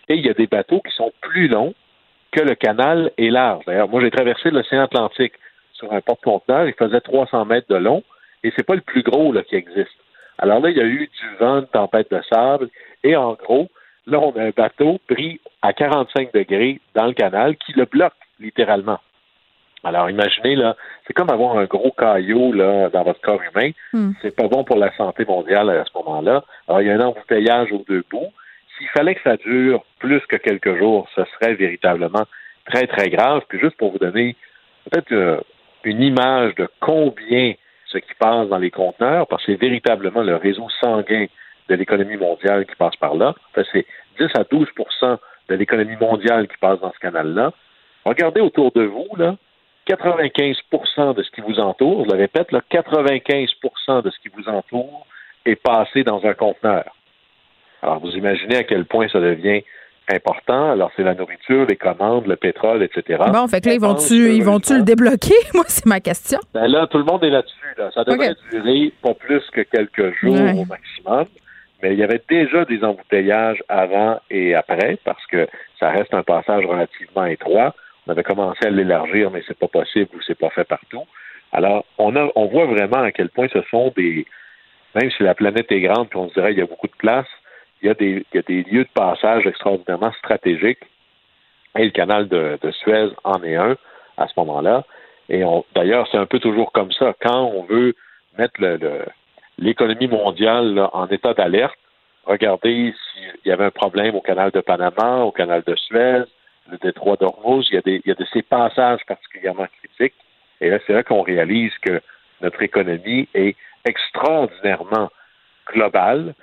Et 0.08 0.14
il 0.14 0.24
y 0.24 0.30
a 0.30 0.34
des 0.34 0.46
bateaux 0.46 0.80
qui 0.80 0.94
sont 0.94 1.12
plus 1.20 1.48
longs 1.48 1.74
que 2.32 2.40
le 2.40 2.54
canal 2.54 3.10
est 3.18 3.30
large. 3.30 3.64
D'ailleurs, 3.66 3.88
moi, 3.88 4.00
j'ai 4.00 4.10
traversé 4.10 4.50
l'océan 4.50 4.84
Atlantique 4.84 5.34
sur 5.78 5.92
un 5.92 6.00
porte-conteneur. 6.00 6.66
Il 6.66 6.74
faisait 6.74 7.00
300 7.00 7.44
mètres 7.46 7.68
de 7.68 7.76
long. 7.76 8.02
Et 8.44 8.52
c'est 8.56 8.64
pas 8.64 8.74
le 8.74 8.80
plus 8.80 9.02
gros 9.02 9.32
là, 9.32 9.42
qui 9.42 9.56
existe. 9.56 9.96
Alors 10.38 10.60
là, 10.60 10.70
il 10.70 10.76
y 10.76 10.80
a 10.80 10.84
eu 10.84 11.08
du 11.08 11.36
vent, 11.40 11.58
une 11.58 11.66
tempête 11.66 12.10
de 12.10 12.20
sable, 12.30 12.68
et 13.02 13.16
en 13.16 13.32
gros, 13.32 13.68
là, 14.06 14.20
on 14.20 14.30
a 14.36 14.44
un 14.44 14.50
bateau 14.50 14.98
pris 15.08 15.40
à 15.62 15.72
45 15.72 16.32
degrés 16.32 16.80
dans 16.94 17.06
le 17.06 17.12
canal 17.14 17.56
qui 17.56 17.72
le 17.72 17.84
bloque 17.84 18.14
littéralement. 18.38 19.00
Alors, 19.84 20.10
imaginez, 20.10 20.56
là, 20.56 20.76
c'est 21.06 21.12
comme 21.12 21.30
avoir 21.30 21.56
un 21.56 21.64
gros 21.64 21.92
caillou 21.92 22.52
là, 22.52 22.88
dans 22.88 23.04
votre 23.04 23.20
corps 23.20 23.40
humain. 23.42 23.70
Hmm. 23.92 24.12
C'est 24.22 24.34
pas 24.34 24.48
bon 24.48 24.64
pour 24.64 24.76
la 24.76 24.94
santé 24.96 25.24
mondiale 25.24 25.70
à 25.70 25.84
ce 25.84 25.90
moment-là. 25.98 26.44
Alors, 26.66 26.82
il 26.82 26.88
y 26.88 26.90
a 26.90 26.94
un 26.94 27.00
embouteillage 27.00 27.72
aux 27.72 27.84
deux 27.88 28.04
bouts. 28.10 28.32
S'il 28.76 28.88
fallait 28.88 29.14
que 29.14 29.22
ça 29.22 29.36
dure 29.36 29.84
plus 29.98 30.20
que 30.26 30.36
quelques 30.36 30.76
jours, 30.78 31.08
ce 31.14 31.22
serait 31.24 31.54
véritablement 31.54 32.24
très, 32.66 32.86
très 32.86 33.08
grave. 33.08 33.42
Puis 33.48 33.60
juste 33.60 33.76
pour 33.76 33.92
vous 33.92 33.98
donner 33.98 34.36
peut-être 34.90 35.12
euh, 35.12 35.40
une 35.88 36.02
image 36.02 36.54
de 36.56 36.68
combien 36.80 37.54
ce 37.86 37.98
qui 37.98 38.14
passe 38.18 38.48
dans 38.48 38.58
les 38.58 38.70
conteneurs, 38.70 39.26
parce 39.26 39.44
que 39.44 39.52
c'est 39.52 39.60
véritablement 39.60 40.22
le 40.22 40.36
réseau 40.36 40.68
sanguin 40.80 41.26
de 41.68 41.74
l'économie 41.74 42.16
mondiale 42.16 42.66
qui 42.66 42.74
passe 42.76 42.96
par 42.96 43.14
là. 43.14 43.34
c'est 43.54 43.86
10 44.18 44.26
à 44.34 44.42
12% 44.42 45.18
de 45.48 45.54
l'économie 45.54 45.96
mondiale 45.96 46.48
qui 46.48 46.56
passe 46.58 46.80
dans 46.80 46.92
ce 46.92 46.98
canal-là. 46.98 47.52
Regardez 48.04 48.40
autour 48.40 48.72
de 48.72 48.82
vous, 48.82 49.08
là, 49.16 49.36
95% 49.86 51.14
de 51.14 51.22
ce 51.22 51.30
qui 51.30 51.40
vous 51.40 51.58
entoure, 51.58 52.04
je 52.04 52.10
le 52.10 52.18
répète, 52.18 52.52
là, 52.52 52.60
95% 52.70 54.02
de 54.02 54.10
ce 54.10 54.18
qui 54.20 54.28
vous 54.28 54.48
entoure 54.48 55.06
est 55.46 55.56
passé 55.56 56.04
dans 56.04 56.24
un 56.26 56.34
conteneur. 56.34 56.94
Alors, 57.82 58.00
vous 58.00 58.10
imaginez 58.10 58.56
à 58.56 58.64
quel 58.64 58.84
point 58.84 59.08
ça 59.08 59.20
devient 59.20 59.62
important. 60.14 60.72
Alors, 60.72 60.90
c'est 60.96 61.02
la 61.02 61.14
nourriture, 61.14 61.66
les 61.66 61.76
commandes, 61.76 62.26
le 62.26 62.36
pétrole, 62.36 62.82
etc. 62.82 63.22
Bon, 63.32 63.46
fait 63.46 63.60
que 63.60 63.68
là, 63.68 63.74
ils 63.74 63.80
vont-tu 63.80 64.34
ils 64.34 64.44
vont 64.44 64.58
le 64.58 64.82
débloquer? 64.82 65.34
Moi, 65.54 65.64
c'est 65.68 65.86
ma 65.86 66.00
question. 66.00 66.38
Ben 66.54 66.66
là, 66.66 66.86
tout 66.86 66.98
le 66.98 67.04
monde 67.04 67.24
est 67.24 67.30
là-dessus. 67.30 67.54
Ça 67.94 68.04
devrait 68.04 68.34
durer 68.50 68.92
pas 69.02 69.14
plus 69.14 69.42
que 69.52 69.60
quelques 69.62 70.14
jours 70.20 70.34
au 70.34 70.64
maximum. 70.64 71.26
Mais 71.82 71.92
il 71.92 71.98
y 71.98 72.02
avait 72.02 72.20
déjà 72.28 72.64
des 72.64 72.82
embouteillages 72.82 73.62
avant 73.68 74.20
et 74.30 74.54
après 74.54 74.98
parce 75.04 75.24
que 75.26 75.46
ça 75.78 75.90
reste 75.90 76.12
un 76.12 76.24
passage 76.24 76.64
relativement 76.66 77.24
étroit. 77.26 77.74
On 78.06 78.10
avait 78.12 78.24
commencé 78.24 78.66
à 78.66 78.70
l'élargir, 78.70 79.30
mais 79.30 79.42
c'est 79.46 79.58
pas 79.58 79.68
possible 79.68 80.08
ou 80.14 80.18
c'est 80.26 80.38
pas 80.38 80.50
fait 80.50 80.64
partout. 80.64 81.04
Alors, 81.52 81.84
on 81.98 82.16
a, 82.16 82.28
on 82.34 82.46
voit 82.46 82.66
vraiment 82.66 83.02
à 83.02 83.12
quel 83.12 83.28
point 83.28 83.46
ce 83.52 83.62
sont 83.70 83.92
des, 83.96 84.26
même 84.94 85.10
si 85.10 85.22
la 85.22 85.34
planète 85.34 85.70
est 85.70 85.80
grande, 85.80 86.08
puis 86.08 86.18
on 86.18 86.28
se 86.28 86.34
dirait 86.34 86.50
qu'il 86.50 86.58
y 86.58 86.62
a 86.62 86.66
beaucoup 86.66 86.88
de 86.88 86.96
place, 86.98 87.26
il 87.82 87.86
y, 87.86 87.90
a 87.90 87.94
des, 87.94 88.62
lieux 88.64 88.84
de 88.84 88.90
passage 88.94 89.46
extraordinairement 89.46 90.12
stratégiques. 90.12 90.82
Et 91.76 91.84
le 91.84 91.90
canal 91.90 92.28
de, 92.28 92.58
Suez 92.72 93.10
en 93.24 93.42
est 93.44 93.56
un 93.56 93.76
à 94.16 94.26
ce 94.26 94.32
moment-là. 94.38 94.84
Et 95.28 95.42
d'ailleurs, 95.74 96.08
c'est 96.10 96.18
un 96.18 96.26
peu 96.26 96.40
toujours 96.40 96.72
comme 96.72 96.90
ça. 96.92 97.14
Quand 97.20 97.44
on 97.44 97.64
veut 97.64 97.94
mettre 98.36 98.60
l'économie 99.58 100.08
mondiale 100.08 100.88
en 100.92 101.06
état 101.08 101.34
d'alerte, 101.34 101.78
regardez 102.24 102.94
s'il 103.12 103.50
y 103.50 103.52
avait 103.52 103.66
un 103.66 103.70
problème 103.70 104.14
au 104.16 104.20
canal 104.20 104.50
de 104.50 104.60
Panama, 104.60 105.22
au 105.22 105.30
canal 105.30 105.62
de 105.66 105.74
Suez, 105.76 106.24
le 106.70 106.78
détroit 106.78 107.16
d'Ormuz, 107.16 107.66
il 107.70 107.80
il 107.86 108.02
y 108.04 108.10
a 108.10 108.14
de 108.14 108.26
ces 108.32 108.42
passages 108.42 109.00
particulièrement 109.06 109.66
critiques. 109.80 110.14
Et 110.60 110.70
là, 110.70 110.78
c'est 110.86 110.92
là 110.92 111.02
qu'on 111.02 111.22
réalise 111.22 111.72
que 111.82 112.00
notre 112.40 112.62
économie 112.62 113.28
est 113.34 113.56
extraordinairement 113.84 115.10
globale, 115.72 116.34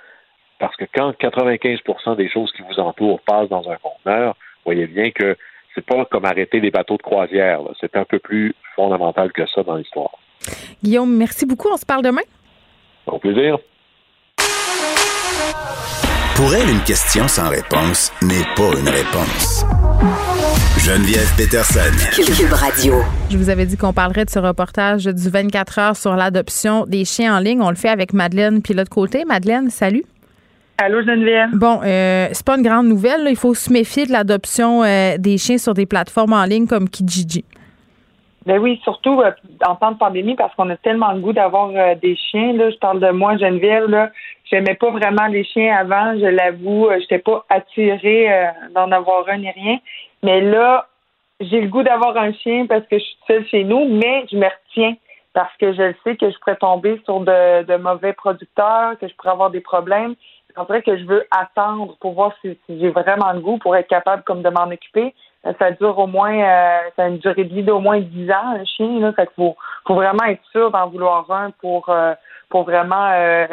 parce 0.58 0.76
que 0.76 0.84
quand 0.94 1.12
95% 1.12 2.16
des 2.16 2.28
choses 2.28 2.52
qui 2.52 2.62
vous 2.62 2.80
entourent 2.80 3.20
passent 3.20 3.48
dans 3.48 3.68
un 3.68 3.76
conteneur, 3.76 4.36
voyez 4.64 4.86
bien 4.86 5.10
que 5.10 5.36
c'est 5.74 5.84
pas 5.84 6.04
comme 6.06 6.24
arrêter 6.24 6.60
les 6.60 6.70
bateaux 6.70 6.96
de 6.96 7.02
croisière. 7.02 7.60
C'est 7.80 7.96
un 7.96 8.04
peu 8.04 8.18
plus 8.18 8.54
fondamental 8.74 9.32
que 9.32 9.46
ça 9.46 9.62
dans 9.62 9.76
l'histoire. 9.76 10.12
Guillaume, 10.82 11.14
merci 11.16 11.46
beaucoup. 11.46 11.68
On 11.72 11.76
se 11.76 11.86
parle 11.86 12.02
demain. 12.02 12.22
Au 13.06 13.18
plaisir. 13.18 13.58
Pour 16.36 16.54
elle, 16.54 16.68
une 16.68 16.82
question 16.82 17.28
sans 17.28 17.48
réponse 17.48 18.12
n'est 18.22 18.44
pas 18.56 18.78
une 18.78 18.88
réponse. 18.88 19.64
Geneviève 20.78 21.34
Peterson. 21.36 21.80
Cube 22.14 22.52
Radio. 22.52 22.94
Je 23.30 23.38
vous 23.38 23.48
avais 23.48 23.64
dit 23.64 23.76
qu'on 23.76 23.92
parlerait 23.92 24.26
de 24.26 24.30
ce 24.30 24.38
reportage 24.38 25.04
du 25.06 25.30
24 25.30 25.78
heures 25.78 25.96
sur 25.96 26.14
l'adoption 26.14 26.84
des 26.84 27.04
chiens 27.04 27.36
en 27.36 27.40
ligne. 27.40 27.62
On 27.62 27.70
le 27.70 27.76
fait 27.76 27.88
avec 27.88 28.12
Madeleine 28.12 28.60
puis 28.60 28.74
l'autre 28.74 28.90
côté. 28.90 29.24
Madeleine, 29.24 29.70
salut. 29.70 30.04
Allô, 30.78 31.00
Geneviève? 31.02 31.50
Bon, 31.54 31.80
euh, 31.82 32.28
c'est 32.32 32.44
pas 32.44 32.56
une 32.56 32.62
grande 32.62 32.86
nouvelle. 32.86 33.24
là. 33.24 33.30
Il 33.30 33.36
faut 33.36 33.54
se 33.54 33.72
méfier 33.72 34.04
de 34.04 34.12
l'adoption 34.12 34.82
euh, 34.84 35.16
des 35.18 35.38
chiens 35.38 35.56
sur 35.58 35.72
des 35.72 35.86
plateformes 35.86 36.34
en 36.34 36.44
ligne 36.44 36.66
comme 36.66 36.88
Kijiji. 36.88 37.44
Ben 38.44 38.58
oui, 38.58 38.78
surtout 38.84 39.20
euh, 39.22 39.32
en 39.66 39.74
temps 39.74 39.92
de 39.92 39.96
pandémie, 39.98 40.36
parce 40.36 40.54
qu'on 40.54 40.68
a 40.70 40.76
tellement 40.76 41.12
le 41.12 41.20
goût 41.20 41.32
d'avoir 41.32 41.70
euh, 41.74 41.94
des 41.94 42.14
chiens. 42.14 42.52
Là, 42.52 42.70
je 42.70 42.76
parle 42.76 43.00
de 43.00 43.10
moi, 43.10 43.36
Geneviève. 43.38 43.86
Là, 43.88 44.10
j'aimais 44.50 44.74
pas 44.74 44.90
vraiment 44.90 45.26
les 45.28 45.44
chiens 45.44 45.74
avant. 45.74 46.14
Je 46.14 46.26
l'avoue, 46.26 46.86
euh, 46.88 46.98
j'étais 47.00 47.18
pas 47.18 47.44
attirée 47.48 48.28
d'en 48.74 48.92
avoir 48.92 49.28
un 49.28 49.38
ni 49.38 49.50
rien. 49.50 49.78
Mais 50.22 50.42
là, 50.42 50.86
j'ai 51.40 51.60
le 51.62 51.68
goût 51.68 51.82
d'avoir 51.82 52.16
un 52.18 52.32
chien 52.34 52.66
parce 52.66 52.86
que 52.86 52.98
je 52.98 53.04
suis 53.04 53.18
seule 53.26 53.46
chez 53.48 53.64
nous, 53.64 53.88
mais 53.88 54.26
je 54.30 54.36
me 54.36 54.44
retiens 54.44 54.94
parce 55.32 55.54
que 55.58 55.72
je 55.72 55.92
sais 56.04 56.16
que 56.16 56.30
je 56.30 56.38
pourrais 56.38 56.56
tomber 56.56 57.00
sur 57.04 57.20
de, 57.20 57.64
de 57.64 57.76
mauvais 57.76 58.12
producteurs, 58.14 58.98
que 58.98 59.06
je 59.08 59.14
pourrais 59.16 59.32
avoir 59.32 59.50
des 59.50 59.60
problèmes. 59.60 60.14
C'est 60.56 60.62
vrai 60.68 60.82
que 60.82 60.96
je 60.96 61.04
veux 61.04 61.24
attendre 61.30 61.96
pour 62.00 62.14
voir 62.14 62.32
si, 62.40 62.58
si 62.66 62.80
j'ai 62.80 62.90
vraiment 62.90 63.32
le 63.32 63.40
goût 63.40 63.58
pour 63.58 63.76
être 63.76 63.88
capable 63.88 64.22
comme 64.22 64.42
de 64.42 64.48
m'en 64.48 64.64
occuper. 64.64 65.14
Euh, 65.46 65.52
Ça 65.58 65.70
dure 65.72 65.98
au 65.98 66.06
moins, 66.06 66.32
euh, 66.32 66.78
ça 66.96 67.04
a 67.04 67.08
une 67.08 67.18
durée 67.18 67.44
de 67.44 67.54
vie 67.54 67.62
d'au 67.62 67.78
moins 67.78 68.00
10 68.00 68.30
ans, 68.30 68.56
un 68.56 68.64
chien. 68.64 69.00
Là, 69.00 69.12
fait 69.12 69.26
qu'il 69.26 69.34
faut, 69.36 69.56
faut 69.86 69.94
vraiment 69.94 70.24
être 70.24 70.42
sûr 70.50 70.70
d'en 70.70 70.88
vouloir 70.88 71.30
un 71.30 71.50
pour, 71.50 71.88
euh, 71.90 72.14
pour 72.48 72.64
vraiment 72.64 73.10
euh, 73.12 73.46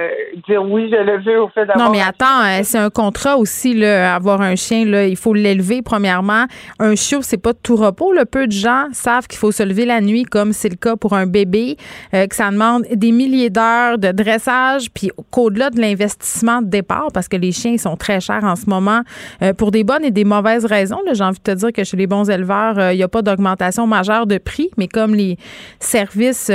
dire 0.48 0.62
oui, 0.64 0.88
je 0.92 0.98
le 0.98 1.24
veux 1.24 1.42
au 1.42 1.48
fait 1.50 1.66
d'avoir 1.66 1.88
Non, 1.88 1.92
mais 1.92 2.02
attends, 2.02 2.44
euh, 2.44 2.60
c'est 2.62 2.78
un 2.78 2.92
contrat 2.92 3.38
aussi, 3.38 3.74
là, 3.74 4.14
avoir 4.14 4.42
un 4.42 4.56
chien. 4.56 4.86
Là, 4.86 5.08
il 5.08 5.18
faut 5.18 5.34
l'élever, 5.34 5.82
premièrement. 5.82 6.46
Un 6.80 6.96
chiot, 6.96 7.24
c'est 7.24 7.42
pas 7.42 7.54
de 7.54 7.58
tout 7.64 7.76
repos. 7.76 8.14
Là. 8.14 8.26
Peu 8.26 8.46
de 8.46 8.52
gens 8.52 8.86
savent 8.92 9.28
qu'il 9.28 9.40
faut 9.40 9.52
se 9.52 9.64
lever 9.64 9.86
la 9.86 10.00
nuit, 10.00 10.24
comme 10.24 10.54
c'est 10.54 10.70
le 10.70 10.76
cas 10.76 10.96
pour 10.96 11.14
un 11.14 11.26
bébé, 11.26 11.78
euh, 12.14 12.28
que 12.28 12.36
ça 12.36 12.52
demande 12.52 12.84
des 12.94 13.12
milliers 13.12 13.50
d'heures 13.50 13.98
de 13.98 14.12
dressage, 14.12 14.92
puis 14.94 15.10
qu'au-delà 15.32 15.72
de 15.72 15.82
l'investissement 15.82 16.62
de 16.62 16.68
départ, 16.68 17.08
parce 17.14 17.28
que 17.28 17.38
les 17.38 17.52
chiens 17.52 17.72
ils 17.72 17.80
sont 17.80 17.98
très 17.98 18.20
chers 18.20 18.44
en 18.44 18.56
ce 18.56 18.70
moment, 18.70 19.02
euh, 19.42 19.54
pour 19.54 19.72
des 19.72 19.84
bonnes 19.84 20.06
et 20.06 20.12
des 20.12 20.26
mauvaises 20.26 20.66
raisons. 20.66 21.00
J'ai 21.12 21.24
envie 21.24 21.40
de 21.40 21.52
te 21.52 21.58
dire 21.58 21.74
que 21.74 21.84
chez 21.84 21.98
les 21.98 22.08
bons 22.08 22.30
éleveurs, 22.30 22.92
il 22.92 22.98
n'y 22.98 23.04
a 23.04 23.08
pas 23.08 23.24
d'augmentation 23.24 23.88
majeure 23.88 24.28
de 24.28 24.38
prix, 24.38 24.70
mais 24.78 24.88
comme 24.88 25.16
les 25.16 25.38
services 25.80 26.52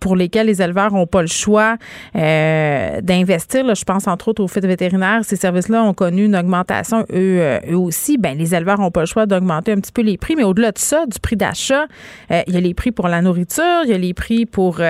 pour 0.00 0.16
lesquels 0.16 0.46
les 0.46 0.62
éleveurs 0.62 0.79
n'ont 0.88 1.06
pas 1.06 1.22
le 1.22 1.28
choix 1.28 1.76
euh, 2.16 3.00
d'investir, 3.00 3.74
je 3.74 3.84
pense 3.84 4.08
entre 4.08 4.28
autres 4.28 4.42
aux 4.42 4.48
fêtes 4.48 4.66
vétérinaires, 4.66 5.20
ces 5.24 5.36
services-là 5.36 5.82
ont 5.82 5.94
connu 5.94 6.24
une 6.24 6.36
augmentation 6.36 7.00
eux, 7.12 7.40
euh, 7.40 7.58
eux 7.70 7.76
aussi. 7.76 8.18
Ben, 8.18 8.36
les 8.36 8.54
éleveurs 8.54 8.78
n'ont 8.78 8.90
pas 8.90 9.00
le 9.00 9.06
choix 9.06 9.26
d'augmenter 9.26 9.72
un 9.72 9.80
petit 9.80 9.92
peu 9.92 10.02
les 10.02 10.16
prix, 10.16 10.36
mais 10.36 10.44
au-delà 10.44 10.72
de 10.72 10.78
ça, 10.78 11.04
du 11.06 11.18
prix 11.20 11.36
d'achat, 11.36 11.84
euh, 12.30 12.42
il 12.46 12.54
y 12.54 12.56
a 12.56 12.60
les 12.60 12.74
prix 12.74 12.92
pour 12.92 13.08
la 13.08 13.22
nourriture, 13.22 13.82
il 13.84 13.90
y 13.90 13.94
a 13.94 13.98
les 13.98 14.14
prix 14.14 14.46
pour 14.46 14.80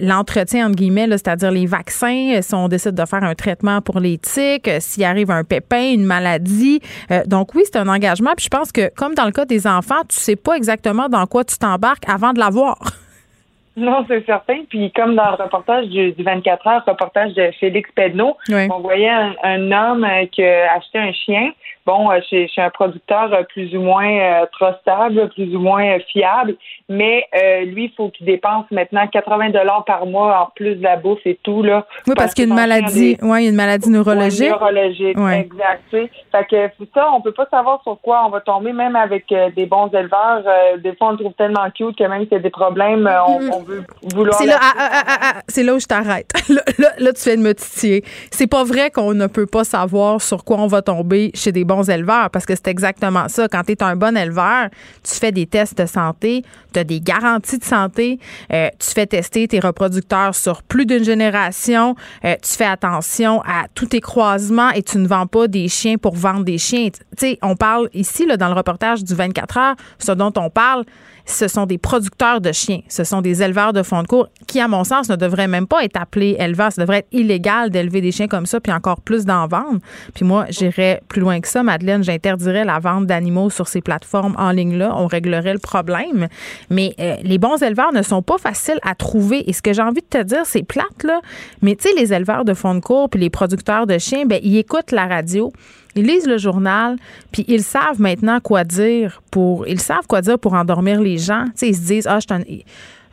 l'entretien, 0.00 0.66
entre 0.66 0.76
guillemets, 0.76 1.08
c'est-à-dire 1.10 1.50
les 1.50 1.66
vaccins, 1.66 2.40
si 2.40 2.54
on 2.54 2.68
décide 2.68 2.94
de 2.94 3.04
faire 3.04 3.22
un 3.22 3.34
traitement 3.34 3.80
pour 3.80 4.00
les 4.00 4.18
tiques, 4.18 4.70
s'il 4.80 5.04
arrive 5.04 5.30
un 5.30 5.44
pépin, 5.44 5.92
une 5.92 6.04
maladie. 6.04 6.80
Donc 7.26 7.54
oui, 7.54 7.62
c'est 7.64 7.78
un 7.78 7.88
engagement. 7.88 8.32
Puis 8.36 8.44
je 8.44 8.50
pense 8.50 8.72
que, 8.72 8.90
comme 8.94 9.14
dans 9.14 9.26
le 9.26 9.32
cas 9.32 9.44
des 9.44 9.66
enfants, 9.66 10.02
tu 10.08 10.16
sais 10.16 10.36
pas 10.36 10.56
exactement 10.56 11.08
dans 11.08 11.26
quoi 11.26 11.44
tu 11.44 11.58
t'embarques 11.58 12.08
avant 12.08 12.32
de 12.32 12.38
l'avoir. 12.38 12.78
Non, 13.76 14.04
c'est 14.08 14.24
certain. 14.24 14.58
Puis 14.68 14.92
comme 14.92 15.16
dans 15.16 15.30
le 15.36 15.42
reportage 15.42 15.86
du, 15.88 16.12
du 16.12 16.22
24 16.22 16.66
heures, 16.66 16.84
reportage 16.86 17.34
de 17.34 17.50
Félix 17.58 17.90
Pedneau, 17.94 18.36
Oui. 18.48 18.68
on 18.72 18.78
voyait 18.80 19.08
un, 19.10 19.34
un 19.42 19.72
homme 19.72 20.04
euh, 20.04 20.26
qui 20.26 20.44
a 20.44 20.72
acheté 20.74 20.98
un 20.98 21.12
chien, 21.12 21.50
bon, 21.84 22.10
euh, 22.10 22.20
chez, 22.30 22.46
chez 22.48 22.62
un 22.62 22.70
producteur 22.70 23.32
euh, 23.32 23.42
plus 23.42 23.74
ou 23.76 23.80
moins 23.80 24.44
trustable, 24.52 25.28
plus 25.30 25.54
ou 25.56 25.58
moins 25.60 25.98
fiable, 26.12 26.54
mais 26.88 27.26
euh, 27.34 27.64
lui, 27.64 27.86
il 27.86 27.92
faut 27.96 28.10
qu'il 28.10 28.26
dépense 28.26 28.64
maintenant 28.70 29.06
80 29.08 29.50
dollars 29.50 29.84
par 29.84 30.06
mois 30.06 30.38
en 30.40 30.52
plus 30.54 30.76
de 30.76 30.82
la 30.82 30.96
bouffe 30.96 31.26
et 31.26 31.38
tout 31.42 31.62
là. 31.62 31.84
Oui, 32.06 32.14
parce 32.16 32.32
qu'il 32.32 32.44
y 32.44 32.46
a 32.46 32.50
une 32.50 32.54
maladie, 32.56 33.16
des- 33.16 33.24
ouais, 33.26 33.40
il 33.42 33.44
y 33.44 33.46
a 33.48 33.50
une 33.50 33.56
maladie 33.56 33.90
neurologique. 33.90 34.48
Neurologique, 34.50 35.18
Ouais. 35.18 35.40
exact. 35.40 35.82
Fait 35.90 36.46
que 36.48 36.70
ça, 36.94 37.10
on 37.12 37.20
peut 37.20 37.32
pas 37.32 37.46
savoir 37.50 37.82
sur 37.82 37.98
quoi 38.00 38.22
on 38.26 38.30
va 38.30 38.40
tomber, 38.40 38.72
même 38.72 38.94
avec 38.96 39.30
euh, 39.32 39.50
des 39.56 39.66
bons 39.66 39.88
éleveurs. 39.88 40.42
euh, 40.46 40.76
des 40.78 40.94
fois, 40.94 41.08
on 41.08 41.12
le 41.12 41.18
trouve 41.18 41.32
tellement 41.34 41.68
cute 41.74 41.96
que 41.98 42.04
même 42.04 42.22
s'il 42.22 42.32
y 42.32 42.36
a 42.36 42.38
des 42.38 42.50
problèmes, 42.50 43.10
on, 43.26 43.40
on 43.52 43.63
veut 43.64 43.82
vouloir. 44.14 44.38
C'est 44.38 44.46
là, 44.46 44.54
la- 44.54 44.60
ah, 44.62 45.02
ah, 45.06 45.18
ah, 45.36 45.42
c'est 45.48 45.62
là 45.62 45.74
où 45.74 45.80
je 45.80 45.86
t'arrête. 45.86 46.30
Là, 46.48 46.62
là, 46.78 46.92
là, 46.98 47.12
tu 47.12 47.22
viens 47.24 47.36
de 47.36 47.42
me 47.42 47.54
titiller. 47.54 48.04
C'est 48.30 48.46
pas 48.46 48.64
vrai 48.64 48.90
qu'on 48.90 49.14
ne 49.14 49.26
peut 49.26 49.46
pas 49.46 49.64
savoir 49.64 50.20
sur 50.20 50.44
quoi 50.44 50.58
on 50.58 50.66
va 50.66 50.82
tomber 50.82 51.30
chez 51.34 51.52
des 51.52 51.64
bons 51.64 51.88
éleveurs, 51.88 52.30
parce 52.30 52.44
que 52.46 52.54
c'est 52.54 52.68
exactement 52.68 53.28
ça. 53.28 53.48
Quand 53.48 53.62
tu 53.64 53.72
es 53.72 53.82
un 53.82 53.96
bon 53.96 54.16
éleveur, 54.16 54.68
tu 55.02 55.14
fais 55.14 55.32
des 55.32 55.46
tests 55.46 55.76
de 55.78 55.86
santé, 55.86 56.42
tu 56.72 56.78
as 56.78 56.84
des 56.84 57.00
garanties 57.00 57.58
de 57.58 57.64
santé, 57.64 58.18
euh, 58.52 58.68
tu 58.78 58.90
fais 58.90 59.06
tester 59.06 59.48
tes 59.48 59.58
reproducteurs 59.60 60.34
sur 60.34 60.62
plus 60.62 60.86
d'une 60.86 61.04
génération, 61.04 61.94
euh, 62.24 62.34
tu 62.42 62.50
fais 62.52 62.66
attention 62.66 63.40
à 63.42 63.64
tous 63.74 63.86
tes 63.86 64.00
croisements 64.00 64.70
et 64.70 64.82
tu 64.82 64.98
ne 64.98 65.06
vends 65.08 65.26
pas 65.26 65.48
des 65.48 65.68
chiens 65.68 65.96
pour 65.96 66.14
vendre 66.14 66.44
des 66.44 66.58
chiens. 66.58 66.88
Tu 66.90 67.00
sais, 67.18 67.38
on 67.42 67.56
parle 67.56 67.88
ici, 67.94 68.26
là, 68.26 68.36
dans 68.36 68.48
le 68.48 68.54
reportage 68.54 69.02
du 69.02 69.14
24 69.14 69.56
heures, 69.56 69.76
ce 69.98 70.12
dont 70.12 70.32
on 70.36 70.50
parle, 70.50 70.84
ce 71.26 71.48
sont 71.48 71.66
des 71.66 71.78
producteurs 71.78 72.40
de 72.40 72.52
chiens, 72.52 72.80
ce 72.88 73.04
sont 73.04 73.20
des 73.20 73.42
éleveurs 73.42 73.72
de 73.72 73.82
fonds 73.82 74.02
de 74.02 74.06
cours 74.06 74.28
qui, 74.46 74.60
à 74.60 74.68
mon 74.68 74.84
sens, 74.84 75.08
ne 75.08 75.16
devraient 75.16 75.48
même 75.48 75.66
pas 75.66 75.84
être 75.84 76.00
appelés 76.00 76.36
éleveurs. 76.38 76.72
Ça 76.72 76.82
devrait 76.82 76.98
être 76.98 77.08
illégal 77.12 77.70
d'élever 77.70 78.00
des 78.00 78.12
chiens 78.12 78.28
comme 78.28 78.46
ça, 78.46 78.60
puis 78.60 78.72
encore 78.72 79.00
plus 79.00 79.24
d'en 79.24 79.46
vendre. 79.46 79.80
Puis 80.14 80.24
moi, 80.24 80.46
j'irais 80.50 81.00
plus 81.08 81.20
loin 81.20 81.40
que 81.40 81.48
ça, 81.48 81.62
Madeleine, 81.62 82.04
j'interdirais 82.04 82.64
la 82.64 82.78
vente 82.78 83.06
d'animaux 83.06 83.50
sur 83.50 83.68
ces 83.68 83.80
plateformes 83.80 84.34
en 84.38 84.50
ligne-là. 84.50 84.94
On 84.96 85.06
réglerait 85.06 85.54
le 85.54 85.58
problème. 85.58 86.28
Mais 86.70 86.94
euh, 87.00 87.16
les 87.22 87.38
bons 87.38 87.62
éleveurs 87.62 87.92
ne 87.92 88.02
sont 88.02 88.22
pas 88.22 88.38
faciles 88.38 88.78
à 88.82 88.94
trouver. 88.94 89.48
Et 89.48 89.52
ce 89.52 89.62
que 89.62 89.72
j'ai 89.72 89.82
envie 89.82 90.02
de 90.02 90.18
te 90.18 90.22
dire, 90.22 90.44
c'est 90.44 90.62
plate, 90.62 91.02
là. 91.04 91.20
Mais 91.62 91.76
tu 91.76 91.88
sais, 91.88 91.94
les 91.96 92.12
éleveurs 92.12 92.44
de 92.44 92.54
fonds 92.54 92.74
de 92.74 92.80
cours 92.80 93.08
puis 93.08 93.20
les 93.20 93.30
producteurs 93.30 93.86
de 93.86 93.98
chiens, 93.98 94.26
ben, 94.26 94.40
ils 94.42 94.58
écoutent 94.58 94.92
la 94.92 95.06
radio. 95.06 95.52
Ils 95.96 96.04
lisent 96.06 96.26
le 96.26 96.38
journal, 96.38 96.96
puis 97.32 97.44
ils 97.48 97.62
savent 97.62 98.00
maintenant 98.00 98.40
quoi 98.40 98.64
dire 98.64 99.22
pour. 99.30 99.66
Ils 99.68 99.80
savent 99.80 100.06
quoi 100.08 100.20
dire 100.20 100.38
pour 100.38 100.54
endormir 100.54 101.00
les 101.00 101.18
gens. 101.18 101.44
Ils 101.62 101.74
se 101.74 101.86
disent 101.86 102.06
ah, 102.08 102.18
je 102.20 102.34
suis 102.34 102.64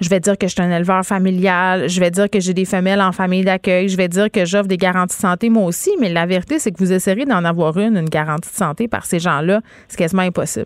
je 0.02 0.10
vais 0.10 0.20
dire 0.20 0.36
que 0.36 0.48
je 0.48 0.54
suis 0.54 0.62
un 0.64 0.72
éleveur 0.72 1.04
familial, 1.04 1.88
je 1.88 2.00
vais 2.00 2.10
dire 2.10 2.28
que 2.28 2.40
j'ai 2.40 2.56
des 2.56 2.66
femelles 2.66 3.02
en 3.02 3.12
famille 3.12 3.44
d'accueil, 3.46 3.88
je 3.88 3.96
vais 3.96 4.08
dire 4.08 4.32
que 4.32 4.46
j'offre 4.46 4.68
des 4.68 4.78
garanties 4.78 5.16
de 5.16 5.22
santé 5.22 5.50
moi 5.52 5.66
aussi, 5.66 5.92
mais 6.00 6.10
la 6.10 6.26
vérité, 6.26 6.58
c'est 6.58 6.72
que 6.72 6.80
vous 6.80 6.92
essayerez 6.92 7.26
d'en 7.26 7.46
avoir 7.46 7.78
une, 7.78 7.98
une 7.98 8.10
garantie 8.10 8.50
de 8.50 8.56
santé 8.56 8.88
par 8.88 9.06
ces 9.06 9.20
gens-là. 9.20 9.62
C'est 9.88 9.98
quasiment 9.98 10.24
impossible. 10.24 10.66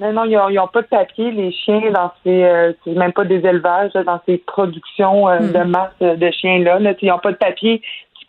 Non, 0.00 0.12
non, 0.12 0.24
ils 0.24 0.54
n'ont 0.56 0.66
pas 0.66 0.82
de 0.82 0.88
papier, 0.88 1.30
les 1.30 1.52
chiens, 1.52 1.80
dans 1.92 2.10
ces. 2.24 2.42
euh, 2.42 2.72
c'est 2.84 2.92
même 2.92 3.12
pas 3.12 3.24
des 3.24 3.36
élevages, 3.46 3.92
dans 3.92 4.20
ces 4.26 4.36
productions 4.38 5.28
euh, 5.28 5.38
Hmm. 5.38 5.52
de 5.52 5.62
masse 5.62 5.92
euh, 6.02 6.16
de 6.16 6.30
chiens-là. 6.30 6.78
Là, 6.80 6.92
ils 7.00 7.08
n'ont 7.08 7.20
pas 7.20 7.30
de 7.32 7.36
papier. 7.36 7.80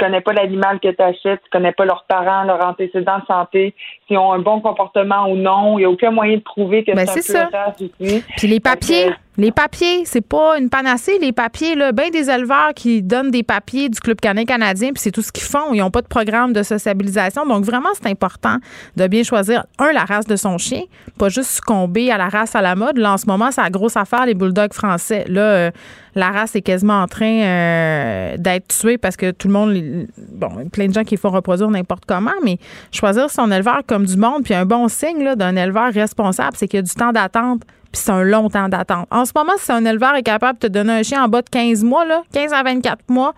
Tu 0.04 0.08
connais 0.10 0.22
pas 0.22 0.34
l'animal 0.34 0.82
que 0.82 0.90
tu 0.90 1.02
achètes, 1.02 1.42
tu 1.44 1.50
connais 1.50 1.72
pas 1.72 1.86
leurs 1.86 2.04
parents, 2.10 2.44
leurs 2.44 2.66
antécédents 2.66 3.20
de 3.20 3.26
santé, 3.26 3.74
s'ils 4.06 4.18
ont 4.18 4.34
un 4.34 4.40
bon 4.40 4.60
comportement 4.60 5.30
ou 5.30 5.38
non. 5.38 5.78
Il 5.78 5.84
n'y 5.84 5.86
a 5.86 5.90
aucun 5.90 6.12
moyen 6.12 6.36
de 6.36 6.42
prouver 6.42 6.84
que 6.84 6.92
Ben, 6.92 7.08
c'est 7.08 7.38
un 7.38 7.46
peu 7.46 7.56
race. 7.56 8.24
Puis 8.36 8.48
les 8.48 8.60
papiers, 8.60 9.12
les 9.38 9.52
papiers, 9.52 10.04
c'est 10.06 10.22
pas 10.22 10.60
une 10.60 10.70
panacée. 10.70 11.18
Les 11.20 11.32
papiers, 11.32 11.76
là, 11.76 11.92
ben 11.92 12.12
des 12.12 12.30
éleveurs 12.30 12.74
qui 12.76 13.02
donnent 13.02 13.32
des 13.32 13.42
papiers 13.42 13.90
du 13.90 14.00
Club 14.00 14.20
canin 14.20 14.46
canadien, 14.46 14.90
puis 14.90 15.02
c'est 15.02 15.12
tout 15.12 15.24
ce 15.24 15.32
qu'ils 15.32 15.44
font. 15.44 15.74
Ils 15.74 15.80
n'ont 15.80 15.90
pas 15.90 16.02
de 16.02 16.08
programme 16.08 16.54
de 16.54 16.62
sociabilisation. 16.62 17.46
Donc, 17.46 17.66
vraiment, 17.66 17.90
c'est 18.00 18.10
important 18.10 18.58
de 18.96 19.08
bien 19.08 19.24
choisir, 19.24 19.66
un, 19.80 19.92
la 19.92 20.06
race 20.06 20.28
de 20.28 20.36
son 20.36 20.58
chien, 20.60 20.84
pas 21.18 21.30
juste 21.30 21.50
succomber 21.50 22.12
à 22.12 22.18
la 22.18 22.30
race 22.30 22.56
à 22.56 22.62
la 22.62 22.76
mode. 22.76 22.98
Là, 22.98 23.14
en 23.14 23.18
ce 23.18 23.26
moment, 23.26 23.50
c'est 23.52 23.62
la 23.62 23.72
grosse 23.72 23.98
affaire, 23.98 24.26
les 24.28 24.36
bulldogs 24.36 24.74
français. 24.74 25.26
Là, 25.28 25.42
euh, 25.42 25.72
la 26.14 26.30
race 26.30 26.56
est 26.56 26.62
quasiment 26.62 27.02
en 27.02 27.08
train 27.08 27.42
euh, 27.42 28.38
d'être 28.38 28.68
tuée 28.68 29.00
parce 29.00 29.18
que 29.18 29.32
tout 29.32 29.48
le 29.48 29.54
monde, 29.54 30.08
bon, 30.32 30.70
plein 30.72 30.88
de 30.88 30.94
gens 30.94 31.04
qui 31.04 31.18
font 31.18 31.32
reproduire 31.32 31.72
n'importe 31.72 32.04
comment, 32.06 32.32
mais 32.44 32.60
choisir 32.92 33.32
son 33.32 33.52
éleveur 33.52 33.82
comme 33.88 34.06
du 34.06 34.18
monde, 34.18 34.44
puis 34.44 34.54
un 34.54 34.66
bon 34.66 34.88
signe 34.88 35.34
d'un 35.36 35.56
éleveur 35.56 35.92
responsable, 35.92 36.56
c'est 36.56 36.68
qu'il 36.68 36.78
y 36.78 36.82
a 36.82 36.84
du 36.84 36.94
temps 36.94 37.12
d'attente, 37.12 37.64
puis 37.94 38.02
c'est 38.02 38.12
un 38.12 38.24
long 38.24 38.50
temps 38.50 38.70
d'attente. 38.70 39.08
En 39.12 39.24
ce 39.24 39.32
moment, 39.36 39.54
si 39.58 39.72
un 39.72 39.86
éleveur 39.86 40.16
est 40.16 40.24
capable 40.24 40.58
de 40.58 40.68
te 40.68 40.72
donner 40.74 40.94
un 40.94 41.04
chien 41.04 41.24
en 41.24 41.28
bas 41.28 41.44
de 41.44 41.50
15 41.50 41.84
mois, 41.84 42.06
là, 42.06 42.24
15 42.34 42.52
à 42.52 42.64
24 42.64 43.00
mois, 43.08 43.36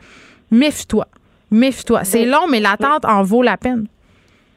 méfie-toi. 0.50 1.08
Méfie-toi. 1.52 2.06
C'est 2.06 2.26
long, 2.26 2.48
mais 2.50 2.62
l'attente 2.62 3.04
en 3.04 3.22
vaut 3.22 3.44
la 3.44 3.58
peine. 3.58 3.88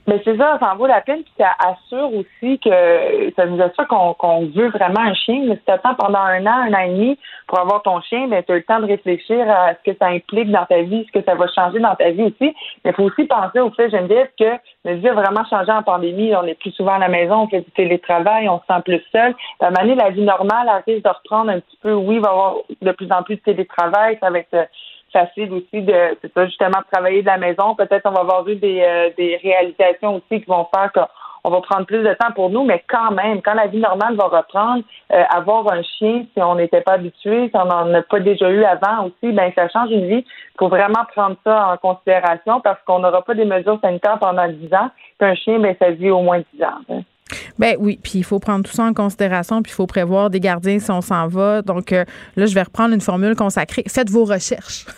Mais 0.08 0.22
c'est 0.24 0.38
ça, 0.38 0.56
ça 0.58 0.72
en 0.72 0.76
vaut 0.76 0.86
la 0.86 1.02
peine, 1.02 1.22
puis 1.22 1.32
ça 1.36 1.50
assure 1.58 2.10
aussi 2.14 2.58
que 2.60 3.30
ça 3.36 3.44
nous 3.44 3.60
assure 3.60 3.86
qu'on 3.86 4.46
veut 4.46 4.70
vraiment 4.70 5.00
un 5.00 5.12
chien. 5.12 5.42
Mais 5.46 5.56
si 5.56 5.62
tu 5.66 5.70
attends 5.70 5.94
pendant 5.96 6.20
un 6.20 6.46
an, 6.46 6.64
un 6.66 6.72
an 6.72 6.78
et 6.78 6.88
demi 6.88 7.18
pour 7.46 7.58
avoir 7.58 7.82
ton 7.82 8.00
chien, 8.00 8.26
ben 8.26 8.42
tu 8.42 8.52
as 8.52 8.54
le 8.54 8.62
temps 8.62 8.80
de 8.80 8.86
réfléchir 8.86 9.46
à 9.50 9.74
ce 9.74 9.90
que 9.90 9.94
ça 9.98 10.06
implique 10.06 10.50
dans 10.50 10.64
ta 10.64 10.80
vie, 10.80 11.04
ce 11.06 11.18
que 11.18 11.22
ça 11.22 11.34
va 11.34 11.46
changer 11.48 11.78
dans 11.80 11.94
ta 11.94 12.08
vie 12.10 12.22
aussi. 12.22 12.54
Mais 12.84 12.90
il 12.90 12.92
faut 12.94 13.02
aussi 13.02 13.24
penser 13.24 13.60
au 13.60 13.70
fait, 13.72 13.90
Geneviève, 13.90 14.30
que 14.40 14.56
le 14.86 14.94
vie 14.94 15.08
a 15.10 15.12
vraiment 15.12 15.44
changé 15.44 15.70
en 15.70 15.82
pandémie. 15.82 16.34
On 16.34 16.44
est 16.44 16.58
plus 16.58 16.72
souvent 16.72 16.94
à 16.94 16.98
la 16.98 17.08
maison, 17.08 17.42
on 17.42 17.48
fait 17.48 17.60
du 17.60 17.70
télétravail, 17.72 18.48
on 18.48 18.60
se 18.60 18.64
sent 18.66 18.80
plus 18.86 19.02
seul. 19.12 19.34
À 19.60 19.70
la 19.70 20.10
vie 20.10 20.22
normale 20.22 20.70
elle 20.86 20.94
risque 20.94 21.04
de 21.04 21.10
reprendre 21.10 21.50
un 21.50 21.60
petit 21.60 21.78
peu. 21.82 21.92
Oui, 21.92 22.14
il 22.14 22.22
va 22.22 22.28
y 22.28 22.32
avoir 22.32 22.54
de 22.80 22.92
plus 22.92 23.12
en 23.12 23.22
plus 23.22 23.36
de 23.36 23.42
télétravail, 23.42 24.16
ça 24.22 24.30
va 24.30 24.38
être 24.38 24.68
facile 25.12 25.52
aussi 25.52 25.82
de, 25.82 26.16
c'est 26.20 26.32
ça, 26.32 26.46
justement, 26.46 26.78
de 26.78 26.90
travailler 26.92 27.22
de 27.22 27.26
la 27.26 27.38
maison. 27.38 27.74
Peut-être 27.74 28.06
on 28.06 28.12
va 28.12 28.20
avoir 28.20 28.48
eu 28.48 28.56
des, 28.56 28.80
euh, 28.80 29.10
des 29.16 29.36
réalisations 29.36 30.16
aussi 30.16 30.40
qui 30.40 30.46
vont 30.46 30.66
faire 30.74 30.92
qu'on 30.92 31.50
va 31.50 31.60
prendre 31.60 31.86
plus 31.86 32.02
de 32.02 32.14
temps 32.14 32.32
pour 32.34 32.50
nous, 32.50 32.64
mais 32.64 32.82
quand 32.88 33.10
même, 33.12 33.42
quand 33.42 33.54
la 33.54 33.66
vie 33.66 33.78
normale 33.78 34.16
va 34.16 34.24
reprendre, 34.24 34.82
euh, 35.12 35.22
avoir 35.30 35.70
un 35.72 35.82
chien, 35.82 36.24
si 36.34 36.42
on 36.42 36.56
n'était 36.56 36.80
pas 36.80 36.94
habitué, 36.94 37.48
si 37.48 37.56
on 37.56 37.64
n'en 37.64 37.92
a 37.94 38.02
pas 38.02 38.20
déjà 38.20 38.50
eu 38.50 38.64
avant 38.64 39.06
aussi, 39.06 39.32
ben 39.32 39.52
ça 39.54 39.68
change 39.68 39.90
une 39.90 40.06
vie. 40.06 40.24
Il 40.24 40.58
faut 40.58 40.68
vraiment 40.68 41.04
prendre 41.14 41.36
ça 41.44 41.72
en 41.72 41.76
considération 41.76 42.60
parce 42.60 42.82
qu'on 42.84 42.98
n'aura 42.98 43.22
pas 43.22 43.34
des 43.34 43.44
mesures 43.44 43.78
sanitaires 43.82 44.18
pendant 44.18 44.48
10 44.48 44.74
ans. 44.74 44.90
Qu'un 45.18 45.34
chien, 45.34 45.58
ben 45.58 45.74
ça 45.80 45.90
vit 45.90 46.10
au 46.10 46.22
moins 46.22 46.40
10 46.54 46.62
ans. 46.62 46.80
Hein. 46.90 47.02
Ben 47.58 47.76
oui, 47.78 47.98
puis 48.02 48.12
il 48.16 48.24
faut 48.24 48.38
prendre 48.38 48.64
tout 48.64 48.74
ça 48.74 48.84
en 48.84 48.94
considération, 48.94 49.62
puis 49.62 49.72
il 49.72 49.74
faut 49.74 49.86
prévoir 49.86 50.30
des 50.30 50.40
gardiens 50.40 50.78
si 50.78 50.90
on 50.90 51.00
s'en 51.00 51.28
va. 51.28 51.62
Donc 51.62 51.92
euh, 51.92 52.04
là, 52.36 52.46
je 52.46 52.54
vais 52.54 52.62
reprendre 52.62 52.94
une 52.94 53.00
formule 53.00 53.34
consacrée. 53.34 53.84
Faites 53.88 54.10
vos 54.10 54.24
recherches. 54.24 54.86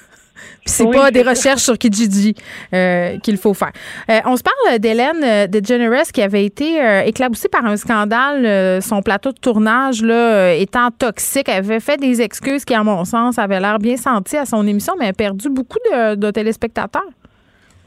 Puis 0.65 0.73
c'est 0.74 0.90
pas 0.90 1.11
des 1.11 1.23
recherches 1.23 1.62
sur 1.62 1.77
Kijiji 1.77 2.35
euh, 2.73 3.19
qu'il 3.19 3.36
faut 3.36 3.52
faire. 3.52 3.73
Euh, 4.11 4.20
on 4.24 4.36
se 4.36 4.43
parle 4.43 4.78
d'Hélène 4.78 5.47
DeGeneres 5.47 6.12
qui 6.12 6.23
avait 6.23 6.44
été 6.47 6.78
éclaboussée 7.07 7.48
par 7.48 7.65
un 7.66 7.77
scandale. 7.77 8.82
son 8.82 9.02
plateau 9.02 9.32
de 9.32 9.39
tournage 9.39 10.02
là, 10.02 10.55
étant 10.55 10.90
toxique, 10.90 11.48
elle 11.48 11.59
avait 11.59 11.81
fait 11.81 11.98
des 11.98 12.23
excuses 12.23 12.65
qui, 12.65 12.74
à 12.74 12.82
mon 12.82 13.05
sens, 13.05 13.39
avaient 13.39 13.61
l'air 13.61 13.78
bien 13.78 13.98
senties 13.98 14.39
à 14.39 14.47
son 14.47 14.66
émission, 14.66 14.94
mais 14.98 15.09
a 15.09 15.12
perdu 15.12 15.51
beaucoup 15.51 15.78
de 15.93 16.31
téléspectateurs. 16.31 17.02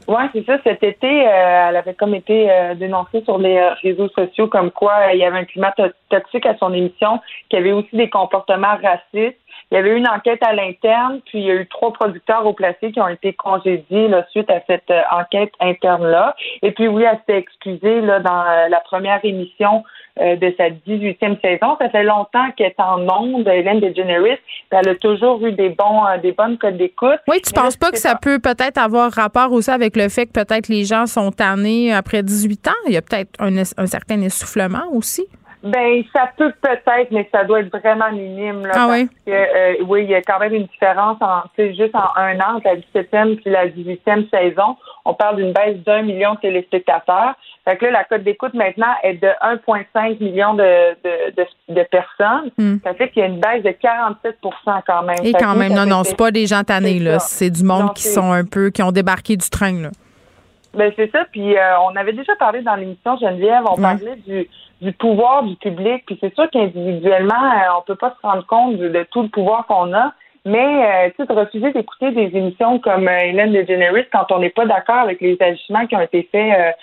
Oui, 0.06 0.22
c'est 0.34 0.44
ça. 0.44 0.58
Cet 0.64 0.82
été, 0.82 1.26
euh, 1.26 1.68
elle 1.68 1.76
avait 1.76 1.94
comme 1.94 2.14
été 2.14 2.50
euh, 2.50 2.74
dénoncée 2.74 3.22
sur 3.24 3.38
les 3.38 3.56
euh, 3.56 3.70
réseaux 3.82 4.08
sociaux 4.10 4.48
comme 4.48 4.70
quoi 4.70 5.12
il 5.14 5.18
y 5.18 5.24
avait 5.24 5.38
un 5.38 5.44
climat 5.44 5.72
toxique 6.10 6.44
à 6.44 6.56
son 6.58 6.74
émission, 6.74 7.20
qu'il 7.48 7.58
y 7.58 7.62
avait 7.62 7.72
aussi 7.72 7.96
des 7.96 8.10
comportements 8.10 8.76
racistes. 8.82 9.38
Il 9.70 9.74
y 9.74 9.76
avait 9.78 9.90
eu 9.90 9.96
une 9.96 10.08
enquête 10.08 10.42
à 10.42 10.52
l'interne, 10.52 11.20
puis 11.24 11.38
il 11.38 11.44
y 11.46 11.50
a 11.50 11.54
eu 11.54 11.66
trois 11.68 11.92
producteurs 11.92 12.46
au 12.46 12.52
placé 12.52 12.92
qui 12.92 13.00
ont 13.00 13.08
été 13.08 13.32
congédiés 13.32 14.08
là, 14.08 14.26
suite 14.30 14.50
à 14.50 14.60
cette 14.66 14.92
enquête 15.10 15.52
interne-là. 15.58 16.36
Et 16.62 16.70
puis 16.72 16.86
oui, 16.86 17.04
elle 17.04 17.18
s'était 17.20 17.38
excusée 17.38 18.02
là, 18.02 18.20
dans 18.20 18.44
la 18.68 18.80
première 18.80 19.24
émission 19.24 19.82
euh, 20.20 20.36
de 20.36 20.54
sa 20.56 20.70
18e 20.70 21.40
saison. 21.40 21.76
Ça 21.80 21.90
fait 21.90 22.04
longtemps 22.04 22.50
qu'elle 22.56 22.68
est 22.68 22.80
en 22.80 23.00
onde, 23.08 23.48
Hélène 23.48 23.80
DeGeneres. 23.80 24.38
Elle 24.70 24.88
a 24.88 24.94
toujours 24.94 25.44
eu 25.44 25.50
des 25.52 25.70
bons, 25.70 26.06
euh, 26.06 26.18
des 26.18 26.30
bonnes 26.30 26.56
codes 26.56 26.76
d'écoute. 26.76 27.18
Oui, 27.26 27.40
tu 27.44 27.52
penses 27.52 27.76
pas 27.76 27.90
que 27.90 27.98
ça 27.98 28.14
peut 28.14 28.38
peut-être 28.38 28.78
avoir 28.78 29.10
rapport 29.10 29.50
aussi 29.52 29.70
avec 29.70 29.96
le 29.96 30.08
fait 30.08 30.26
que 30.26 30.32
peut-être 30.32 30.68
les 30.68 30.84
gens 30.84 31.06
sont 31.06 31.32
tannés 31.32 31.92
après 31.92 32.22
18 32.22 32.68
ans? 32.68 32.70
Il 32.86 32.92
y 32.92 32.96
a 32.96 33.02
peut-être 33.02 33.30
un, 33.40 33.56
un 33.56 33.86
certain 33.86 34.20
essoufflement 34.20 34.84
aussi? 34.92 35.26
Ben, 35.64 36.04
ça 36.14 36.30
peut 36.36 36.52
peut-être, 36.60 37.10
mais 37.10 37.26
ça 37.32 37.44
doit 37.44 37.60
être 37.60 37.74
vraiment 37.74 38.12
minime. 38.12 38.66
Là, 38.66 38.72
ah 38.74 38.88
oui? 38.90 39.08
Euh, 39.28 39.76
oui, 39.86 40.04
il 40.04 40.10
y 40.10 40.14
a 40.14 40.20
quand 40.20 40.38
même 40.38 40.52
une 40.52 40.66
différence 40.66 41.16
en, 41.22 41.42
juste 41.56 41.94
en 41.94 42.10
un 42.16 42.38
an, 42.38 42.60
la 42.62 42.76
17e 42.76 43.36
puis 43.36 43.50
la 43.50 43.68
18e 43.68 44.28
saison. 44.28 44.76
On 45.06 45.14
parle 45.14 45.36
d'une 45.36 45.52
baisse 45.52 45.78
d'un 45.86 46.02
million 46.02 46.34
de 46.34 46.40
téléspectateurs. 46.40 47.34
Fait 47.66 47.78
que 47.78 47.86
là, 47.86 47.92
la 47.92 48.04
cote 48.04 48.24
d'écoute 48.24 48.52
maintenant 48.52 48.92
est 49.02 49.14
de 49.14 49.28
1,5 49.66 50.22
million 50.22 50.52
de, 50.52 50.92
de, 51.02 51.74
de, 51.74 51.82
personnes. 51.84 52.50
Hmm. 52.58 52.76
Ça 52.84 52.92
fait 52.92 53.08
qu'il 53.08 53.20
y 53.20 53.24
a 53.24 53.28
une 53.28 53.40
baisse 53.40 53.62
de 53.62 53.70
47% 53.70 54.82
quand 54.86 55.02
même. 55.04 55.16
Et 55.24 55.32
quand 55.32 55.54
même, 55.54 55.72
non, 55.72 55.86
non, 55.86 56.04
c'est 56.04 56.16
pas 56.16 56.30
des 56.30 56.46
gens 56.46 56.62
tannés, 56.62 56.98
là. 56.98 57.20
C'est 57.20 57.50
du 57.50 57.64
monde 57.64 57.94
qui 57.94 58.02
sont 58.02 58.32
un 58.32 58.44
peu, 58.44 58.68
qui 58.68 58.82
ont 58.82 58.92
débarqué 58.92 59.38
du 59.38 59.48
train, 59.48 59.80
là. 59.80 59.90
Ben, 60.74 60.92
c'est 60.96 61.10
ça. 61.10 61.24
Puis, 61.30 61.56
euh, 61.56 61.78
on 61.88 61.96
avait 61.96 62.12
déjà 62.12 62.34
parlé 62.36 62.60
dans 62.60 62.74
l'émission 62.74 63.16
Geneviève, 63.16 63.62
on 63.64 63.80
parlait 63.80 64.16
du 64.26 64.48
du 64.84 64.92
pouvoir 64.92 65.42
du 65.42 65.56
public. 65.56 66.04
Puis 66.06 66.18
c'est 66.20 66.34
sûr 66.34 66.48
qu'individuellement, 66.50 67.44
euh, 67.44 67.78
on 67.78 67.82
peut 67.82 67.96
pas 67.96 68.10
se 68.10 68.26
rendre 68.26 68.46
compte 68.46 68.76
de, 68.76 69.06
tout 69.10 69.22
le 69.22 69.28
pouvoir 69.28 69.66
qu'on 69.66 69.92
a. 69.94 70.12
Mais 70.46 71.06
euh, 71.06 71.10
tu 71.10 71.16
sais, 71.16 71.26
de 71.26 71.32
refuser 71.32 71.72
d'écouter 71.72 72.10
des 72.10 72.36
émissions 72.36 72.78
comme 72.78 73.08
euh, 73.08 73.18
Hélène 73.18 73.52
DeGeneres 73.52 74.10
quand 74.12 74.30
on 74.30 74.40
n'est 74.40 74.50
pas 74.50 74.66
d'accord 74.66 74.98
avec 74.98 75.22
les 75.22 75.38
agissements 75.40 75.86
qui 75.86 75.96
ont 75.96 76.02
été 76.02 76.28
faits 76.30 76.76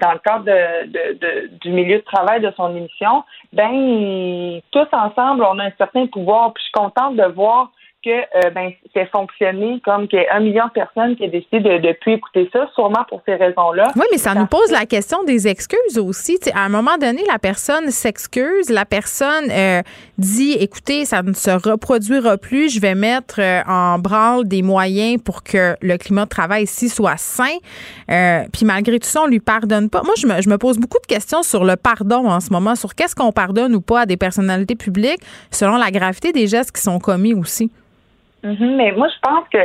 dans 0.00 0.12
le 0.12 0.18
cadre 0.18 0.44
de, 0.44 1.58
du 1.60 1.70
milieu 1.70 1.98
de 1.98 2.04
travail 2.04 2.40
de 2.40 2.50
son 2.56 2.74
émission, 2.74 3.24
ben 3.52 4.60
tous 4.70 4.86
ensemble, 4.92 5.44
on 5.44 5.58
a 5.58 5.64
un 5.64 5.72
certain 5.76 6.06
pouvoir. 6.06 6.54
Puis 6.54 6.62
je 6.62 6.68
suis 6.68 6.72
contente 6.72 7.16
de 7.16 7.24
voir 7.24 7.70
que 8.04 8.10
euh, 8.10 8.50
ben, 8.50 8.72
c'est 8.92 9.06
fonctionné 9.10 9.80
comme 9.84 10.08
qu'il 10.08 10.20
y 10.20 10.26
a 10.26 10.36
un 10.36 10.40
million 10.40 10.66
de 10.66 10.72
personnes 10.72 11.16
qui 11.16 11.24
ont 11.24 11.28
décidé 11.28 11.60
de 11.60 11.86
ne 11.86 11.92
plus 11.92 12.14
écouter 12.14 12.48
ça, 12.52 12.68
sûrement 12.74 13.04
pour 13.08 13.22
ces 13.26 13.34
raisons-là. 13.34 13.92
Oui, 13.96 14.04
mais 14.10 14.18
ça 14.18 14.34
nous 14.34 14.46
pose 14.46 14.70
la 14.70 14.86
question 14.86 15.22
des 15.24 15.48
excuses 15.48 15.98
aussi. 15.98 16.38
à 16.54 16.64
un 16.64 16.68
moment 16.68 16.96
donné, 16.98 17.22
la 17.30 17.38
personne 17.38 17.90
s'excuse, 17.90 18.70
la 18.70 18.84
personne 18.84 19.50
euh, 19.50 19.82
dit 20.18 20.52
écoutez, 20.52 21.04
ça 21.04 21.22
ne 21.22 21.32
se 21.32 21.50
reproduira 21.50 22.36
plus, 22.38 22.74
je 22.74 22.80
vais 22.80 22.94
mettre 22.94 23.40
euh, 23.40 23.62
en 23.66 23.98
branle 23.98 24.46
des 24.46 24.62
moyens 24.62 25.22
pour 25.22 25.42
que 25.42 25.76
le 25.80 25.96
climat 25.96 26.24
de 26.24 26.30
travail 26.30 26.64
ici 26.64 26.88
soit 26.88 27.16
sain. 27.16 27.56
puis 28.52 28.64
malgré 28.64 28.98
tout 28.98 29.08
ça, 29.08 29.22
on 29.22 29.26
lui 29.26 29.40
pardonne 29.40 29.90
pas. 29.90 30.02
Moi, 30.02 30.14
je 30.18 30.26
me, 30.26 30.40
je 30.42 30.48
me 30.48 30.58
pose 30.58 30.78
beaucoup 30.78 30.98
de 31.00 31.06
questions 31.06 31.42
sur 31.42 31.64
le 31.64 31.76
pardon 31.76 32.28
en 32.28 32.40
ce 32.40 32.50
moment, 32.50 32.74
sur 32.74 32.94
qu'est-ce 32.94 33.14
qu'on 33.14 33.32
pardonne 33.32 33.74
ou 33.74 33.80
pas 33.80 34.00
à 34.00 34.06
des 34.06 34.16
personnalités 34.16 34.76
publiques 34.76 35.20
selon 35.50 35.76
la 35.76 35.90
gravité 35.90 36.32
des 36.32 36.46
gestes 36.46 36.72
qui 36.72 36.82
sont 36.82 36.98
commis 36.98 37.34
aussi. 37.34 37.70
Mhm, 38.42 38.76
mais 38.76 38.92
moi, 38.92 39.08
je 39.08 39.18
pense 39.22 39.48
que 39.48 39.58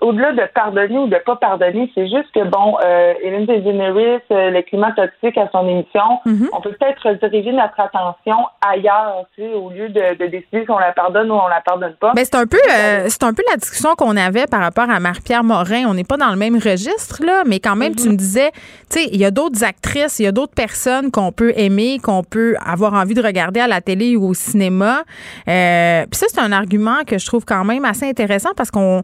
au-delà 0.00 0.32
de 0.32 0.42
pardonner 0.54 0.98
ou 0.98 1.06
de 1.06 1.16
pas 1.24 1.36
pardonner, 1.36 1.90
c'est 1.94 2.08
juste 2.08 2.30
que 2.34 2.44
bon, 2.44 2.76
euh, 2.84 3.14
Hélène 3.22 3.46
DeGeneres, 3.46 4.20
euh, 4.30 4.50
le 4.50 4.62
climat 4.62 4.92
toxique 4.92 5.38
à 5.38 5.48
son 5.52 5.68
émission, 5.68 6.02
mhm. 6.26 6.48
on 6.52 6.60
peut 6.60 6.72
peut-être 6.72 7.08
rediriger 7.08 7.52
notre 7.52 7.78
attention 7.78 8.36
ailleurs, 8.66 9.24
tu 9.34 9.42
sais, 9.42 9.52
au 9.54 9.70
lieu 9.70 9.88
de, 9.88 10.16
de 10.18 10.26
décider 10.26 10.64
si 10.64 10.70
on 10.70 10.78
la 10.78 10.92
pardonne 10.92 11.30
ou 11.30 11.34
on 11.34 11.46
la 11.46 11.60
pardonne 11.60 11.94
pas. 12.00 12.12
Mais 12.16 12.24
c'est 12.24 12.34
un 12.34 12.46
peu, 12.46 12.58
euh, 12.70 13.06
c'est 13.08 13.22
un 13.22 13.32
peu 13.32 13.42
la 13.50 13.56
discussion 13.56 13.94
qu'on 13.96 14.16
avait 14.16 14.46
par 14.46 14.60
rapport 14.60 14.90
à 14.90 14.98
Marie-Pierre 14.98 15.44
Morin. 15.44 15.84
On 15.86 15.94
n'est 15.94 16.04
pas 16.04 16.16
dans 16.16 16.30
le 16.30 16.36
même 16.36 16.56
registre 16.56 17.24
là, 17.24 17.42
mais 17.46 17.60
quand 17.60 17.76
même, 17.76 17.94
tu 17.94 18.06
mhm. 18.06 18.12
me 18.12 18.16
disais, 18.16 18.50
tu 18.90 19.00
sais, 19.00 19.08
il 19.12 19.20
y 19.20 19.24
a 19.24 19.30
d'autres 19.30 19.62
actrices, 19.64 20.18
il 20.18 20.24
y 20.24 20.28
a 20.28 20.32
d'autres 20.32 20.54
personnes 20.54 21.10
qu'on 21.10 21.30
peut 21.30 21.52
aimer, 21.56 21.98
qu'on 22.02 22.24
peut 22.24 22.56
avoir 22.64 22.94
envie 22.94 23.14
de 23.14 23.22
regarder 23.22 23.60
à 23.60 23.68
la 23.68 23.80
télé 23.80 24.16
ou 24.16 24.28
au 24.28 24.34
cinéma. 24.34 25.02
Euh, 25.48 26.04
Puis 26.10 26.18
ça, 26.18 26.26
c'est 26.28 26.40
un 26.40 26.52
argument 26.52 27.04
que 27.06 27.18
je 27.18 27.26
trouve 27.26 27.44
quand 27.44 27.64
même 27.64 27.84
assez 27.84 28.08
intéressant 28.08 28.50
parce 28.56 28.70
qu'on 28.70 29.02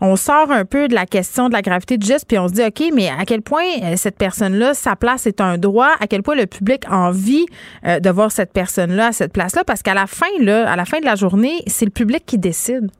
on 0.00 0.16
sort 0.16 0.50
un 0.50 0.64
peu 0.64 0.88
de 0.88 0.94
la 0.94 1.06
question 1.06 1.48
de 1.48 1.52
la 1.52 1.62
gravité 1.62 1.98
du 1.98 2.06
geste, 2.06 2.26
puis 2.28 2.38
on 2.38 2.48
se 2.48 2.54
dit, 2.54 2.62
OK, 2.64 2.92
mais 2.94 3.08
à 3.08 3.24
quel 3.26 3.42
point 3.42 3.64
euh, 3.82 3.96
cette 3.96 4.16
personne-là, 4.18 4.74
sa 4.74 4.96
place 4.96 5.26
est 5.26 5.40
un 5.40 5.58
droit, 5.58 5.90
à 6.00 6.06
quel 6.06 6.22
point 6.22 6.34
le 6.34 6.46
public 6.46 6.84
a 6.88 6.96
envie 6.96 7.46
euh, 7.86 8.00
de 8.00 8.10
voir 8.10 8.30
cette 8.30 8.52
personne-là 8.52 9.08
à 9.08 9.12
cette 9.12 9.32
place-là, 9.32 9.62
parce 9.66 9.82
qu'à 9.82 9.94
la 9.94 10.06
fin, 10.06 10.30
là, 10.40 10.70
à 10.70 10.76
la 10.76 10.84
fin 10.84 11.00
de 11.00 11.04
la 11.04 11.16
journée, 11.16 11.58
c'est 11.66 11.84
le 11.84 11.90
public 11.90 12.24
qui 12.24 12.38
décide. 12.38 12.90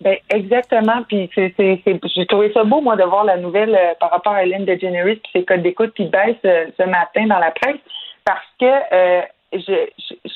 Ben, 0.00 0.16
exactement. 0.28 1.02
Puis 1.08 1.30
c'est, 1.34 1.54
j'ai 1.56 2.26
trouvé 2.26 2.52
ça 2.52 2.64
beau, 2.64 2.80
moi, 2.80 2.96
de 2.96 3.04
voir 3.04 3.24
la 3.24 3.36
nouvelle 3.36 3.74
euh, 3.74 3.94
par 4.00 4.10
rapport 4.10 4.32
à 4.32 4.44
Hélène 4.44 4.64
DeGeneres 4.64 5.16
puis 5.22 5.30
ses 5.32 5.44
codes 5.44 5.62
d'écoute 5.62 5.94
qui 5.94 6.06
baissent 6.06 6.36
ce 6.42 6.82
matin 6.84 7.26
dans 7.26 7.38
la 7.38 7.50
presse 7.52 7.80
parce 8.24 8.44
que 8.58 8.66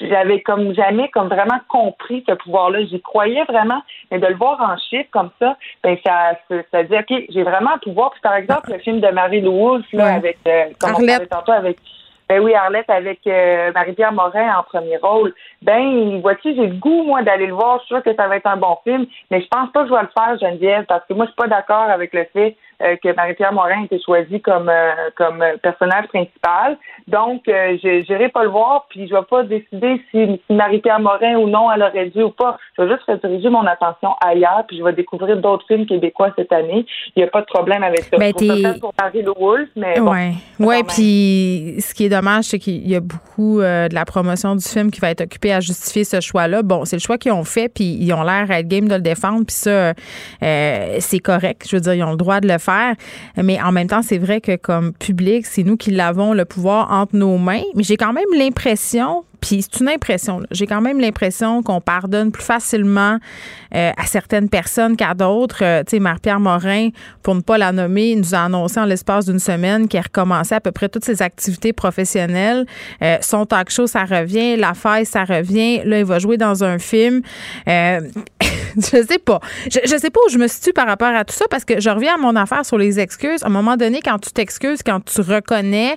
j'avais 0.00 0.40
comme 0.40 0.74
jamais 0.74 1.08
comme 1.08 1.28
vraiment 1.28 1.60
compris 1.68 2.24
ce 2.28 2.34
pouvoir-là. 2.34 2.84
J'y 2.84 3.00
croyais 3.00 3.44
vraiment, 3.44 3.82
mais 4.10 4.18
de 4.18 4.26
le 4.26 4.36
voir 4.36 4.60
en 4.60 4.76
chiffres 4.76 5.08
comme 5.10 5.30
ça, 5.38 5.56
ben 5.82 5.96
ça, 6.04 6.38
ça, 6.70 6.82
dit 6.82 6.94
ok, 6.94 7.24
j'ai 7.30 7.42
vraiment 7.42 7.74
un 7.74 7.78
pouvoir. 7.78 8.10
Puis 8.12 8.20
par 8.20 8.34
exemple, 8.34 8.72
le 8.72 8.78
film 8.78 9.00
de 9.00 9.08
Marie 9.08 9.40
Louise 9.40 9.84
là 9.92 10.14
avec 10.14 10.38
euh, 10.46 10.66
comme 10.78 10.90
on 10.90 11.06
parlait 11.06 11.26
tantôt 11.26 11.52
avec 11.52 11.78
ben 12.28 12.42
oui, 12.42 12.54
Arlette 12.54 12.90
avec 12.90 13.20
euh, 13.26 13.72
Marie-Pierre 13.72 14.12
Morin 14.12 14.58
en 14.58 14.62
premier 14.62 14.98
rôle. 14.98 15.34
Ben, 15.62 16.20
vois-tu, 16.20 16.54
j'ai 16.54 16.66
le 16.66 16.74
goût, 16.74 17.04
moi, 17.04 17.22
d'aller 17.22 17.46
le 17.46 17.54
voir. 17.54 17.78
Je 17.78 17.86
suis 17.86 17.94
sûre 17.94 18.02
que 18.02 18.14
ça 18.14 18.28
va 18.28 18.36
être 18.36 18.46
un 18.46 18.58
bon 18.58 18.76
film, 18.84 19.06
mais 19.30 19.40
je 19.40 19.48
pense 19.48 19.72
pas 19.72 19.82
que 19.82 19.88
je 19.88 19.94
vais 19.94 20.02
le 20.02 20.10
faire, 20.14 20.38
Geneviève, 20.38 20.84
parce 20.84 21.06
que 21.06 21.14
moi, 21.14 21.24
je 21.24 21.30
suis 21.30 21.36
pas 21.36 21.48
d'accord 21.48 21.88
avec 21.88 22.12
le 22.12 22.26
fait 22.34 22.54
que 22.80 23.14
Marie-Pierre 23.14 23.52
Morin 23.52 23.82
a 23.82 23.84
été 23.84 24.00
choisie 24.00 24.40
comme 24.40 24.68
euh, 24.68 25.10
comme 25.16 25.42
personnage 25.62 26.06
principal. 26.08 26.78
Donc, 27.08 27.48
euh, 27.48 27.76
je 27.82 28.08
n'irai 28.08 28.28
pas 28.28 28.44
le 28.44 28.50
voir, 28.50 28.86
puis 28.88 29.08
je 29.08 29.14
vais 29.14 29.22
pas 29.28 29.42
décider 29.42 30.00
si, 30.10 30.40
Marie-Pierre 30.50 31.00
Morin 31.00 31.36
ou 31.36 31.48
non 31.48 31.72
elle 31.72 31.82
aurait 31.82 32.10
dû 32.10 32.22
ou 32.22 32.30
pas. 32.30 32.56
Je 32.76 32.82
vais 32.82 32.90
juste 32.90 33.02
rediriger 33.08 33.48
mon 33.48 33.66
attention 33.66 34.10
ailleurs, 34.24 34.64
puis 34.68 34.78
je 34.78 34.84
vais 34.84 34.92
découvrir 34.92 35.36
d'autres 35.38 35.66
films 35.66 35.86
québécois 35.86 36.32
cette 36.36 36.52
année. 36.52 36.86
Il 37.16 37.20
n'y 37.20 37.24
a 37.24 37.26
pas 37.28 37.40
de 37.40 37.46
problème 37.46 37.82
avec 37.82 38.04
ça. 38.04 38.16
Ben, 38.16 38.32
pour, 38.32 38.80
pour 38.80 38.94
Marie 39.00 39.22
Wolf, 39.22 39.68
mais 39.74 39.98
ouais, 39.98 40.32
ouais. 40.60 40.82
Puis 40.84 41.76
ce 41.80 41.94
qui 41.94 42.04
est 42.04 42.08
dommage, 42.08 42.44
c'est 42.44 42.58
qu'il 42.58 42.88
y 42.88 42.94
a 42.94 43.00
beaucoup 43.00 43.60
de 43.60 43.94
la 43.94 44.04
promotion 44.04 44.54
du 44.54 44.64
film 44.64 44.90
qui 44.90 45.00
va 45.00 45.10
être 45.10 45.22
occupée 45.22 45.52
à 45.52 45.60
justifier 45.60 46.04
ce 46.04 46.20
choix-là. 46.20 46.62
Bon, 46.62 46.84
c'est 46.84 46.96
le 46.96 47.00
choix 47.00 47.18
qu'ils 47.18 47.32
ont 47.32 47.44
fait, 47.44 47.68
puis 47.68 47.96
ils 47.98 48.12
ont 48.12 48.22
l'air 48.22 48.50
à 48.50 48.60
être 48.60 48.68
game 48.68 48.86
de 48.88 48.94
le 48.94 49.00
défendre, 49.00 49.44
puis 49.46 49.56
ça, 49.56 49.94
c'est 50.40 51.20
correct. 51.20 51.66
Je 51.68 51.76
veux 51.76 51.80
dire, 51.80 51.94
ils 51.94 52.04
ont 52.04 52.12
le 52.12 52.16
droit 52.16 52.40
de 52.40 52.48
le 52.48 52.58
faire 52.58 52.67
Mais 53.36 53.60
en 53.60 53.72
même 53.72 53.88
temps, 53.88 54.02
c'est 54.02 54.18
vrai 54.18 54.40
que 54.40 54.56
comme 54.56 54.92
public, 54.92 55.46
c'est 55.46 55.62
nous 55.62 55.76
qui 55.76 55.90
l'avons 55.90 56.32
le 56.32 56.44
pouvoir 56.44 56.90
entre 56.92 57.16
nos 57.16 57.38
mains. 57.38 57.62
Mais 57.74 57.82
j'ai 57.82 57.96
quand 57.96 58.12
même 58.12 58.24
l'impression, 58.36 59.24
puis 59.40 59.62
c'est 59.62 59.80
une 59.80 59.88
impression. 59.88 60.42
J'ai 60.50 60.66
quand 60.66 60.80
même 60.80 61.00
l'impression 61.00 61.62
qu'on 61.62 61.80
pardonne 61.80 62.32
plus 62.32 62.42
facilement 62.42 63.18
euh, 63.74 63.90
à 63.96 64.06
certaines 64.06 64.48
personnes 64.48 64.96
qu'à 64.96 65.14
d'autres. 65.14 65.62
Euh, 65.62 65.82
tu 65.84 65.90
sais, 65.90 66.00
Marie-Pierre 66.00 66.40
Morin, 66.40 66.88
pour 67.22 67.34
ne 67.34 67.40
pas 67.40 67.58
la 67.58 67.72
nommer, 67.72 68.14
nous 68.16 68.34
a 68.34 68.38
annoncé 68.38 68.80
en 68.80 68.84
l'espace 68.84 69.26
d'une 69.26 69.38
semaine 69.38 69.88
qu'elle 69.88 70.02
recommençait 70.02 70.56
à 70.56 70.60
peu 70.60 70.72
près 70.72 70.88
toutes 70.88 71.04
ses 71.04 71.22
activités 71.22 71.72
professionnelles. 71.72 72.66
Euh, 73.02 73.18
son 73.20 73.46
talk 73.46 73.70
show, 73.70 73.86
ça 73.86 74.04
revient. 74.04 74.56
La 74.56 74.74
faille, 74.74 75.06
ça 75.06 75.24
revient. 75.24 75.82
Là, 75.84 75.98
il 76.00 76.04
va 76.04 76.18
jouer 76.18 76.36
dans 76.36 76.64
un 76.64 76.78
film. 76.78 77.22
je 77.66 78.00
sais 78.76 79.18
pas. 79.18 79.40
Je, 79.70 79.78
je 79.84 79.96
sais 79.98 80.10
pas 80.10 80.20
où 80.26 80.30
je 80.30 80.38
me 80.38 80.48
situe 80.48 80.72
par 80.72 80.86
rapport 80.86 81.14
à 81.14 81.24
tout 81.24 81.34
ça 81.34 81.46
parce 81.50 81.64
que 81.64 81.80
je 81.80 81.90
reviens 81.90 82.14
à 82.14 82.18
mon 82.18 82.36
affaire 82.36 82.64
sur 82.64 82.78
les 82.78 83.00
excuses. 83.00 83.42
À 83.42 83.46
un 83.46 83.50
moment 83.50 83.76
donné, 83.76 84.00
quand 84.04 84.18
tu 84.18 84.30
t'excuses, 84.30 84.82
quand 84.84 85.04
tu 85.04 85.20
reconnais, 85.20 85.96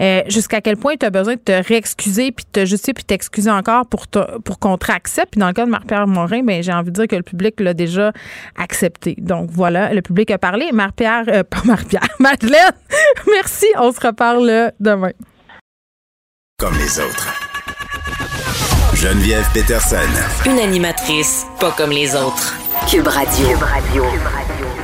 euh, 0.00 0.22
jusqu'à 0.28 0.60
quel 0.60 0.76
point 0.76 0.94
tu 0.96 1.06
as 1.06 1.10
besoin 1.10 1.34
de 1.34 1.40
te 1.40 1.52
réexcuser 1.52 2.32
puis 2.32 2.44
de 2.44 2.60
te 2.60 2.66
justifier 2.66 2.94
puis 2.94 3.04
t'excuser 3.04 3.50
encore 3.50 3.86
pour 3.86 4.06
pour 4.44 4.58
qu'on 4.58 4.76
te 4.78 4.86
réaccepte. 4.86 5.32
Puis 5.32 5.40
dans 5.40 5.48
le 5.48 5.52
cas 5.52 5.64
de 5.64 5.70
Marc-Pierre 5.70 6.06
Morin, 6.06 6.42
ben 6.42 6.62
j'ai 6.62 6.72
envie 6.72 6.90
de 6.90 6.94
dire 6.94 7.08
que 7.08 7.16
le 7.16 7.22
public 7.22 7.60
l'a 7.60 7.74
déjà 7.74 8.12
accepté. 8.56 9.14
Donc 9.18 9.50
voilà, 9.50 9.92
le 9.92 10.02
public 10.02 10.30
a 10.30 10.38
parlé. 10.38 10.72
Marc-Pierre, 10.72 11.24
euh, 11.28 11.42
pas 11.44 11.62
Marc-Pierre, 11.64 12.08
Madeleine, 12.18 12.72
merci. 13.26 13.66
On 13.78 13.92
se 13.92 14.00
reparle 14.00 14.72
demain. 14.80 15.12
Comme 16.58 16.74
les 16.78 17.00
autres. 17.00 17.44
Geneviève 18.94 19.46
Peterson. 19.52 19.96
Une 20.46 20.58
animatrice 20.58 21.46
pas 21.60 21.72
comme 21.72 21.90
les 21.90 22.14
autres. 22.14 22.54
Cube 22.88 23.08
Radio. 23.08 23.48
Cube 23.48 23.62
Radio. 23.62 24.02
Cube 24.04 24.22
Radio. 24.22 24.83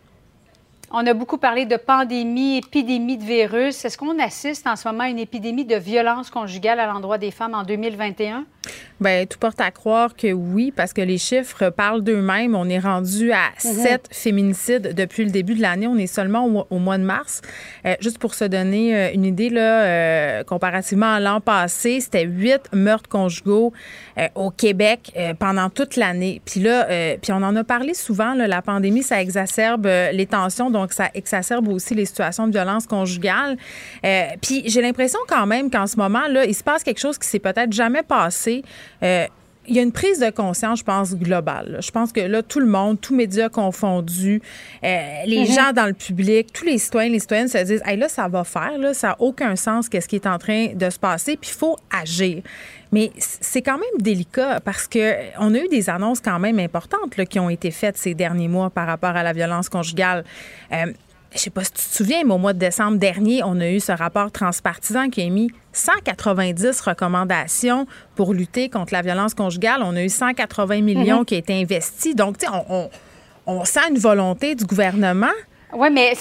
On 0.93 1.07
a 1.07 1.13
beaucoup 1.13 1.37
parlé 1.37 1.65
de 1.65 1.77
pandémie, 1.77 2.57
épidémie 2.57 3.17
de 3.17 3.23
virus. 3.23 3.85
Est-ce 3.85 3.97
qu'on 3.97 4.19
assiste 4.19 4.67
en 4.67 4.75
ce 4.75 4.89
moment 4.89 5.03
à 5.03 5.07
une 5.07 5.19
épidémie 5.19 5.63
de 5.63 5.77
violence 5.77 6.29
conjugale 6.29 6.81
à 6.81 6.85
l'endroit 6.85 7.17
des 7.17 7.31
femmes 7.31 7.53
en 7.53 7.63
2021? 7.63 8.45
Bien, 8.99 9.25
tout 9.25 9.39
porte 9.39 9.59
à 9.59 9.71
croire 9.71 10.15
que 10.15 10.31
oui, 10.31 10.71
parce 10.75 10.93
que 10.93 11.01
les 11.01 11.17
chiffres 11.17 11.71
parlent 11.71 12.03
d'eux-mêmes. 12.03 12.53
On 12.53 12.69
est 12.69 12.77
rendu 12.77 13.31
à 13.31 13.49
mhm. 13.65 13.73
sept 13.73 14.07
féminicides 14.11 14.93
depuis 14.93 15.25
le 15.25 15.31
début 15.31 15.55
de 15.55 15.61
l'année. 15.61 15.87
On 15.87 15.97
est 15.97 16.05
seulement 16.05 16.65
au, 16.69 16.77
mois 16.77 16.99
de 16.99 17.03
mars. 17.03 17.41
Euh, 17.87 17.95
juste 17.99 18.19
pour 18.19 18.35
se 18.35 18.45
donner 18.45 18.95
euh, 18.95 19.13
une 19.15 19.25
idée, 19.25 19.49
là, 19.49 19.85
euh, 19.85 20.43
comparativement 20.43 21.13
à 21.15 21.19
l'an 21.19 21.41
passé, 21.41 21.99
c'était 21.99 22.25
huit 22.25 22.61
meurtres 22.73 23.09
conjugaux 23.09 23.73
au 24.35 24.51
Québec 24.51 25.17
pendant 25.39 25.69
toute 25.69 25.95
l'année. 25.95 26.41
Puis 26.45 26.59
là, 26.59 26.85
puis 27.17 27.31
on 27.31 27.41
en 27.41 27.55
a 27.55 27.63
parlé 27.63 27.93
souvent, 27.93 28.35
là, 28.35 28.47
la 28.47 28.61
pandémie, 28.61 29.01
ça 29.01 29.19
exacerbe 29.19 29.87
les 29.87 30.25
tensions, 30.27 30.69
donc 30.81 30.93
ça 30.93 31.09
exacerbe 31.13 31.67
aussi 31.67 31.95
les 31.95 32.05
situations 32.05 32.47
de 32.47 32.51
violence 32.51 32.87
conjugale. 32.87 33.57
puis 34.41 34.63
j'ai 34.65 34.81
l'impression 34.81 35.19
quand 35.27 35.45
même 35.45 35.69
qu'en 35.69 35.87
ce 35.87 35.97
moment, 35.97 36.27
là, 36.27 36.45
il 36.45 36.55
se 36.55 36.63
passe 36.63 36.83
quelque 36.83 36.99
chose 36.99 37.17
qui 37.17 37.27
s'est 37.27 37.39
peut-être 37.39 37.71
jamais 37.71 38.03
passé 38.03 38.63
euh, 39.03 39.25
il 39.67 39.75
y 39.75 39.79
a 39.79 39.83
une 39.83 39.91
prise 39.91 40.19
de 40.19 40.29
conscience, 40.31 40.79
je 40.79 40.83
pense, 40.83 41.15
globale. 41.15 41.77
Je 41.81 41.91
pense 41.91 42.11
que 42.11 42.19
là, 42.19 42.41
tout 42.41 42.59
le 42.59 42.65
monde, 42.65 42.99
tous 42.99 43.15
médias 43.15 43.47
confondus, 43.47 44.41
euh, 44.83 44.99
les 45.27 45.41
mhm. 45.41 45.45
gens 45.45 45.71
dans 45.71 45.85
le 45.85 45.93
public, 45.93 46.51
tous 46.51 46.65
les 46.65 46.79
citoyens, 46.79 47.11
les 47.11 47.19
citoyennes 47.19 47.47
se 47.47 47.59
disent 47.59 47.83
hey, 47.85 47.95
là, 47.95 48.09
ça 48.09 48.27
va 48.27 48.43
faire, 48.43 48.77
là, 48.79 48.93
ça 48.93 49.09
n'a 49.09 49.15
aucun 49.19 49.55
sens 49.55 49.87
qu'est-ce 49.87 50.07
qui 50.07 50.15
est 50.15 50.25
en 50.25 50.39
train 50.39 50.73
de 50.73 50.89
se 50.89 50.97
passer, 50.97 51.37
puis 51.37 51.51
il 51.53 51.57
faut 51.57 51.77
agir. 51.91 52.41
Mais 52.91 53.11
c'est 53.17 53.61
quand 53.61 53.77
même 53.77 54.01
délicat 54.01 54.59
parce 54.59 54.87
que 54.87 55.15
on 55.39 55.53
a 55.53 55.59
eu 55.59 55.67
des 55.69 55.89
annonces 55.89 56.19
quand 56.19 56.39
même 56.39 56.59
importantes 56.59 57.15
qui 57.29 57.39
ont 57.39 57.49
été 57.49 57.71
faites 57.71 57.97
ces 57.97 58.13
derniers 58.13 58.49
mois 58.49 58.69
par 58.69 58.85
rapport 58.85 59.15
à 59.15 59.23
la 59.23 59.33
violence 59.33 59.69
conjugale. 59.69 60.25
Euh, 60.73 60.91
je 61.33 61.39
sais 61.39 61.49
pas 61.49 61.63
si 61.63 61.71
tu 61.71 61.77
te 61.81 61.95
souviens, 61.95 62.23
mais 62.25 62.33
au 62.33 62.37
mois 62.37 62.51
de 62.51 62.59
décembre 62.59 62.97
dernier, 62.97 63.41
on 63.43 63.59
a 63.61 63.69
eu 63.69 63.79
ce 63.79 63.93
rapport 63.93 64.31
transpartisan 64.31 65.09
qui 65.09 65.21
a 65.21 65.29
mis 65.29 65.49
190 65.71 66.81
recommandations 66.81 67.87
pour 68.15 68.33
lutter 68.33 68.69
contre 68.69 68.93
la 68.93 69.01
violence 69.01 69.33
conjugale. 69.33 69.81
On 69.83 69.95
a 69.95 70.03
eu 70.03 70.09
180 70.09 70.81
millions 70.81 71.19
mhm. 71.19 71.25
qui 71.25 71.35
ont 71.35 71.39
été 71.39 71.53
investis. 71.53 72.15
Donc, 72.15 72.37
tu 72.37 72.45
sais, 72.45 72.51
on, 72.69 72.89
on 73.45 73.63
sent 73.63 73.89
une 73.89 73.97
volonté 73.97 74.55
du 74.55 74.65
gouvernement 74.65 75.27
oui, 75.73 75.89
mais 75.91 76.13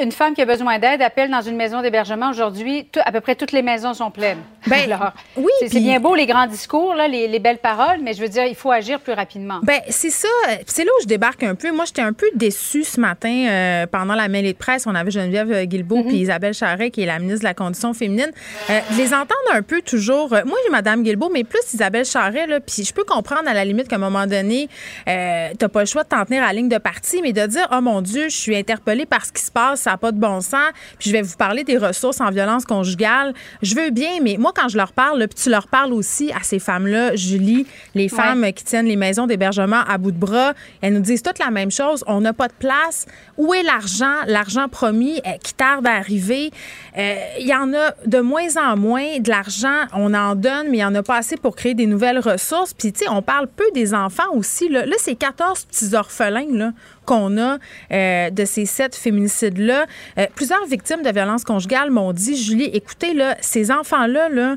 une 0.00 0.12
femme 0.12 0.34
qui 0.34 0.42
a 0.42 0.44
besoin 0.44 0.78
d'aide 0.78 1.02
appelle 1.02 1.30
dans 1.30 1.40
une 1.40 1.56
maison 1.56 1.82
d'hébergement 1.82 2.30
aujourd'hui. 2.30 2.88
À 3.04 3.10
peu 3.10 3.20
près 3.20 3.34
toutes 3.34 3.52
les 3.52 3.62
maisons 3.62 3.94
sont 3.94 4.10
pleines. 4.10 4.38
Ben, 4.66 4.80
Alors, 4.92 5.12
oui, 5.36 5.50
c'est 5.60 5.80
bien 5.80 5.98
beau 5.98 6.14
les 6.14 6.26
grands 6.26 6.46
discours, 6.46 6.94
là, 6.94 7.08
les, 7.08 7.38
belles 7.38 7.58
paroles, 7.58 7.98
mais 8.00 8.12
je 8.12 8.20
veux 8.20 8.28
dire, 8.28 8.44
il 8.44 8.54
faut 8.54 8.70
agir 8.70 9.00
plus 9.00 9.14
rapidement. 9.14 9.60
Ben 9.64 9.80
c'est 9.88 10.10
ça. 10.10 10.28
C'est 10.66 10.84
là 10.84 10.90
où 10.98 11.02
je 11.02 11.08
débarque 11.08 11.42
un 11.42 11.56
peu. 11.56 11.72
Moi, 11.72 11.84
j'étais 11.86 12.02
un 12.02 12.12
peu 12.12 12.26
déçue 12.34 12.84
ce 12.84 13.00
matin 13.00 13.46
euh, 13.48 13.86
pendant 13.86 14.14
la 14.14 14.28
mêlée 14.28 14.52
de 14.52 14.58
presse. 14.58 14.86
On 14.86 14.94
avait 14.94 15.10
Geneviève 15.10 15.64
Guilbeault 15.64 16.02
mm-hmm. 16.02 16.08
puis 16.08 16.16
Isabelle 16.18 16.54
Charret, 16.54 16.90
qui 16.90 17.02
est 17.02 17.06
la 17.06 17.18
ministre 17.18 17.40
de 17.40 17.44
la 17.46 17.54
Condition 17.54 17.94
féminine. 17.94 18.30
Euh, 18.70 18.80
les 18.96 19.12
entendre 19.12 19.34
un 19.52 19.62
peu 19.62 19.82
toujours. 19.82 20.32
Euh, 20.32 20.42
moi, 20.46 20.56
j'ai 20.64 20.70
Mme 20.70 21.02
Guilbeault, 21.02 21.30
mais 21.30 21.42
plus 21.42 21.74
Isabelle 21.74 22.04
Charret. 22.04 22.46
Là, 22.46 22.60
puis 22.60 22.84
je 22.84 22.94
peux 22.94 23.04
comprendre 23.04 23.48
à 23.48 23.54
la 23.54 23.64
limite 23.64 23.88
qu'à 23.88 23.96
un 23.96 23.98
moment 23.98 24.26
donné, 24.26 24.68
tu 25.06 25.12
n'as 25.12 25.68
pas 25.68 25.80
le 25.80 25.86
choix 25.86 26.04
de 26.04 26.08
t'en 26.08 26.24
tenir 26.24 26.44
à 26.44 26.48
la 26.48 26.52
ligne 26.52 26.68
de 26.68 26.78
parti, 26.78 27.20
mais 27.22 27.32
de 27.32 27.44
dire, 27.46 27.66
oh 27.72 27.80
mon 27.80 28.02
Dieu, 28.02 28.28
je 28.28 28.36
suis 28.36 28.56
interpellée 28.56 28.91
par 29.06 29.24
ce 29.24 29.32
qui 29.32 29.42
se 29.42 29.50
passe, 29.50 29.82
ça 29.82 29.92
n'a 29.92 29.96
pas 29.96 30.12
de 30.12 30.18
bon 30.18 30.40
sens. 30.40 30.70
Puis 30.98 31.10
je 31.10 31.12
vais 31.12 31.22
vous 31.22 31.36
parler 31.36 31.64
des 31.64 31.76
ressources 31.76 32.20
en 32.20 32.30
violence 32.30 32.64
conjugale. 32.64 33.34
Je 33.62 33.74
veux 33.74 33.90
bien, 33.90 34.20
mais 34.22 34.36
moi, 34.38 34.52
quand 34.54 34.68
je 34.68 34.76
leur 34.76 34.92
parle, 34.92 35.26
puis 35.28 35.42
tu 35.42 35.50
leur 35.50 35.68
parles 35.68 35.92
aussi 35.92 36.32
à 36.32 36.42
ces 36.42 36.58
femmes-là, 36.58 37.16
Julie, 37.16 37.66
les 37.94 38.08
femmes 38.08 38.52
qui 38.52 38.64
tiennent 38.64 38.86
les 38.86 38.96
maisons 38.96 39.26
d'hébergement 39.26 39.82
à 39.88 39.98
bout 39.98 40.12
de 40.12 40.18
bras, 40.18 40.54
elles 40.80 40.92
nous 40.92 41.00
disent 41.00 41.22
toutes 41.22 41.38
la 41.38 41.50
même 41.50 41.70
chose. 41.70 42.04
On 42.06 42.20
n'a 42.20 42.32
pas 42.32 42.48
de 42.48 42.54
place. 42.58 43.06
Où 43.36 43.54
est 43.54 43.62
l'argent? 43.62 44.14
L'argent 44.26 44.68
promis 44.68 45.20
euh, 45.26 45.30
qui 45.42 45.54
tarde 45.54 45.86
à 45.86 45.92
arriver? 45.92 46.50
Euh, 46.98 47.16
il 47.40 47.46
y 47.46 47.54
en 47.54 47.72
a 47.74 47.94
de 48.06 48.20
moins 48.20 48.56
en 48.56 48.76
moins 48.76 49.18
de 49.18 49.28
l'argent. 49.28 49.86
On 49.92 50.14
en 50.14 50.34
donne, 50.34 50.68
mais 50.68 50.78
il 50.78 50.80
n'y 50.80 50.84
en 50.84 50.94
a 50.94 51.02
pas 51.02 51.16
assez 51.16 51.36
pour 51.36 51.56
créer 51.56 51.74
des 51.74 51.86
nouvelles 51.86 52.18
ressources. 52.18 52.74
Puis, 52.74 52.92
tu 52.92 53.04
sais, 53.04 53.10
on 53.10 53.22
parle 53.22 53.48
peu 53.48 53.64
des 53.74 53.94
enfants 53.94 54.32
aussi. 54.34 54.68
Là, 54.68 54.86
là 54.86 54.96
c'est 54.98 55.14
14 55.14 55.64
petits 55.64 55.94
orphelins 55.94 56.46
là, 56.50 56.72
qu'on 57.04 57.38
a 57.38 57.58
euh, 57.92 58.30
de 58.30 58.44
ces 58.44 58.66
sept 58.66 58.94
féminicides-là. 58.94 59.86
Euh, 60.18 60.26
plusieurs 60.34 60.64
victimes 60.66 61.02
de 61.02 61.10
violences 61.10 61.44
conjugales 61.44 61.90
m'ont 61.90 62.12
dit, 62.12 62.36
Julie, 62.36 62.70
écoutez, 62.72 63.14
là, 63.14 63.36
ces 63.40 63.70
enfants-là, 63.70 64.28
là, 64.28 64.56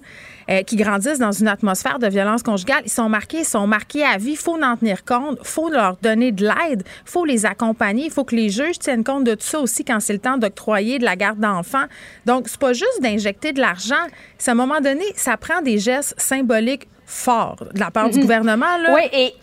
euh, 0.50 0.62
qui 0.62 0.76
grandissent 0.76 1.18
dans 1.18 1.32
une 1.32 1.48
atmosphère 1.48 1.98
de 1.98 2.08
violence 2.08 2.44
conjugale, 2.44 2.84
ils 2.86 2.92
sont 2.92 3.10
marqués, 3.10 3.40
ils 3.40 3.46
sont 3.46 3.66
marqués 3.66 4.04
à 4.04 4.18
vie. 4.18 4.32
Il 4.32 4.38
faut 4.38 4.62
en 4.62 4.78
tenir 4.78 5.04
compte, 5.04 5.40
il 5.42 5.48
faut 5.48 5.70
leur 5.70 5.98
donner 5.98 6.32
de 6.32 6.44
l'aide, 6.44 6.84
il 6.86 7.10
faut 7.12 7.26
les 7.26 7.48
accompagner, 7.48 8.06
il 8.06 8.12
faut 8.12 8.24
que 8.24 8.36
les 8.36 8.50
juges 8.50 8.78
tiennent 8.78 9.04
compte 9.04 9.24
de 9.24 9.34
tout 9.34 9.46
ça 9.46 9.60
aussi 9.60 9.84
quand 9.84 10.00
c'est 10.00 10.14
le 10.14 10.20
temps 10.20 10.38
d'octroyer 10.38 11.00
de 11.00 11.06
la 11.06 11.16
garde 11.16 11.40
d'enfants. 11.40 11.86
Donc, 12.28 12.48
c'est 12.48 12.60
pas 12.60 12.74
juste 12.74 13.02
d'injecter 13.02 13.54
de 13.54 13.60
l'argent. 13.60 13.96
C'est 14.38 14.52
à 14.52 14.54
un 14.54 14.58
moment 14.58 14.82
donné, 14.82 15.04
ça 15.16 15.36
prend 15.36 15.64
des 15.64 15.80
gestes 15.80 16.14
symboliques 16.18 16.88
forts 17.08 17.66
de 17.74 17.80
la 17.80 17.90
part 17.90 18.10
du 18.10 18.18
mhm. 18.18 18.22
gouvernement. 18.22 18.78
Là. 18.84 18.94
Oui, 18.94 19.02
et 19.14 19.34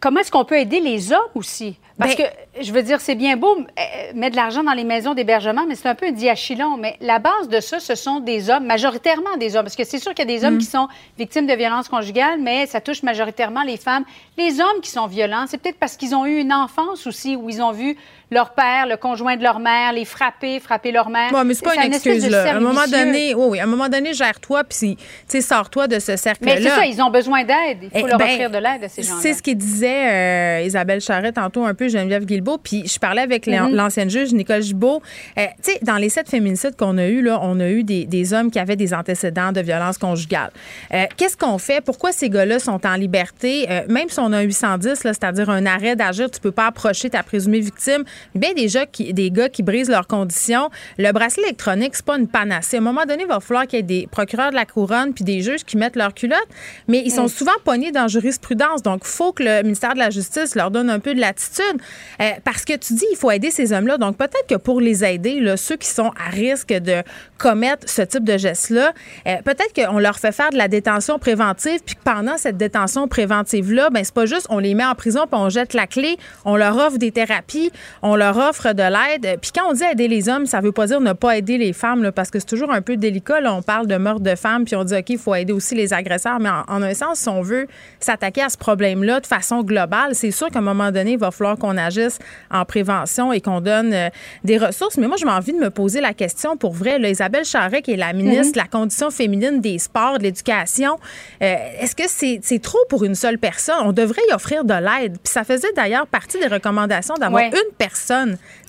comment 0.00 0.20
est-ce 0.20 0.30
qu'on 0.30 0.44
peut 0.44 0.58
aider 0.58 0.80
les 0.80 1.12
hommes 1.12 1.20
aussi? 1.34 1.78
Parce 1.98 2.16
ben, 2.16 2.24
que, 2.24 2.62
je 2.62 2.72
veux 2.72 2.82
dire, 2.82 3.00
c'est 3.00 3.14
bien 3.14 3.36
beau 3.36 3.56
euh, 3.56 4.12
mettre 4.14 4.32
de 4.32 4.36
l'argent 4.36 4.64
dans 4.64 4.72
les 4.72 4.82
maisons 4.82 5.14
d'hébergement, 5.14 5.64
mais 5.68 5.76
c'est 5.76 5.88
un 5.88 5.94
peu 5.94 6.06
un 6.06 6.12
diachylon. 6.12 6.76
Mais 6.76 6.96
la 7.00 7.20
base 7.20 7.48
de 7.48 7.60
ça, 7.60 7.78
ce 7.78 7.94
sont 7.94 8.18
des 8.18 8.50
hommes, 8.50 8.66
majoritairement 8.66 9.36
des 9.38 9.54
hommes. 9.54 9.62
Parce 9.62 9.76
que 9.76 9.84
c'est 9.84 10.00
sûr 10.00 10.12
qu'il 10.12 10.28
y 10.28 10.34
a 10.34 10.38
des 10.38 10.44
hommes 10.44 10.56
mm. 10.56 10.58
qui 10.58 10.66
sont 10.66 10.88
victimes 11.16 11.46
de 11.46 11.54
violences 11.54 11.88
conjugales, 11.88 12.40
mais 12.40 12.66
ça 12.66 12.80
touche 12.80 13.04
majoritairement 13.04 13.62
les 13.62 13.76
femmes. 13.76 14.04
Les 14.36 14.60
hommes 14.60 14.80
qui 14.82 14.90
sont 14.90 15.06
violents, 15.06 15.44
c'est 15.46 15.58
peut-être 15.58 15.78
parce 15.78 15.96
qu'ils 15.96 16.16
ont 16.16 16.26
eu 16.26 16.38
une 16.40 16.52
enfance 16.52 17.06
aussi 17.06 17.36
où 17.36 17.48
ils 17.48 17.62
ont 17.62 17.72
vu 17.72 17.96
leur 18.30 18.54
père, 18.54 18.86
le 18.86 18.96
conjoint 18.96 19.36
de 19.36 19.42
leur 19.42 19.58
mère, 19.58 19.92
les 19.92 20.04
frapper, 20.04 20.60
frapper 20.60 20.92
leur 20.92 21.08
mère. 21.08 21.30
Oui, 21.32 21.40
mais 21.44 21.54
c'est 21.54 21.64
pas 21.64 21.76
une 21.76 21.92
excuse, 21.92 22.28
là. 22.28 22.52
À 22.52 22.56
un 22.56 22.60
moment 22.60 22.86
donné, 22.90 23.34
oui, 23.34 23.46
oui, 23.50 23.60
à 23.60 23.64
un 23.64 23.66
moment 23.66 23.88
donné, 23.88 24.12
gère-toi, 24.14 24.64
puis, 24.64 24.96
tu 24.96 25.04
sais, 25.28 25.40
sors-toi 25.40 25.86
de 25.86 25.98
ce 25.98 26.16
cercle-là. 26.16 26.54
Mais 26.54 26.62
c'est 26.62 26.68
ça, 26.68 26.86
ils 26.86 27.00
ont 27.02 27.10
besoin 27.10 27.44
d'aide. 27.44 27.78
Il 27.82 27.90
faut 27.90 28.06
eh 28.06 28.10
leur 28.10 28.18
ben, 28.18 28.28
offrir 28.28 28.50
de 28.50 28.58
l'aide 28.58 28.84
à 28.84 28.88
ces 28.88 29.02
gens-là. 29.02 29.20
C'est 29.20 29.34
ce 29.34 29.42
qu'il 29.42 29.56
disait 29.56 30.60
euh, 30.60 30.66
Isabelle 30.66 31.00
Charret 31.00 31.32
tantôt, 31.32 31.64
un 31.64 31.74
peu 31.74 31.88
Geneviève 31.88 32.24
Guilbeault, 32.24 32.58
puis 32.58 32.86
je 32.86 32.98
parlais 32.98 33.22
avec 33.22 33.46
mm-hmm. 33.46 33.74
l'ancienne 33.74 34.10
juge 34.10 34.32
Nicole 34.32 34.62
Gibault. 34.62 35.02
Euh, 35.38 35.46
tu 35.62 35.72
sais, 35.72 35.78
dans 35.82 35.96
les 35.96 36.08
sept 36.08 36.28
féminicides 36.28 36.76
qu'on 36.76 36.98
a 36.98 37.06
eu 37.06 37.22
là, 37.22 37.38
on 37.42 37.60
a 37.60 37.68
eu 37.68 37.84
des, 37.84 38.06
des, 38.06 38.32
hommes 38.32 38.50
qui 38.50 38.58
avaient 38.58 38.76
des 38.76 38.94
antécédents 38.94 39.52
de 39.52 39.60
violence 39.60 39.98
conjugale. 39.98 40.50
Euh, 40.92 41.04
qu'est-ce 41.16 41.36
qu'on 41.36 41.58
fait? 41.58 41.82
Pourquoi 41.84 42.12
ces 42.12 42.30
gars-là 42.30 42.58
sont 42.58 42.84
en 42.86 42.94
liberté? 42.94 43.68
même 43.88 44.08
si 44.08 44.18
on 44.18 44.32
a 44.32 44.38
un 44.38 44.42
810, 44.42 44.94
c'est-à-dire 44.94 45.50
un 45.50 45.66
arrêt 45.66 45.96
d'agir, 45.96 46.30
tu 46.30 46.40
peux 46.40 46.52
pas 46.52 46.66
approcher 46.66 47.10
ta 47.10 47.22
présumée 47.22 47.60
victime. 47.60 48.04
Bien 48.34 48.52
déjà 48.54 48.86
des 48.86 49.30
gars 49.30 49.48
qui 49.48 49.62
brisent 49.62 49.90
leurs 49.90 50.06
conditions. 50.06 50.70
Le 50.98 51.12
bracelet 51.12 51.44
électronique, 51.44 51.94
c'est 51.94 52.04
pas 52.04 52.16
une 52.16 52.28
panacée. 52.28 52.76
À 52.76 52.80
un 52.80 52.82
moment 52.82 53.04
donné, 53.06 53.22
il 53.22 53.28
va 53.28 53.40
falloir 53.40 53.66
qu'il 53.66 53.78
y 53.78 53.80
ait 53.80 53.82
des 53.82 54.08
procureurs 54.10 54.50
de 54.50 54.56
la 54.56 54.66
couronne 54.66 55.12
puis 55.14 55.24
des 55.24 55.40
juges 55.40 55.64
qui 55.64 55.76
mettent 55.76 55.96
leur 55.96 56.14
culotte, 56.14 56.46
mais 56.88 57.02
ils 57.04 57.10
sont 57.10 57.24
mm. 57.24 57.28
souvent 57.28 57.52
pognés 57.64 57.92
dans 57.92 58.08
jurisprudence. 58.08 58.82
Donc, 58.82 59.02
il 59.04 59.10
faut 59.10 59.32
que 59.32 59.42
le 59.42 59.62
ministère 59.62 59.94
de 59.94 59.98
la 59.98 60.10
Justice 60.10 60.54
leur 60.54 60.70
donne 60.70 60.90
un 60.90 60.98
peu 60.98 61.14
de 61.14 61.20
latitude. 61.20 61.80
Euh, 62.20 62.30
parce 62.44 62.64
que 62.64 62.76
tu 62.76 62.94
dis, 62.94 63.06
il 63.10 63.16
faut 63.16 63.30
aider 63.30 63.50
ces 63.50 63.72
hommes-là. 63.72 63.98
Donc, 63.98 64.16
peut-être 64.16 64.46
que 64.48 64.56
pour 64.56 64.80
les 64.80 65.04
aider, 65.04 65.40
là, 65.40 65.56
ceux 65.56 65.76
qui 65.76 65.88
sont 65.88 66.10
à 66.24 66.30
risque 66.30 66.72
de 66.72 67.02
commettre 67.38 67.88
ce 67.88 68.02
type 68.02 68.24
de 68.24 68.38
geste-là, 68.38 68.92
euh, 69.26 69.36
peut-être 69.44 69.72
qu'on 69.74 69.98
leur 69.98 70.18
fait 70.18 70.32
faire 70.32 70.50
de 70.50 70.56
la 70.56 70.68
détention 70.68 71.18
préventive, 71.18 71.80
puis 71.84 71.94
que 71.94 72.02
pendant 72.02 72.38
cette 72.38 72.56
détention 72.56 73.08
préventive-là, 73.08 73.90
ben 73.90 74.04
c'est 74.04 74.14
pas 74.14 74.26
juste 74.26 74.46
on 74.50 74.58
les 74.58 74.74
met 74.74 74.84
en 74.84 74.94
prison 74.94 75.26
puis 75.26 75.40
on 75.40 75.48
jette 75.48 75.74
la 75.74 75.86
clé, 75.86 76.16
on 76.44 76.56
leur 76.56 76.76
offre 76.76 76.98
des 76.98 77.12
thérapies, 77.12 77.70
on 78.04 78.16
leur 78.16 78.36
offre 78.36 78.74
de 78.74 78.82
l'aide. 78.82 79.38
Puis 79.40 79.50
quand 79.50 79.66
on 79.66 79.72
dit 79.72 79.82
aider 79.82 80.08
les 80.08 80.28
hommes, 80.28 80.44
ça 80.44 80.60
veut 80.60 80.72
pas 80.72 80.86
dire 80.86 81.00
ne 81.00 81.14
pas 81.14 81.38
aider 81.38 81.56
les 81.56 81.72
femmes, 81.72 82.02
là, 82.02 82.12
parce 82.12 82.30
que 82.30 82.38
c'est 82.38 82.44
toujours 82.44 82.70
un 82.70 82.82
peu 82.82 82.98
délicat. 82.98 83.40
Là. 83.40 83.54
On 83.54 83.62
parle 83.62 83.86
de 83.86 83.96
meurtre 83.96 84.20
de 84.20 84.34
femmes, 84.34 84.66
puis 84.66 84.76
on 84.76 84.84
dit, 84.84 84.94
OK, 84.94 85.08
il 85.08 85.18
faut 85.18 85.34
aider 85.34 85.54
aussi 85.54 85.74
les 85.74 85.94
agresseurs. 85.94 86.38
Mais 86.38 86.50
en, 86.50 86.82
un 86.82 86.92
sens, 86.92 87.20
si 87.20 87.28
on 87.30 87.40
veut 87.40 87.66
s'attaquer 88.00 88.42
à 88.42 88.50
ce 88.50 88.58
problème-là 88.58 89.20
de 89.20 89.26
façon 89.26 89.62
globale, 89.62 90.14
c'est 90.14 90.32
sûr 90.32 90.50
qu'à 90.50 90.58
un 90.58 90.62
moment 90.62 90.92
donné, 90.92 91.12
il 91.12 91.18
va 91.18 91.30
falloir 91.30 91.56
qu'on 91.56 91.78
agisse 91.78 92.18
en 92.50 92.66
prévention 92.66 93.32
et 93.32 93.40
qu'on 93.40 93.62
donne 93.62 93.94
euh, 93.94 94.10
des 94.44 94.58
ressources. 94.58 94.98
Mais 94.98 95.08
moi, 95.08 95.16
j'ai 95.18 95.26
envie 95.26 95.54
de 95.54 95.58
me 95.58 95.70
poser 95.70 96.02
la 96.02 96.12
question 96.12 96.58
pour 96.58 96.74
vrai. 96.74 96.98
Là, 96.98 97.08
Isabelle 97.08 97.46
Charret, 97.46 97.80
qui 97.80 97.92
est 97.92 97.96
la 97.96 98.12
ministre 98.12 98.52
de 98.52 98.58
la 98.58 98.66
condition 98.66 99.10
féminine 99.10 99.62
des 99.62 99.78
sports, 99.78 100.18
de 100.18 100.24
l'éducation, 100.24 100.98
euh, 101.42 101.54
est-ce 101.80 101.96
que 101.96 102.04
c'est 102.06 102.58
trop 102.58 102.84
pour 102.90 103.04
une 103.04 103.14
seule 103.14 103.38
personne? 103.38 103.76
On 103.82 103.92
devrait 103.92 104.22
y 104.30 104.34
offrir 104.34 104.66
de 104.66 104.74
l'aide. 104.74 105.16
Puis 105.24 105.32
ça 105.32 105.42
faisait 105.42 105.72
d'ailleurs 105.74 106.06
partie 106.06 106.38
des 106.38 106.48
recommandations 106.48 107.14
d'avoir 107.14 107.44
une 107.44 107.72
personne 107.78 107.93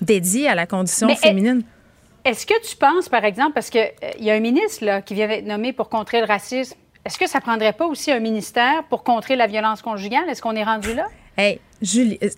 dédiée 0.00 0.48
à 0.48 0.54
la 0.54 0.66
condition 0.66 1.08
féminine. 1.16 1.62
Est-ce 2.24 2.44
que 2.44 2.60
tu 2.68 2.76
penses, 2.76 3.08
par 3.08 3.24
exemple, 3.24 3.52
parce 3.52 3.70
qu'il 3.70 3.80
euh, 3.80 4.10
y 4.18 4.30
a 4.30 4.34
un 4.34 4.40
ministre 4.40 4.84
là, 4.84 5.00
qui 5.00 5.14
vient 5.14 5.28
d'être 5.28 5.46
nommé 5.46 5.72
pour 5.72 5.88
contrer 5.88 6.20
le 6.20 6.26
racisme, 6.26 6.74
est-ce 7.04 7.18
que 7.18 7.28
ça 7.28 7.40
prendrait 7.40 7.72
pas 7.72 7.86
aussi 7.86 8.10
un 8.10 8.18
ministère 8.18 8.82
pour 8.90 9.04
contrer 9.04 9.36
la 9.36 9.46
violence 9.46 9.80
conjugale? 9.80 10.28
Est-ce 10.28 10.42
qu'on 10.42 10.56
est 10.56 10.64
rendu 10.64 10.92
là? 10.92 11.06
Hey, 11.36 11.60
Julie, 11.80 12.18
euh, 12.20 12.28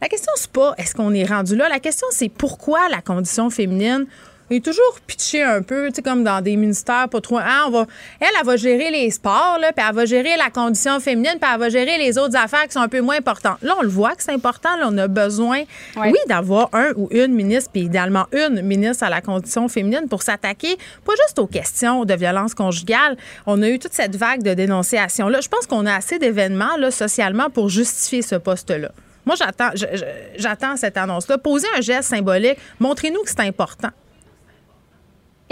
la 0.00 0.08
question, 0.08 0.32
c'est 0.36 0.50
pas 0.50 0.74
est-ce 0.78 0.94
qu'on 0.94 1.12
est 1.12 1.26
rendu 1.26 1.54
là. 1.54 1.68
La 1.68 1.80
question, 1.80 2.06
c'est 2.12 2.30
pourquoi 2.30 2.88
la 2.88 3.02
condition 3.02 3.50
féminine 3.50 4.06
il 4.50 4.58
est 4.58 4.64
toujours 4.64 4.98
pitché 5.06 5.42
un 5.42 5.62
peu, 5.62 5.88
tu 5.88 5.96
sais, 5.96 6.02
comme 6.02 6.22
dans 6.22 6.40
des 6.40 6.56
ministères 6.56 7.08
pas 7.08 7.20
trop. 7.20 7.38
Hein, 7.38 7.64
on 7.66 7.70
va, 7.70 7.86
elle, 8.20 8.28
elle 8.38 8.46
va 8.46 8.56
gérer 8.56 8.90
les 8.90 9.10
sports, 9.10 9.58
là, 9.60 9.72
puis 9.72 9.84
elle 9.88 9.94
va 9.94 10.04
gérer 10.04 10.36
la 10.36 10.50
condition 10.50 11.00
féminine, 11.00 11.34
puis 11.40 11.50
elle 11.52 11.58
va 11.58 11.68
gérer 11.70 11.98
les 11.98 12.18
autres 12.18 12.36
affaires 12.36 12.64
qui 12.64 12.72
sont 12.72 12.80
un 12.80 12.88
peu 12.88 13.00
moins 13.00 13.16
importantes. 13.16 13.58
Là, 13.62 13.74
on 13.78 13.82
le 13.82 13.88
voit 13.88 14.14
que 14.14 14.22
c'est 14.22 14.32
important. 14.32 14.76
Là, 14.76 14.88
on 14.90 14.98
a 14.98 15.08
besoin, 15.08 15.62
oui, 15.96 16.18
d'avoir 16.28 16.68
un 16.72 16.92
ou 16.96 17.08
une 17.10 17.32
ministre, 17.32 17.70
puis 17.72 17.82
idéalement 17.82 18.26
une 18.32 18.62
ministre 18.62 19.04
à 19.04 19.10
la 19.10 19.20
condition 19.20 19.68
féminine 19.68 20.08
pour 20.08 20.22
s'attaquer, 20.22 20.76
pas 21.04 21.14
juste 21.26 21.38
aux 21.38 21.46
questions 21.46 22.04
de 22.04 22.14
violence 22.14 22.54
conjugale. 22.54 23.16
On 23.46 23.62
a 23.62 23.68
eu 23.68 23.78
toute 23.78 23.94
cette 23.94 24.16
vague 24.16 24.42
de 24.42 24.54
dénonciations-là. 24.54 25.40
Je 25.40 25.48
pense 25.48 25.66
qu'on 25.66 25.86
a 25.86 25.94
assez 25.94 26.18
d'événements, 26.18 26.76
là, 26.78 26.90
socialement, 26.90 27.50
pour 27.50 27.68
justifier 27.68 28.22
ce 28.22 28.34
poste-là. 28.34 28.90
Moi, 29.26 29.36
j'attends, 29.36 29.70
j'attends 30.36 30.76
cette 30.76 30.98
annonce-là. 30.98 31.38
Posez 31.38 31.66
un 31.76 31.80
geste 31.80 32.10
symbolique. 32.10 32.58
Montrez-nous 32.78 33.22
que 33.22 33.30
c'est 33.30 33.40
important. 33.40 33.88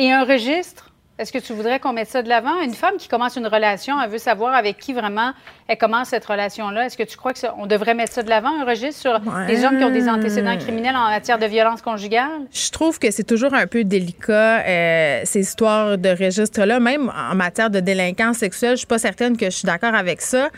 Et 0.03 0.11
un 0.11 0.25
registre? 0.25 0.91
Est-ce 1.17 1.33
que 1.33 1.39
tu 1.39 1.53
voudrais 1.53 1.79
qu'on 1.79 1.93
mette 1.93 2.09
ça 2.09 2.23
de 2.23 2.29
l'avant? 2.29 2.61
Une 2.61 2.75
femme 2.75 2.97
qui 2.99 3.07
commence 3.07 3.37
une 3.37 3.47
relation, 3.47 4.03
elle 4.03 4.11
veut 4.11 4.19
savoir 4.19 4.53
avec 4.53 4.79
qui 4.79 4.93
vraiment 4.93 5.31
elle 5.69 5.79
commence 5.79 6.09
cette 6.09 6.25
relation-là. 6.25 6.87
Est-ce 6.87 6.97
que 6.97 7.05
tu 7.05 7.17
crois 7.17 7.33
qu'on 7.33 7.69
devrait 7.69 7.95
mettre 7.95 8.13
ça 8.13 8.25
de 8.25 8.29
l'avant, 8.29 8.49
un 8.61 8.65
registre 8.65 9.01
sur 9.01 9.21
les 9.47 9.65
hommes 9.65 9.79
qui 9.79 9.85
ont 9.85 9.91
des 9.91 10.09
antécédents 10.09 10.59
criminels 10.59 10.97
en 10.97 11.09
matière 11.09 11.39
de 11.39 11.47
violence 11.47 11.83
conjugale? 11.83 12.49
Je 12.53 12.71
trouve 12.73 12.99
que 12.99 13.13
c'est 13.13 13.23
toujours 13.23 13.55
un 13.55 13.69
peu 13.69 13.85
délicat, 13.85 14.65
euh, 14.67 15.21
ces 15.23 15.43
histoires 15.43 15.97
de 15.97 16.09
registre-là. 16.09 16.81
Même 16.81 17.09
en 17.17 17.37
matière 17.37 17.71
de 17.71 17.79
délinquance 17.79 18.39
sexuelle, 18.39 18.73
je 18.73 18.79
suis 18.79 18.87
pas 18.89 18.99
certaine 18.99 19.37
que 19.37 19.45
je 19.45 19.57
suis 19.57 19.67
d'accord 19.67 19.95
avec 19.95 20.21
ça. 20.21 20.49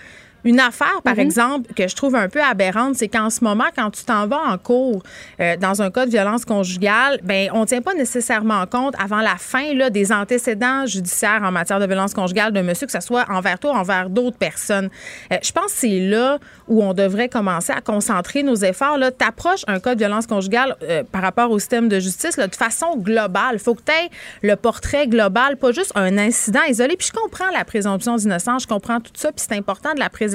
Une 0.44 0.60
affaire, 0.60 1.00
par 1.02 1.14
mhm. 1.14 1.20
exemple, 1.20 1.72
que 1.74 1.88
je 1.88 1.96
trouve 1.96 2.14
un 2.14 2.28
peu 2.28 2.42
aberrante, 2.42 2.96
c'est 2.96 3.08
qu'en 3.08 3.30
ce 3.30 3.42
moment, 3.42 3.64
quand 3.74 3.90
tu 3.90 4.04
t'en 4.04 4.26
vas 4.26 4.40
en 4.46 4.58
cours 4.58 5.02
euh, 5.40 5.56
dans 5.56 5.80
un 5.80 5.90
cas 5.90 6.04
de 6.04 6.10
violence 6.10 6.44
conjugale, 6.44 7.18
ben 7.22 7.48
on 7.54 7.64
tient 7.64 7.80
pas 7.80 7.94
nécessairement 7.94 8.66
compte 8.66 8.94
avant 9.02 9.20
la 9.20 9.36
fin 9.36 9.72
là, 9.72 9.88
des 9.88 10.12
antécédents 10.12 10.84
judiciaires 10.84 11.40
en 11.42 11.50
matière 11.50 11.80
de 11.80 11.86
violence 11.86 12.12
conjugale 12.12 12.52
de 12.52 12.60
monsieur, 12.60 12.86
que 12.86 12.92
ce 12.92 13.00
soit 13.00 13.24
envers 13.30 13.58
toi 13.58 13.72
ou 13.72 13.74
envers 13.74 14.10
d'autres 14.10 14.36
personnes. 14.36 14.90
Euh, 15.32 15.36
je 15.42 15.50
pense 15.50 15.72
que 15.72 15.78
c'est 15.78 16.00
là 16.00 16.38
où 16.68 16.82
on 16.82 16.92
devrait 16.92 17.30
commencer 17.30 17.72
à 17.72 17.80
concentrer 17.80 18.42
nos 18.42 18.56
efforts. 18.56 18.98
Tu 19.18 19.26
approches 19.26 19.64
un 19.66 19.80
cas 19.80 19.94
de 19.94 19.98
violence 19.98 20.26
conjugale 20.26 20.76
euh, 20.82 21.04
par 21.10 21.22
rapport 21.22 21.50
au 21.50 21.58
système 21.58 21.88
de 21.88 21.98
justice 22.00 22.36
là, 22.36 22.48
de 22.48 22.56
façon 22.56 22.96
globale. 22.98 23.54
Il 23.54 23.58
faut 23.58 23.74
que 23.74 23.82
tu 23.82 23.92
aies 23.92 24.10
le 24.42 24.56
portrait 24.56 25.06
global, 25.06 25.56
pas 25.56 25.72
juste 25.72 25.92
un 25.94 26.18
incident 26.18 26.62
isolé. 26.68 26.96
Puis 26.96 27.08
je 27.08 27.18
comprends 27.18 27.50
la 27.50 27.64
présomption 27.64 28.16
d'innocence, 28.16 28.64
je 28.64 28.68
comprends 28.68 29.00
tout 29.00 29.12
ça, 29.14 29.32
puis 29.32 29.44
c'est 29.48 29.56
important 29.56 29.94
de 29.94 30.00
la 30.00 30.10
préserver 30.10 30.33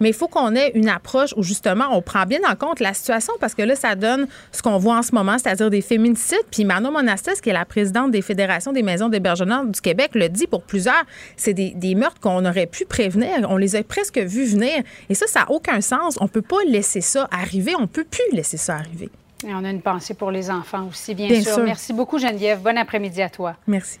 mais 0.00 0.08
il 0.08 0.14
faut 0.14 0.28
qu'on 0.28 0.54
ait 0.54 0.72
une 0.74 0.88
approche 0.88 1.34
où 1.36 1.42
justement 1.42 1.86
on 1.92 2.02
prend 2.02 2.24
bien 2.24 2.40
en 2.48 2.54
compte 2.54 2.80
la 2.80 2.94
situation 2.94 3.32
parce 3.40 3.54
que 3.54 3.62
là, 3.62 3.76
ça 3.76 3.94
donne 3.94 4.26
ce 4.52 4.62
qu'on 4.62 4.78
voit 4.78 4.96
en 4.96 5.02
ce 5.02 5.14
moment, 5.14 5.38
c'est-à-dire 5.38 5.70
des 5.70 5.80
féminicides. 5.80 6.38
Puis 6.50 6.64
Manon 6.64 6.92
Monastis, 6.92 7.40
qui 7.42 7.50
est 7.50 7.54
la 7.54 7.64
présidente 7.64 8.10
des 8.10 8.22
fédérations 8.22 8.72
des 8.72 8.82
maisons 8.82 9.08
d'hébergement 9.08 9.64
du 9.64 9.80
Québec, 9.80 10.10
le 10.14 10.28
dit 10.28 10.46
pour 10.46 10.62
plusieurs, 10.62 11.04
c'est 11.36 11.54
des, 11.54 11.72
des 11.74 11.94
meurtres 11.94 12.20
qu'on 12.20 12.44
aurait 12.44 12.66
pu 12.66 12.84
prévenir. 12.84 13.30
On 13.48 13.56
les 13.56 13.76
a 13.76 13.82
presque 13.82 14.18
vus 14.18 14.46
venir. 14.46 14.82
Et 15.08 15.14
ça, 15.14 15.26
ça 15.26 15.40
n'a 15.40 15.50
aucun 15.50 15.80
sens. 15.80 16.18
On 16.20 16.28
peut 16.28 16.42
pas 16.42 16.62
laisser 16.66 17.00
ça 17.00 17.28
arriver. 17.30 17.72
On 17.78 17.86
peut 17.86 18.04
plus 18.04 18.24
laisser 18.32 18.56
ça 18.56 18.74
arriver. 18.74 19.10
Et 19.46 19.52
on 19.52 19.64
a 19.64 19.70
une 19.70 19.82
pensée 19.82 20.14
pour 20.14 20.30
les 20.30 20.50
enfants 20.50 20.86
aussi, 20.88 21.14
bien, 21.14 21.28
sûr. 21.42 21.58
Merci 21.62 21.92
beaucoup, 21.92 22.18
Geneviève. 22.18 22.60
Bon 22.62 22.76
après-midi 22.76 23.20
à 23.22 23.28
toi. 23.28 23.56
Merci. 23.66 23.98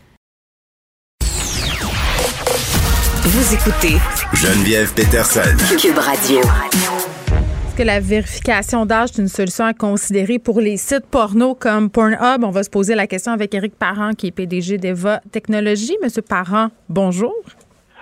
Vous 3.28 3.54
écoutez 3.54 3.96
Geneviève 4.34 4.94
Peterson. 4.94 5.40
Cube 5.80 5.98
Radio. 5.98 6.38
Est-ce 6.38 7.76
que 7.76 7.82
la 7.82 7.98
vérification 7.98 8.86
d'âge 8.86 9.08
est 9.14 9.18
une 9.18 9.26
solution 9.26 9.64
à 9.64 9.74
considérer 9.74 10.38
pour 10.38 10.60
les 10.60 10.76
sites 10.76 11.06
porno 11.10 11.56
comme 11.56 11.90
Pornhub? 11.90 12.44
On 12.44 12.50
va 12.50 12.62
se 12.62 12.70
poser 12.70 12.94
la 12.94 13.08
question 13.08 13.32
avec 13.32 13.52
Éric 13.52 13.74
Parent, 13.74 14.12
qui 14.12 14.28
est 14.28 14.30
PDG 14.30 14.78
d'Eva 14.78 15.20
Technologies. 15.32 15.96
Monsieur 16.04 16.22
Parent, 16.22 16.68
bonjour. 16.88 17.34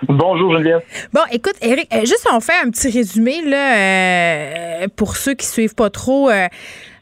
Bonjour 0.07 0.53
Geneviève. 0.53 0.81
Bon, 1.11 1.21
écoute, 1.31 1.55
Éric, 1.59 1.91
euh, 1.91 2.01
juste 2.01 2.27
on 2.31 2.39
fait 2.39 2.59
un 2.63 2.69
petit 2.69 2.91
résumé 2.91 3.41
là 3.43 4.83
euh, 4.83 4.87
pour 4.95 5.17
ceux 5.17 5.33
qui 5.33 5.47
suivent 5.47 5.73
pas 5.73 5.89
trop. 5.89 6.29
Euh, 6.29 6.47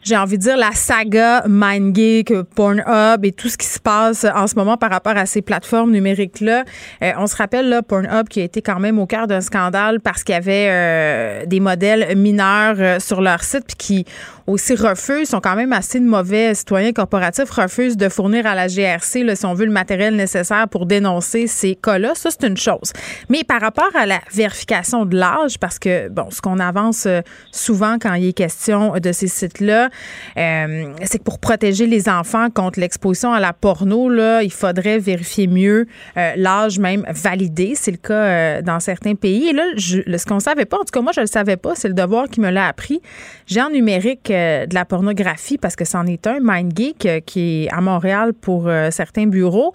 j'ai 0.04 0.18
envie 0.18 0.38
de 0.38 0.44
dire, 0.44 0.58
la 0.58 0.72
saga 0.72 1.44
MindGeek, 1.48 2.34
Pornhub 2.56 3.24
et 3.24 3.32
tout 3.32 3.50
ce 3.50 3.58
qui 3.58 3.68
se 3.68 3.80
passe 3.80 4.26
en 4.26 4.48
ce 4.48 4.56
moment 4.56 4.78
par 4.78 4.90
rapport 4.90 5.16
à 5.16 5.26
ces 5.26 5.42
plateformes 5.42 5.92
numériques-là. 5.92 6.64
Euh, 7.02 7.12
on 7.18 7.28
se 7.28 7.36
rappelle, 7.36 7.70
là, 7.70 7.82
Pornhub 7.82 8.28
qui 8.28 8.42
a 8.42 8.44
été 8.44 8.62
quand 8.62 8.80
même 8.80 9.00
au 9.00 9.06
cœur 9.06 9.28
d'un 9.28 9.42
scandale 9.42 10.00
parce 10.00 10.24
qu'il 10.24 10.34
y 10.34 10.38
avait 10.38 10.68
euh, 10.70 11.46
des 11.46 11.60
modèles 11.60 12.18
mineurs 12.18 12.76
euh, 12.80 13.00
sur 13.00 13.22
leur 13.22 13.44
site 13.44 13.64
puis 13.68 13.76
qui 13.78 14.06
aussi 14.48 14.76
refusent, 14.76 15.30
sont 15.30 15.40
quand 15.40 15.56
même 15.56 15.74
assez 15.74 16.00
de 16.00 16.06
mauvais 16.06 16.54
citoyens 16.54 16.92
corporatifs, 16.92 17.50
refusent 17.50 17.98
de 17.98 18.10
fournir 18.10 18.46
à 18.46 18.56
la 18.56 18.68
GRC, 18.68 19.24
là, 19.24 19.36
si 19.36 19.46
on 19.46 19.54
le 19.54 19.72
matériel 19.72 20.16
nécessaire 20.16 20.68
pour 20.68 20.86
dénoncer 20.86 21.48
ces 21.48 21.76
cas-là. 21.76 22.14
Ça, 22.16 22.30
c'est 22.32 22.48
une 22.48 22.58
chose. 22.58 22.92
Mais 23.30 23.44
par 23.44 23.62
rapport 23.62 23.92
à 23.96 24.06
la 24.06 24.20
vérification 24.34 25.06
de 25.06 25.16
l'âge, 25.16 25.58
parce 25.60 25.80
que, 25.80 26.10
bon, 26.10 26.30
ce 26.32 26.42
qu'on 26.42 26.60
avance 26.60 27.08
souvent 27.52 27.98
quand 28.00 28.14
il 28.16 28.28
est 28.28 28.34
question 28.34 28.94
de 29.00 29.12
ces 29.12 29.28
sites-là, 29.28 29.90
euh, 30.38 30.94
c'est 31.04 31.20
que 31.20 31.24
pour 31.24 31.40
protéger 31.40 31.88
les 31.88 32.10
enfants 32.10 32.50
contre 32.50 32.80
l'exposition 32.80 33.34
à 33.34 33.40
la 33.40 33.54
porno, 33.54 34.10
là, 34.10 34.44
il 34.44 34.52
faudrait 34.52 35.00
vérifier 35.00 35.48
mieux 35.48 35.88
euh, 36.18 36.32
l'âge 36.36 36.80
même 36.80 37.06
validé. 37.10 37.74
C'est 37.76 37.92
le 37.92 37.98
cas 37.98 38.14
euh, 38.14 38.62
dans 38.62 38.80
certains 38.80 39.16
pays. 39.16 39.50
Et 39.50 39.54
là, 39.54 39.64
ce 39.78 40.26
qu'on 40.26 40.40
savait 40.40 40.66
pas, 40.66 40.78
en 40.78 40.84
tout 40.84 40.92
cas 40.92 41.02
moi 41.02 41.12
je 41.16 41.22
le 41.22 41.28
savais 41.28 41.58
pas, 41.58 41.76
c'est 41.76 41.88
le 41.88 41.94
devoir 41.94 42.28
qui 42.28 42.42
me 42.42 42.50
l'a 42.50 42.68
appris. 42.68 43.02
J'ai 43.46 43.62
en 43.62 43.70
numérique 43.70 44.33
de 44.34 44.74
la 44.74 44.86
pornographie 44.86 45.58
parce 45.58 45.76
que 45.76 45.86
c'en 45.86 46.06
est 46.06 46.28
un, 46.28 46.40
MindGeek, 46.40 47.24
qui 47.26 47.66
est 47.66 47.70
à 47.72 47.82
Montréal 47.82 48.34
pour 48.34 48.70
certains 48.92 49.28
bureaux, 49.28 49.74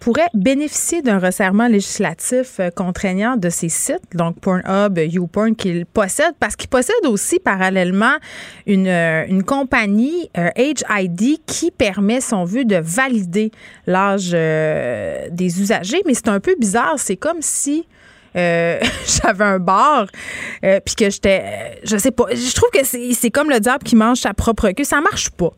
pourrait 0.00 0.28
bénéficier 0.34 1.02
d'un 1.02 1.18
resserrement 1.18 1.68
législatif 1.68 2.60
contraignant 2.74 3.36
de 3.36 3.48
ces 3.48 3.68
sites, 3.68 4.02
donc 4.14 4.40
Pornhub, 4.40 4.98
YouPorn, 4.98 5.54
qu'il 5.54 5.86
possède, 5.86 6.34
parce 6.38 6.56
qu'il 6.56 6.68
possède 6.68 7.06
aussi 7.06 7.38
parallèlement 7.38 8.16
une 8.66 8.88
euh, 8.98 9.24
une, 9.28 9.42
compagnie, 9.42 10.30
Age 10.34 10.84
euh, 10.90 11.00
ID, 11.02 11.38
qui 11.46 11.70
permet, 11.70 12.20
son 12.20 12.44
vue 12.44 12.64
de 12.64 12.76
valider 12.76 13.50
l'âge 13.86 14.30
euh, 14.34 15.28
des 15.30 15.60
usagers. 15.60 16.02
Mais 16.06 16.14
c'est 16.14 16.28
un 16.28 16.40
peu 16.40 16.54
bizarre. 16.58 16.94
C'est 16.96 17.16
comme 17.16 17.40
si 17.40 17.86
j'avais 19.22 19.44
un 19.44 19.58
bar 19.58 20.06
puis 20.60 20.94
que 20.96 21.10
j'étais 21.10 21.80
je 21.84 21.96
sais 21.96 22.10
pas 22.10 22.24
je 22.30 22.54
trouve 22.54 22.70
que 22.70 22.84
c'est 22.84 23.30
comme 23.30 23.50
le 23.50 23.60
diable 23.60 23.84
qui 23.84 23.96
mange 23.96 24.18
sa 24.18 24.34
propre 24.34 24.70
queue 24.70 24.84
ça 24.84 25.00
marche 25.00 25.30
pas 25.30 25.52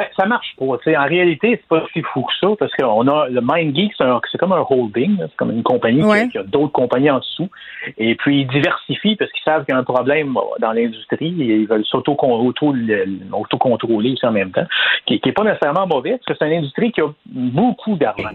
ben, 0.00 0.06
ça 0.16 0.24
marche 0.24 0.56
pas. 0.56 0.64
En 0.64 0.78
réalité, 1.06 1.60
c'est 1.60 1.68
pas 1.68 1.84
si 1.92 2.00
fou 2.00 2.22
que 2.22 2.32
ça, 2.40 2.48
parce 2.58 2.72
qu'on 2.74 3.06
a 3.08 3.28
le 3.28 3.42
MindGeek, 3.42 3.92
c'est 3.98 4.38
comme 4.38 4.52
un 4.52 4.64
holding, 4.68 5.18
c'est 5.18 5.36
comme 5.36 5.50
une 5.50 5.62
compagnie 5.62 6.02
qui, 6.30 6.38
a, 6.38 6.42
d'autres 6.42 6.72
compagnies 6.72 7.10
en 7.10 7.18
dessous. 7.18 7.50
Et 7.98 8.14
puis 8.14 8.42
ils 8.42 8.46
diversifient 8.46 9.16
parce 9.16 9.32
qu'ils 9.32 9.42
savent 9.44 9.64
qu'il 9.64 9.74
y 9.74 9.76
a 9.76 9.80
un 9.80 9.84
problème 9.84 10.38
dans 10.60 10.72
l'industrie 10.72 11.34
et 11.42 11.56
ils 11.56 11.66
veulent 11.66 11.84
s'auto-contrôler 11.84 14.12
aussi 14.12 14.26
en 14.26 14.32
même 14.32 14.52
temps, 14.52 14.66
qui 15.06 15.20
n'est 15.22 15.32
pas 15.32 15.44
nécessairement 15.44 15.86
mauvais, 15.86 16.12
parce 16.12 16.24
que 16.26 16.32
c'est 16.38 16.46
une 16.50 16.58
industrie 16.58 16.92
qui 16.92 17.02
a 17.02 17.08
beaucoup 17.26 17.96
d'argent. 17.96 18.30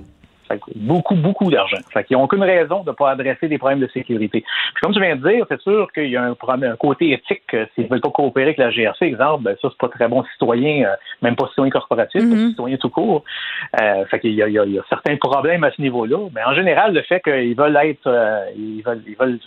Beaucoup, 0.76 1.16
beaucoup 1.16 1.50
d'argent. 1.50 1.78
Fait 1.92 2.04
qu'ils 2.04 2.18
n'ont 2.18 2.24
aucune 2.24 2.44
raison 2.44 2.84
de 2.84 2.90
ne 2.90 2.96
pas 2.96 3.12
adresser 3.12 3.48
des 3.48 3.58
problèmes 3.58 3.80
de 3.80 3.88
sécurité. 3.88 4.42
Puis 4.42 4.82
comme 4.82 4.94
tu 4.94 5.02
viens 5.02 5.16
de 5.16 5.30
dire, 5.30 5.46
c'est 5.50 5.62
sûr 5.62 5.92
qu'il 5.94 6.10
y 6.10 6.18
a 6.18 6.24
un, 6.24 6.36
un 6.64 6.76
côté 6.76 7.12
éthique. 7.12 7.56
S'ils 7.74 7.86
ne 7.86 7.90
veulent 7.90 8.02
pas 8.02 8.10
coopérer 8.10 8.48
avec 8.48 8.58
la 8.58 8.70
GRC, 8.70 9.06
exemple, 9.06 9.44
ben 9.44 9.56
ça, 9.62 9.70
c'est 9.70 9.78
pas 9.78 9.90
très 9.90 10.08
bon 10.08 10.24
citoyen, 10.34 10.86
euh, 10.86 10.96
même 11.22 11.36
pas 11.36 11.48
citoyen 11.48 11.72
corporatif, 11.72 12.24
mm 12.24 12.50
citoyen 12.50 12.78
tout 12.78 12.90
court. 12.90 13.24
Euh, 13.82 14.06
fait 14.06 14.20
qu'il 14.20 14.32
y, 14.32 14.38
y, 14.38 14.60
a 14.60 14.84
certains 14.90 15.18
problèmes 15.18 15.64
à 15.64 15.72
ce 15.72 15.82
niveau-là. 15.82 16.30
Mais 16.34 16.44
en 16.44 16.54
général, 16.54 16.94
le 16.94 17.02
fait 17.02 17.22
qu'ils 17.22 17.56
veulent 17.56 17.78
être, 17.78 18.08
euh, 18.08 18.46
ils, 18.56 18.82
veulent, 18.82 19.04
ils 19.08 19.16
veulent 19.16 19.40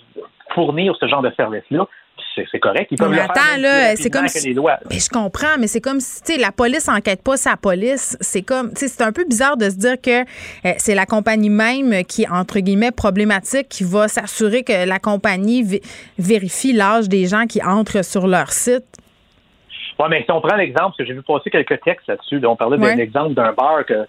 fournir 0.55 0.95
ce 0.99 1.07
genre 1.07 1.23
de 1.23 1.31
service-là, 1.37 1.87
c'est 2.51 2.59
correct. 2.59 2.89
Ils 2.90 2.98
peuvent 2.98 3.10
mais 3.10 3.20
attends, 3.20 3.59
là, 3.59 3.97
c'est 3.97 4.10
comme 4.10 4.28
si... 4.28 4.55
Mais 4.90 4.98
je 4.98 5.09
comprends, 5.09 5.59
mais 5.59 5.66
c'est 5.66 5.81
comme 5.81 6.01
si, 6.01 6.23
tu 6.23 6.32
sais, 6.35 6.39
la 6.39 6.52
police 6.52 6.89
enquête 6.89 7.23
pas 7.23 7.36
sa 7.36 7.56
police. 7.56 8.16
C'est 8.20 8.43
comme, 8.43 8.73
tu 8.73 8.81
sais, 8.81 8.89
c'est 8.89 9.02
un 9.02 9.12
peu 9.12 9.24
bizarre 9.24 9.56
de 9.56 9.69
se 9.70 9.77
dire 9.77 10.01
que 10.01 10.20
euh, 10.20 10.73
c'est 10.78 10.94
la 10.94 11.06
compagnie 11.06 11.51
même 11.51 12.05
qui 12.05 12.23
est, 12.23 12.28
entre 12.28 12.60
guillemets, 12.60 12.90
problématique, 12.90 13.69
qui 13.69 13.85
va 13.85 14.09
s'assurer 14.09 14.62
que 14.62 14.86
la 14.86 14.98
compagnie 14.98 15.81
vérifie 16.19 16.73
l'âge 16.73 17.09
des 17.09 17.27
gens 17.27 17.47
qui 17.47 17.62
entrent 17.62 18.05
sur 18.05 18.27
leur 18.27 18.52
site. 18.52 18.85
Oui, 19.99 20.07
mais 20.11 20.23
si 20.23 20.31
on 20.31 20.41
prend 20.41 20.57
l'exemple, 20.57 20.89
parce 20.89 20.99
que 20.99 21.05
j'ai 21.07 21.12
vu 21.12 21.23
passer 21.23 21.51
quelques 21.51 21.81
textes 21.81 22.07
là-dessus, 22.07 22.41
on 22.47 22.55
parlait 22.55 22.79
d'un 22.79 22.99
exemple 22.99 23.35
d'un 23.35 23.53
bar 23.53 23.85
que, 23.85 24.07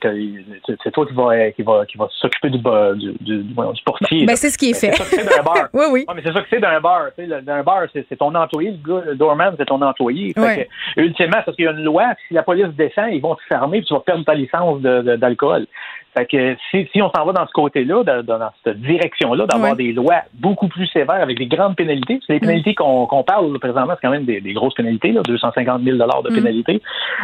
c'est 0.83 0.91
toi 0.91 1.05
qui 1.05 1.13
va, 1.13 1.51
qui 1.51 1.63
va, 1.63 1.85
qui 1.85 1.97
va 1.97 2.07
s'occuper 2.11 2.49
du, 2.51 2.59
du, 2.59 3.13
du, 3.19 3.43
du, 3.43 3.83
portier. 3.83 4.25
Ben, 4.25 4.35
c'est 4.35 4.49
ce 4.49 4.57
qui 4.57 4.69
est 4.69 4.79
fait. 4.79 4.91
C'est 4.91 5.21
ça 5.21 5.37
d'un 5.37 5.43
bar. 5.43 5.69
oui, 5.73 5.85
oui. 5.91 6.05
mais 6.15 6.21
c'est 6.23 6.31
ça 6.31 6.41
que 6.41 6.47
c'est 6.49 6.59
d'un 6.59 6.79
bar. 6.79 7.07
D'un 7.17 7.63
bar, 7.63 7.83
c'est 7.91 8.17
ton 8.17 8.35
employé, 8.35 8.71
le 8.71 8.77
gars, 8.77 9.03
le 9.05 9.15
doorman, 9.15 9.55
c'est 9.57 9.65
ton 9.65 9.81
employé. 9.81 10.33
Fait 10.33 10.69
que, 10.95 11.01
ultimement, 11.01 11.41
parce 11.43 11.55
qu'il 11.55 11.65
y 11.65 11.67
a 11.67 11.71
une 11.71 11.83
loi, 11.83 12.13
si 12.27 12.35
la 12.35 12.43
police 12.43 12.67
descend, 12.75 13.07
ils 13.11 13.21
vont 13.21 13.35
te 13.35 13.43
fermer, 13.47 13.79
puis 13.79 13.87
tu 13.87 13.93
vas 13.93 14.01
perdre 14.01 14.23
ta 14.25 14.35
licence 14.35 14.81
d'alcool. 14.81 15.65
Fait 16.15 16.25
que 16.25 16.55
si, 16.71 16.87
si 16.91 17.01
on 17.01 17.11
s'en 17.11 17.23
va 17.23 17.33
dans 17.33 17.45
ce 17.45 17.51
côté-là, 17.51 18.03
dans, 18.03 18.23
dans, 18.23 18.49
cette 18.63 18.81
direction-là, 18.81 19.45
d'avoir 19.45 19.75
des 19.75 19.93
lois 19.93 20.23
beaucoup 20.33 20.67
plus 20.67 20.87
sévères 20.87 21.21
avec 21.21 21.37
des 21.37 21.45
grandes 21.45 21.75
pénalités, 21.75 22.15
parce 22.15 22.25
que 22.25 22.33
les 22.33 22.39
pénalités 22.39 22.73
qu'on 22.73 23.23
parle 23.23 23.57
présentement, 23.59 23.93
c'est 23.95 24.07
quand 24.07 24.11
même 24.11 24.25
des, 24.25 24.41
grosses 24.53 24.73
pénalités, 24.73 25.11
là, 25.11 25.21
250 25.21 25.83
000 25.83 25.97
de 25.97 26.33
pénalités, 26.33 26.81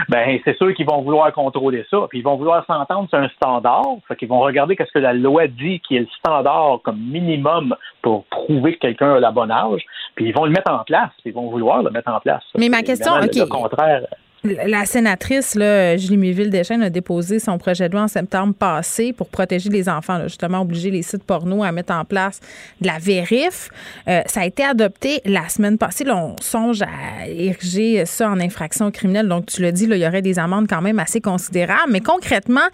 ben 0.10 0.40
c'est 0.45 0.56
sûr 0.57 0.74
qu'ils 0.74 0.86
vont 0.86 1.02
vouloir 1.02 1.32
contrôler 1.34 1.84
ça, 1.90 2.06
puis 2.10 2.20
ils 2.20 2.24
vont 2.24 2.36
vouloir 2.36 2.66
s'entendre 2.66 3.10
sur 3.10 3.18
un 3.18 3.30
standard, 3.30 3.86
fait 4.07 4.16
qu'ils 4.16 4.30
vont 4.30 4.40
regarder 4.40 4.76
qu'est-ce 4.76 4.91
que 4.91 4.99
la 4.99 5.14
loi 5.14 5.48
dit 5.48 5.80
qui 5.80 5.95
est 5.98 6.02
le 6.02 6.07
standard 6.20 6.80
comme 6.84 6.99
minimum 6.99 7.76
pour 8.02 8.26
prouver 8.26 8.74
que 8.76 8.80
quelqu'un 8.80 9.16
a 9.16 9.20
la 9.20 9.32
bonne 9.32 9.52
âge, 9.52 9.82
puis 10.14 10.26
ils 10.26 10.34
vont 10.34 10.45
le 10.45 10.52
mettre 10.52 10.72
en 10.72 10.84
place, 10.84 11.10
ils 11.26 11.34
vont 11.34 11.49
vouloir 11.49 11.82
le 11.82 11.90
mettre 11.90 12.12
en 12.12 12.20
place. 12.20 12.44
Mais 12.57 12.70
ma 12.70 12.84
question, 12.84 13.14
OK. 13.14 13.36
Le 13.36 13.48
contraire 13.48 14.03
la 14.45 14.85
sénatrice, 14.85 15.55
là, 15.55 15.97
Julie 15.97 16.17
Méville-Deschênes, 16.17 16.84
a 16.84 16.89
déposé 16.89 17.39
son 17.39 17.57
projet 17.57 17.89
de 17.89 17.93
loi 17.93 18.03
en 18.03 18.07
septembre 18.07 18.53
passé 18.53 19.13
pour 19.13 19.27
protéger 19.27 19.69
les 19.69 19.89
enfants, 19.89 20.22
justement, 20.23 20.61
obliger 20.61 20.91
les 20.91 21.01
sites 21.01 21.23
porno 21.23 21.63
à 21.63 21.72
mettre 21.72 21.93
en 21.93 22.05
place 22.05 22.39
de 22.81 22.88
la 22.88 22.97
vérif. 22.99 23.69
Euh, 24.07 24.22
ça 24.26 24.41
a 24.41 24.45
été 24.45 24.63
adopté 24.63 25.22
la 25.26 25.49
semaine 25.49 25.77
passée. 25.77 26.03
Là, 26.03 26.15
on 26.15 26.35
songe 26.41 26.81
à 26.81 27.27
ériger 27.27 28.05
ça 28.05 28.30
en 28.30 28.39
infraction 28.39 28.91
criminelle. 28.91 29.27
Donc, 29.27 29.47
tu 29.47 29.61
l'as 29.61 29.72
dit, 29.72 29.88
là, 29.88 29.95
il 29.95 30.01
y 30.01 30.07
aurait 30.07 30.22
des 30.22 30.39
amendes 30.39 30.67
quand 30.67 30.81
même 30.81 30.99
assez 30.99 31.22
considérables. 31.22 31.91
Mais 31.91 32.01
concrètement, 32.01 32.67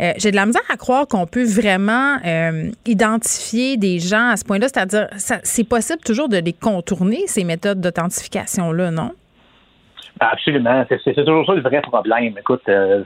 euh, 0.00 0.12
j'ai 0.16 0.30
de 0.30 0.36
la 0.36 0.46
misère 0.46 0.62
à 0.68 0.76
croire 0.76 1.06
qu'on 1.06 1.26
peut 1.26 1.44
vraiment 1.44 2.18
euh, 2.24 2.70
identifier 2.86 3.76
des 3.76 4.00
gens 4.00 4.30
à 4.30 4.36
ce 4.36 4.44
point-là. 4.44 4.68
C'est-à-dire, 4.68 5.08
c'est 5.44 5.64
possible 5.64 6.00
toujours 6.04 6.28
de 6.28 6.38
les 6.38 6.52
contourner, 6.52 7.24
ces 7.26 7.44
méthodes 7.44 7.80
d'authentification-là, 7.80 8.90
non? 8.90 9.12
Absolument. 10.20 10.84
C'est 10.88 11.14
toujours 11.14 11.46
ça 11.46 11.54
le 11.54 11.62
vrai 11.62 11.80
problème. 11.80 12.34
Écoute, 12.38 12.62
euh, 12.68 13.02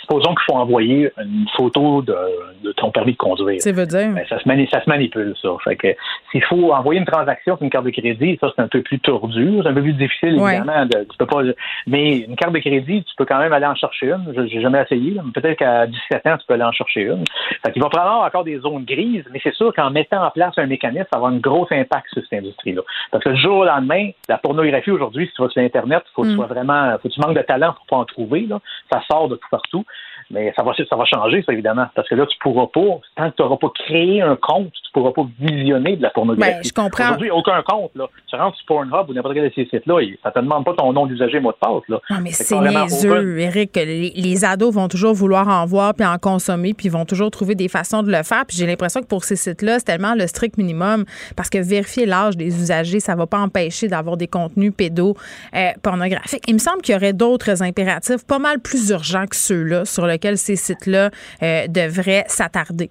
supposons 0.00 0.34
qu'il 0.34 0.44
faut 0.50 0.56
envoyer 0.56 1.10
une 1.18 1.46
photo 1.56 2.02
de, 2.02 2.72
ton 2.76 2.90
permis 2.90 3.12
de 3.12 3.16
conduire. 3.16 3.60
Ça 3.60 3.72
veut 3.72 3.86
dire? 3.86 4.12
Ben, 4.12 4.24
ça, 4.28 4.38
se 4.38 4.66
ça 4.70 4.84
se 4.84 4.90
manipule, 4.90 5.34
ça. 5.40 5.48
Fait 5.64 5.76
que 5.76 5.88
s'il 6.30 6.44
faut 6.44 6.72
envoyer 6.72 7.00
une 7.00 7.06
transaction 7.06 7.56
sur 7.56 7.64
une 7.64 7.70
carte 7.70 7.84
de 7.84 7.90
crédit, 7.90 8.38
ça, 8.40 8.52
c'est 8.54 8.62
un 8.62 8.68
peu 8.68 8.82
plus 8.82 9.00
tordu. 9.00 9.60
C'est 9.62 9.68
un 9.68 9.74
peu 9.74 9.82
plus 9.82 9.94
difficile, 9.94 10.40
évidemment. 10.40 10.86
tu 10.88 11.16
peux 11.18 11.26
pas, 11.26 11.42
mais 11.86 12.18
une 12.18 12.36
carte 12.36 12.52
de 12.52 12.58
crédit, 12.58 13.04
tu 13.04 13.14
peux 13.16 13.24
quand 13.24 13.38
même 13.38 13.52
aller 13.52 13.66
en 13.66 13.74
chercher 13.74 14.12
une. 14.12 14.32
Je 14.34 14.40
n'ai 14.40 14.60
jamais 14.60 14.82
essayé. 14.82 15.16
Peut-être 15.34 15.58
qu'à 15.58 15.86
17 15.86 16.26
ans, 16.26 16.36
tu 16.38 16.46
peux 16.46 16.54
aller 16.54 16.64
en 16.64 16.72
chercher 16.72 17.02
une. 17.02 17.24
Fait 17.64 17.72
qu'il 17.72 17.82
va 17.82 17.90
falloir 17.90 18.22
encore 18.22 18.44
des 18.44 18.58
zones 18.58 18.84
grises, 18.84 19.24
mais 19.32 19.40
c'est 19.42 19.54
sûr 19.54 19.72
qu'en 19.74 19.90
mettant 19.90 20.24
en 20.24 20.30
place 20.30 20.54
un 20.56 20.66
mécanisme, 20.66 21.06
ça 21.12 21.18
va 21.18 21.26
avoir 21.26 21.32
un 21.32 21.38
gros 21.38 21.66
impact 21.70 22.06
sur 22.12 22.22
cette 22.22 22.38
industrie-là. 22.40 22.82
Parce 23.10 23.24
que 23.24 23.30
le 23.30 23.36
jour 23.36 23.58
au 23.58 23.64
lendemain, 23.64 24.10
la 24.28 24.38
pornographie 24.38 24.90
aujourd'hui, 24.90 25.26
si 25.26 25.32
tu 25.32 25.42
vas 25.42 25.48
sur 25.48 25.62
Internet, 25.62 26.02
faut 26.14 26.22
que 26.22 26.28
tu 26.28 26.34
mm. 26.34 26.36
sois 26.36 26.46
vraiment, 26.46 26.92
faut 26.98 27.08
que 27.08 27.14
tu 27.14 27.20
manques 27.20 27.36
de 27.36 27.42
talent 27.42 27.72
pour 27.74 27.86
pas 27.86 27.96
en 27.96 28.04
trouver, 28.04 28.46
là. 28.46 28.60
Ça 28.92 29.02
sort 29.10 29.28
de 29.28 29.36
tout 29.36 29.48
partout. 29.50 29.84
Mais 30.30 30.52
ça 30.56 30.62
va, 30.62 30.72
ça 30.74 30.96
va 30.96 31.04
changer, 31.04 31.42
ça, 31.44 31.52
évidemment. 31.52 31.86
Parce 31.94 32.08
que 32.08 32.14
là, 32.14 32.26
tu 32.26 32.36
pourras 32.38 32.66
pas, 32.66 33.00
tant 33.16 33.30
que 33.30 33.36
tu 33.36 33.42
n'auras 33.42 33.56
pas 33.56 33.70
créé 33.74 34.20
un 34.20 34.36
compte, 34.36 34.72
tu 34.72 34.92
pourras 34.92 35.12
pas 35.12 35.26
visionner 35.38 35.96
de 35.96 36.02
la 36.02 36.10
pornographie. 36.10 36.52
Ben, 36.52 36.62
je 36.62 36.72
comprends. 36.72 37.04
Aujourd'hui, 37.04 37.30
aucun 37.30 37.62
compte, 37.62 37.90
là. 37.94 38.06
Tu 38.26 38.36
rentres 38.36 38.56
sur 38.58 38.66
Pornhub 38.66 39.08
ou 39.08 39.14
n'importe 39.14 39.34
quel 39.34 39.44
de 39.48 39.52
ces 39.54 39.66
sites-là, 39.66 40.00
ça 40.22 40.30
te 40.30 40.38
demande 40.38 40.64
pas 40.64 40.74
ton 40.74 40.92
nom 40.92 41.06
d'usager, 41.06 41.40
mot 41.40 41.52
de 41.52 41.56
passe, 41.56 41.82
là. 41.88 42.00
Non, 42.10 42.18
mais 42.22 42.30
c'est 42.32 42.58
niaiseux, 42.58 43.38
Eric. 43.38 43.74
Les, 43.76 44.10
les, 44.10 44.44
ados 44.44 44.74
vont 44.74 44.88
toujours 44.88 45.14
vouloir 45.14 45.48
en 45.48 45.64
voir 45.66 45.94
puis 45.94 46.06
en 46.06 46.18
consommer, 46.18 46.74
puis 46.74 46.86
ils 46.86 46.92
vont 46.92 47.04
toujours 47.04 47.30
trouver 47.30 47.54
des 47.54 47.68
façons 47.68 48.02
de 48.02 48.10
le 48.10 48.22
faire. 48.22 48.44
Puis 48.46 48.56
j'ai 48.56 48.66
l'impression 48.66 49.00
que 49.00 49.06
pour 49.06 49.24
ces 49.24 49.36
sites-là, 49.36 49.78
c'est 49.78 49.86
tellement 49.86 50.14
le 50.14 50.26
strict 50.26 50.58
minimum 50.58 51.04
parce 51.36 51.48
que 51.48 51.58
vérifier 51.58 52.06
l'âge 52.06 52.36
des 52.36 52.46
usagers, 52.46 53.00
ça 53.00 53.14
va 53.14 53.26
pas 53.26 53.38
empêcher 53.38 53.88
d'avoir 53.88 54.16
des 54.16 54.26
contenus 54.26 54.72
pédo 54.76 55.14
euh, 55.54 55.70
pornographiques. 55.82 56.44
Il 56.46 56.54
me 56.54 56.58
semble 56.58 56.82
qu'il 56.82 56.94
y 56.94 56.96
aurait 56.96 57.12
d'autres 57.12 57.62
impératifs 57.62 58.26
pas 58.26 58.38
mal 58.38 58.60
plus 58.60 58.90
urgents 58.90 59.26
que 59.26 59.36
ceux-là 59.36 59.84
sur 59.84 60.06
lesquels 60.18 60.38
ces 60.38 60.56
sites-là 60.56 61.10
euh, 61.42 61.66
devrait 61.68 62.24
s'attarder. 62.26 62.90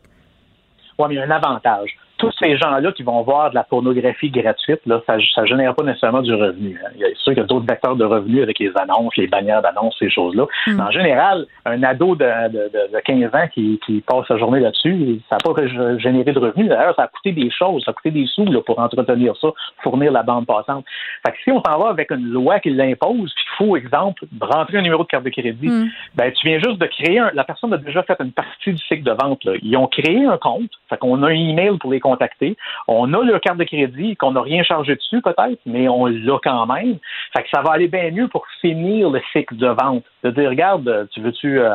Oui, 0.97 1.05
mais 1.09 1.15
il 1.15 1.17
y 1.17 1.21
a 1.21 1.25
un 1.25 1.31
avantage 1.31 1.95
tous 2.17 2.31
ces 2.39 2.57
gens-là 2.57 2.91
qui 2.91 3.03
vont 3.03 3.21
voir 3.21 3.49
de 3.49 3.55
la 3.55 3.63
pornographie 3.63 4.29
gratuite, 4.29 4.81
là, 4.85 5.01
ça 5.05 5.17
ne 5.17 5.45
génère 5.45 5.75
pas 5.75 5.83
nécessairement 5.83 6.21
du 6.21 6.33
revenu. 6.33 6.79
Hein. 6.83 6.89
Il 6.95 7.01
y 7.01 7.05
a 7.05 7.09
sûr 7.15 7.33
qu'il 7.33 7.37
y 7.37 7.39
a 7.41 7.43
d'autres 7.45 7.65
vecteurs 7.67 7.95
de 7.95 8.05
revenus 8.05 8.43
avec 8.43 8.59
les 8.59 8.71
annonces, 8.75 9.15
les 9.17 9.27
bannières 9.27 9.61
d'annonces, 9.61 9.95
ces 9.99 10.09
choses-là. 10.09 10.45
Mm. 10.67 10.79
En 10.79 10.91
général, 10.91 11.45
un 11.65 11.81
ado 11.83 12.15
de, 12.15 12.25
de, 12.49 12.71
de, 12.93 12.99
15 12.99 13.35
ans 13.35 13.47
qui, 13.53 13.79
qui 13.85 14.01
passe 14.01 14.27
sa 14.27 14.37
journée 14.37 14.59
là-dessus, 14.59 15.19
ça 15.29 15.37
n'a 15.37 15.53
pas 15.53 15.97
généré 15.97 16.31
de 16.31 16.39
revenus. 16.39 16.69
D'ailleurs, 16.69 16.95
ça 16.95 17.03
a 17.03 17.07
coûté 17.07 17.31
des 17.31 17.49
choses, 17.51 17.83
ça 17.83 17.91
a 17.91 17.93
coûté 17.93 18.11
des 18.11 18.25
sous 18.25 18.45
là, 18.45 18.61
pour 18.61 18.79
entretenir 18.79 19.35
ça, 19.37 19.49
fournir 19.83 20.11
la 20.11 20.23
bande 20.23 20.45
passante. 20.45 20.85
Fait 21.25 21.33
que 21.33 21.37
si 21.43 21.51
on 21.51 21.61
s'en 21.61 21.77
va 21.79 21.89
avec 21.89 22.11
une 22.11 22.29
loi 22.29 22.59
qui 22.59 22.71
l'impose, 22.71 23.33
puis 23.33 23.43
il 23.45 23.57
faut, 23.57 23.77
exemple, 23.77 24.25
rentrer 24.41 24.77
un 24.77 24.81
numéro 24.81 25.03
de 25.03 25.07
carte 25.07 25.23
de 25.23 25.29
crédit, 25.29 25.67
mm. 25.67 25.89
ben, 26.15 26.31
tu 26.31 26.47
viens 26.47 26.59
juste 26.59 26.79
de 26.79 26.85
créer 26.87 27.19
un, 27.19 27.31
la 27.33 27.43
personne 27.43 27.73
a 27.73 27.77
déjà 27.77 28.03
fait 28.03 28.17
une 28.19 28.31
partie 28.31 28.73
du 28.73 28.83
cycle 28.83 29.03
de 29.03 29.11
vente. 29.11 29.43
Là. 29.45 29.53
Ils 29.61 29.77
ont 29.77 29.87
créé 29.87 30.25
un 30.25 30.37
compte, 30.37 30.71
fait 30.89 30.97
qu'on 30.97 31.21
a 31.23 31.27
un 31.27 31.31
email 31.31 31.77
pour 31.77 31.91
les 31.91 31.99
contacter. 32.07 32.55
On 32.87 33.13
a 33.13 33.23
leur 33.23 33.41
carte 33.41 33.57
de 33.57 33.63
crédit 33.63 34.15
qu'on 34.15 34.31
n'a 34.31 34.41
rien 34.41 34.63
chargé 34.63 34.95
dessus 34.95 35.21
peut-être, 35.21 35.59
mais 35.65 35.87
on 35.89 36.05
l'a 36.05 36.37
quand 36.43 36.65
même. 36.67 36.97
Fait 37.35 37.43
que 37.43 37.49
ça 37.53 37.61
va 37.61 37.71
aller 37.71 37.87
bien 37.87 38.11
mieux 38.11 38.27
pour 38.27 38.45
finir 38.61 39.09
le 39.09 39.21
cycle 39.33 39.57
de 39.57 39.67
vente. 39.67 40.03
De 40.23 40.31
dire, 40.31 40.49
regarde, 40.49 41.07
tu 41.11 41.21
veux-tu 41.21 41.59
euh, 41.59 41.69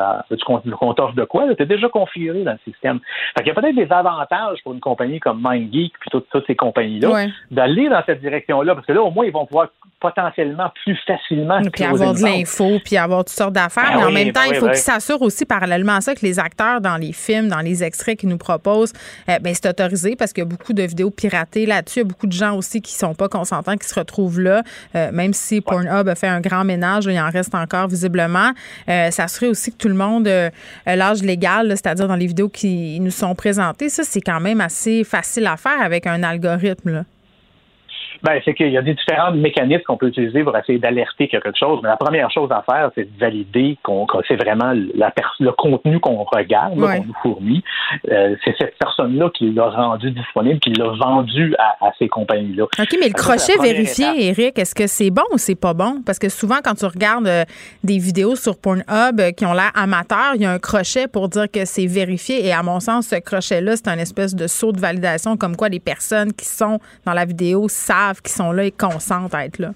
qu'on 0.45 0.93
t'offre 0.93 1.15
de 1.15 1.23
quoi? 1.23 1.53
Tu 1.55 1.63
es 1.63 1.65
déjà 1.65 1.87
configuré 1.89 2.43
dans 2.43 2.51
le 2.51 2.71
système. 2.71 2.99
Fait 3.35 3.43
qu'il 3.43 3.53
y 3.53 3.57
a 3.57 3.61
peut-être 3.61 3.75
des 3.75 3.91
avantages 3.91 4.59
pour 4.63 4.73
une 4.73 4.79
compagnie 4.79 5.19
comme 5.19 5.41
MindGeek 5.41 5.93
puis 5.99 6.09
toutes, 6.11 6.27
toutes 6.29 6.45
ces 6.47 6.55
compagnies-là 6.55 7.27
d'aller 7.51 7.89
dans 7.89 8.03
cette 8.05 8.21
direction-là. 8.21 8.75
Parce 8.75 8.85
que 8.85 8.93
là, 8.93 9.01
au 9.01 9.11
moins, 9.11 9.25
ils 9.25 9.31
vont 9.31 9.45
pouvoir 9.45 9.69
potentiellement 9.99 10.69
plus 10.83 10.97
facilement. 11.07 11.61
Puis 11.71 11.83
avoir 11.83 12.13
de 12.13 12.21
l'info, 12.21 12.79
puis 12.83 12.97
avoir 12.97 13.23
toutes 13.23 13.29
sortes 13.29 13.53
d'affaires. 13.53 13.93
Ben 13.93 13.99
mais 13.99 14.05
en 14.05 14.11
même 14.11 14.33
temps, 14.33 14.41
ben 14.41 14.53
il 14.53 14.59
faut 14.59 14.67
qu'ils 14.67 14.75
s'assurent 14.75 15.21
aussi 15.21 15.45
parallèlement 15.45 15.93
à 15.93 16.01
ça 16.01 16.13
que 16.13 16.21
les 16.21 16.39
acteurs 16.39 16.81
dans 16.81 16.97
les 16.97 17.13
films, 17.13 17.47
dans 17.47 17.61
les 17.61 17.83
extraits 17.83 18.19
qu'ils 18.19 18.29
nous 18.29 18.37
proposent, 18.37 18.93
euh, 19.29 19.39
ben, 19.39 19.53
c'est 19.53 19.69
autorisé 19.69 20.15
parce 20.23 20.31
qu'il 20.31 20.41
y 20.41 20.47
a 20.47 20.49
beaucoup 20.49 20.71
de 20.71 20.83
vidéos 20.83 21.09
piratées 21.09 21.65
là-dessus. 21.65 21.99
Il 21.99 22.03
y 22.03 22.05
a 22.05 22.07
beaucoup 22.07 22.27
de 22.27 22.31
gens 22.31 22.55
aussi 22.55 22.81
qui 22.81 22.93
sont 22.93 23.13
pas 23.13 23.27
consentants, 23.27 23.75
qui 23.75 23.89
se 23.89 23.93
retrouvent 23.93 24.39
là, 24.39 24.63
euh, 24.95 25.11
même 25.11 25.33
si 25.33 25.59
Pornhub 25.59 26.07
a 26.07 26.15
fait 26.15 26.27
un 26.27 26.39
grand 26.39 26.63
ménage, 26.63 27.05
il 27.05 27.19
en 27.19 27.29
reste 27.29 27.53
encore 27.53 27.89
visiblement. 27.89 28.53
Euh, 28.87 29.11
ça 29.11 29.27
serait 29.27 29.47
aussi 29.47 29.73
que 29.73 29.77
tout 29.77 29.89
le 29.89 29.95
monde 29.95 30.29
l'âge 30.85 31.23
légal, 31.23 31.71
c'est-à-dire 31.71 32.07
dans 32.07 32.15
les 32.15 32.27
vidéos 32.27 32.47
qui 32.47 33.01
nous 33.01 33.11
sont 33.11 33.35
présentées. 33.35 33.89
Ça, 33.89 34.03
c'est 34.05 34.21
quand 34.21 34.39
même 34.39 34.61
assez 34.61 35.03
facile 35.03 35.45
à 35.45 35.57
faire 35.57 35.81
avec 35.81 36.07
un 36.07 36.23
algorithme. 36.23 36.89
Là. 36.91 37.03
Ben, 38.23 38.39
c'est 38.45 38.53
qu'il 38.53 38.69
y 38.69 38.77
a 38.77 38.81
des 38.81 38.93
différents 38.93 39.31
mécanismes 39.33 39.83
qu'on 39.83 39.97
peut 39.97 40.07
utiliser 40.07 40.43
pour 40.43 40.55
essayer 40.57 40.79
d'alerter 40.79 41.27
quelque 41.27 41.51
chose. 41.57 41.79
Mais 41.83 41.89
la 41.89 41.97
première 41.97 42.31
chose 42.31 42.49
à 42.51 42.63
faire, 42.63 42.89
c'est 42.95 43.03
de 43.03 43.19
valider 43.19 43.77
qu'on, 43.83 44.05
que 44.05 44.17
c'est 44.27 44.35
vraiment 44.35 44.73
la 44.95 45.13
le 45.39 45.51
contenu 45.51 45.99
qu'on 45.99 46.23
regarde, 46.23 46.79
qu'on 46.79 47.03
nous 47.03 47.15
fournit. 47.21 47.63
Euh, 48.11 48.35
c'est 48.43 48.55
cette 48.57 48.77
personne-là 48.77 49.29
qui 49.33 49.51
l'a 49.51 49.69
rendu 49.69 50.11
disponible, 50.11 50.59
qui 50.59 50.71
l'a 50.71 50.89
vendu 50.89 51.55
à, 51.59 51.91
ces 51.99 52.07
compagnies-là. 52.07 52.63
OK, 52.63 52.97
mais 52.99 53.07
le 53.07 53.13
crochet 53.13 53.57
vérifié, 53.61 54.29
Eric, 54.29 54.57
est-ce 54.57 54.73
que 54.73 54.87
c'est 54.87 55.11
bon 55.11 55.23
ou 55.33 55.37
c'est 55.37 55.59
pas 55.59 55.73
bon? 55.73 56.01
Parce 56.05 56.19
que 56.19 56.29
souvent, 56.29 56.57
quand 56.63 56.75
tu 56.75 56.85
regardes 56.85 57.27
euh, 57.27 57.43
des 57.83 57.97
vidéos 57.97 58.35
sur 58.35 58.57
Pornhub 58.57 59.19
euh, 59.19 59.31
qui 59.31 59.45
ont 59.45 59.53
l'air 59.53 59.71
amateurs, 59.75 60.33
il 60.35 60.41
y 60.41 60.45
a 60.45 60.51
un 60.51 60.59
crochet 60.59 61.07
pour 61.07 61.29
dire 61.29 61.49
que 61.51 61.65
c'est 61.65 61.87
vérifié. 61.87 62.45
Et 62.45 62.53
à 62.53 62.63
mon 62.63 62.79
sens, 62.79 63.07
ce 63.07 63.15
crochet-là, 63.15 63.75
c'est 63.75 63.89
un 63.89 63.97
espèce 63.97 64.35
de 64.35 64.47
saut 64.47 64.71
de 64.71 64.79
validation, 64.79 65.37
comme 65.37 65.55
quoi 65.55 65.69
les 65.69 65.79
personnes 65.79 66.31
qui 66.33 66.45
sont 66.45 66.79
dans 67.05 67.13
la 67.13 67.25
vidéo 67.25 67.67
savent 67.67 68.12
qui 68.21 68.31
sont 68.31 68.51
là 68.51 68.63
et 68.65 68.71
consentent 68.71 69.33
à 69.33 69.45
être 69.45 69.59
là. 69.59 69.69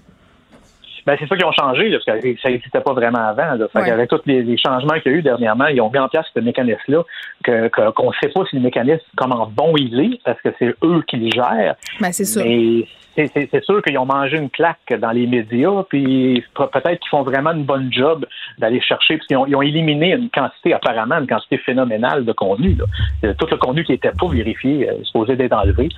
Ben, 1.06 1.16
c'est 1.18 1.26
ça 1.26 1.36
qu'ils 1.36 1.46
ont 1.46 1.52
changé, 1.52 1.88
là, 1.88 1.96
parce 2.04 2.20
que 2.20 2.36
ça 2.42 2.50
n'existait 2.50 2.80
pas 2.82 2.92
vraiment 2.92 3.26
avant. 3.28 3.54
Là. 3.54 3.66
Fait 3.72 3.80
Ouais. 3.80 3.90
Avec 3.90 4.10
tous 4.10 4.20
les, 4.26 4.42
les 4.42 4.58
changements 4.58 4.92
qu'il 5.00 5.12
y 5.12 5.14
a 5.14 5.18
eu 5.18 5.22
dernièrement, 5.22 5.66
ils 5.68 5.80
ont 5.80 5.90
mis 5.90 5.98
en 5.98 6.08
place 6.08 6.26
ce 6.34 6.40
mécanisme-là, 6.40 7.02
que, 7.44 7.68
que- 7.68 7.90
qu'on 7.92 8.08
ne 8.10 8.14
sait 8.22 8.28
pas 8.28 8.42
si 8.50 8.56
le 8.56 8.62
mécanisme, 8.62 9.00
comment 9.16 9.50
bon 9.50 9.72
il 9.78 9.98
est, 10.00 10.20
parce 10.22 10.38
que 10.42 10.50
c'est 10.58 10.74
eux 10.84 11.02
qui 11.08 11.16
le 11.16 11.30
gèrent. 11.30 11.76
Ben, 11.98 12.12
c'est. 12.12 12.44
Mais 12.44 12.84
c'est, 13.16 13.26
c'est- 13.32 13.48
c'est 13.50 13.64
sûr 13.64 13.82
qu'ils 13.82 13.96
ont 13.98 14.04
mangé 14.04 14.36
une 14.36 14.50
claque 14.50 14.92
dans 15.00 15.10
les 15.12 15.26
médias, 15.26 15.82
puis 15.88 16.44
pe- 16.54 16.66
peut-être 16.70 17.00
qu'ils 17.00 17.08
font 17.08 17.22
vraiment 17.22 17.52
une 17.52 17.64
bonne 17.64 17.90
job 17.90 18.26
d'aller 18.58 18.80
chercher, 18.82 19.16
parce 19.16 19.26
qu'ils 19.26 19.36
ont, 19.38 19.46
ils 19.46 19.56
ont 19.56 19.62
éliminé 19.62 20.12
une 20.12 20.28
quantité, 20.28 20.74
apparemment, 20.74 21.16
une 21.18 21.26
quantité 21.26 21.56
phénoménale 21.56 22.26
de 22.26 22.32
contenu. 22.32 22.74
là. 22.74 22.84
Euh, 23.24 23.34
Tout 23.38 23.46
le 23.50 23.56
contenu 23.56 23.82
qui 23.82 23.94
était 23.94 24.12
pas 24.12 24.28
vérifié, 24.28 24.90
euh, 24.90 25.02
supposé 25.04 25.36
d'être 25.36 25.54
enlevé, 25.54 25.88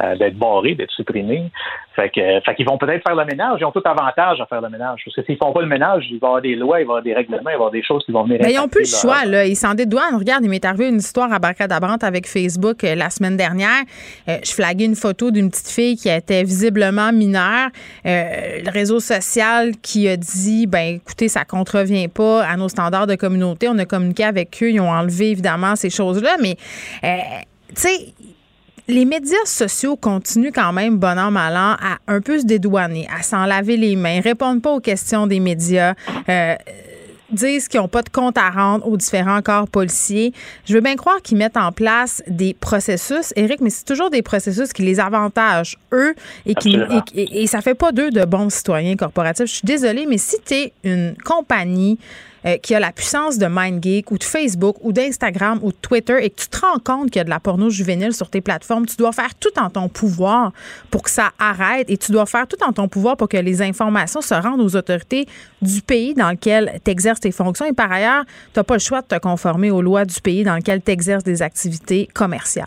euh, 0.00 0.16
d'être 0.16 0.36
barré, 0.36 0.74
d'être 0.74 0.92
supprimé. 0.92 1.50
Fait 1.96 2.10
que, 2.10 2.40
fait 2.44 2.54
qu'ils 2.54 2.66
vont 2.66 2.78
peut-être 2.78 3.02
faire 3.02 3.16
le 3.16 3.24
ménage. 3.24 3.58
Ils 3.60 3.64
ont 3.64 3.72
tout 3.72 3.82
avantage 3.84 4.40
à 4.40 4.46
faire 4.46 4.60
le 4.60 4.68
ménage. 4.68 5.02
Parce 5.04 5.16
que 5.16 5.22
s'ils 5.24 5.36
font 5.36 5.52
pas 5.52 5.60
le 5.60 5.66
ménage, 5.66 6.06
il 6.08 6.20
va 6.20 6.26
y 6.26 6.28
avoir 6.28 6.42
des 6.42 6.54
lois, 6.54 6.80
il 6.80 6.86
va 6.86 6.92
y 6.92 6.96
avoir 6.98 7.02
des 7.02 7.14
règlements, 7.14 7.40
il 7.40 7.44
va 7.44 7.50
y 7.50 7.54
avoir 7.54 7.70
des 7.72 7.82
choses 7.82 8.04
qui 8.04 8.12
vont 8.12 8.22
venir. 8.22 8.38
Ben, 8.40 8.48
ils 8.48 8.56
n'ont 8.56 8.68
plus 8.68 8.82
le 8.82 8.96
choix, 8.96 9.24
là. 9.24 9.44
Ils 9.44 9.56
s'en 9.56 9.74
dédouanent. 9.74 10.14
Regarde, 10.16 10.44
il 10.44 10.50
m'est 10.50 10.64
arrivé 10.64 10.88
une 10.88 10.98
histoire 10.98 11.32
à 11.32 11.40
Barcadabrante 11.40 12.04
avec 12.04 12.28
Facebook 12.28 12.84
euh, 12.84 12.94
la 12.94 13.10
semaine 13.10 13.36
dernière. 13.36 13.82
Euh, 14.28 14.36
je 14.44 14.52
flaguais 14.52 14.84
une 14.84 14.94
photo 14.94 15.32
d'une 15.32 15.50
petite 15.50 15.68
fille 15.68 15.96
qui 15.96 16.08
était 16.08 16.44
visiblement 16.44 17.10
mineure. 17.12 17.70
Le 18.04 18.70
réseau 18.70 19.00
social 19.00 19.72
qui 19.82 20.08
a 20.08 20.16
dit, 20.16 20.68
ben 20.68 20.96
écoutez, 20.96 21.26
ça 21.26 21.44
contrevient 21.44 22.06
pas 22.06 22.44
à 22.44 22.56
nos 22.56 22.68
standards 22.68 23.08
de 23.08 23.16
communauté. 23.16 23.68
On 23.68 23.78
a 23.78 23.84
communiqué 23.84 24.22
avec 24.22 24.56
eux. 24.62 24.70
Ils 24.70 24.80
ont 24.80 24.90
enlevé, 24.90 25.32
évidemment, 25.32 25.74
ces 25.74 25.90
choses-là. 25.90 26.36
Mais, 26.40 26.54
tu 27.02 27.74
sais, 27.74 28.14
les 28.88 29.04
médias 29.04 29.36
sociaux 29.44 29.96
continuent 29.96 30.52
quand 30.54 30.72
même, 30.72 30.96
bon 30.96 31.18
an, 31.18 31.30
mal 31.30 31.56
an, 31.56 31.76
à 31.80 31.98
un 32.08 32.20
peu 32.20 32.38
se 32.40 32.44
dédouaner, 32.46 33.06
à 33.16 33.22
s'en 33.22 33.44
laver 33.44 33.76
les 33.76 33.96
mains, 33.96 34.20
répondent 34.20 34.62
pas 34.62 34.72
aux 34.72 34.80
questions 34.80 35.26
des 35.26 35.40
médias, 35.40 35.94
euh, 36.28 36.54
disent 37.30 37.68
qu'ils 37.68 37.80
n'ont 37.80 37.88
pas 37.88 38.00
de 38.00 38.08
compte 38.08 38.38
à 38.38 38.48
rendre 38.48 38.88
aux 38.88 38.96
différents 38.96 39.42
corps 39.42 39.68
policiers. 39.68 40.32
Je 40.64 40.72
veux 40.72 40.80
bien 40.80 40.96
croire 40.96 41.20
qu'ils 41.20 41.36
mettent 41.36 41.58
en 41.58 41.72
place 41.72 42.22
des 42.26 42.54
processus, 42.54 43.34
Éric, 43.36 43.60
mais 43.60 43.68
c'est 43.68 43.84
toujours 43.84 44.08
des 44.08 44.22
processus 44.22 44.72
qui 44.72 44.80
les 44.82 44.98
avantagent, 44.98 45.76
eux, 45.92 46.14
et 46.46 46.54
qui 46.54 46.74
et, 46.76 47.20
et- 47.20 47.42
et 47.42 47.46
ça 47.46 47.60
fait 47.60 47.74
pas 47.74 47.92
d'eux 47.92 48.10
de 48.10 48.24
bons 48.24 48.48
citoyens 48.48 48.96
corporatifs. 48.96 49.44
Je 49.46 49.52
suis 49.56 49.66
désolée, 49.66 50.06
mais 50.08 50.16
si 50.16 50.36
tu 50.42 50.54
es 50.54 50.72
une 50.84 51.14
compagnie 51.22 51.98
euh, 52.48 52.56
qui 52.56 52.74
a 52.74 52.80
la 52.80 52.92
puissance 52.92 53.36
de 53.36 53.46
MindGeek 53.46 54.10
ou 54.10 54.16
de 54.16 54.24
Facebook 54.24 54.76
ou 54.80 54.92
d'Instagram 54.92 55.58
ou 55.62 55.70
de 55.70 55.76
Twitter 55.76 56.16
et 56.22 56.30
que 56.30 56.40
tu 56.40 56.48
te 56.48 56.58
rends 56.60 56.78
compte 56.78 57.10
qu'il 57.10 57.16
y 57.16 57.20
a 57.20 57.24
de 57.24 57.30
la 57.30 57.40
porno 57.40 57.68
juvénile 57.68 58.14
sur 58.14 58.30
tes 58.30 58.40
plateformes, 58.40 58.86
tu 58.86 58.96
dois 58.96 59.12
faire 59.12 59.34
tout 59.34 59.56
en 59.58 59.68
ton 59.68 59.88
pouvoir 59.88 60.52
pour 60.90 61.02
que 61.02 61.10
ça 61.10 61.30
arrête 61.38 61.90
et 61.90 61.98
tu 61.98 62.12
dois 62.12 62.26
faire 62.26 62.46
tout 62.46 62.62
en 62.66 62.72
ton 62.72 62.88
pouvoir 62.88 63.16
pour 63.16 63.28
que 63.28 63.36
les 63.36 63.60
informations 63.60 64.20
se 64.20 64.34
rendent 64.34 64.60
aux 64.60 64.76
autorités 64.76 65.26
du 65.60 65.82
pays 65.82 66.14
dans 66.14 66.30
lequel 66.30 66.80
tu 66.84 66.90
exerces 66.90 67.20
tes 67.20 67.32
fonctions. 67.32 67.66
Et 67.66 67.74
par 67.74 67.92
ailleurs, 67.92 68.24
tu 68.54 68.58
n'as 68.58 68.64
pas 68.64 68.74
le 68.74 68.80
choix 68.80 69.02
de 69.02 69.06
te 69.06 69.18
conformer 69.18 69.70
aux 69.70 69.82
lois 69.82 70.04
du 70.04 70.20
pays 70.20 70.44
dans 70.44 70.56
lequel 70.56 70.82
tu 70.82 70.90
exerces 70.90 71.24
des 71.24 71.42
activités 71.42 72.08
commerciales. 72.14 72.66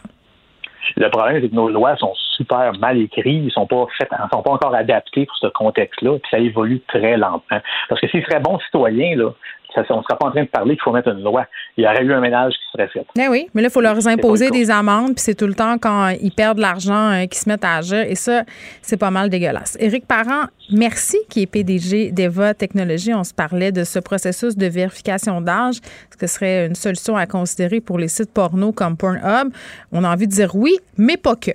Le 0.97 1.09
problème, 1.09 1.41
c'est 1.41 1.49
que 1.49 1.55
nos 1.55 1.69
lois 1.69 1.95
sont 1.97 2.13
super 2.41 2.73
mal 2.79 2.97
écrites, 2.99 3.43
ils 3.45 3.51
sont 3.51 3.67
pas 3.67 3.85
faites, 3.97 4.09
ils 4.11 4.29
sont 4.33 4.41
pas 4.41 4.51
encore 4.51 4.75
adaptés 4.75 5.25
pour 5.25 5.37
ce 5.37 5.47
contexte-là, 5.47 6.17
puis 6.19 6.29
ça 6.29 6.39
évolue 6.39 6.81
très 6.87 7.17
lentement. 7.17 7.61
Parce 7.89 8.01
que 8.01 8.07
s'ils 8.07 8.23
seraient 8.25 8.39
bons 8.39 8.59
citoyens, 8.59 9.15
là, 9.15 9.31
ça, 9.73 9.83
on 9.89 9.97
ne 9.97 10.03
serait 10.03 10.17
pas 10.19 10.27
en 10.27 10.31
train 10.31 10.43
de 10.43 10.49
parler 10.49 10.75
qu'il 10.75 10.83
faut 10.83 10.91
mettre 10.91 11.09
une 11.09 11.23
loi. 11.23 11.45
Il 11.77 11.83
y 11.83 11.87
aurait 11.87 12.03
eu 12.03 12.13
un 12.13 12.19
ménage 12.19 12.53
qui 12.53 12.71
serait 12.73 12.87
fait. 12.89 13.05
Ben 13.15 13.29
oui, 13.29 13.47
mais 13.53 13.61
là, 13.61 13.69
il 13.69 13.71
faut 13.71 13.81
leur 13.81 14.05
imposer 14.07 14.49
des 14.51 14.69
amendes, 14.69 15.15
puis 15.15 15.23
c'est 15.23 15.35
tout 15.35 15.47
le 15.47 15.53
temps 15.53 15.77
quand 15.77 16.09
ils 16.09 16.31
perdent 16.31 16.57
de 16.57 16.61
l'argent 16.61 17.11
euh, 17.11 17.21
qu'ils 17.25 17.35
se 17.35 17.49
mettent 17.49 17.63
à 17.63 17.77
agir. 17.77 17.99
Et 17.99 18.15
ça, 18.15 18.43
c'est 18.81 18.97
pas 18.97 19.11
mal 19.11 19.29
dégueulasse. 19.29 19.77
Éric 19.79 20.07
Parent, 20.07 20.47
merci, 20.71 21.17
qui 21.29 21.43
est 21.43 21.47
PDG 21.47 22.11
d'Eva 22.11 22.53
Technologies. 22.53 23.13
On 23.13 23.23
se 23.23 23.33
parlait 23.33 23.71
de 23.71 23.83
ce 23.83 23.99
processus 23.99 24.57
de 24.57 24.67
vérification 24.67 25.41
d'âge. 25.41 25.77
Est-ce 25.77 26.17
que 26.17 26.27
ce 26.27 26.35
serait 26.35 26.67
une 26.67 26.75
solution 26.75 27.15
à 27.15 27.25
considérer 27.25 27.79
pour 27.79 27.97
les 27.97 28.07
sites 28.07 28.33
porno 28.33 28.71
comme 28.71 28.97
Pornhub? 28.97 29.53
On 29.91 30.03
a 30.03 30.09
envie 30.09 30.27
de 30.27 30.33
dire 30.33 30.55
oui, 30.55 30.77
mais 30.97 31.17
pas 31.17 31.35
que. 31.35 31.51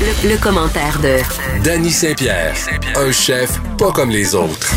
Le, 0.00 0.28
le 0.30 0.36
commentaire 0.42 0.98
de 1.00 1.18
Danny 1.62 1.90
Saint-Pierre, 1.90 2.54
un 2.96 3.12
chef 3.12 3.60
pas 3.78 3.92
comme 3.92 4.10
les 4.10 4.34
autres. 4.34 4.72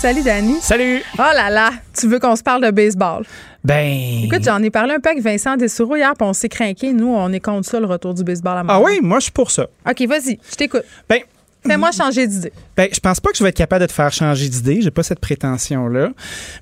Salut, 0.00 0.22
Dani. 0.22 0.56
Salut! 0.60 1.02
Oh 1.14 1.22
là 1.34 1.48
là, 1.50 1.70
tu 1.98 2.08
veux 2.08 2.18
qu'on 2.18 2.34
se 2.36 2.42
parle 2.42 2.64
de 2.64 2.70
baseball? 2.70 3.24
Ben. 3.64 4.22
Écoute, 4.24 4.42
j'en 4.44 4.62
ai 4.62 4.70
parlé 4.70 4.94
un 4.94 5.00
peu 5.00 5.10
avec 5.10 5.22
Vincent 5.22 5.56
Dessoureau 5.56 5.96
hier, 5.96 6.12
puis 6.18 6.26
on 6.26 6.32
s'est 6.32 6.48
craqué. 6.48 6.92
Nous, 6.92 7.08
on 7.08 7.32
est 7.32 7.40
contre 7.40 7.68
ça, 7.68 7.78
le 7.80 7.86
retour 7.86 8.14
du 8.14 8.24
baseball 8.24 8.56
à 8.56 8.60
Ah 8.60 8.64
Montréal. 8.64 8.82
oui, 9.00 9.06
moi, 9.06 9.18
je 9.18 9.24
suis 9.24 9.32
pour 9.32 9.50
ça. 9.50 9.66
OK, 9.88 10.00
vas-y, 10.08 10.38
je 10.50 10.56
t'écoute. 10.56 10.84
Ben. 11.08 11.20
Fais-moi 11.66 11.90
changer 11.92 12.26
d'idée. 12.26 12.52
Ben, 12.76 12.88
je 12.92 13.00
pense 13.00 13.20
pas 13.20 13.30
que 13.30 13.36
je 13.36 13.42
vais 13.42 13.50
être 13.50 13.56
capable 13.56 13.82
de 13.82 13.86
te 13.86 13.92
faire 13.92 14.12
changer 14.12 14.48
d'idée. 14.48 14.80
J'ai 14.80 14.90
pas 14.90 15.02
cette 15.02 15.20
prétention-là. 15.20 16.10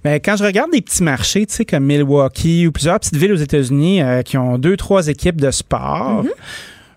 Mais 0.04 0.20
quand 0.20 0.36
je 0.36 0.44
regarde 0.44 0.70
des 0.72 0.80
petits 0.80 1.02
marchés, 1.02 1.46
tu 1.46 1.54
sais, 1.54 1.64
comme 1.64 1.84
Milwaukee 1.84 2.66
ou 2.66 2.72
plusieurs 2.72 2.98
petites 2.98 3.16
villes 3.16 3.32
aux 3.32 3.36
États-Unis 3.36 4.02
euh, 4.02 4.22
qui 4.22 4.36
ont 4.38 4.58
deux, 4.58 4.76
trois 4.76 5.08
équipes 5.08 5.40
de 5.40 5.50
sport, 5.50 6.24
Mm-hmm. 6.24 6.28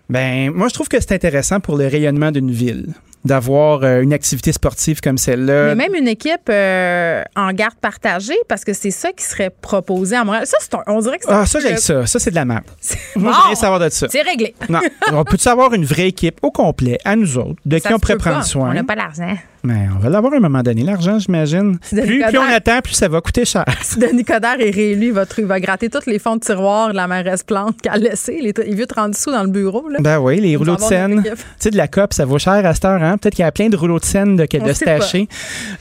ben, 0.08 0.50
moi, 0.50 0.68
je 0.68 0.74
trouve 0.74 0.88
que 0.88 0.98
c'est 1.00 1.12
intéressant 1.12 1.60
pour 1.60 1.76
le 1.76 1.86
rayonnement 1.86 2.32
d'une 2.32 2.50
ville 2.50 2.94
d'avoir 3.24 3.82
euh, 3.84 4.00
une 4.00 4.12
activité 4.12 4.50
sportive 4.52 5.00
comme 5.00 5.18
celle-là. 5.18 5.74
Mais 5.74 5.88
même 5.88 5.94
une 5.94 6.08
équipe 6.08 6.48
euh, 6.48 7.22
en 7.36 7.52
garde 7.52 7.74
partagée, 7.74 8.38
parce 8.48 8.64
que 8.64 8.72
c'est 8.72 8.90
ça 8.90 9.12
qui 9.12 9.24
serait 9.24 9.50
proposé 9.50 10.16
à 10.16 10.24
Montréal. 10.24 10.46
Ça, 10.46 10.56
c'est 10.60 10.74
un- 10.74 10.82
on 10.86 11.00
dirait 11.00 11.18
que 11.18 11.24
c'est 11.26 11.32
Ah, 11.32 11.44
ça, 11.46 11.60
j'ai 11.60 11.76
ça. 11.76 12.06
Ça, 12.06 12.18
c'est 12.18 12.30
de 12.30 12.34
la 12.36 12.44
merde. 12.44 12.64
Moi, 13.16 13.32
je 13.32 13.46
rien 13.46 13.54
savoir 13.54 13.80
de 13.80 13.88
ça. 13.90 14.06
C'est 14.10 14.22
réglé. 14.22 14.54
Non, 14.68 14.80
on 15.12 15.24
peut 15.24 15.36
savoir 15.36 15.74
une 15.74 15.84
vraie 15.84 16.08
équipe 16.08 16.38
au 16.42 16.50
complet, 16.50 16.98
à 17.04 17.14
nous 17.16 17.36
autres, 17.38 17.60
de 17.66 17.78
Ça 17.78 17.88
qui 17.88 17.94
on 17.94 17.98
pourrait 17.98 18.16
pas. 18.16 18.30
prendre 18.30 18.44
soin? 18.44 18.70
On 18.70 18.74
n'a 18.74 18.84
pas 18.84 18.94
l'argent. 18.94 19.36
Mais 19.62 19.86
on 19.94 19.98
va 19.98 20.08
l'avoir 20.08 20.32
à 20.32 20.36
un 20.36 20.40
moment 20.40 20.62
donné, 20.62 20.82
l'argent, 20.82 21.18
j'imagine. 21.18 21.78
Plus, 21.90 22.24
on 22.38 22.42
attend, 22.52 22.80
plus 22.82 22.94
ça 22.94 23.08
va 23.08 23.20
coûter 23.20 23.44
cher. 23.44 23.64
Si 23.82 23.98
Denis 23.98 24.24
Coderre 24.24 24.60
est 24.60 24.70
réélu, 24.70 25.06
il 25.06 25.12
va, 25.12 25.24
il 25.36 25.44
va 25.44 25.58
gratter 25.60 25.88
tous 25.90 26.06
les 26.06 26.18
fonds 26.18 26.36
de 26.36 26.40
tiroir 26.40 26.90
de 26.90 26.94
la 26.96 27.06
mairesse 27.06 27.42
Plante 27.42 27.80
qu'elle 27.82 27.92
a 27.92 27.96
laissé. 27.98 28.32
Tr- 28.40 28.64
les 28.64 28.74
vieux 28.74 28.86
30 28.86 29.14
sous 29.14 29.30
dans 29.32 29.42
le 29.42 29.48
bureau. 29.50 29.88
Là. 29.88 29.98
Ben 30.00 30.18
oui, 30.18 30.40
les 30.40 30.56
rouleaux 30.56 30.76
de 30.76 30.80
scène. 30.80 31.22
Tu 31.24 31.30
sais, 31.58 31.70
de 31.70 31.76
la 31.76 31.88
COP, 31.88 32.12
ça 32.12 32.24
vaut 32.24 32.38
cher 32.38 32.64
à 32.64 32.74
cette 32.74 32.84
heure. 32.84 33.02
Hein? 33.02 33.18
Peut-être 33.18 33.34
qu'il 33.34 33.42
y 33.44 33.46
a 33.46 33.52
plein 33.52 33.68
de 33.68 33.76
rouleaux 33.76 33.98
de 33.98 34.04
scène 34.04 34.36
de, 34.36 34.46
de 34.46 34.72
stacher. 34.72 35.28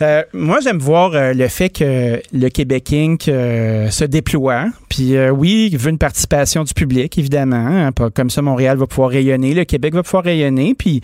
Euh, 0.01 0.23
moi, 0.33 0.59
j'aime 0.61 0.79
voir 0.79 1.11
euh, 1.13 1.33
le 1.33 1.47
fait 1.47 1.69
que 1.69 2.21
le 2.33 2.49
Québec 2.49 2.91
Inc. 2.93 3.27
euh, 3.27 3.89
se 3.89 4.03
déploie. 4.05 4.65
Puis 4.89 5.15
euh, 5.15 5.29
oui, 5.29 5.69
il 5.71 5.77
veut 5.77 5.89
une 5.91 5.97
participation 5.97 6.63
du 6.63 6.73
public, 6.73 7.17
évidemment. 7.17 7.55
hein. 7.55 7.91
Comme 8.15 8.29
ça, 8.29 8.41
Montréal 8.41 8.77
va 8.77 8.87
pouvoir 8.87 9.09
rayonner, 9.11 9.53
le 9.53 9.63
Québec 9.65 9.93
va 9.93 10.03
pouvoir 10.03 10.23
rayonner. 10.23 10.73
Puis 10.77 11.01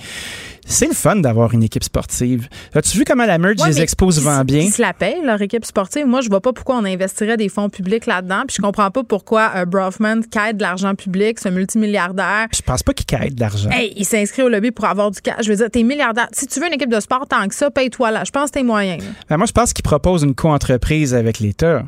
c'est 0.67 0.87
le 0.87 0.93
fun 0.93 1.15
d'avoir 1.17 1.53
une 1.53 1.63
équipe 1.63 1.83
sportive. 1.83 2.49
As-tu 2.73 2.97
vu 2.97 3.03
comment 3.05 3.25
la 3.25 3.37
merge 3.37 3.61
Ouais, 3.61 3.69
les 3.69 3.75
mais 3.75 3.81
expos 3.81 4.17
vend 4.19 4.43
bien? 4.43 4.61
Ils 4.61 4.71
se 4.71 4.81
la 4.81 4.93
payent, 4.93 5.21
leur 5.23 5.41
équipe 5.41 5.63
sportive. 5.63 6.07
Moi, 6.07 6.21
je 6.21 6.29
vois 6.29 6.41
pas 6.41 6.53
pourquoi 6.53 6.77
on 6.77 6.85
investirait 6.85 7.37
des 7.37 7.49
fonds 7.49 7.69
publics 7.69 8.07
là-dedans. 8.07 8.43
Puis 8.47 8.57
je 8.57 8.61
comprends 8.61 8.89
pas 8.89 9.03
pourquoi 9.03 9.51
euh, 9.55 9.65
Brofman 9.65 10.25
quête 10.25 10.57
de 10.57 10.63
l'argent 10.63 10.95
public, 10.95 11.39
ce 11.39 11.49
multimilliardaire. 11.49 12.47
Je 12.51 12.61
pense 12.61 12.81
pas 12.81 12.93
qu'il 12.93 13.05
caille 13.05 13.29
de 13.29 13.39
l'argent. 13.39 13.69
Hey, 13.69 13.93
il 13.95 14.05
s'inscrit 14.05 14.41
au 14.41 14.49
lobby 14.49 14.71
pour 14.71 14.85
avoir 14.85 15.11
du 15.11 15.21
cash. 15.21 15.45
Je 15.45 15.49
veux 15.49 15.55
dire, 15.55 15.69
t'es 15.71 15.83
milliardaire. 15.83 16.27
Si 16.31 16.47
tu 16.47 16.59
veux 16.59 16.67
une 16.67 16.73
équipe 16.73 16.91
de 16.91 16.99
sport 16.99 17.27
tant 17.27 17.47
que 17.47 17.53
ça, 17.53 17.69
paye-toi 17.69 18.09
là. 18.11 18.23
Je 18.25 18.31
pense 18.31 18.49
que 18.49 18.55
t'es 18.55 18.63
moyen. 18.63 18.97
Ben, 19.29 19.37
moi, 19.37 19.45
je 19.45 19.51
pense 19.53 19.71
qu'il 19.71 19.83
propose 19.83 20.23
une 20.23 20.33
co-entreprise 20.33 21.13
avec 21.13 21.39
l'État 21.39 21.83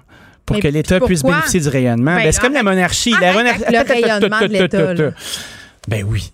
pour 0.46 0.56
Mais 0.56 0.62
que 0.62 0.68
l'État 0.68 1.00
puisse 1.00 1.24
bénéficier 1.24 1.60
du 1.60 1.68
rayonnement. 1.68 2.16
Ben, 2.16 2.24
Ben, 2.26 2.32
c'est 2.32 2.42
comme 2.42 2.54
la 2.54 2.64
monarchie. 2.64 3.16
La 3.20 3.32
rayonnement 3.84 4.42
de 4.42 4.46
l'État. 4.54 4.94
Ben 5.88 6.06
oui. 6.08 6.32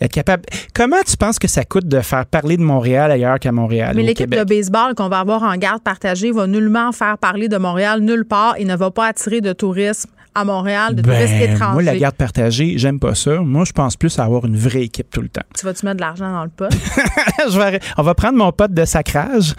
Être 0.00 0.12
capable. 0.12 0.44
Comment 0.74 1.02
tu 1.06 1.16
penses 1.16 1.38
que 1.38 1.48
ça 1.48 1.64
coûte 1.64 1.86
de 1.86 2.00
faire 2.00 2.24
parler 2.24 2.56
de 2.56 2.62
Montréal 2.62 3.10
ailleurs 3.10 3.38
qu'à 3.38 3.52
Montréal? 3.52 3.92
Mais 3.94 4.02
l'équipe 4.02 4.34
de 4.34 4.44
baseball 4.44 4.94
qu'on 4.94 5.08
va 5.08 5.20
avoir 5.20 5.42
en 5.42 5.54
garde 5.56 5.82
partagée 5.82 6.32
va 6.32 6.46
nullement 6.46 6.92
faire 6.92 7.18
parler 7.18 7.48
de 7.48 7.58
Montréal 7.58 8.00
nulle 8.00 8.24
part 8.24 8.54
et 8.56 8.64
ne 8.64 8.76
va 8.76 8.90
pas 8.90 9.06
attirer 9.06 9.42
de 9.42 9.52
tourisme 9.52 10.10
à 10.34 10.44
Montréal, 10.44 10.94
de 10.94 11.02
touristes 11.02 11.32
Ben, 11.32 11.52
étrangers. 11.54 11.72
moi, 11.72 11.82
la 11.82 11.96
garde 11.96 12.14
partagée, 12.16 12.74
j'aime 12.76 12.98
pas 13.00 13.14
ça. 13.14 13.40
Moi, 13.40 13.64
je 13.64 13.72
pense 13.72 13.96
plus 13.96 14.18
à 14.18 14.24
avoir 14.24 14.44
une 14.46 14.56
vraie 14.56 14.82
équipe 14.82 15.10
tout 15.10 15.20
le 15.22 15.28
temps. 15.28 15.42
Tu 15.58 15.64
vas-tu 15.66 15.84
mettre 15.86 15.96
de 15.96 16.02
l'argent 16.02 16.30
dans 16.30 16.44
le 16.44 16.50
pot? 16.50 16.68
Je 17.50 17.58
vais 17.58 17.80
on 17.96 18.02
va 18.02 18.14
prendre 18.14 18.36
mon 18.38 18.52
pote 18.52 18.72
de 18.74 18.84
sacrage, 18.84 19.54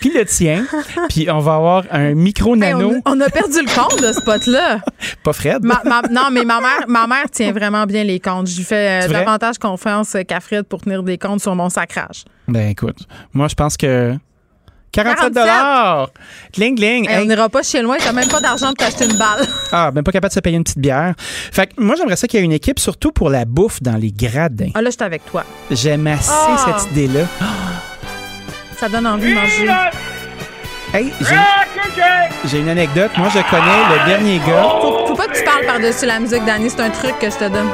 puis 0.00 0.10
le 0.12 0.24
tien, 0.24 0.64
puis 1.08 1.30
on 1.30 1.38
va 1.40 1.54
avoir 1.54 1.84
un 1.90 2.14
micro 2.14 2.54
Hey, 2.54 2.60
nano, 2.60 2.94
on, 3.04 3.12
on 3.12 3.20
a 3.20 3.28
perdu 3.28 3.58
le 3.60 3.74
compte 3.74 4.00
de 4.02 4.12
ce 4.12 4.20
pot-là. 4.22 4.80
pas 5.22 5.32
Fred. 5.32 5.62
Ma- 5.64 5.82
ma- 5.84 6.02
non, 6.10 6.28
mais 6.32 6.44
ma 6.44 6.60
mère, 6.60 6.84
ma 6.88 7.06
mère 7.06 7.30
tient 7.30 7.52
vraiment 7.52 7.84
bien 7.86 8.04
les 8.04 8.20
comptes. 8.20 8.46
J'y 8.46 8.64
fais 8.64 9.04
euh, 9.04 9.08
davantage 9.08 9.58
confiance 9.58 10.16
qu'à 10.26 10.40
Fred 10.40 10.64
pour 10.64 10.80
tenir 10.80 11.02
des 11.02 11.18
comptes 11.18 11.40
sur 11.40 11.54
mon 11.54 11.68
sacrage. 11.68 12.24
Ben 12.48 12.68
écoute, 12.70 12.98
moi, 13.34 13.48
je 13.48 13.54
pense 13.54 13.76
que 13.76 14.14
47 14.96 15.32
47. 15.32 15.34
dollars. 15.34 16.08
Cling. 16.52 16.82
Hey, 17.08 17.18
On 17.20 17.24
n'ira 17.26 17.48
pas 17.48 17.62
chez 17.62 17.82
loin, 17.82 17.96
t'as 17.98 18.12
même 18.12 18.28
pas 18.28 18.40
d'argent 18.40 18.68
pour 18.68 18.76
t'acheter 18.76 19.04
une 19.04 19.16
balle. 19.16 19.46
Ah, 19.72 19.90
ben 19.90 20.02
pas 20.02 20.12
capable 20.12 20.30
de 20.30 20.34
se 20.34 20.40
payer 20.40 20.56
une 20.56 20.62
petite 20.64 20.78
bière. 20.78 21.14
Fait 21.18 21.66
que 21.66 21.72
moi, 21.78 21.96
j'aimerais 21.96 22.16
ça 22.16 22.26
qu'il 22.26 22.38
y 22.40 22.42
ait 22.42 22.46
une 22.46 22.52
équipe, 22.52 22.78
surtout 22.78 23.12
pour 23.12 23.28
la 23.30 23.44
bouffe 23.44 23.82
dans 23.82 23.96
les 23.96 24.10
gradins. 24.12 24.70
Ah 24.74 24.80
là, 24.80 24.90
je 24.90 24.94
suis 24.96 25.04
avec 25.04 25.24
toi. 25.26 25.44
J'aime 25.70 26.06
assez 26.06 26.30
Ah. 26.32 26.56
cette 26.78 26.92
idée-là. 26.92 27.26
Ça 28.78 28.88
donne 28.88 29.06
envie 29.06 29.30
de 29.30 29.34
manger. 29.34 29.68
Hey, 30.94 31.12
j'ai 32.46 32.60
une 32.60 32.68
anecdote. 32.68 33.10
Moi, 33.18 33.28
je 33.34 33.40
connais 33.50 33.98
le 34.00 34.06
dernier 34.06 34.38
gars. 34.38 34.62
Faut, 34.80 35.06
faut 35.08 35.14
pas 35.16 35.26
que 35.26 35.36
tu 35.36 35.44
parles 35.44 35.66
par-dessus 35.66 36.06
la 36.06 36.20
musique, 36.20 36.44
Danny. 36.44 36.70
C'est 36.70 36.80
un 36.80 36.90
truc 36.90 37.18
que 37.18 37.28
je 37.28 37.36
te 37.36 37.48
donne. 37.48 37.68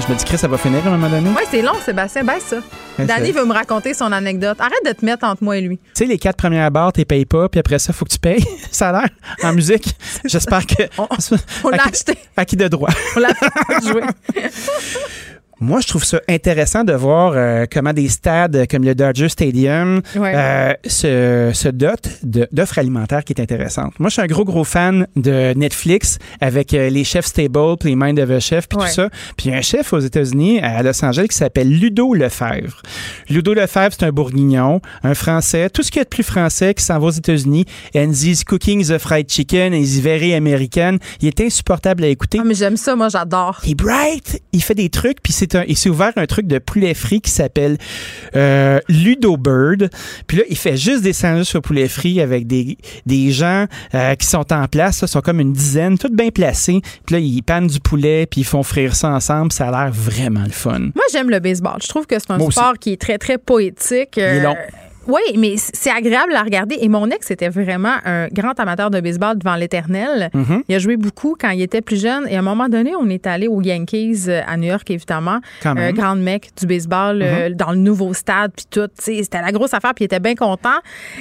Je 0.00 0.12
me 0.12 0.18
dis 0.18 0.24
que 0.24 0.36
ça 0.36 0.48
va 0.48 0.58
finir 0.58 0.84
à 0.86 0.88
un 0.88 0.96
moment 0.96 1.08
donné. 1.08 1.30
Oui, 1.30 1.42
c'est 1.50 1.62
long, 1.62 1.72
Sébastien. 1.84 2.24
Baisse 2.24 2.44
ça. 2.44 2.56
Ouais, 2.98 3.06
Danny 3.06 3.32
veut 3.32 3.44
me 3.44 3.52
raconter 3.52 3.94
son 3.94 4.10
anecdote. 4.12 4.56
Arrête 4.60 4.84
de 4.84 4.92
te 4.92 5.04
mettre 5.04 5.24
entre 5.24 5.42
moi 5.42 5.56
et 5.56 5.60
lui. 5.62 5.78
Tu 5.78 5.84
sais, 5.94 6.04
les 6.06 6.18
quatre 6.18 6.36
premières 6.36 6.70
barres, 6.70 6.92
tu 6.92 7.04
payes 7.04 7.24
pas, 7.24 7.48
puis 7.48 7.60
après 7.60 7.78
ça, 7.78 7.92
faut 7.92 8.04
que 8.04 8.10
tu 8.12 8.18
payes. 8.18 8.44
ça 8.70 8.90
a 8.90 8.92
l'air 8.92 9.08
en 9.42 9.52
musique. 9.54 9.96
J'espère 10.24 10.66
que. 10.66 10.82
On 10.98 11.68
l'a 11.70 11.76
Acquis- 11.78 11.88
acheté. 11.90 12.18
Acquis 12.36 12.56
de 12.56 12.68
droit? 12.68 12.90
On 13.16 13.20
l'a 13.20 13.34
fait 13.34 13.88
jouer. 13.88 14.02
Moi, 15.60 15.80
je 15.80 15.86
trouve 15.88 16.04
ça 16.04 16.20
intéressant 16.28 16.84
de 16.84 16.92
voir 16.92 17.32
euh, 17.34 17.64
comment 17.70 17.92
des 17.92 18.08
stades 18.08 18.66
comme 18.70 18.84
le 18.84 18.94
Dodger 18.94 19.28
Stadium 19.28 20.00
Ouais. 20.16 20.32
euh, 20.34 20.72
se, 20.86 21.50
se 21.54 21.68
dotent 21.68 22.08
d'offres 22.22 22.78
alimentaires 22.78 23.24
qui 23.24 23.32
est 23.32 23.40
intéressantes. 23.40 23.92
Moi, 23.98 24.08
je 24.08 24.14
suis 24.14 24.22
un 24.22 24.26
gros, 24.26 24.44
gros 24.44 24.64
fan 24.64 25.06
de 25.16 25.52
Netflix 25.54 26.18
avec 26.40 26.74
euh, 26.74 26.90
les 26.90 27.04
chefs 27.04 27.26
Stable, 27.26 27.76
puis 27.78 27.90
les 27.90 27.96
Mind 27.96 28.18
of 28.18 28.30
a 28.30 28.40
Chef, 28.40 28.68
puis 28.68 28.78
Ouais. 28.78 28.86
tout 28.88 28.92
ça. 28.94 29.08
Puis 29.36 29.52
un 29.54 29.60
chef 29.62 29.92
aux 29.92 30.00
États-Unis, 30.00 30.60
à 30.60 30.82
Los 30.82 31.04
Angeles, 31.04 31.28
qui 31.28 31.36
s'appelle 31.36 31.70
Ludo 31.70 32.14
Lefebvre. 32.14 32.82
Ludo 33.30 33.54
Lefebvre, 33.54 33.94
c'est 33.98 34.04
un 34.04 34.12
bourguignon, 34.12 34.80
un 35.02 35.14
Français, 35.14 35.70
tout 35.70 35.82
ce 35.82 35.90
qu'il 35.90 36.00
y 36.00 36.02
a 36.02 36.04
de 36.04 36.08
plus 36.08 36.22
français 36.24 36.74
qui 36.74 36.84
s'en 36.84 36.98
va 36.98 37.06
aux 37.06 37.10
États-Unis. 37.10 37.64
And 37.96 38.10
he's 38.12 38.44
cooking 38.44 38.84
the 38.84 38.98
fried 38.98 39.30
chicken, 39.30 39.72
and 39.72 39.76
he's 39.76 40.00
very 40.00 40.34
American. 40.34 40.98
Il 41.20 41.28
est 41.28 41.40
insupportable 41.40 42.04
à 42.04 42.08
écouter. 42.08 42.38
Ah, 42.40 42.44
mais 42.44 42.54
j'aime 42.54 42.76
ça, 42.76 42.96
moi, 42.96 43.08
j'adore. 43.08 43.60
Il 43.64 43.72
est 43.72 43.74
bright, 43.74 44.42
il 44.52 44.62
fait 44.62 44.74
des 44.74 44.88
trucs, 44.90 45.22
puis 45.22 45.32
c'est 45.32 45.43
un, 45.54 45.64
il 45.68 45.76
s'est 45.76 45.88
ouvert 45.88 46.12
un 46.16 46.26
truc 46.26 46.46
de 46.46 46.58
poulet 46.58 46.94
frit 46.94 47.20
qui 47.20 47.30
s'appelle 47.30 47.76
euh, 48.36 48.80
Ludo 48.88 49.36
Bird. 49.36 49.90
Puis 50.26 50.38
là, 50.38 50.44
il 50.48 50.56
fait 50.56 50.76
juste 50.76 51.02
des 51.02 51.12
sandwichs 51.12 51.54
au 51.54 51.60
poulet 51.60 51.88
frit 51.88 52.20
avec 52.20 52.46
des, 52.46 52.76
des 53.06 53.30
gens 53.30 53.66
euh, 53.94 54.14
qui 54.14 54.26
sont 54.26 54.52
en 54.52 54.66
place, 54.68 55.02
là, 55.02 55.06
sont 55.08 55.20
comme 55.20 55.40
une 55.40 55.52
dizaine, 55.52 55.98
toutes 55.98 56.14
bien 56.14 56.30
placés. 56.30 56.80
Puis 57.06 57.14
là, 57.14 57.18
ils 57.20 57.42
pannent 57.42 57.66
du 57.66 57.80
poulet, 57.80 58.26
puis 58.26 58.42
ils 58.42 58.44
font 58.44 58.62
frire 58.62 58.94
ça 58.94 59.10
ensemble. 59.10 59.52
Ça 59.52 59.68
a 59.68 59.70
l'air 59.84 59.92
vraiment 59.92 60.44
le 60.44 60.50
fun. 60.52 60.78
Moi, 60.94 61.04
j'aime 61.12 61.30
le 61.30 61.40
baseball. 61.40 61.78
Je 61.82 61.88
trouve 61.88 62.06
que 62.06 62.18
c'est 62.18 62.30
un 62.30 62.38
Moi 62.38 62.48
aussi. 62.48 62.58
sport 62.58 62.74
qui 62.78 62.92
est 62.92 63.00
très, 63.00 63.18
très 63.18 63.38
poétique. 63.38 64.18
Euh, 64.18 64.34
Il 64.34 64.38
est 64.38 64.42
long. 64.42 64.56
Oui, 65.06 65.20
mais 65.36 65.54
c'est 65.56 65.90
agréable 65.90 66.34
à 66.34 66.42
regarder. 66.42 66.78
Et 66.80 66.88
mon 66.88 67.08
ex 67.10 67.30
était 67.30 67.48
vraiment 67.48 67.96
un 68.04 68.28
grand 68.28 68.58
amateur 68.58 68.90
de 68.90 69.00
baseball 69.00 69.38
devant 69.38 69.56
l'éternel. 69.56 70.30
Mhm. 70.32 70.62
Il 70.68 70.74
a 70.74 70.78
joué 70.78 70.96
beaucoup 70.96 71.36
quand 71.38 71.50
il 71.50 71.62
était 71.62 71.82
plus 71.82 72.00
jeune. 72.00 72.26
Et 72.28 72.36
à 72.36 72.38
un 72.38 72.42
moment 72.42 72.68
donné, 72.68 72.92
on 72.96 73.08
est 73.08 73.26
allé 73.26 73.48
aux 73.48 73.60
Yankees 73.60 74.24
euh, 74.28 74.40
à 74.46 74.56
New 74.56 74.68
York, 74.68 74.90
évidemment. 74.90 75.40
Euh, 75.66 75.92
grande 75.92 76.20
mec 76.20 76.50
du 76.58 76.66
baseball 76.66 77.22
euh, 77.22 77.50
dans 77.50 77.72
le 77.72 77.78
nouveau 77.78 78.14
stade, 78.14 78.52
puis 78.56 78.66
tout. 78.70 78.88
C'était 78.98 79.40
la 79.40 79.52
grosse 79.52 79.74
affaire, 79.74 79.94
puis 79.94 80.04
il 80.04 80.06
était 80.06 80.20
bien 80.20 80.34
content. 80.34 80.78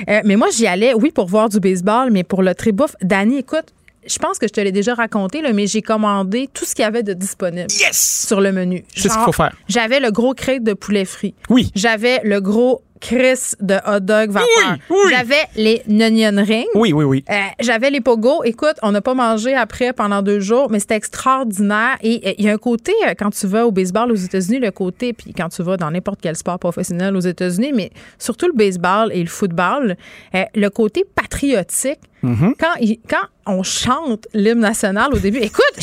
Euh, 0.10 0.22
mais 0.26 0.35
moi, 0.35 0.47
j'y 0.55 0.68
allais, 0.68 0.93
oui, 0.93 1.11
pour 1.11 1.27
voir 1.27 1.49
du 1.49 1.60
baseball, 1.60 2.10
mais 2.11 2.23
pour 2.23 2.43
le 2.43 2.53
tribouffe. 2.55 2.95
Danny, 3.01 3.39
écoute, 3.39 3.73
je 4.05 4.18
pense 4.18 4.38
que 4.38 4.47
je 4.47 4.53
te 4.53 4.61
l'ai 4.61 4.72
déjà 4.72 4.93
raconté, 4.93 5.41
là, 5.41 5.53
mais 5.53 5.68
j'ai 5.68 5.81
commandé 5.81 6.49
tout 6.53 6.65
ce 6.65 6.76
qu'il 6.76 6.84
y 6.84 6.85
avait 6.85 7.03
de 7.03 7.14
disponible 7.14 7.68
sur 7.91 8.41
le 8.41 8.51
menu. 8.51 8.84
C'est 8.95 9.10
ce 9.10 9.14
qu'il 9.14 9.23
faut 9.23 9.31
faire. 9.31 9.55
J'avais 9.68 9.99
le 9.99 10.11
gros 10.11 10.34
crête 10.34 10.64
de 10.64 10.73
poulet 10.73 11.05
frit. 11.05 11.35
Oui. 11.49 11.72
J'avais 11.76 12.19
le 12.23 12.41
gros 12.41 12.81
Chris 13.06 13.52
de 13.60 13.76
hot 13.86 14.00
dog 14.00 14.30
vapeur. 14.32 14.78
J'avais 15.10 15.44
les 15.58 15.82
onion 15.90 16.42
rings. 16.42 16.66
Oui, 16.74 16.94
oui, 16.94 17.04
oui. 17.04 17.26
Euh, 17.30 17.34
J'avais 17.60 17.90
les 17.90 18.00
pogos. 18.00 18.44
Écoute, 18.46 18.76
on 18.82 18.94
n'a 18.94 19.02
pas 19.02 19.14
mangé 19.14 19.54
après 19.54 19.92
pendant 19.92 20.22
deux 20.22 20.40
jours, 20.40 20.70
mais 20.72 20.80
c'était 20.80 20.96
extraordinaire. 20.96 21.98
Et 22.02 22.22
euh, 22.26 22.34
il 22.38 22.46
y 22.46 22.50
a 22.50 22.54
un 22.54 22.58
côté, 22.58 22.94
euh, 23.06 23.14
quand 23.20 23.30
tu 23.32 23.46
vas 23.46 23.68
au 23.68 23.72
baseball 23.72 24.10
aux 24.10 24.16
États-Unis, 24.16 24.60
le 24.60 24.72
côté, 24.72 25.12
puis 25.12 25.34
quand 25.34 25.50
tu 25.50 25.64
vas 25.64 25.76
dans 25.76 25.92
n'importe 25.92 26.20
quel 26.22 26.38
sport 26.38 26.58
professionnel 26.60 27.16
aux 27.18 27.20
États-Unis, 27.20 27.74
mais 27.76 27.92
surtout 28.18 28.48
le 28.48 28.54
baseball 28.54 29.12
et 29.14 29.20
le 29.22 29.30
football, 29.30 29.98
euh, 30.36 30.44
le 30.56 30.70
côté 30.70 31.04
patriotique, 31.14 32.00
Mhm. 32.22 32.54
quand, 32.58 32.76
il- 32.80 33.00
quand 33.10 33.28
on 33.46 33.64
chante 33.64 34.28
l'hymne 34.34 34.62
national 34.62 35.14
au 35.14 35.18
début, 35.20 35.40
écoute, 35.40 35.76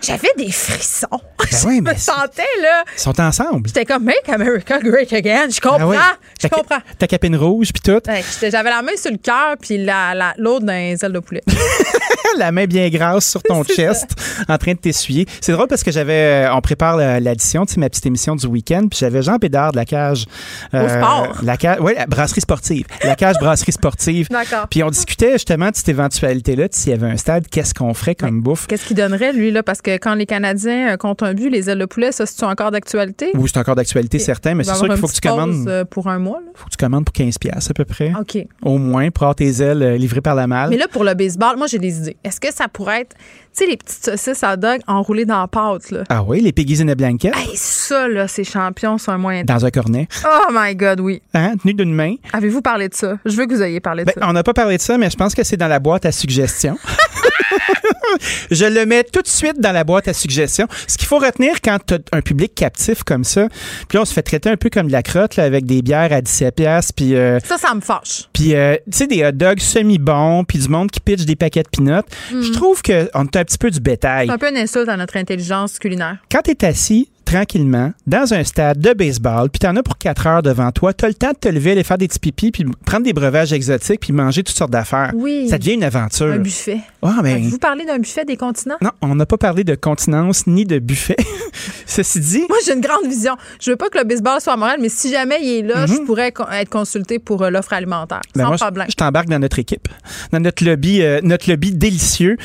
j'avais 0.00 0.28
des 0.36 0.50
frissons. 0.50 1.06
je 1.50 1.66
oui, 1.66 1.80
me 1.80 1.86
Ben 1.86 1.92
mais 1.92 1.98
c'est- 1.98 2.10
sentais, 2.12 2.42
là. 2.62 2.84
Ils 2.96 3.00
sont 3.00 3.20
ensemble. 3.20 3.68
J'étais 3.68 3.84
comme, 3.84 4.04
Make 4.04 4.28
America 4.28 4.78
Great 4.80 5.12
Again. 5.12 5.48
Je 5.50 5.60
comprends. 5.60 5.88
Oui. 5.88 5.96
Je 6.42 6.48
comprends. 6.48 6.78
Ta 6.98 7.06
capine 7.06 7.36
rouge, 7.36 7.68
puis 7.72 7.82
tout. 7.82 8.00
Ouais, 8.10 8.22
j'étais- 8.32 8.50
J'avais 8.50 8.70
la 8.70 8.82
main 8.82 8.96
sur 8.96 9.10
le 9.10 9.18
cœur, 9.18 9.56
puis 9.60 9.78
la- 9.84 10.14
la- 10.14 10.34
l'autre 10.38 10.64
dans 10.66 10.72
les 10.72 10.96
ailes 11.04 11.12
de 11.12 11.18
poulet. 11.18 11.42
la 12.38 12.52
main 12.52 12.66
bien 12.66 12.88
grasse 12.88 13.28
sur 13.28 13.42
ton 13.42 13.64
chest, 13.76 14.06
en 14.48 14.58
train 14.58 14.72
de 14.72 14.78
t'essuyer. 14.78 15.26
C'est 15.40 15.52
drôle 15.52 15.66
parce 15.68 15.82
que 15.82 15.90
j'avais, 15.90 16.46
euh, 16.46 16.54
on 16.54 16.60
prépare 16.60 16.96
la- 16.96 17.20
l'addition, 17.20 17.66
tu 17.66 17.74
sais, 17.74 17.80
ma 17.80 17.88
petite 17.88 18.06
émission 18.06 18.36
du 18.36 18.46
week-end, 18.46 18.86
puis 18.88 18.98
j'avais 19.00 19.22
Jean 19.22 19.38
Pédard 19.38 19.72
de 19.72 19.76
la 19.76 19.84
cage. 19.84 20.26
Au 20.72 20.88
sport. 20.88 21.36
La 21.42 21.56
cage, 21.56 21.78
oui, 21.80 21.92
brasserie 22.08 22.40
sportive. 22.40 22.86
La 23.02 23.14
cage 23.16 23.36
brasserie 23.40 23.72
sportive. 23.72 24.28
D'accord. 24.30 24.66
Puis 24.70 24.82
on 24.82 24.90
discutait 24.90 25.32
justement 25.32 25.70
de 25.70 25.76
cette 25.76 25.88
éventualité-là, 25.88 26.68
s'il 26.70 26.90
y 26.90 26.94
avait 26.94 27.06
un 27.10 27.16
stade, 27.16 27.46
qu'est-ce 27.48 27.74
qu'on 27.74 27.94
ferait 27.94 28.14
comme 28.14 28.40
bouffe? 28.42 28.66
Qu'est-ce 28.66 28.86
qu'il 28.86 28.96
donnerait, 28.96 29.32
lui, 29.32 29.50
là? 29.50 29.62
Parce 29.62 29.80
que 29.82 29.87
quand 29.96 30.14
les 30.14 30.26
Canadiens 30.26 30.90
euh, 30.92 30.96
comptent 30.96 31.22
un 31.22 31.32
but, 31.34 31.48
les 31.48 31.70
ailes 31.70 31.78
de 31.78 31.84
poulet, 31.86 32.12
ça, 32.12 32.26
c'est 32.26 32.44
encore 32.44 32.70
d'actualité? 32.70 33.30
Oui, 33.34 33.48
c'est 33.52 33.58
encore 33.58 33.74
d'actualité, 33.76 34.18
certain, 34.18 34.54
mais 34.54 34.64
c'est 34.64 34.74
sûr 34.74 34.88
qu'il 34.88 34.96
faut 34.98 35.06
que 35.08 35.12
tu 35.12 35.20
commandes. 35.20 35.66
euh, 35.68 35.84
pour 35.84 36.08
un 36.08 36.18
mois, 36.18 36.40
là. 36.44 36.50
faut 36.54 36.66
que 36.66 36.70
tu 36.70 36.76
commandes 36.76 37.04
pour 37.04 37.14
15$ 37.14 37.38
piastres 37.38 37.70
à 37.70 37.74
peu 37.74 37.84
près. 37.84 38.12
OK. 38.20 38.38
Au 38.62 38.78
moins, 38.78 39.10
pour 39.10 39.22
avoir 39.24 39.34
tes 39.36 39.48
ailes 39.62 39.82
euh, 39.82 39.96
livrées 39.96 40.20
par 40.20 40.34
la 40.34 40.46
malle. 40.46 40.70
Mais 40.70 40.76
là, 40.76 40.86
pour 40.90 41.04
le 41.04 41.14
baseball, 41.14 41.56
moi, 41.56 41.66
j'ai 41.66 41.78
des 41.78 41.96
idées. 41.98 42.16
Est-ce 42.24 42.40
que 42.40 42.52
ça 42.52 42.68
pourrait 42.68 43.02
être, 43.02 43.16
tu 43.16 43.64
sais, 43.64 43.66
les 43.66 43.76
petites 43.76 44.04
saucisses 44.04 44.42
à 44.44 44.56
dog 44.56 44.80
enroulées 44.86 45.24
dans 45.24 45.40
la 45.40 45.48
pâte, 45.48 45.90
là? 45.90 46.04
Ah 46.08 46.22
oui, 46.22 46.40
les 46.40 46.52
piggies 46.52 46.82
in 46.82 46.88
a 46.88 46.94
blanket 46.94 47.34
Hey, 47.36 47.52
ça, 47.56 48.08
là, 48.08 48.28
ces 48.28 48.44
champions 48.44 48.98
sont 48.98 49.12
un 49.12 49.18
moyen. 49.18 49.44
dans 49.44 49.64
un 49.64 49.70
cornet. 49.70 50.08
Oh 50.26 50.52
my 50.52 50.74
God, 50.74 51.00
oui. 51.00 51.22
Hein, 51.34 51.54
tenu 51.62 51.74
d'une 51.74 51.94
main. 51.94 52.14
Avez-vous 52.32 52.62
parlé 52.62 52.88
de 52.88 52.94
ça? 52.94 53.18
Je 53.24 53.36
veux 53.36 53.46
que 53.46 53.54
vous 53.54 53.62
ayez 53.62 53.80
parlé 53.80 54.04
de 54.04 54.12
Ben, 54.14 54.20
ça. 54.20 54.28
on 54.28 54.32
n'a 54.32 54.42
pas 54.42 54.52
parlé 54.54 54.76
de 54.76 54.82
ça, 54.82 54.98
mais 54.98 55.10
je 55.10 55.16
pense 55.16 55.34
que 55.34 55.42
c'est 55.44 55.56
dans 55.56 55.68
la 55.68 55.78
boîte 55.78 56.04
à 56.06 56.12
suggestions. 56.12 56.76
je 58.50 58.64
le 58.64 58.86
mets 58.86 59.04
tout 59.04 59.22
de 59.22 59.26
suite 59.28 59.60
dans 59.60 59.72
la 59.72 59.84
boîte 59.84 60.08
à 60.08 60.12
suggestions. 60.12 60.66
Ce 60.86 60.96
qu'il 60.96 61.06
faut 61.06 61.18
retenir 61.18 61.60
quand 61.62 61.78
tu 61.86 61.94
as 61.94 61.98
un 62.12 62.20
public 62.20 62.54
captif 62.54 63.02
comme 63.04 63.24
ça, 63.24 63.48
puis 63.88 63.96
là, 63.96 64.02
on 64.02 64.04
se 64.04 64.12
fait 64.12 64.22
traiter 64.22 64.50
un 64.50 64.56
peu 64.56 64.70
comme 64.70 64.86
de 64.88 64.92
la 64.92 65.02
crotte 65.02 65.36
là, 65.36 65.44
avec 65.44 65.66
des 65.66 65.82
bières 65.82 66.12
à 66.12 66.20
17 66.20 66.54
pièces 66.54 66.92
puis 66.92 67.14
euh, 67.14 67.38
Ça, 67.44 67.58
ça 67.58 67.74
me 67.74 67.80
fâche. 67.80 68.28
puis 68.32 68.54
euh, 68.54 68.76
tu 68.90 68.98
sais 68.98 69.06
des 69.06 69.24
hot 69.24 69.32
dogs 69.32 69.60
semi-bons, 69.60 70.44
puis 70.44 70.58
du 70.58 70.68
monde 70.68 70.90
qui 70.90 71.00
pitch 71.00 71.24
des 71.24 71.36
paquets 71.36 71.62
de 71.62 71.68
peanuts. 71.68 72.02
Je 72.30 72.52
trouve 72.52 72.82
qu'on 72.82 72.92
est 72.92 73.36
un 73.36 73.44
petit 73.44 73.58
peu 73.58 73.70
du 73.70 73.80
bétail. 73.80 74.26
C'est 74.26 74.32
un 74.32 74.38
peu 74.38 74.50
une 74.50 74.56
insulte 74.56 74.88
à 74.88 74.96
notre 74.96 75.16
intelligence 75.16 75.78
culinaire. 75.78 76.16
Quand 76.30 76.42
tu 76.42 76.50
es 76.50 76.64
assis 76.64 77.08
tranquillement 77.32 77.92
dans 78.06 78.32
un 78.32 78.42
stade 78.42 78.78
de 78.80 78.92
baseball, 78.94 79.50
puis 79.50 79.58
t'en 79.58 79.76
as 79.76 79.82
pour 79.82 79.98
quatre 79.98 80.26
heures 80.26 80.42
devant 80.42 80.72
toi, 80.72 80.94
t'as 80.94 81.08
le 81.08 81.14
temps 81.14 81.32
de 81.32 81.36
te 81.36 81.48
lever, 81.48 81.72
aller 81.72 81.84
faire 81.84 81.98
des 81.98 82.08
petits 82.08 82.18
pipis, 82.18 82.50
puis 82.50 82.64
prendre 82.86 83.04
des 83.04 83.12
breuvages 83.12 83.52
exotiques, 83.52 84.00
puis 84.00 84.12
manger 84.12 84.42
toutes 84.42 84.56
sortes 84.56 84.70
d'affaires. 84.70 85.12
Oui. 85.14 85.46
Ça 85.48 85.58
devient 85.58 85.74
une 85.74 85.84
aventure. 85.84 86.26
Un 86.32 86.38
buffet. 86.38 86.78
Ah, 87.02 87.18
ben, 87.22 87.42
Vous 87.48 87.58
parlez 87.58 87.84
d'un 87.84 87.98
buffet 87.98 88.24
des 88.24 88.36
continents? 88.38 88.76
non, 88.80 88.90
on 89.02 89.14
n'a 89.14 89.26
pas 89.26 89.36
parlé 89.36 89.62
de 89.62 89.74
continence 89.74 90.46
ni 90.46 90.64
de 90.64 90.78
buffet. 90.78 91.16
Ceci 91.86 92.20
dit, 92.20 92.44
Moi, 92.48 92.58
j'ai 92.64 92.72
une 92.74 92.80
grande 92.80 93.06
vision. 93.06 93.36
Je 93.60 93.70
veux 93.70 93.76
pas 93.76 93.88
que 93.90 93.98
le 93.98 94.04
baseball 94.04 94.40
soit 94.40 94.54
à 94.54 94.56
Montréal, 94.56 94.78
mais 94.80 94.88
si 94.88 95.10
jamais 95.12 95.38
il 95.42 95.48
est 95.58 95.62
là, 95.62 95.86
Mhm. 95.86 95.94
je 95.94 96.00
pourrais 96.06 96.32
co- 96.32 96.44
être 96.50 96.70
consulté 96.70 97.18
pour 97.18 97.42
euh, 97.42 97.50
l'offre 97.50 97.72
alimentaire. 97.74 98.20
ben 98.34 98.42
sans 98.42 98.48
moi, 98.48 98.56
je- 98.56 98.64
problème. 98.64 98.86
je 98.90 98.94
t'embarque 98.94 99.28
dans 99.28 99.38
notre 99.38 99.58
équipe, 99.58 99.88
dans 100.32 100.40
notre 100.40 100.64
lobby, 100.64 101.02
euh, 101.02 101.20
notre 101.22 101.50
lobby 101.50 101.72
délicieux. 101.72 102.36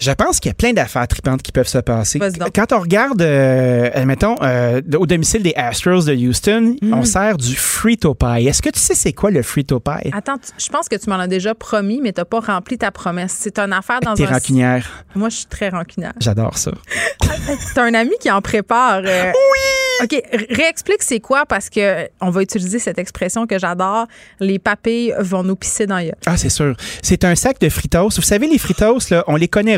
Je 0.00 0.10
pense 0.12 0.40
qu'il 0.40 0.48
y 0.48 0.52
a 0.52 0.54
plein 0.54 0.72
d'affaires 0.72 1.06
tripantes 1.06 1.42
qui 1.42 1.52
peuvent 1.52 1.68
se 1.68 1.78
passer. 1.78 2.18
Quand 2.54 2.72
on 2.72 2.80
regarde, 2.80 3.20
euh, 3.20 3.90
admettons, 3.92 4.34
euh, 4.42 4.80
au 4.98 5.06
domicile 5.06 5.42
des 5.42 5.52
Astros 5.54 6.04
de 6.06 6.14
Houston, 6.14 6.76
Mhm. 6.80 6.94
on 6.94 7.04
sert 7.04 7.36
du 7.36 7.54
frito 7.54 8.14
pie. 8.14 8.46
Est-ce 8.48 8.62
que 8.62 8.70
tu 8.70 8.78
sais 8.80 8.94
c'est 8.94 9.12
quoi 9.12 9.30
le 9.30 9.42
frito 9.42 9.78
pie? 9.78 10.10
Attends, 10.12 10.36
je 10.58 10.68
pense 10.70 10.88
que 10.88 10.96
tu 10.96 11.08
m'en 11.10 11.16
as 11.18 11.26
déjà 11.26 11.54
promis, 11.54 12.00
mais 12.02 12.12
tu 12.12 12.20
n'as 12.20 12.24
pas 12.24 12.40
rempli 12.40 12.78
ta 12.78 12.90
promesse. 12.90 13.36
C'est 13.38 13.58
une 13.58 13.72
affaire 13.74 14.00
dans 14.00 14.14
T'es 14.14 14.24
un. 14.26 14.30
rancunière. 14.30 15.04
Moi, 15.14 15.28
je 15.28 15.36
suis 15.36 15.46
très 15.46 15.68
rancunière. 15.68 16.12
J'adore 16.18 16.56
ça. 16.56 16.70
T'as 17.74 17.82
un 17.84 17.94
ami 17.94 18.12
qui 18.20 18.30
en 18.30 18.40
prépare. 18.40 19.02
oui! 19.02 20.02
OK, 20.02 20.22
réexplique 20.50 21.02
c'est 21.02 21.20
quoi 21.20 21.44
parce 21.44 21.68
que 21.68 22.08
on 22.22 22.30
va 22.30 22.40
utiliser 22.40 22.78
cette 22.78 22.98
expression 22.98 23.46
que 23.46 23.58
j'adore. 23.58 24.06
Les 24.40 24.58
papilles 24.58 25.14
vont 25.18 25.42
nous 25.42 25.56
pisser 25.56 25.86
dans 25.86 25.96
l'œil. 25.96 26.12
Ah, 26.24 26.38
c'est 26.38 26.48
sûr. 26.48 26.74
C'est 27.02 27.22
un 27.24 27.34
sac 27.34 27.60
de 27.60 27.68
fritos. 27.68 28.08
Vous 28.16 28.22
savez, 28.22 28.46
les 28.48 28.56
fritos, 28.56 29.10
là, 29.10 29.24
on 29.26 29.36
les 29.36 29.48
connaît 29.48 29.76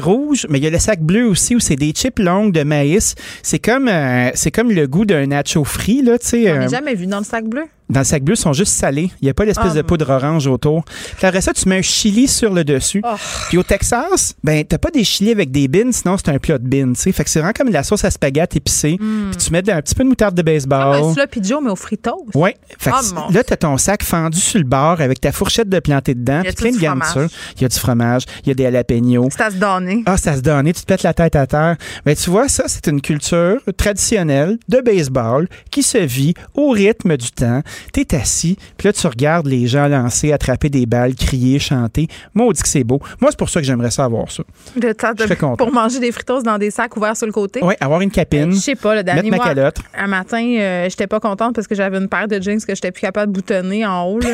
mais 0.49 0.59
il 0.59 0.65
y 0.65 0.67
a 0.67 0.71
le 0.71 0.79
sac 0.79 1.01
bleu 1.01 1.27
aussi 1.27 1.57
où 1.57 1.61
c'est 1.61 1.77
des 1.77 1.93
chips 1.93 2.19
longues 2.19 2.53
de 2.53 2.63
maïs. 2.63 3.15
C'est 3.43 3.59
comme, 3.59 3.89
euh, 3.89 4.31
c'est 4.35 4.51
comme 4.51 4.71
le 4.71 4.87
goût 4.87 5.05
d'un 5.05 5.27
nacho 5.27 5.65
frit, 5.65 6.03
là, 6.03 6.19
tu 6.19 6.27
sais. 6.27 6.53
On 6.53 6.63
euh, 6.63 6.69
jamais 6.69 6.95
vu 6.95 7.07
dans 7.07 7.19
le 7.19 7.25
sac 7.25 7.45
bleu. 7.45 7.65
Dans 7.93 8.01
le 8.01 8.05
sac 8.05 8.23
bleu, 8.25 8.35
ils 8.35 8.39
sont 8.41 8.53
juste 8.53 8.73
salés. 8.73 9.11
Il 9.21 9.25
n'y 9.25 9.31
a 9.31 9.35
pas 9.35 9.45
l'espèce 9.45 9.69
Ah, 9.71 9.75
de 9.77 9.83
poudre 9.83 10.11
orange 10.11 10.47
autour. 10.47 10.85
Puis 11.17 11.27
après 11.27 11.41
ça, 11.41 11.53
tu 11.53 11.69
mets 11.69 11.79
un 11.79 11.83
chili 11.83 12.27
sur 12.29 12.53
le 12.53 12.65
dessus. 12.65 13.03
Oh. 13.05 13.15
Puis 13.49 13.59
au 13.59 13.63
Texas, 13.63 14.35
ben, 14.43 14.65
t'as 14.65 14.79
pas 14.79 14.91
des 14.91 15.05
chili 15.05 15.31
avec 15.31 15.51
des 15.51 15.69
bins, 15.69 15.93
sinon 15.93 16.17
c'est 16.17 16.31
un 16.31 16.39
plat 16.39 16.59
de 16.59 16.67
bins, 16.67 16.93
tu 16.95 17.01
sais. 17.03 17.13
Fait 17.13 17.25
que 17.25 17.31
c'est 17.31 17.39
vraiment 17.41 17.53
comme 17.57 17.69
de 17.69 17.73
la 17.73 17.83
sauce 17.83 18.05
à 18.05 18.11
spaghetti 18.11 18.59
épicée. 18.59 18.97
Puis 18.99 19.37
tu 19.39 19.51
mets 19.53 19.63
de- 19.63 19.71
un 19.73 19.81
petit 19.83 19.95
peu 19.95 20.05
de 20.05 20.09
moutarde 20.09 20.35
de 20.35 20.43
Hmm. 20.43 20.45
Comme 20.45 20.55
baseball. 20.55 21.15
un 21.19 21.43
Joe, 21.43 21.61
mais 21.63 21.71
au 21.71 21.77
fritos. 21.77 22.27
Ouais. 22.35 22.57
Fait 22.79 22.91
que 22.91 22.97
Ah, 22.97 23.03
mon 23.15 23.29
là, 23.31 23.45
t'as 23.45 23.57
ton 23.57 23.77
sac 23.79 24.03
fendu 24.03 24.39
sur 24.41 24.59
le 24.59 24.65
bord 24.65 25.01
avec 25.01 25.21
ta 25.21 25.33
fourchette 25.33 25.69
de 25.69 25.79
planté 25.81 26.15
dedans. 26.15 26.41
Puis 26.45 26.53
plein 26.53 26.71
de 26.73 26.79
garnitures. 26.79 27.29
Il 27.57 27.63
y 27.63 27.65
a 27.65 27.69
du 27.69 27.79
fromage, 27.79 28.23
il 28.45 28.49
y 28.49 28.51
a 28.53 28.55
des 28.55 28.65
jalapenos. 28.65 29.29
À 29.39 29.51
se 29.51 29.57
donner. 29.57 30.03
Ah, 30.07 30.17
ça 30.17 30.37
se 30.37 30.41
donne, 30.41 30.67
tu 30.67 30.73
te 30.81 30.87
pètes 30.87 31.03
la 31.03 31.15
tête 31.15 31.37
à 31.37 31.47
terre. 31.47 31.77
Mais 32.07 32.15
tu 32.17 32.31
vois, 32.31 32.49
ça, 32.49 32.65
c'est 32.67 32.87
une 32.89 33.01
culture 33.01 33.61
traditionnelle 33.77 34.59
de 34.69 34.81
baseball 34.81 35.49
qui 35.71 35.83
se 35.83 35.99
vit 35.99 36.35
au 36.55 36.71
rythme 36.71 37.17
du 37.17 37.31
temps. 37.31 37.63
T'es 37.93 38.15
assis, 38.17 38.57
puis 38.77 38.89
là, 38.89 38.93
tu 38.93 39.07
regardes 39.07 39.47
les 39.47 39.67
gens 39.67 39.89
lancer, 39.89 40.33
attraper 40.33 40.69
des 40.69 40.87
balles, 40.87 41.15
crier, 41.15 41.59
chanter. 41.59 42.09
Moi, 42.35 42.47
on 42.47 42.53
dit 42.53 42.63
que 42.63 42.69
c'est 42.69 42.85
beau. 42.85 43.01
Moi, 43.21 43.31
c'est 43.31 43.39
pour 43.39 43.49
ça 43.51 43.61
que 43.61 43.67
j'aimerais 43.67 43.91
savoir 43.91 44.31
ça. 44.31 44.43
Le 44.81 44.93
temps 44.95 45.13
de- 45.13 45.33
content. 45.35 45.57
pour 45.57 45.73
manger 45.73 45.99
des 46.01 46.13
fritos 46.13 46.43
dans 46.43 46.59
des 46.59 46.71
sacs 46.71 46.97
ouverts 46.97 47.17
sur 47.17 47.27
le 47.27 47.33
côté. 47.33 47.61
Oui, 47.63 47.75
avoir 47.81 48.01
une 48.01 48.11
capine. 48.11 48.53
Je 48.53 48.59
sais 48.59 48.75
pas, 48.75 48.95
le 48.95 49.03
dernier 49.03 49.31
Mettre 49.31 49.43
ma 49.45 49.49
calotte. 49.55 49.77
un 49.97 50.07
matin, 50.07 50.43
euh, 50.59 50.89
j'étais 50.91 51.07
pas 51.07 51.21
contente 51.21 51.55
parce 51.55 51.67
que 51.67 51.75
j'avais 51.75 51.99
une 51.99 52.09
paire 52.09 52.29
de 52.29 52.41
jeans 52.41 52.61
que 52.61 52.75
j'étais 52.75 52.91
plus 52.93 53.01
capable 53.01 53.33
de 53.33 53.39
boutonner 53.39 53.87
en 53.87 54.05
haut. 54.05 54.21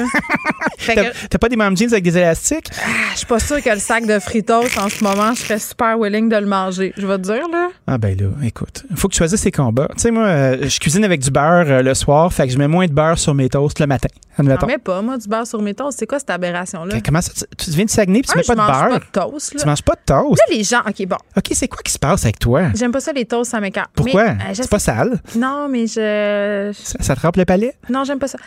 Que, 0.79 0.95
T'as 0.95 1.11
t'as 1.29 1.39
pas 1.39 1.49
des 1.49 1.57
mêmes 1.57 1.77
jeans 1.77 1.91
avec 1.93 2.05
des 2.05 2.16
élastiques? 2.16 2.69
ah, 2.81 2.87
je 3.12 3.19
suis 3.19 3.27
pas 3.27 3.39
sûre 3.41 3.62
que 3.62 3.69
le 3.70 3.79
sac 3.79 4.07
de 4.07 4.19
fritos, 4.20 4.62
en 4.79 4.89
ce 4.89 5.03
moment, 5.03 5.35
je 5.35 5.41
serais 5.43 5.59
super 5.59 5.99
willing 5.99 6.29
de 6.29 6.37
le 6.37 6.47
manger. 6.47 6.93
Je 6.97 7.07
vais 7.07 7.16
te 7.19 7.23
dire, 7.23 7.49
là. 7.51 7.69
Ah 7.87 7.99
ben 7.99 8.16
là, 8.19 8.27
écoute, 8.45 8.85
faut 8.95 9.09
que 9.09 9.12
tu 9.15 9.19
choisisses 9.19 9.41
tes 9.43 9.51
combats. 9.51 9.89
Tu 9.97 10.03
sais, 10.03 10.11
moi, 10.11 10.25
euh, 10.25 10.69
je 10.69 10.79
cuisine 10.79 11.05
avec 11.05 11.20
du 11.20 11.31
beurre 11.31 11.66
euh, 11.69 11.83
le 11.83 11.95
soir, 11.95 12.33
fait 12.33 12.47
que 12.47 12.53
je 12.53 12.59
mets 12.59 12.69
moins 12.69 12.87
de 12.87 12.93
beurre 12.93 13.19
sur 13.19 13.35
mes 13.39 13.48
toasts 13.48 13.81
le 13.81 13.86
matin. 13.86 14.09
admettons. 14.36 14.60
J'en 14.60 14.66
mets 14.66 14.78
pas, 14.78 15.01
moi, 15.01 15.16
du 15.16 15.27
beurre 15.28 15.47
sur 15.47 15.62
mes 15.62 15.73
toasts. 15.74 15.98
C'est 15.98 16.06
quoi 16.06 16.19
cette 16.19 16.28
aberration-là? 16.31 17.01
Comment 17.05 17.20
ça, 17.23 17.32
tu, 17.35 17.65
tu 17.65 17.70
viens 17.70 17.85
de 17.86 17.90
Saguenay 17.90 18.20
puis 18.20 18.31
tu 18.31 18.36
Un, 18.36 18.40
mets 18.40 18.47
pas 18.47 18.52
je 18.52 18.59
de 18.59 18.62
mange 18.62 18.70
beurre? 18.90 19.01
pas 19.12 19.23
de 19.24 19.31
toast, 19.31 19.55
là. 19.55 19.60
Tu 19.60 19.66
manges 19.66 19.82
pas 19.82 19.94
de 19.94 20.01
toast? 20.05 20.39
Là, 20.48 20.55
les 20.56 20.65
gens, 20.65 20.81
OK, 20.86 21.06
bon. 21.06 21.16
OK, 21.36 21.48
c'est 21.52 21.69
quoi 21.69 21.81
qui 21.82 21.93
se 21.93 21.98
passe 21.98 22.24
avec 22.24 22.39
toi? 22.39 22.65
J'aime 22.74 22.93
pas 22.93 23.01
ça, 23.01 23.12
les 23.12 23.24
toasts, 23.24 23.51
ça 23.52 23.60
m'écarte. 23.60 23.90
Pourquoi? 23.94 24.35
Mais, 24.35 24.44
euh, 24.44 24.48
je 24.55 24.62
c'est 24.62 24.70
pas 24.70 24.78
sais- 24.78 24.93
sale? 24.93 25.20
Non, 25.36 25.69
mais 25.70 25.86
je. 25.86 26.70
Ça, 26.74 26.98
ça 27.01 27.16
te 27.16 27.20
rampe 27.20 27.36
le 27.36 27.44
palais? 27.44 27.74
Non, 27.89 28.05
j'aime 28.05 28.19
pas 28.19 28.28
ça. 28.28 28.39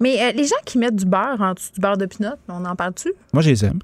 Mais 0.00 0.22
euh, 0.22 0.32
les 0.32 0.44
gens 0.44 0.56
qui 0.64 0.78
mettent 0.78 0.96
du 0.96 1.06
beurre 1.06 1.40
en 1.40 1.54
dessous 1.54 1.72
du 1.74 1.80
beurre 1.80 1.96
de 1.96 2.06
pinot, 2.06 2.30
on 2.48 2.64
en 2.64 2.76
parle-tu? 2.76 3.12
Moi, 3.32 3.42
je 3.42 3.50
les 3.50 3.64
aime. 3.64 3.78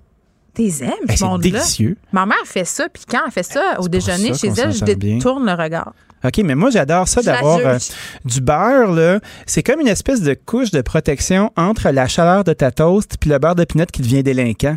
T'es 0.52 0.64
aimes, 0.82 0.90
Ben, 1.06 1.12
ce 1.12 1.18
c'est 1.18 1.24
monde-là? 1.24 1.50
délicieux. 1.50 1.96
Ma 2.12 2.26
mère 2.26 2.36
fait 2.44 2.64
ça, 2.64 2.88
puis 2.92 3.04
quand 3.08 3.20
elle 3.24 3.30
fait 3.32 3.44
ça 3.44 3.76
au 3.78 3.88
déjeuner 3.88 4.34
ça 4.34 4.40
chez 4.40 4.48
qu'on 4.48 4.54
elle, 4.56 4.72
je 4.72 4.78
s'entend 4.78 4.92
bien. 4.94 5.14
détourne 5.16 5.46
le 5.46 5.52
regard. 5.52 5.92
OK, 6.24 6.38
mais 6.44 6.54
moi, 6.54 6.70
j'adore 6.70 7.08
ça 7.08 7.22
d'avoir 7.22 7.58
euh, 7.58 7.78
du 8.24 8.40
beurre, 8.40 8.92
là. 8.92 9.20
C'est 9.46 9.62
comme 9.62 9.80
une 9.80 9.88
espèce 9.88 10.20
de 10.20 10.34
couche 10.34 10.70
de 10.70 10.80
protection 10.82 11.50
entre 11.56 11.90
la 11.90 12.06
chaleur 12.08 12.44
de 12.44 12.52
ta 12.52 12.70
toast 12.70 13.16
puis 13.18 13.30
le 13.30 13.38
beurre 13.38 13.54
de 13.54 13.64
pinot 13.64 13.86
qui 13.92 14.02
devient 14.02 14.22
délinquant. 14.22 14.76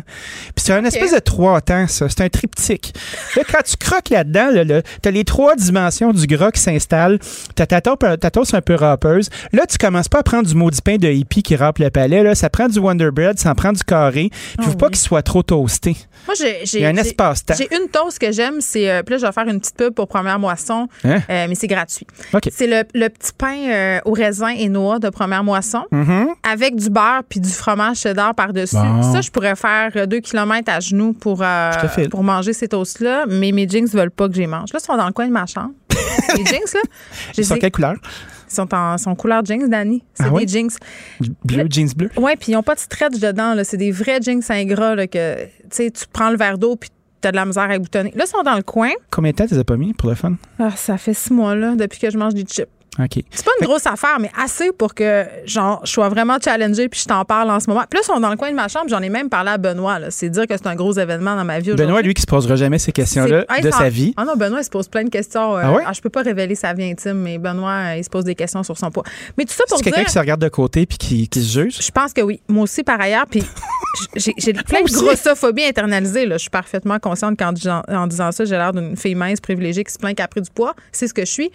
Puis 0.54 0.64
c'est 0.64 0.72
un 0.72 0.84
espèce 0.84 1.12
de 1.12 1.18
trois 1.18 1.60
temps, 1.60 1.86
ça. 1.86 2.08
C'est 2.08 2.22
un 2.22 2.28
triptyque. 2.28 2.94
Là, 3.36 3.42
quand 3.50 3.62
tu 3.64 3.76
croques 3.76 4.08
là-dedans, 4.10 4.50
là, 4.50 4.64
là, 4.64 4.82
t'as 5.02 5.10
les 5.10 5.24
trois 5.24 5.54
dimensions 5.56 6.12
du 6.12 6.26
gras 6.26 6.50
qui 6.50 6.60
s'installent. 6.60 7.18
T'as 7.54 7.66
ta, 7.66 7.80
taupe- 7.80 8.18
ta 8.18 8.30
toast 8.30 8.54
un 8.54 8.62
peu 8.62 8.74
râpeuse. 8.74 9.28
Là, 9.52 9.66
tu 9.66 9.76
commences 9.78 10.08
pas 10.08 10.20
à 10.20 10.22
prendre 10.22 10.48
du 10.48 10.54
maudit 10.54 10.80
pain 10.82 10.96
de 10.96 11.08
hippie 11.08 11.42
qui 11.42 11.56
râpe 11.56 11.78
le 11.78 11.90
palais. 11.90 12.22
Là. 12.22 12.34
Ça 12.34 12.48
prend 12.50 12.68
du 12.68 12.78
Wonder 12.78 13.10
Bread, 13.12 13.38
ça 13.38 13.50
en 13.50 13.54
prend 13.54 13.72
du 13.72 13.82
carré. 13.84 14.30
Puis 14.58 14.66
faut 14.66 14.74
pas 14.76 14.88
qu'il 14.88 14.98
soit 14.98 15.22
trop 15.22 15.42
toasté. 15.42 15.96
Moi, 16.26 16.34
j'ai. 16.38 16.78
Il 16.78 16.84
un 16.86 16.96
espace-temps. 16.96 17.54
J'ai 17.58 17.68
une 17.74 17.88
toast 17.90 18.18
que 18.18 18.32
j'aime, 18.32 18.60
c'est. 18.60 18.90
euh, 18.90 19.02
puis 19.02 19.14
là, 19.14 19.18
je 19.18 19.26
vais 19.26 19.32
faire 19.32 19.46
une 19.48 19.60
petite 19.60 19.76
pub 19.76 19.92
pour 19.94 20.08
Première 20.08 20.38
Moisson, 20.38 20.88
Hein? 21.04 21.20
euh, 21.30 21.33
mais 21.48 21.54
c'est 21.54 21.66
gratuit. 21.66 22.06
C'est 22.50 22.66
le, 22.66 22.82
le 22.94 23.08
petit 23.08 23.32
pain 23.36 23.56
euh, 23.68 24.00
au 24.04 24.12
raisin 24.12 24.48
et 24.48 24.68
noix 24.68 24.98
de 24.98 25.08
Première 25.10 25.44
Moisson. 25.44 25.84
Mhm. 25.90 26.28
Avec 26.42 26.76
du 26.76 26.90
beurre 26.90 27.22
puis 27.28 27.40
du 27.40 27.48
fromage 27.50 27.98
cheddar 27.98 28.34
par-dessus. 28.34 28.76
Bon. 28.76 29.02
Ça, 29.12 29.20
je 29.20 29.30
pourrais 29.30 29.56
faire 29.56 29.90
euh, 29.96 30.06
deux 30.06 30.20
kilomètres 30.20 30.70
à 30.72 30.80
genoux 30.80 31.12
pour, 31.12 31.40
euh, 31.42 31.70
pour 32.10 32.22
manger 32.22 32.52
ces 32.52 32.68
toasts-là, 32.68 33.24
mais 33.28 33.52
mes 33.52 33.68
jeans 33.68 33.86
veulent 33.86 34.10
pas 34.10 34.28
que 34.28 34.34
j'y 34.34 34.46
mange. 34.46 34.72
Là, 34.72 34.78
ils 34.82 34.84
sont 34.84 34.96
dans 34.96 35.06
le 35.06 35.12
coin 35.12 35.26
de 35.26 35.32
ma 35.32 35.46
chambre. 35.46 35.72
les 36.36 36.44
jeans, 36.44 36.60
là? 36.74 36.80
Ils 37.36 37.44
sont 37.44 37.54
ai- 37.56 37.58
quelle 37.58 37.70
couleur? 37.72 37.94
Ils 38.50 38.54
sont 38.54 38.72
en 38.74 38.98
sont 38.98 39.14
couleur 39.16 39.44
jeans, 39.44 39.68
Danny. 39.68 40.04
C'est 40.14 40.24
Ah 40.24 40.28
des 40.28 40.34
oui? 40.36 40.48
jeans. 40.48 40.70
Bleu, 41.44 41.66
jeans 41.68 41.88
bleu. 41.96 42.10
Ouais, 42.16 42.36
puis 42.36 42.52
ils 42.52 42.54
n'ont 42.54 42.62
pas 42.62 42.74
de 42.74 42.80
stretch 42.80 43.18
dedans. 43.18 43.54
là. 43.54 43.64
C'est 43.64 43.76
des 43.76 43.90
vrais 43.90 44.20
jeans 44.22 44.42
ingrats 44.48 44.94
là, 44.94 45.06
que 45.06 45.44
tu 45.44 45.48
sais, 45.70 45.90
tu 45.90 46.04
prends 46.12 46.30
le 46.30 46.36
verre 46.36 46.58
d'eau 46.58 46.76
puis 46.76 46.90
tu 47.24 47.28
as 47.28 47.32
de 47.32 47.36
la 47.36 47.46
misère 47.46 47.70
à 47.70 47.78
boutonner. 47.78 48.12
Là, 48.14 48.24
ils 48.26 48.28
sont 48.28 48.42
dans 48.42 48.54
le 48.54 48.62
coin. 48.62 48.90
Combien 49.10 49.30
de 49.30 49.36
temps 49.36 49.46
tu 49.46 49.54
les 49.54 49.60
as 49.60 49.64
pas 49.64 49.78
mis 49.78 49.94
pour 49.94 50.10
le 50.10 50.14
fun? 50.14 50.34
Ah, 50.58 50.70
ça 50.76 50.98
fait 50.98 51.14
six 51.14 51.32
mois 51.32 51.54
là, 51.54 51.74
depuis 51.74 51.98
que 51.98 52.10
je 52.10 52.18
mange 52.18 52.34
des 52.34 52.42
chips. 52.42 52.68
OK. 52.98 53.22
C'est 53.30 53.44
pas 53.44 53.50
une 53.60 53.66
grosse 53.66 53.86
affaire, 53.86 54.18
mais 54.20 54.30
assez 54.40 54.70
pour 54.70 54.94
que 54.94 55.24
genre, 55.46 55.80
je 55.84 55.90
sois 55.90 56.08
vraiment 56.08 56.36
challengée 56.42 56.88
puis 56.88 57.00
je 57.00 57.06
t'en 57.06 57.24
parle 57.24 57.50
en 57.50 57.58
ce 57.58 57.68
moment. 57.68 57.82
Puis 57.90 57.98
là, 57.98 58.02
ils 58.04 58.06
sont 58.14 58.20
dans 58.20 58.30
le 58.30 58.36
coin 58.36 58.50
de 58.50 58.54
ma 58.54 58.68
chambre. 58.68 58.86
J'en 58.88 59.00
ai 59.02 59.08
même 59.08 59.28
parlé 59.28 59.50
à 59.50 59.58
Benoît. 59.58 59.98
C'est 60.10 60.28
dire 60.30 60.46
que 60.46 60.56
c'est 60.56 60.66
un 60.68 60.76
gros 60.76 60.92
événement 60.92 61.34
dans 61.34 61.44
ma 61.44 61.58
vie 61.58 61.70
aujourd'hui. 61.72 61.86
Benoît, 61.86 62.02
lui, 62.02 62.14
qui 62.14 62.22
se 62.22 62.26
posera 62.26 62.54
jamais 62.56 62.78
ces 62.78 62.92
questions-là 62.92 63.44
C'est- 63.48 63.56
Hey, 63.56 63.62
de 63.62 63.70
sa 63.72 63.88
vie. 63.88 64.14
Ah 64.16 64.24
non, 64.24 64.36
Benoît, 64.36 64.60
il 64.60 64.64
se 64.64 64.70
pose 64.70 64.86
plein 64.88 65.02
de 65.04 65.08
questions. 65.10 65.56
euh, 65.56 65.60
Ah 65.64 65.72
ouais? 65.72 65.82
je 65.92 66.00
peux 66.00 66.08
pas 66.10 66.22
révéler 66.22 66.54
sa 66.54 66.72
vie 66.72 66.84
intime, 66.84 67.14
mais 67.18 67.38
Benoît, 67.38 67.94
euh, 67.94 67.96
il 67.96 68.04
se 68.04 68.10
pose 68.10 68.24
des 68.24 68.34
questions 68.36 68.62
sur 68.62 68.78
son 68.78 68.90
poids. 68.90 69.04
Mais 69.36 69.44
tout 69.44 69.52
ça 69.54 69.64
pour 69.68 69.78
C'est 69.78 69.82
dire. 69.84 69.92
quelqu'un 69.92 70.06
qui 70.06 70.12
se 70.12 70.18
regarde 70.20 70.40
de 70.40 70.48
côté 70.48 70.86
puis 70.86 70.96
qui, 70.98 71.28
qui 71.28 71.42
se 71.42 71.60
juge? 71.60 71.78
Je 71.80 71.90
pense 71.90 72.12
que 72.12 72.20
oui. 72.20 72.40
Moi 72.48 72.62
aussi, 72.62 72.84
par 72.84 73.00
ailleurs. 73.00 73.26
Puis 73.28 73.42
j'ai 74.16 74.52
plein 74.52 74.82
de 74.82 74.92
grossophobie 74.92 75.64
internalisée. 75.64 76.26
Là. 76.26 76.36
Je 76.36 76.42
suis 76.42 76.50
parfaitement 76.50 76.98
consciente 76.98 77.38
qu'en 77.38 77.52
disant, 77.52 77.82
en 77.88 78.06
disant 78.06 78.30
ça, 78.32 78.44
j'ai 78.44 78.56
l'air 78.56 78.72
d'une 78.72 78.96
fille 78.96 79.14
mince 79.14 79.40
privilégiée 79.40 79.84
qui 79.84 79.92
se 79.92 79.98
plaint 79.98 80.14
qu'elle 80.16 80.24
a 80.24 80.28
pris 80.28 80.40
du 80.42 80.50
poids. 80.50 80.74
C'est 80.92 81.08
ce 81.08 81.14
que 81.14 81.22
je 81.24 81.30
suis. 81.30 81.50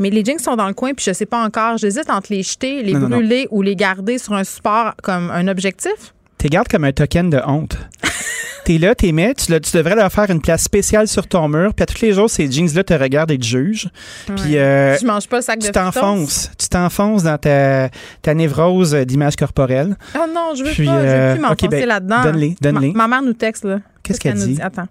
Mais 0.00 0.10
les 0.10 0.24
jeans 0.24 0.38
sont 0.38 0.56
dans 0.56 0.68
le 0.68 0.74
coin, 0.74 0.83
puis 0.92 1.04
je 1.06 1.12
sais 1.12 1.26
pas 1.26 1.42
encore. 1.42 1.78
J'hésite 1.78 2.10
entre 2.10 2.32
les 2.32 2.42
jeter, 2.42 2.82
les 2.82 2.92
Non, 2.92 3.00
non, 3.00 3.08
non. 3.08 3.16
brûler 3.16 3.48
ou 3.50 3.62
les 3.62 3.76
garder 3.76 4.18
sur 4.18 4.34
un 4.34 4.44
support 4.44 4.94
comme 5.02 5.30
un 5.30 5.48
objectif? 5.48 6.12
T'es 6.36 6.48
gardes 6.48 6.68
comme 6.68 6.84
un 6.84 6.92
token 6.92 7.30
de 7.30 7.40
honte. 7.46 7.78
T'es 8.64 8.78
là, 8.78 8.94
t'es 8.94 9.12
mets, 9.12 9.34
tu, 9.34 9.52
le- 9.52 9.60
tu 9.60 9.76
devrais 9.76 9.94
leur 9.94 10.10
faire 10.10 10.30
une 10.30 10.40
place 10.40 10.62
spéciale 10.62 11.06
sur 11.06 11.26
ton 11.26 11.48
mur, 11.48 11.74
puis 11.74 11.82
à 11.82 11.86
tous 11.86 12.00
les 12.00 12.14
jours, 12.14 12.30
ces 12.30 12.50
jeans-là 12.50 12.82
te 12.82 12.94
regardent 12.94 13.30
et 13.30 13.38
te 13.38 13.44
jugent. 13.44 13.88
Puis 14.36 14.56
euh, 14.56 14.96
je 14.98 15.04
mange 15.04 15.28
pas 15.28 15.36
le 15.36 15.42
sac 15.42 15.58
de 15.58 15.66
tu 15.66 15.72
t'enfonces. 15.72 16.50
Tu 16.58 16.68
t'enfonces 16.70 17.24
dans 17.24 17.36
ta, 17.36 17.90
ta 18.22 18.32
névrose 18.32 18.94
d'image 18.94 19.36
corporelle. 19.36 19.96
Oh 20.16 20.24
non, 20.34 20.54
je 20.56 20.64
veux 20.64 20.70
Puis, 20.70 20.86
pas. 20.86 20.98
Je 20.98 21.06
veux 21.06 21.12
euh, 21.12 21.32
plus 21.34 21.42
m'enfoncer 21.42 21.64
ok, 21.66 21.70
ben, 21.72 21.86
là-dedans. 21.86 22.22
donne-les, 22.22 22.56
donne-les. 22.58 22.92
Ma, 22.92 23.06
ma 23.06 23.16
mère 23.16 23.22
nous 23.22 23.34
texte, 23.34 23.64
là. 23.66 23.80
Qu'est-ce 24.02 24.18
qu'elle 24.18 24.38
nous 24.38 24.46
dit? 24.46 24.62
Attends. 24.62 24.88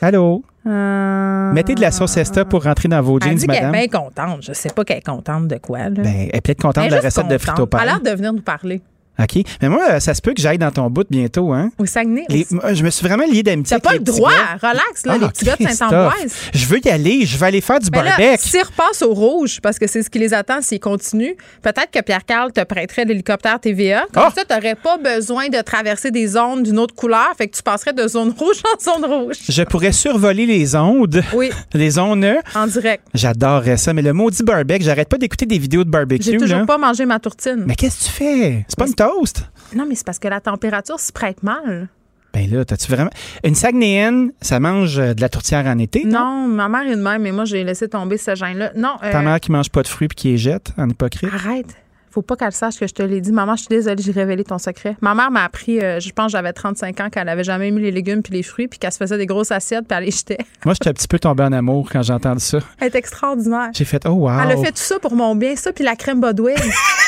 Allô? 0.00 0.42
Euh, 0.66 1.52
Mettez 1.52 1.74
de 1.74 1.80
la 1.80 1.90
sauce 1.90 2.16
Esta 2.16 2.44
pour 2.44 2.62
rentrer 2.64 2.88
dans 2.88 3.00
vos 3.00 3.18
Elle 3.20 3.28
jeans, 3.28 3.34
dit 3.36 3.46
qu'elle 3.46 3.56
est 3.56 3.60
madame. 3.66 3.72
bien 3.72 3.88
contente. 3.88 4.42
Je 4.42 4.52
sais 4.52 4.68
pas 4.70 4.84
qu'elle 4.84 4.98
est 4.98 5.06
contente 5.06 5.48
de 5.48 5.56
quoi. 5.56 5.78
Là. 5.78 5.90
Ben, 5.90 6.06
elle 6.06 6.36
est 6.36 6.40
peut-être 6.40 6.60
contente 6.62 6.84
Elle 6.84 6.90
de 6.90 6.96
est 6.96 7.00
la 7.02 7.04
recette 7.08 7.28
de 7.28 7.38
frites 7.38 7.58
au 7.58 7.68
Elle 7.72 7.78
a 7.80 7.84
l'air 7.84 8.00
de 8.00 8.10
venir 8.10 8.32
nous 8.32 8.42
parler. 8.42 8.80
OK. 9.20 9.42
Mais 9.60 9.68
moi, 9.68 9.82
euh, 9.90 10.00
ça 10.00 10.14
se 10.14 10.22
peut 10.22 10.32
que 10.32 10.40
j'aille 10.40 10.58
dans 10.58 10.70
ton 10.70 10.88
bout 10.90 11.06
bientôt, 11.10 11.52
hein? 11.52 11.70
Au 11.78 11.86
Saguenay. 11.86 12.24
Les- 12.28 12.46
je 12.72 12.82
me 12.84 12.90
suis 12.90 13.06
vraiment 13.06 13.24
lié 13.26 13.42
d'amitié. 13.42 13.76
T'as 13.76 13.80
pas 13.80 13.94
le 13.94 14.00
droit. 14.00 14.30
Relax, 14.62 15.04
là, 15.06 15.14
Ah, 15.16 15.18
les 15.18 15.28
petits 15.28 15.44
gars 15.44 15.56
de. 15.58 15.66
Saint-Ambroise. 15.68 16.34
Je 16.54 16.66
veux 16.66 16.78
y 16.84 16.88
aller. 16.88 17.26
Je 17.26 17.36
vais 17.36 17.46
aller 17.46 17.60
faire 17.60 17.80
du 17.80 17.90
barbecue. 17.90 18.22
s'ils 18.38 18.62
repassent 18.62 19.02
au 19.02 19.12
rouge, 19.12 19.58
parce 19.62 19.78
que 19.78 19.86
c'est 19.86 20.02
ce 20.02 20.10
qui 20.10 20.18
les 20.18 20.32
attend 20.34 20.60
s'ils 20.62 20.80
continuent, 20.80 21.34
peut-être 21.62 21.90
que 21.92 22.00
Pierre-Carl 22.00 22.52
te 22.52 22.62
prêterait 22.64 23.04
l'hélicoptère 23.04 23.58
TVA. 23.60 24.06
Comme 24.12 24.24
Ah! 24.26 24.32
ça, 24.34 24.44
tu 24.44 24.54
n'aurais 24.54 24.74
pas 24.76 24.98
besoin 24.98 25.48
de 25.48 25.60
traverser 25.62 26.10
des 26.10 26.26
zones 26.28 26.62
d'une 26.62 26.78
autre 26.78 26.94
couleur. 26.94 27.32
Fait 27.36 27.48
que 27.48 27.56
tu 27.56 27.62
passerais 27.62 27.92
de 27.92 28.06
zone 28.06 28.30
rouge 28.38 28.56
en 28.64 28.78
zone 28.80 29.04
rouge. 29.04 29.36
Je 29.48 29.62
pourrais 29.64 29.92
survoler 29.92 30.46
les 30.46 30.74
ondes. 30.76 31.22
Oui. 31.34 31.50
Les 31.74 31.98
ondes. 31.98 32.24
En 32.54 32.66
direct. 32.66 33.02
J'adorerais 33.14 33.76
ça. 33.76 33.92
Mais 33.92 34.02
le 34.02 34.12
maudit 34.12 34.42
barbecue, 34.42 34.84
j'arrête 34.84 35.08
pas 35.08 35.18
d'écouter 35.18 35.46
des 35.46 35.58
vidéos 35.58 35.84
de 35.84 35.90
barbecue. 35.90 36.22
J'ai 36.22 36.36
toujours 36.36 36.58
là. 36.60 36.66
pas 36.66 36.78
mangé 36.78 37.04
ma 37.06 37.18
tourtine. 37.18 37.64
Mais 37.66 37.74
qu'est-ce 37.74 38.00
que 38.00 38.04
tu 38.06 38.10
fais? 38.10 38.64
C'est 38.68 38.78
pas 38.78 38.86
une 38.86 38.94
toast? 39.08 39.44
Non, 39.74 39.84
mais 39.88 39.94
c'est 39.94 40.04
parce 40.06 40.18
que 40.18 40.28
la 40.28 40.40
température 40.40 41.00
se 41.00 41.12
prête 41.12 41.42
mal. 41.42 41.88
Ben 42.34 42.48
là, 42.50 42.64
t'as-tu 42.64 42.90
vraiment. 42.92 43.10
Une 43.42 43.54
Saguenéenne, 43.54 44.32
ça 44.40 44.60
mange 44.60 44.98
euh, 44.98 45.14
de 45.14 45.20
la 45.20 45.28
tourtière 45.30 45.64
en 45.66 45.78
été? 45.78 46.04
Non, 46.04 46.46
ma 46.46 46.68
mère 46.68 46.82
est 46.86 46.96
de 46.96 47.00
même, 47.02 47.22
mais 47.22 47.32
moi, 47.32 47.44
j'ai 47.46 47.64
laissé 47.64 47.88
tomber 47.88 48.18
ce 48.18 48.34
gène-là. 48.34 48.72
Non. 48.76 48.96
euh, 49.02 49.10
Ta 49.10 49.22
mère 49.22 49.40
qui 49.40 49.50
mange 49.50 49.70
pas 49.70 49.82
de 49.82 49.88
fruits 49.88 50.08
puis 50.08 50.16
qui 50.16 50.28
les 50.28 50.36
jette 50.38 50.72
en 50.76 50.88
hypocrite? 50.88 51.30
Arrête. 51.32 51.74
Faut 52.10 52.22
pas 52.22 52.36
qu'elle 52.36 52.52
sache 52.52 52.78
que 52.78 52.86
je 52.86 52.92
te 52.94 53.02
l'ai 53.02 53.20
dit. 53.20 53.32
Maman, 53.32 53.54
je 53.56 53.60
suis 53.62 53.68
désolée, 53.68 54.02
j'ai 54.02 54.12
révélé 54.12 54.42
ton 54.44 54.58
secret. 54.58 54.96
Ma 55.00 55.14
mère 55.14 55.30
m'a 55.30 55.44
appris, 55.44 55.78
euh, 55.80 56.00
je 56.00 56.10
pense 56.10 56.32
j'avais 56.32 56.52
35 56.52 57.00
ans, 57.00 57.10
qu'elle 57.10 57.28
avait 57.28 57.44
jamais 57.44 57.70
mis 57.70 57.80
les 57.82 57.90
légumes 57.90 58.22
puis 58.22 58.32
les 58.34 58.42
fruits, 58.42 58.66
puis 58.68 58.78
qu'elle 58.78 58.92
se 58.92 58.98
faisait 58.98 59.18
des 59.18 59.26
grosses 59.26 59.50
assiettes, 59.52 59.86
puis 59.88 59.96
elle 59.96 60.04
les 60.04 60.10
jetait. 60.10 60.38
Moi, 60.64 60.74
j'étais 60.74 60.90
un 60.90 60.94
petit 60.94 61.08
peu 61.08 61.18
tombé 61.18 61.44
en 61.44 61.52
amour 61.52 61.88
quand 61.90 62.02
j'ai 62.02 62.12
entendu 62.12 62.40
ça. 62.40 62.58
Elle 62.80 62.88
est 62.88 62.94
extraordinaire. 62.94 63.70
J'ai 63.74 63.84
fait, 63.84 64.04
oh 64.06 64.10
wow. 64.10 64.40
Elle 64.42 64.52
a 64.52 64.56
fait 64.56 64.72
tout 64.72 64.82
ça 64.82 64.98
pour 64.98 65.14
mon 65.14 65.34
bien, 65.34 65.54
ça, 65.56 65.72
puis 65.72 65.84
la 65.84 65.96
crème 65.96 66.20
Bodwin. 66.20 66.54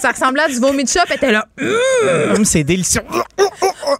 ça 0.00 0.10
ressemblait 0.12 0.42
à 0.44 0.48
du 0.48 0.58
vomi 0.58 0.84
de 0.84 0.88
chat, 0.88 1.04
elle 1.08 1.16
était 1.16 1.32
là. 1.32 1.46
Hum. 1.60 2.36
Hum, 2.36 2.44
c'est 2.44 2.64
délicieux. 2.64 3.02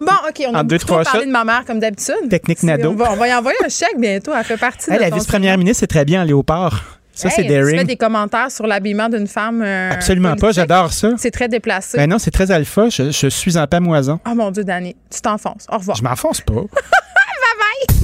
Bon, 0.01 0.11
OK, 0.27 0.43
on 0.47 0.53
a 0.55 0.59
En 0.61 0.63
deux, 0.63 0.79
trois 0.79 1.03
parlé 1.03 1.19
shots. 1.21 1.25
de 1.27 1.31
ma 1.31 1.43
mère, 1.43 1.63
comme 1.65 1.79
d'habitude. 1.79 2.29
Technique 2.29 2.63
Nado. 2.63 2.91
On 2.91 2.95
va, 2.95 3.11
on 3.11 3.15
va 3.15 3.27
y 3.27 3.33
envoyer 3.33 3.57
un 3.63 3.69
chèque 3.69 3.97
bientôt. 3.99 4.31
Elle 4.37 4.43
fait 4.43 4.57
partie 4.57 4.89
Elle, 4.89 4.97
de 4.97 5.01
la 5.01 5.09
vice-première 5.09 5.57
ministre, 5.57 5.81
c'est 5.81 5.87
très 5.87 6.05
bien 6.05 6.21
en 6.21 6.25
léopard. 6.25 6.97
Ça, 7.13 7.27
Hey, 7.27 7.33
c'est 7.35 7.41
Tu 7.43 7.49
fais 7.49 7.53
daring. 7.59 7.83
des 7.83 7.97
commentaires 7.97 8.49
sur 8.49 8.65
l'habillement 8.65 9.09
d'une 9.09 9.27
femme. 9.27 9.61
euh, 9.61 9.91
Absolument 9.91 10.35
pas, 10.37 10.53
j'adore 10.53 10.93
ça. 10.93 11.09
C'est 11.17 11.29
très 11.29 11.49
déplacé. 11.49 11.97
Ben 11.97 12.09
non, 12.09 12.17
c'est 12.19 12.31
très 12.31 12.49
alpha. 12.51 12.87
Je, 12.89 13.11
je 13.11 13.27
suis 13.27 13.57
en 13.57 13.67
pamoison. 13.67 14.19
Oh 14.25 14.33
mon 14.33 14.49
Dieu, 14.49 14.63
Danny, 14.63 14.95
tu 15.13 15.19
t'enfonces. 15.21 15.67
Au 15.69 15.77
revoir. 15.77 15.97
Je 15.97 16.03
m'enfonce 16.03 16.39
pas. 16.41 16.53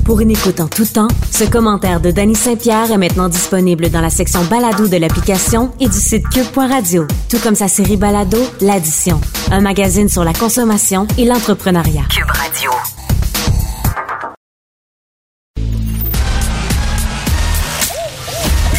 Pour 0.06 0.22
une 0.22 0.32
écoute 0.32 0.62
en 0.62 0.68
tout 0.68 0.86
temps, 0.86 1.10
ce 1.32 1.44
commentaire 1.44 2.00
de 2.00 2.12
Danny 2.12 2.34
Saint-Pierre 2.34 2.92
est 2.92 2.98
maintenant 2.98 3.28
disponible 3.28 3.90
dans 3.90 4.00
la 4.00 4.10
section 4.10 4.44
balado 4.46 4.88
de 4.88 4.98
l'application 4.98 5.72
et 5.80 5.90
du 5.90 5.98
site 5.98 6.28
cube.radio, 6.30 7.06
tout 7.30 7.40
comme 7.40 7.56
sa 7.56 7.68
série 7.68 7.98
balado 7.98 8.38
L'Addition, 8.62 9.20
un 9.52 9.60
magazine 9.60 10.08
sur 10.08 10.24
la 10.24 10.34
consommation 10.34 11.08
et 11.18 11.26
l'entrepreneuriat. 11.26 12.04
Cube 12.10 12.32
Radio. 12.32 12.72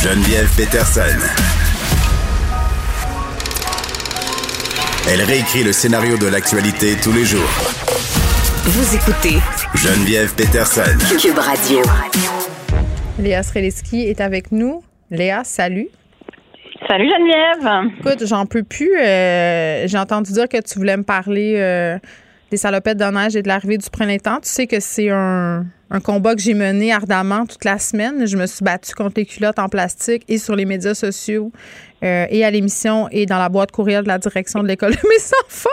Geneviève 0.02 0.48
Peterson. 0.56 1.02
Elle 5.10 5.22
réécrit 5.22 5.64
le 5.64 5.72
scénario 5.72 6.16
de 6.16 6.26
l'actualité 6.26 6.96
tous 7.02 7.12
les 7.12 7.24
jours. 7.24 7.48
Vous 8.64 8.96
écoutez 8.96 9.38
Geneviève 9.74 10.34
Peterson. 10.34 10.82
Cube 11.20 11.38
Radio. 11.38 11.80
Léa 13.18 13.42
Streliski 13.42 14.02
est 14.02 14.20
avec 14.20 14.50
nous. 14.52 14.82
Léa, 15.10 15.44
salut. 15.44 15.88
Salut 16.88 17.08
Geneviève. 17.08 17.92
Écoute, 18.00 18.26
j'en 18.26 18.46
peux 18.46 18.64
plus. 18.64 18.96
Euh, 18.98 19.86
j'ai 19.86 19.98
entendu 19.98 20.32
dire 20.32 20.48
que 20.48 20.60
tu 20.60 20.78
voulais 20.78 20.96
me 20.96 21.04
parler 21.04 21.54
euh, 21.56 21.98
des 22.50 22.56
salopettes 22.56 22.98
de 22.98 23.04
neige 23.04 23.36
et 23.36 23.42
de 23.42 23.48
l'arrivée 23.48 23.78
du 23.78 23.88
printemps. 23.90 24.40
Tu 24.42 24.48
sais 24.48 24.66
que 24.66 24.80
c'est 24.80 25.10
un, 25.10 25.64
un 25.90 26.00
combat 26.00 26.34
que 26.34 26.40
j'ai 26.40 26.54
mené 26.54 26.92
ardemment 26.92 27.46
toute 27.46 27.64
la 27.64 27.78
semaine. 27.78 28.26
Je 28.26 28.36
me 28.36 28.46
suis 28.46 28.64
battue 28.64 28.94
contre 28.94 29.14
les 29.16 29.26
culottes 29.26 29.58
en 29.58 29.68
plastique 29.68 30.24
et 30.28 30.38
sur 30.38 30.56
les 30.56 30.64
médias 30.64 30.94
sociaux 30.94 31.52
euh, 32.02 32.26
et 32.28 32.44
à 32.44 32.50
l'émission 32.50 33.08
et 33.10 33.24
dans 33.24 33.38
la 33.38 33.48
boîte 33.48 33.70
courriel 33.70 34.02
de 34.02 34.08
la 34.08 34.18
direction 34.18 34.62
de 34.62 34.68
l'école 34.68 34.92
de 34.92 35.08
mes 35.08 35.24
enfants. 35.46 35.68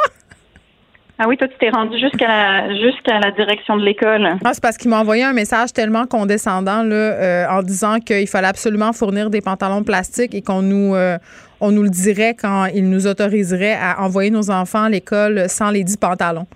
Ah 1.18 1.26
oui, 1.30 1.38
toi, 1.38 1.48
tu 1.48 1.58
t'es 1.58 1.70
rendu 1.70 1.98
jusqu'à 1.98 2.28
la, 2.28 3.20
la 3.20 3.32
direction 3.32 3.78
de 3.78 3.84
l'école. 3.86 4.38
Ah, 4.44 4.54
c'est 4.54 4.62
parce 4.62 4.78
qu'il 4.78 4.90
m'a 4.90 5.00
envoyé 5.00 5.24
un 5.24 5.32
message 5.32 5.72
tellement 5.72 6.06
condescendant 6.08 6.84
là, 6.84 6.96
euh, 6.96 7.48
en 7.50 7.64
disant 7.64 8.00
qu'il 8.00 8.28
fallait 8.28 8.48
absolument 8.48 8.92
fournir 8.92 9.30
des 9.30 9.40
pantalons 9.40 9.80
de 9.80 9.86
plastique 9.86 10.36
et 10.36 10.42
qu'on 10.42 10.62
nous, 10.62 10.94
euh, 10.94 11.18
nous 11.62 11.84
le 11.84 11.90
dirait 11.90 12.36
quand 12.40 12.66
il 12.66 12.90
nous 12.90 13.08
autoriserait 13.08 13.78
à 13.82 14.02
envoyer 14.02 14.30
nos 14.30 14.52
enfants 14.52 14.84
à 14.84 14.90
l'école 14.90 15.46
sans 15.48 15.70
les 15.70 15.84
dix 15.84 15.98
pantalons. 15.98 16.48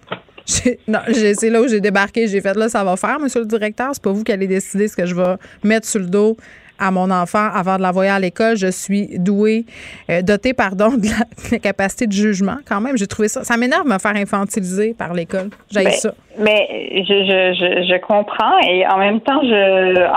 Non, 0.87 0.97
c'est 1.13 1.49
là 1.51 1.61
où 1.61 1.67
j'ai 1.67 1.79
débarqué. 1.79 2.27
J'ai 2.27 2.41
fait 2.41 2.55
là, 2.55 2.69
ça 2.69 2.83
va 2.83 2.95
faire, 2.95 3.19
monsieur 3.19 3.41
le 3.41 3.45
directeur. 3.45 3.89
C'est 3.93 4.01
pas 4.01 4.11
vous 4.11 4.23
qui 4.23 4.31
allez 4.31 4.47
décider 4.47 4.87
ce 4.87 4.95
que 4.95 5.05
je 5.05 5.13
vais 5.13 5.35
mettre 5.63 5.87
sur 5.87 5.99
le 5.99 6.07
dos 6.07 6.37
à 6.79 6.91
mon 6.91 7.11
enfant 7.11 7.49
avant 7.53 7.77
de 7.77 7.83
l'envoyer 7.83 8.11
à 8.11 8.19
l'école. 8.19 8.57
Je 8.57 8.71
suis 8.71 9.19
douée, 9.19 9.65
euh, 10.09 10.21
dotée, 10.21 10.53
pardon, 10.53 10.89
de 10.97 11.07
la, 11.51 11.59
capacité 11.59 12.07
de 12.07 12.13
jugement 12.13 12.57
quand 12.67 12.81
même. 12.81 12.97
J'ai 12.97 13.07
trouvé 13.07 13.27
ça. 13.27 13.43
Ça 13.43 13.57
m'énerve 13.57 13.83
de 13.83 13.93
me 13.93 13.99
faire 13.99 14.15
infantiliser 14.15 14.93
par 14.93 15.13
l'école. 15.13 15.49
J'ai 15.71 15.83
ben, 15.83 15.91
ça. 15.91 16.13
Mais 16.37 16.67
je, 16.95 17.03
je, 17.03 17.85
je, 17.89 17.99
comprends 17.99 18.57
et 18.65 18.87
en 18.87 18.97
même 18.97 19.19
temps, 19.19 19.41
je 19.43 20.07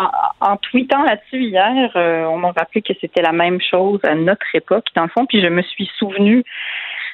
en, 0.41 0.57
tweetant 0.57 1.03
là-dessus 1.03 1.43
hier, 1.43 1.91
euh, 1.97 2.25
on 2.27 2.37
m'a 2.39 2.53
rappelé 2.53 2.83
que 2.83 2.93
c'était 3.01 3.23
la 3.23 3.33
même 3.33 3.59
chose 3.61 3.99
à 4.05 4.15
notre 4.15 4.47
époque, 4.55 4.87
dans 4.95 5.03
le 5.03 5.09
fond, 5.09 5.27
puis 5.27 5.43
je 5.43 5.49
me 5.49 5.63
suis 5.63 5.91
souvenue 5.99 6.45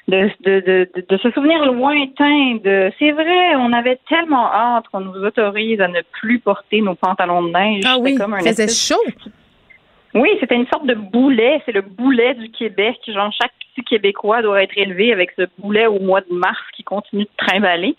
de, 0.08 0.30
de, 0.40 0.60
de, 0.60 1.04
de, 1.06 1.16
ce 1.18 1.30
souvenir 1.30 1.64
lointain 1.66 2.56
de 2.64 2.90
c'est 2.98 3.12
vrai, 3.12 3.56
on 3.56 3.72
avait 3.74 3.98
tellement 4.08 4.50
hâte 4.50 4.84
qu'on 4.90 5.00
nous 5.00 5.22
autorise 5.22 5.80
à 5.80 5.88
ne 5.88 6.00
plus 6.20 6.38
porter 6.38 6.80
nos 6.80 6.94
pantalons 6.94 7.42
de 7.42 7.50
neige. 7.50 7.84
Ah 7.86 7.98
oui, 8.00 8.14
comme 8.14 8.32
un 8.32 8.40
faisait 8.40 8.68
chaud. 8.68 8.96
Oui, 10.14 10.30
c'était 10.40 10.56
une 10.56 10.66
sorte 10.68 10.86
de 10.86 10.94
boulet. 10.94 11.60
C'est 11.66 11.72
le 11.72 11.82
boulet 11.82 12.34
du 12.34 12.50
Québec. 12.50 12.96
Genre, 13.06 13.30
chaque 13.38 13.52
petit 13.74 13.84
Québécois 13.84 14.40
doit 14.40 14.62
être 14.62 14.76
élevé 14.76 15.12
avec 15.12 15.30
ce 15.36 15.42
boulet 15.58 15.86
au 15.86 16.00
mois 16.00 16.22
de 16.22 16.32
mars 16.32 16.58
qui 16.74 16.82
continue 16.82 17.24
de 17.24 17.46
trimballer. 17.46 17.94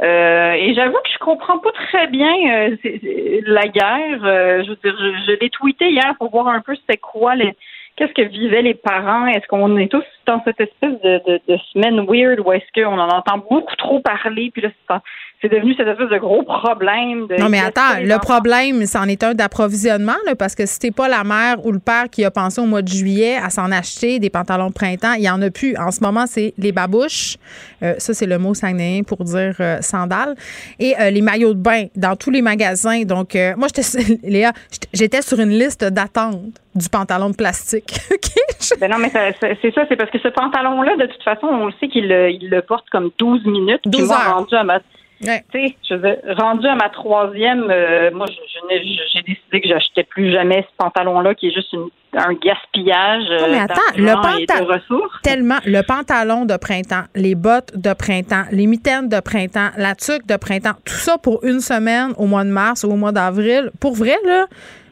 Euh, 0.00 0.52
et 0.52 0.74
j'avoue 0.74 0.94
que 0.94 1.10
je 1.12 1.18
comprends 1.18 1.58
pas 1.58 1.72
très 1.72 2.06
bien 2.06 2.32
euh, 2.32 2.76
la 3.46 3.66
guerre. 3.66 4.24
Euh, 4.24 4.62
je 4.64 4.70
veux 4.70 4.76
dire, 4.76 4.96
je, 4.98 5.32
je 5.32 5.40
l'ai 5.40 5.50
tweeté 5.50 5.90
hier 5.90 6.14
pour 6.18 6.30
voir 6.30 6.46
un 6.48 6.60
peu 6.60 6.74
c'était 6.76 6.96
quoi 6.96 7.34
les, 7.34 7.54
qu'est-ce 7.96 8.12
que 8.12 8.22
vivaient 8.22 8.62
les 8.62 8.74
parents? 8.74 9.26
Est-ce 9.26 9.46
qu'on 9.46 9.76
est 9.76 9.90
tous 9.90 10.04
dans 10.26 10.42
cette 10.44 10.60
espèce 10.60 11.00
de, 11.02 11.20
de, 11.26 11.40
de 11.48 11.58
semaine 11.72 12.06
weird 12.08 12.40
ou 12.40 12.52
est-ce 12.52 12.64
qu'on 12.74 12.98
en 12.98 13.08
entend 13.08 13.38
beaucoup 13.38 13.76
trop 13.76 14.00
parler? 14.00 14.50
Puis 14.52 14.62
là, 14.62 15.00
c'est 15.42 15.48
devenu 15.48 15.74
cette 15.74 15.88
espèce 15.88 16.08
de 16.08 16.18
gros 16.18 16.44
problème. 16.44 17.26
De 17.26 17.36
non, 17.36 17.48
mais 17.48 17.58
attends, 17.58 17.98
le 18.00 18.16
problème, 18.18 18.86
c'en 18.86 19.04
est 19.08 19.24
un 19.24 19.34
d'approvisionnement, 19.34 20.12
parce 20.38 20.54
que 20.54 20.66
si 20.66 20.78
t'es 20.78 20.90
pas 20.92 21.08
la 21.08 21.24
mère 21.24 21.66
ou 21.66 21.72
le 21.72 21.80
père 21.80 22.04
qui 22.10 22.24
a 22.24 22.30
pensé 22.30 22.60
au 22.60 22.66
mois 22.66 22.82
de 22.82 22.88
juillet 22.88 23.36
à 23.36 23.50
s'en 23.50 23.72
acheter 23.72 24.20
des 24.20 24.30
pantalons 24.30 24.68
de 24.68 24.72
printemps, 24.72 25.14
il 25.14 25.24
y 25.24 25.30
en 25.30 25.42
a 25.42 25.50
plus. 25.50 25.76
En 25.76 25.90
ce 25.90 26.00
moment, 26.00 26.26
c'est 26.26 26.54
les 26.58 26.70
babouches. 26.70 27.38
Euh, 27.82 27.94
ça, 27.98 28.14
c'est 28.14 28.26
le 28.26 28.38
mot 28.38 28.54
sangnéen 28.54 29.02
pour 29.02 29.24
dire 29.24 29.56
euh, 29.58 29.78
sandales. 29.80 30.36
Et 30.78 30.94
euh, 31.00 31.10
les 31.10 31.22
maillots 31.22 31.54
de 31.54 31.60
bain 31.60 31.86
dans 31.96 32.14
tous 32.14 32.30
les 32.30 32.42
magasins. 32.42 33.02
Donc, 33.02 33.36
moi, 33.56 33.66
j'étais, 33.74 34.18
Léa, 34.22 34.52
j'étais 34.92 35.22
sur 35.22 35.40
une 35.40 35.50
liste 35.50 35.84
d'attente 35.84 36.61
du 36.74 36.88
pantalon 36.88 37.30
de 37.30 37.36
plastique. 37.36 37.94
ben 38.80 38.90
non, 38.90 38.98
mais 38.98 39.10
c'est 39.40 39.74
ça, 39.74 39.84
c'est 39.88 39.96
parce 39.96 40.10
que 40.10 40.18
ce 40.18 40.28
pantalon-là, 40.28 40.96
de 40.96 41.06
toute 41.06 41.22
façon, 41.22 41.46
on 41.46 41.66
le 41.66 41.72
sait 41.80 41.88
qu'il 41.88 42.08
le, 42.08 42.60
porte 42.60 42.88
comme 42.90 43.10
12 43.18 43.44
minutes. 43.46 43.82
12 43.86 44.10
heures. 44.10 44.36
Rendu 44.36 44.54
à 44.54 44.64
ma, 44.64 44.78
je 45.22 46.40
rendu 46.40 46.66
à 46.66 46.74
ma 46.74 46.88
troisième, 46.88 47.66
euh, 47.70 48.10
moi, 48.12 48.26
j'ai 48.26 49.22
décidé 49.22 49.60
que 49.60 49.68
j'achetais 49.68 50.04
plus 50.04 50.32
jamais 50.32 50.66
ce 50.68 50.76
pantalon-là, 50.76 51.34
qui 51.34 51.48
est 51.48 51.54
juste 51.54 51.74
un 52.14 52.34
gaspillage. 52.34 53.24
Non, 53.40 53.48
mais 53.48 53.60
euh, 53.60 53.64
attends, 53.64 53.80
le 53.96 54.14
pantalon, 54.14 55.02
tellement, 55.22 55.58
le 55.64 55.82
pantalon 55.82 56.44
de 56.44 56.56
printemps, 56.56 57.04
les 57.14 57.34
bottes 57.34 57.76
de 57.76 57.92
printemps, 57.92 58.44
les 58.50 58.66
mitaines 58.66 59.08
de 59.08 59.20
printemps, 59.20 59.70
la 59.76 59.94
tuque 59.94 60.26
de 60.26 60.36
printemps, 60.36 60.74
tout 60.84 60.94
ça 60.94 61.18
pour 61.18 61.44
une 61.44 61.60
semaine 61.60 62.12
au 62.16 62.26
mois 62.26 62.44
de 62.44 62.50
mars 62.50 62.84
ou 62.84 62.90
au 62.90 62.96
mois 62.96 63.12
d'avril. 63.12 63.70
Pour 63.80 63.94
vrai, 63.94 64.16
là, 64.24 64.46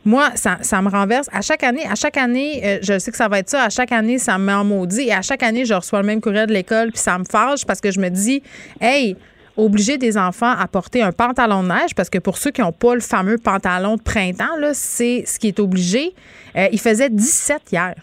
moi, 0.05 0.31
ça, 0.35 0.59
ça, 0.62 0.81
me 0.81 0.89
renverse. 0.89 1.28
À 1.32 1.43
chaque 1.43 1.62
année, 1.62 1.85
à 1.86 1.94
chaque 1.94 2.16
année, 2.16 2.60
euh, 2.64 2.78
je 2.82 2.98
sais 2.98 3.10
que 3.10 3.16
ça 3.16 3.28
va 3.28 3.39
être 3.40 3.51
ça. 3.51 3.64
À 3.64 3.70
chaque 3.70 3.93
année, 3.93 4.18
ça 4.18 4.39
me 4.39 4.47
met 4.47 4.52
en 4.52 4.64
maudit. 4.64 5.09
Et 5.09 5.12
à 5.12 5.22
chaque 5.22 5.43
année, 5.43 5.64
je 5.64 5.74
reçois 5.74 6.01
le 6.01 6.06
même 6.06 6.20
courriel 6.20 6.47
de 6.47 6.52
l'école, 6.52 6.90
puis 6.90 7.01
ça 7.01 7.18
me 7.18 7.24
fâche 7.24 7.66
parce 7.66 7.81
que 7.81 7.90
je 7.90 8.01
me 8.01 8.09
dis, 8.09 8.43
hey, 8.81 9.16
obliger 9.56 9.98
des 9.98 10.16
enfants 10.16 10.51
à 10.51 10.66
porter 10.68 11.02
un 11.02 11.12
pantalon 11.12 11.62
de 11.62 11.68
neige, 11.68 11.94
parce 11.94 12.09
que 12.09 12.18
pour 12.18 12.39
ceux 12.39 12.51
qui 12.51 12.60
n'ont 12.60 12.72
pas 12.72 12.94
le 12.94 13.01
fameux 13.01 13.39
pantalon 13.39 13.97
de 13.97 14.02
printemps, 14.02 14.56
là, 14.59 14.72
c'est 14.74 15.24
ce 15.27 15.39
qui 15.39 15.48
est 15.48 15.60
obligé. 15.60 16.14
Euh, 16.56 16.68
il 16.72 16.81
faisait 16.81 17.10
17 17.10 17.62
hier. 17.72 17.94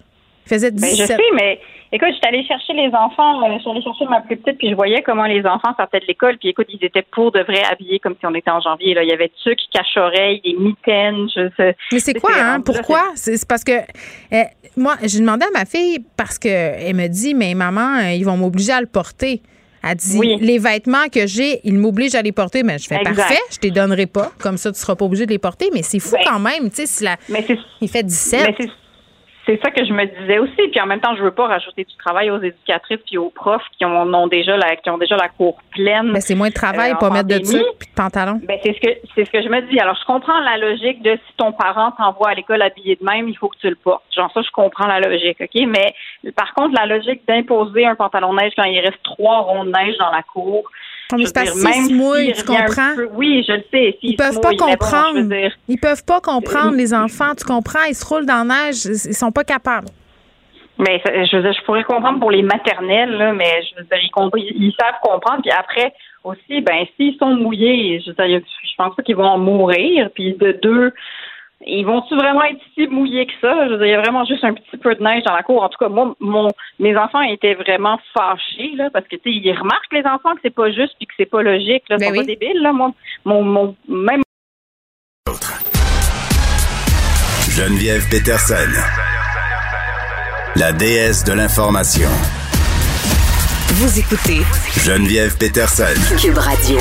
Il 0.46 0.50
faisait 0.50 0.72
17. 0.72 0.98
Ben, 0.98 1.02
je 1.02 1.08
sais, 1.08 1.18
mais 1.36 1.60
Écoute, 1.94 2.10
j'étais 2.14 2.28
allée 2.28 2.46
chercher 2.46 2.74
les 2.74 2.90
enfants, 2.94 3.42
euh, 3.44 3.56
je 3.56 3.62
suis 3.62 3.72
allée 3.72 3.82
chercher 3.82 4.06
ma 4.06 4.20
plus 4.20 4.36
petite, 4.36 4.58
puis 4.58 4.70
je 4.70 4.76
voyais 4.76 5.02
comment 5.04 5.26
les 5.26 5.46
enfants 5.46 5.74
sortaient 5.78 6.02
de 6.02 6.06
l'école, 6.06 6.38
puis 6.38 6.50
écoute, 6.50 6.68
ils 6.70 6.84
étaient 6.84 7.06
pour 7.12 7.32
de 7.32 7.40
vrai 7.40 7.64
habillés 7.64 8.00
comme 8.00 8.16
si 8.20 8.26
on 8.26 8.36
était 8.36 8.52
en 8.52 8.60
janvier. 8.60 8.94
Là. 8.94 9.04
Il 9.04 9.10
y 9.10 9.14
avait 9.14 9.32
trucs, 9.42 9.60
cache-oreilles, 9.74 10.42
des 10.44 10.54
mitaines. 10.54 11.30
Je 11.34 11.50
sais. 11.56 11.78
Mais 11.94 12.00
c'est 12.00 12.16
quoi, 12.16 12.32
hein? 12.38 12.60
Pourquoi? 12.60 13.04
C'est 13.16 13.48
parce 13.48 13.64
que 13.64 13.72
euh, 13.72 14.44
moi, 14.76 14.96
j'ai 15.04 15.20
demandé 15.20 15.46
à 15.46 15.58
ma 15.58 15.66
fille 15.66 16.00
parce 16.18 16.38
que 16.38 16.50
elle 16.50 16.96
me 16.96 17.08
dit, 17.08 17.34
mais 17.34 17.54
maman, 17.54 18.00
euh, 18.00 18.12
ils 18.12 18.26
vont 18.26 18.36
m'obliger 18.36 18.74
à 18.74 18.82
le 18.82 18.88
porter. 18.88 19.42
Elle 19.82 19.96
dit 19.96 20.36
les 20.42 20.60
vêtements 20.60 21.08
que 21.10 21.26
j'ai, 21.26 21.62
ils 21.64 21.78
m'obligent 21.78 22.16
à 22.16 22.22
les 22.22 22.34
porter. 22.34 22.64
Mais 22.64 22.80
je 22.80 22.88
fais 22.88 23.00
parfait, 23.00 23.40
je 23.50 23.60
te 23.60 23.68
les 23.68 23.72
donnerai 23.72 24.08
pas. 24.08 24.32
Comme 24.42 24.58
ça, 24.58 24.74
tu 24.74 24.80
seras 24.80 24.96
pas 24.96 25.06
obligé 25.06 25.26
de 25.26 25.32
les 25.32 25.40
porter. 25.40 25.70
Mais 25.74 25.84
c'est 25.84 26.00
fou 26.00 26.18
quand 26.26 26.40
même, 26.40 26.70
tu 26.70 26.82
sais, 26.82 26.86
si 26.88 27.04
la... 27.06 27.16
il 27.80 27.88
fait 27.88 28.04
17 28.04 28.56
c'est 29.48 29.60
ça 29.64 29.72
que 29.72 29.84
je 29.86 29.94
me 29.94 30.06
disais 30.06 30.40
aussi. 30.40 30.68
Puis 30.72 30.82
en 30.82 30.86
même 30.86 31.00
temps, 31.00 31.16
je 31.16 31.24
veux 31.24 31.32
pas 31.32 31.48
rajouter 31.48 31.86
du 31.86 31.96
travail 31.96 32.30
aux 32.30 32.42
éducatrices 32.42 33.00
puis 33.06 33.18
aux 33.18 33.30
profs 33.30 33.64
qui 33.78 33.86
ont, 33.86 34.28
déjà 34.28 34.58
la 34.58 34.76
qui 34.76 34.90
ont 34.90 34.98
déjà 34.98 35.16
la 35.16 35.30
cour 35.30 35.58
pleine. 35.72 36.12
Mais 36.12 36.22
c'est 36.22 36.36
moins 36.36 36.50
de 36.50 36.54
travail, 36.54 36.92
euh, 36.92 36.96
pas 36.96 37.10
mettre 37.10 37.30
de 37.30 37.38
trucs 37.38 37.78
puis 37.80 37.90
de 37.90 37.96
pantalon. 37.96 38.42
Ben 38.44 38.60
c'est 38.62 38.74
ce 38.74 38.80
que 38.80 38.94
c'est 39.16 39.26
ce 39.26 39.32
que 39.32 39.42
je 39.42 39.48
me 39.48 39.62
dis. 39.70 39.80
Alors 39.80 39.96
je 40.00 40.06
comprends 40.06 40.40
la 40.42 40.58
logique 40.58 41.02
de 41.02 41.14
si 41.14 41.34
ton 41.38 41.54
parent 41.54 41.92
t'envoie 41.92 42.30
à 42.30 42.34
l'école 42.34 42.62
habillé 42.62 42.98
de 42.98 43.06
même, 43.06 43.30
il 43.30 43.38
faut 43.38 43.48
que 43.48 43.58
tu 43.58 43.70
le 43.70 43.76
portes. 43.76 44.04
Genre 44.14 44.30
ça, 44.34 44.42
je 44.42 44.52
comprends 44.52 44.88
la 44.88 45.00
logique, 45.00 45.38
ok? 45.40 45.68
Mais 45.68 45.96
par 46.36 46.54
contre, 46.54 46.76
la 46.78 46.86
logique 46.86 47.22
d'imposer 47.28 47.86
un 47.86 47.96
pantalon 47.96 48.34
neige 48.34 48.52
quand 48.58 48.66
il 48.66 48.80
reste 48.80 49.02
trois 49.04 49.40
ronds 49.40 49.64
de 49.64 49.72
neige 49.72 49.98
dans 49.98 50.12
la 50.12 50.24
cour. 50.24 50.70
Comme 51.10 51.26
c'est 51.26 51.34
parce 51.34 51.52
qu'ils 51.52 52.34
tu 52.34 52.44
comprends? 52.44 52.96
oui, 53.14 53.44
je 53.48 53.54
le 53.54 53.64
sais. 53.72 53.98
Ils 54.02 54.18
peuvent 54.18 54.42
pas 54.42 54.56
comprendre. 54.56 55.20
ils 55.68 55.80
peuvent 55.80 56.04
pas 56.04 56.20
comprendre, 56.20 56.76
les 56.76 56.94
enfants. 56.94 57.34
Tu 57.38 57.46
comprends? 57.46 57.84
Ils 57.88 57.96
se 57.96 58.06
roulent 58.06 58.26
dans 58.26 58.46
la 58.46 58.68
neige. 58.68 58.86
Ils 58.86 59.14
sont 59.14 59.32
pas 59.32 59.44
capables. 59.44 59.88
Mais 60.80 61.02
je 61.06 61.36
veux 61.36 61.42
dire, 61.42 61.54
je 61.54 61.66
pourrais 61.66 61.84
comprendre 61.84 62.20
pour 62.20 62.30
les 62.30 62.44
maternelles, 62.44 63.12
là, 63.12 63.34
mais 63.34 63.64
je 63.64 63.78
veux 63.78 63.84
dire, 63.84 63.98
ils, 63.98 64.64
ils, 64.64 64.74
savent 64.80 65.00
comprendre. 65.02 65.42
Puis 65.42 65.52
après, 65.52 65.92
aussi, 66.24 66.62
ben, 66.62 66.86
s'ils 66.96 67.18
sont 67.18 67.36
mouillés, 67.36 68.00
je, 68.06 68.12
veux 68.12 68.28
dire, 68.28 68.42
je 68.64 68.76
pense 68.78 68.96
pas 68.96 69.02
qu'ils 69.02 69.16
vont 69.16 69.26
en 69.26 69.40
mourir. 69.40 70.10
Puis 70.14 70.34
de 70.34 70.52
deux, 70.62 70.94
ils 71.66 71.86
vont-tu 71.86 72.16
vraiment 72.16 72.44
être 72.44 72.62
si 72.76 72.88
mouillés 72.88 73.26
que 73.26 73.34
ça? 73.42 73.68
Je 73.68 73.72
veux 73.72 73.78
dire, 73.78 73.88
il 73.88 73.92
y 73.92 73.96
a 73.96 74.02
vraiment 74.02 74.26
juste 74.26 74.44
un 74.44 74.54
petit 74.54 74.78
peu 74.78 74.94
de 74.94 75.04
neige 75.04 75.24
dans 75.24 75.36
la 75.36 75.42
cour. 75.42 75.64
En 75.64 75.70
tout 75.70 75.78
cas, 75.80 75.90
moi, 75.90 76.16
mon, 76.20 76.50
mes 76.80 76.96
enfants 76.96 77.22
étaient 77.22 77.56
vraiment 77.56 78.00
fâchés, 78.14 78.74
là, 78.76 78.90
parce 78.92 79.08
que, 79.08 79.16
tu 79.16 79.24
sais, 79.24 79.32
ils 79.32 79.58
remarquent, 79.58 79.92
les 79.92 80.06
enfants, 80.06 80.36
que 80.36 80.42
c'est 80.44 80.54
pas 80.54 80.72
juste 80.72 80.94
puis 80.98 81.08
que 81.08 81.14
c'est 81.18 81.26
pas 81.30 81.42
logique, 81.42 81.84
là. 81.90 81.98
Ils 82.00 82.06
sont 82.06 82.12
ben 82.12 82.20
pas 82.20 82.24
débiles, 82.24 82.62
là. 82.62 82.74
Mon, 82.74 82.94
mon, 83.26 83.44
mon, 83.44 83.76
même. 83.88 84.22
Geneviève 87.50 88.08
Peterson. 88.12 88.70
La 90.56 90.72
déesse 90.74 91.24
de 91.24 91.34
l'information. 91.34 92.10
Vous 93.70 94.00
écoutez 94.00 94.42
Geneviève 94.86 95.38
Peterson. 95.38 96.18
Cube 96.22 96.38
Radio. 96.38 96.80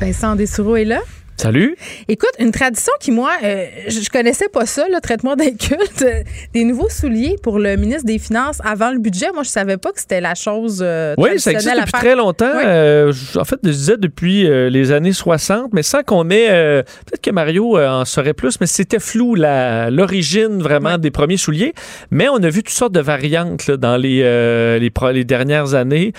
Vincent 0.00 0.34
Dessoureau 0.34 0.76
est 0.76 0.84
là. 0.84 1.00
Salut. 1.40 1.76
Écoute, 2.08 2.32
une 2.40 2.50
tradition 2.50 2.92
qui, 2.98 3.12
moi, 3.12 3.30
euh, 3.44 3.66
je, 3.86 4.10
connaissais 4.10 4.48
pas 4.48 4.66
ça, 4.66 4.86
le 4.92 5.00
traitement 5.00 5.36
d'inculte. 5.36 6.02
Euh, 6.02 6.24
des 6.52 6.64
nouveaux 6.64 6.88
souliers 6.88 7.36
pour 7.40 7.60
le 7.60 7.76
ministre 7.76 8.06
des 8.06 8.18
Finances 8.18 8.58
avant 8.64 8.90
le 8.90 8.98
budget. 8.98 9.30
Moi, 9.32 9.44
je 9.44 9.48
savais 9.48 9.76
pas 9.76 9.92
que 9.92 10.00
c'était 10.00 10.20
la 10.20 10.34
chose. 10.34 10.80
Euh, 10.82 11.14
oui, 11.16 11.38
ça 11.38 11.52
existe 11.52 11.76
depuis 11.76 11.92
très 11.92 12.16
longtemps. 12.16 12.50
en 12.50 13.44
fait, 13.44 13.58
je 13.62 13.70
disais 13.70 13.96
depuis 13.96 14.48
les 14.48 14.90
années 14.90 15.12
60, 15.12 15.72
mais 15.72 15.84
sans 15.84 16.02
qu'on 16.02 16.28
ait. 16.30 16.82
Peut-être 17.06 17.22
que 17.22 17.30
Mario 17.30 17.78
en 17.78 18.04
saurait 18.04 18.34
plus, 18.34 18.60
mais 18.60 18.66
c'était 18.66 18.98
flou 18.98 19.36
l'origine 19.36 20.60
vraiment 20.60 20.98
des 20.98 21.12
premiers 21.12 21.36
souliers. 21.36 21.72
Mais 22.10 22.28
on 22.28 22.42
a 22.42 22.48
vu 22.48 22.64
toutes 22.64 22.74
sortes 22.74 22.92
de 22.92 23.00
variantes 23.00 23.70
dans 23.70 23.96
les, 23.96 24.22
les, 24.80 24.92
les, 25.12 25.24
dernières 25.24 25.74
années. 25.74 26.12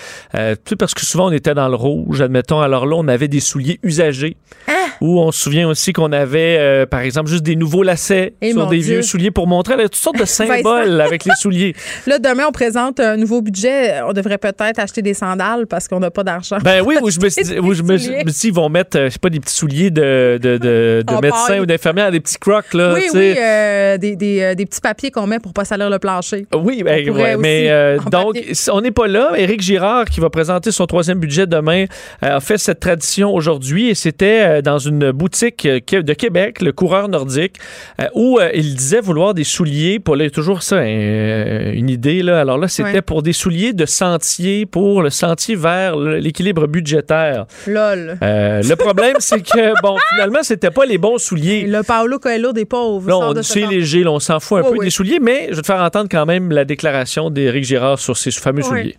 parce 0.78 0.94
que 0.94 1.04
souvent, 1.04 1.28
on 1.28 1.32
était 1.32 1.54
dans 1.54 1.68
le 1.68 1.76
rouge, 1.76 2.22
admettons. 2.22 2.60
Alors 2.60 2.86
là, 2.86 2.96
on 2.96 3.08
avait 3.08 3.28
des 3.28 3.40
souliers 3.40 3.78
usagés. 3.82 4.38
Hein? 4.66 4.72
où 5.00 5.09
on 5.18 5.32
se 5.32 5.40
souvient 5.40 5.68
aussi 5.68 5.92
qu'on 5.92 6.12
avait, 6.12 6.58
euh, 6.58 6.86
par 6.86 7.00
exemple, 7.00 7.28
juste 7.28 7.42
des 7.42 7.56
nouveaux 7.56 7.82
lacets 7.82 8.34
Et 8.40 8.52
sur 8.52 8.66
des 8.66 8.78
Dieu. 8.78 8.94
vieux 8.94 9.02
souliers 9.02 9.30
pour 9.30 9.46
montrer 9.46 9.76
là, 9.76 9.84
toutes 9.84 9.96
sortes 9.96 10.18
de 10.18 10.24
symboles 10.26 11.00
avec 11.00 11.24
les 11.24 11.34
souliers. 11.38 11.74
Là, 12.06 12.18
demain, 12.18 12.44
on 12.48 12.52
présente 12.52 13.00
un 13.00 13.16
nouveau 13.16 13.42
budget. 13.42 14.00
On 14.06 14.12
devrait 14.12 14.38
peut-être 14.38 14.78
acheter 14.78 15.02
des 15.02 15.14
sandales 15.14 15.66
parce 15.66 15.88
qu'on 15.88 16.00
n'a 16.00 16.10
pas 16.10 16.24
d'argent. 16.24 16.58
Ben 16.62 16.82
oui, 16.84 16.96
où 17.02 17.10
je 17.10 17.20
me 17.20 17.28
suis 17.28 17.42
dit, 17.42 17.54
je 17.54 17.82
me, 17.82 17.96
ils 18.44 18.52
vont 18.52 18.68
mettre, 18.68 18.98
euh, 18.98 19.06
je 19.06 19.10
sais 19.10 19.18
pas, 19.18 19.30
des 19.30 19.40
petits 19.40 19.54
souliers 19.54 19.90
de, 19.90 20.38
de, 20.40 20.58
de, 20.58 21.04
médecins 21.22 21.60
ou 21.60 21.66
d'infirmières, 21.66 22.10
des 22.10 22.20
petits 22.20 22.38
crocs, 22.38 22.74
là. 22.74 22.94
oui, 22.94 23.02
oui, 23.14 23.34
euh, 23.38 23.98
des, 23.98 24.16
des, 24.16 24.54
des 24.54 24.66
petits 24.66 24.80
papiers 24.80 25.10
qu'on 25.10 25.26
met 25.26 25.38
pour 25.38 25.52
pas 25.52 25.64
salir 25.64 25.90
le 25.90 25.98
plancher. 25.98 26.46
Oui, 26.54 26.82
ben, 26.82 27.08
ouais, 27.10 27.36
mais 27.36 27.66
euh, 27.70 27.98
donc, 28.10 28.34
papier. 28.34 28.52
on 28.72 28.80
n'est 28.80 28.90
pas 28.90 29.06
là. 29.06 29.32
Éric 29.36 29.60
Girard, 29.60 30.06
qui 30.06 30.20
va 30.20 30.30
présenter 30.30 30.72
son 30.72 30.86
troisième 30.86 31.18
budget 31.18 31.46
demain, 31.46 31.86
a 32.22 32.40
fait 32.40 32.58
cette 32.58 32.80
tradition 32.80 33.32
aujourd'hui 33.34 33.88
et 33.88 33.94
c'était 33.94 34.62
dans 34.62 34.78
une 34.78 34.99
boutique 35.12 35.66
euh, 35.66 35.80
de 36.02 36.12
Québec, 36.14 36.60
le 36.62 36.72
coureur 36.72 37.08
nordique, 37.08 37.56
euh, 38.00 38.04
où 38.14 38.38
euh, 38.38 38.50
il 38.54 38.74
disait 38.74 39.00
vouloir 39.00 39.34
des 39.34 39.44
souliers 39.44 39.98
pour 39.98 40.16
là, 40.16 40.24
il 40.24 40.26
y 40.26 40.30
a 40.30 40.30
toujours 40.30 40.62
ça, 40.62 40.76
un- 40.76 41.72
une 41.72 41.88
idée. 41.90 42.22
Là. 42.22 42.40
Alors 42.40 42.58
là, 42.58 42.68
c'était 42.68 42.90
Ouais. 42.90 43.02
pour 43.02 43.22
des 43.22 43.32
souliers 43.32 43.72
de 43.72 43.86
sentier, 43.86 44.66
pour 44.66 45.02
le 45.02 45.10
sentier 45.10 45.56
vers 45.56 45.96
l'équilibre 45.96 46.66
budgétaire. 46.66 47.46
Lol. 47.66 48.18
Euh, 48.22 48.62
le 48.62 48.76
problème, 48.76 49.16
c'est 49.18 49.40
que, 49.42 49.72
bon, 49.82 49.96
finalement, 50.14 50.42
c'était 50.42 50.70
pas 50.70 50.84
les 50.86 50.98
bons 50.98 51.18
souliers. 51.18 51.66
Le 51.66 51.82
Paolo 51.82 52.18
Coelho 52.18 52.52
des 52.52 52.64
pauvres. 52.64 53.06
Là, 53.08 53.14
sort 53.14 53.30
on 53.30 53.32
de 53.32 53.42
c'est 53.42 53.66
léger, 53.66 54.02
là, 54.04 54.10
on 54.12 54.18
s'en 54.20 54.40
fout 54.40 54.58
un 54.58 54.62
Oui, 54.62 54.68
peu 54.72 54.78
oui. 54.78 54.84
des 54.86 54.90
souliers, 54.90 55.18
mais 55.20 55.48
je 55.50 55.56
vais 55.56 55.62
te 55.62 55.66
faire 55.66 55.80
entendre 55.82 56.08
quand 56.10 56.26
même 56.26 56.50
la 56.52 56.64
déclaration 56.64 57.30
d'Éric 57.30 57.64
Girard 57.64 57.98
sur 57.98 58.16
ces 58.16 58.30
fameux 58.30 58.62
Oui. 58.62 58.68
souliers. 58.68 58.96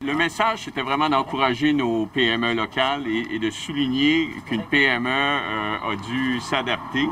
Le 0.00 0.14
message, 0.14 0.60
c'était 0.64 0.82
vraiment 0.82 1.08
d'encourager 1.08 1.72
nos 1.72 2.06
PME 2.06 2.54
locales 2.54 3.08
et, 3.08 3.34
et 3.34 3.38
de 3.40 3.50
souligner 3.50 4.30
qu'une 4.46 4.62
PME 4.62 5.08
euh, 5.10 5.92
a 5.92 5.96
dû 5.96 6.38
s'adapter. 6.40 7.08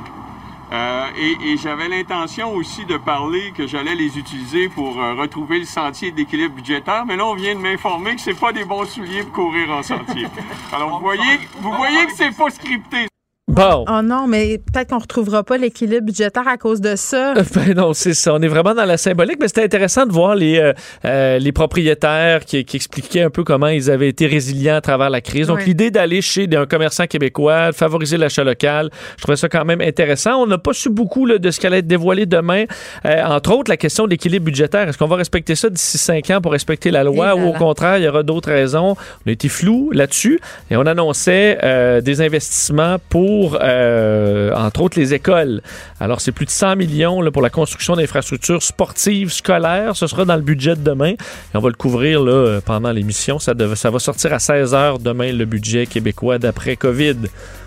Euh, 0.73 1.07
et 1.19 1.37
et 1.51 1.57
j'avais 1.57 1.89
l'intention 1.89 2.55
aussi 2.55 2.85
de 2.85 2.97
parler 2.97 3.53
que 3.57 3.67
j'allais 3.67 3.97
les 3.97 4.17
utiliser 4.17 4.69
pour 4.69 5.01
euh, 5.01 5.15
retrouver 5.15 5.59
le 5.59 5.65
sentier 5.65 6.13
d'équilibre 6.13 6.55
budgétaire, 6.55 7.05
mais 7.05 7.17
là, 7.17 7.27
on 7.27 7.35
vient 7.35 7.57
de 7.57 7.61
m'informer 7.61 8.15
que 8.15 8.21
c'est 8.21 8.39
pas 8.39 8.53
des 8.53 8.65
bons 8.65 8.85
souliers 8.85 9.25
pour 9.25 9.33
courir 9.33 9.69
en 9.71 9.83
sentier. 9.83 10.29
Alors, 10.73 10.91
vous 10.91 11.01
voyez, 11.01 11.41
vous 11.59 11.73
voyez 11.73 12.07
que 12.07 12.13
c'est 12.13 12.37
pas 12.37 12.51
scripté. 12.51 13.09
Bon. 13.49 13.85
Oh 13.89 14.03
non, 14.03 14.27
mais 14.27 14.59
peut-être 14.59 14.91
qu'on 14.91 14.99
retrouvera 14.99 15.45
pas 15.45 15.57
l'équilibre 15.57 16.05
budgétaire 16.07 16.49
à 16.49 16.57
cause 16.57 16.81
de 16.81 16.97
ça. 16.97 17.35
Ben 17.55 17.75
non, 17.77 17.93
c'est 17.95 18.13
ça. 18.13 18.35
On 18.35 18.43
est 18.43 18.49
vraiment 18.49 18.75
dans 18.75 18.85
la 18.85 18.97
symbolique, 18.97 19.37
mais 19.41 19.47
c'était 19.47 19.63
intéressant 19.63 20.05
de 20.05 20.11
voir 20.13 20.35
les, 20.35 20.59
euh, 20.59 20.73
euh, 21.05 21.39
les 21.39 21.53
propriétaires 21.53 22.45
qui, 22.45 22.65
qui 22.65 22.77
expliquaient 22.77 23.23
un 23.23 23.31
peu 23.31 23.45
comment 23.45 23.69
ils 23.69 23.89
avaient 23.89 24.09
été 24.09 24.27
résilients 24.27 24.75
à 24.75 24.81
travers 24.81 25.11
la 25.11 25.21
crise. 25.21 25.47
Donc, 25.47 25.59
Ouais. 25.59 25.65
l'idée 25.65 25.93
d'aller 25.93 26.23
chez 26.23 26.49
un 26.57 26.67
commerçant 26.67 27.07
québécois, 27.07 27.73
favoriser 27.73 28.17
l'achat 28.17 28.43
local, 28.43 28.91
je 29.17 29.23
trouvais 29.23 29.37
ça 29.37 29.49
quand 29.49 29.65
même 29.65 29.81
intéressant. 29.81 30.43
On 30.43 30.47
n'a 30.49 30.59
pas 30.59 30.73
su 30.73 30.91
beaucoup 30.91 31.25
là, 31.25 31.39
de 31.39 31.51
ce 31.53 31.61
qui 31.61 31.69
allait 31.69 31.79
être 31.79 31.87
dévoilé 31.87 32.27
demain. 32.27 32.65
Euh, 33.05 33.23
entre 33.25 33.53
autres, 33.55 33.71
la 33.71 33.77
question 33.77 34.07
de 34.07 34.11
l'équilibre 34.11 34.45
budgétaire. 34.47 34.89
Est-ce 34.89 34.99
qu'on 34.99 35.07
va 35.07 35.17
respecter 35.17 35.55
ça 35.55 35.71
d'ici 35.71 35.99
cinq 35.99 36.31
ans 36.31 36.41
pour 36.41 36.51
respecter 36.51 36.91
la 36.91 37.05
loi? 37.05 37.27
Là 37.27 37.37
ou 37.37 37.49
au 37.49 37.53
contraire, 37.53 37.99
il 37.99 38.05
y 38.05 38.09
aura 38.09 38.25
d'autres 38.25 38.51
raisons? 38.51 38.97
On 39.25 39.29
a 39.29 39.33
été 39.33 39.49
flou 39.49 39.93
là-dessus 39.93 40.41
et 40.69 40.77
on 40.77 40.85
annonçait 40.85 41.59
euh, 41.63 42.01
des 42.01 42.21
investissements 42.23 42.97
pour, 43.09 43.36
euh, 43.61 44.53
entre 44.55 44.83
autres, 44.83 44.99
les 44.99 45.15
écoles. 45.15 45.61
Alors, 46.01 46.21
c'est 46.21 46.33
plus 46.33 46.47
de 46.47 46.51
100 46.51 46.77
millions 46.77 47.31
pour 47.31 47.43
la 47.43 47.51
construction 47.51 47.97
d'infrastructures 47.97 48.63
sportives, 48.63 49.33
scolaires. 49.33 49.97
Ce 49.97 50.07
sera 50.07 50.25
dans 50.25 50.37
le 50.37 50.43
budget 50.43 50.77
de 50.77 50.83
demain. 50.83 51.15
On 51.55 51.61
va 51.61 51.69
le 51.69 51.75
couvrir 51.75 52.23
pendant 52.65 52.93
l'émission. 52.93 53.39
Ça, 53.39 53.53
ça 53.75 53.91
va 53.91 53.99
sortir 53.99 54.33
à 54.33 54.39
16 54.39 54.73
h 54.75 55.03
demain, 55.03 55.33
le 55.33 55.45
budget 55.45 55.87
québécois 55.87 56.39
d'après 56.39 56.77
COVID. 56.77 57.17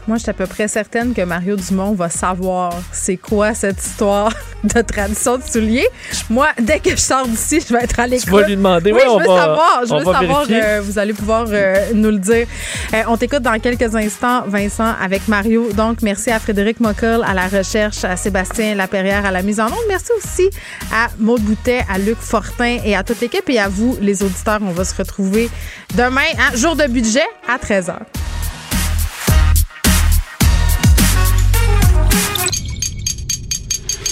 Moi, 0.09 0.17
je 0.17 0.23
suis 0.23 0.31
à 0.31 0.33
peu 0.33 0.47
près 0.47 0.67
certaine 0.67 1.13
que 1.13 1.21
Mario 1.21 1.55
Dumont 1.55 1.91
va 1.93 2.09
savoir 2.09 2.73
c'est 2.91 3.17
quoi 3.17 3.53
cette 3.53 3.77
histoire 3.79 4.33
de 4.63 4.81
tradition 4.81 5.37
de 5.37 5.43
souliers. 5.43 5.87
Moi, 6.31 6.47
dès 6.59 6.79
que 6.79 6.89
je 6.89 6.95
sors 6.95 7.27
d'ici, 7.27 7.61
je 7.61 7.71
vais 7.71 7.83
être 7.83 7.99
à 7.99 8.07
l'écoute. 8.07 8.27
vas 8.29 8.47
lui 8.47 8.55
demander. 8.55 8.91
Oui, 8.91 8.97
Oui, 9.01 9.03
je 9.05 9.11
on 9.11 9.19
veux 9.19 9.27
va- 9.27 9.37
savoir. 9.41 9.81
Je 9.87 9.93
veux 9.93 10.03
savoir. 10.11 10.45
euh, 10.49 10.81
vous 10.83 10.97
allez 10.97 11.13
pouvoir 11.13 11.45
euh, 11.51 11.75
nous 11.93 12.09
le 12.09 12.17
dire. 12.17 12.47
Euh, 12.95 13.03
on 13.07 13.17
t'écoute 13.17 13.43
dans 13.43 13.59
quelques 13.59 13.95
instants, 13.95 14.45
Vincent, 14.47 14.95
avec 14.99 15.27
Mario. 15.27 15.71
Donc, 15.73 16.01
merci 16.01 16.31
à 16.31 16.39
Frédéric 16.39 16.79
Mockel 16.79 17.21
à 17.23 17.35
la 17.35 17.47
recherche, 17.47 18.03
à 18.03 18.15
Sébastien 18.17 18.73
Laperrière 18.73 19.27
à 19.27 19.31
la 19.31 19.43
mise 19.43 19.59
en 19.59 19.67
onde. 19.67 19.85
Merci 19.89 20.09
aussi 20.17 20.49
à 20.91 21.09
Maude 21.19 21.41
Boutet, 21.41 21.85
à 21.87 21.99
Luc 21.99 22.17
Fortin 22.19 22.79
et 22.83 22.95
à 22.95 23.03
toute 23.03 23.21
l'équipe. 23.21 23.47
Et 23.47 23.59
à 23.59 23.67
vous, 23.69 23.95
les 24.01 24.23
auditeurs, 24.23 24.57
on 24.63 24.71
va 24.71 24.85
se 24.85 24.95
retrouver 24.95 25.51
demain, 25.95 26.21
hein, 26.39 26.55
jour 26.55 26.75
de 26.75 26.87
budget, 26.87 27.27
à 27.47 27.57
13h. 27.63 27.93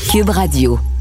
Cube 0.07 0.29
Radio. 0.29 0.96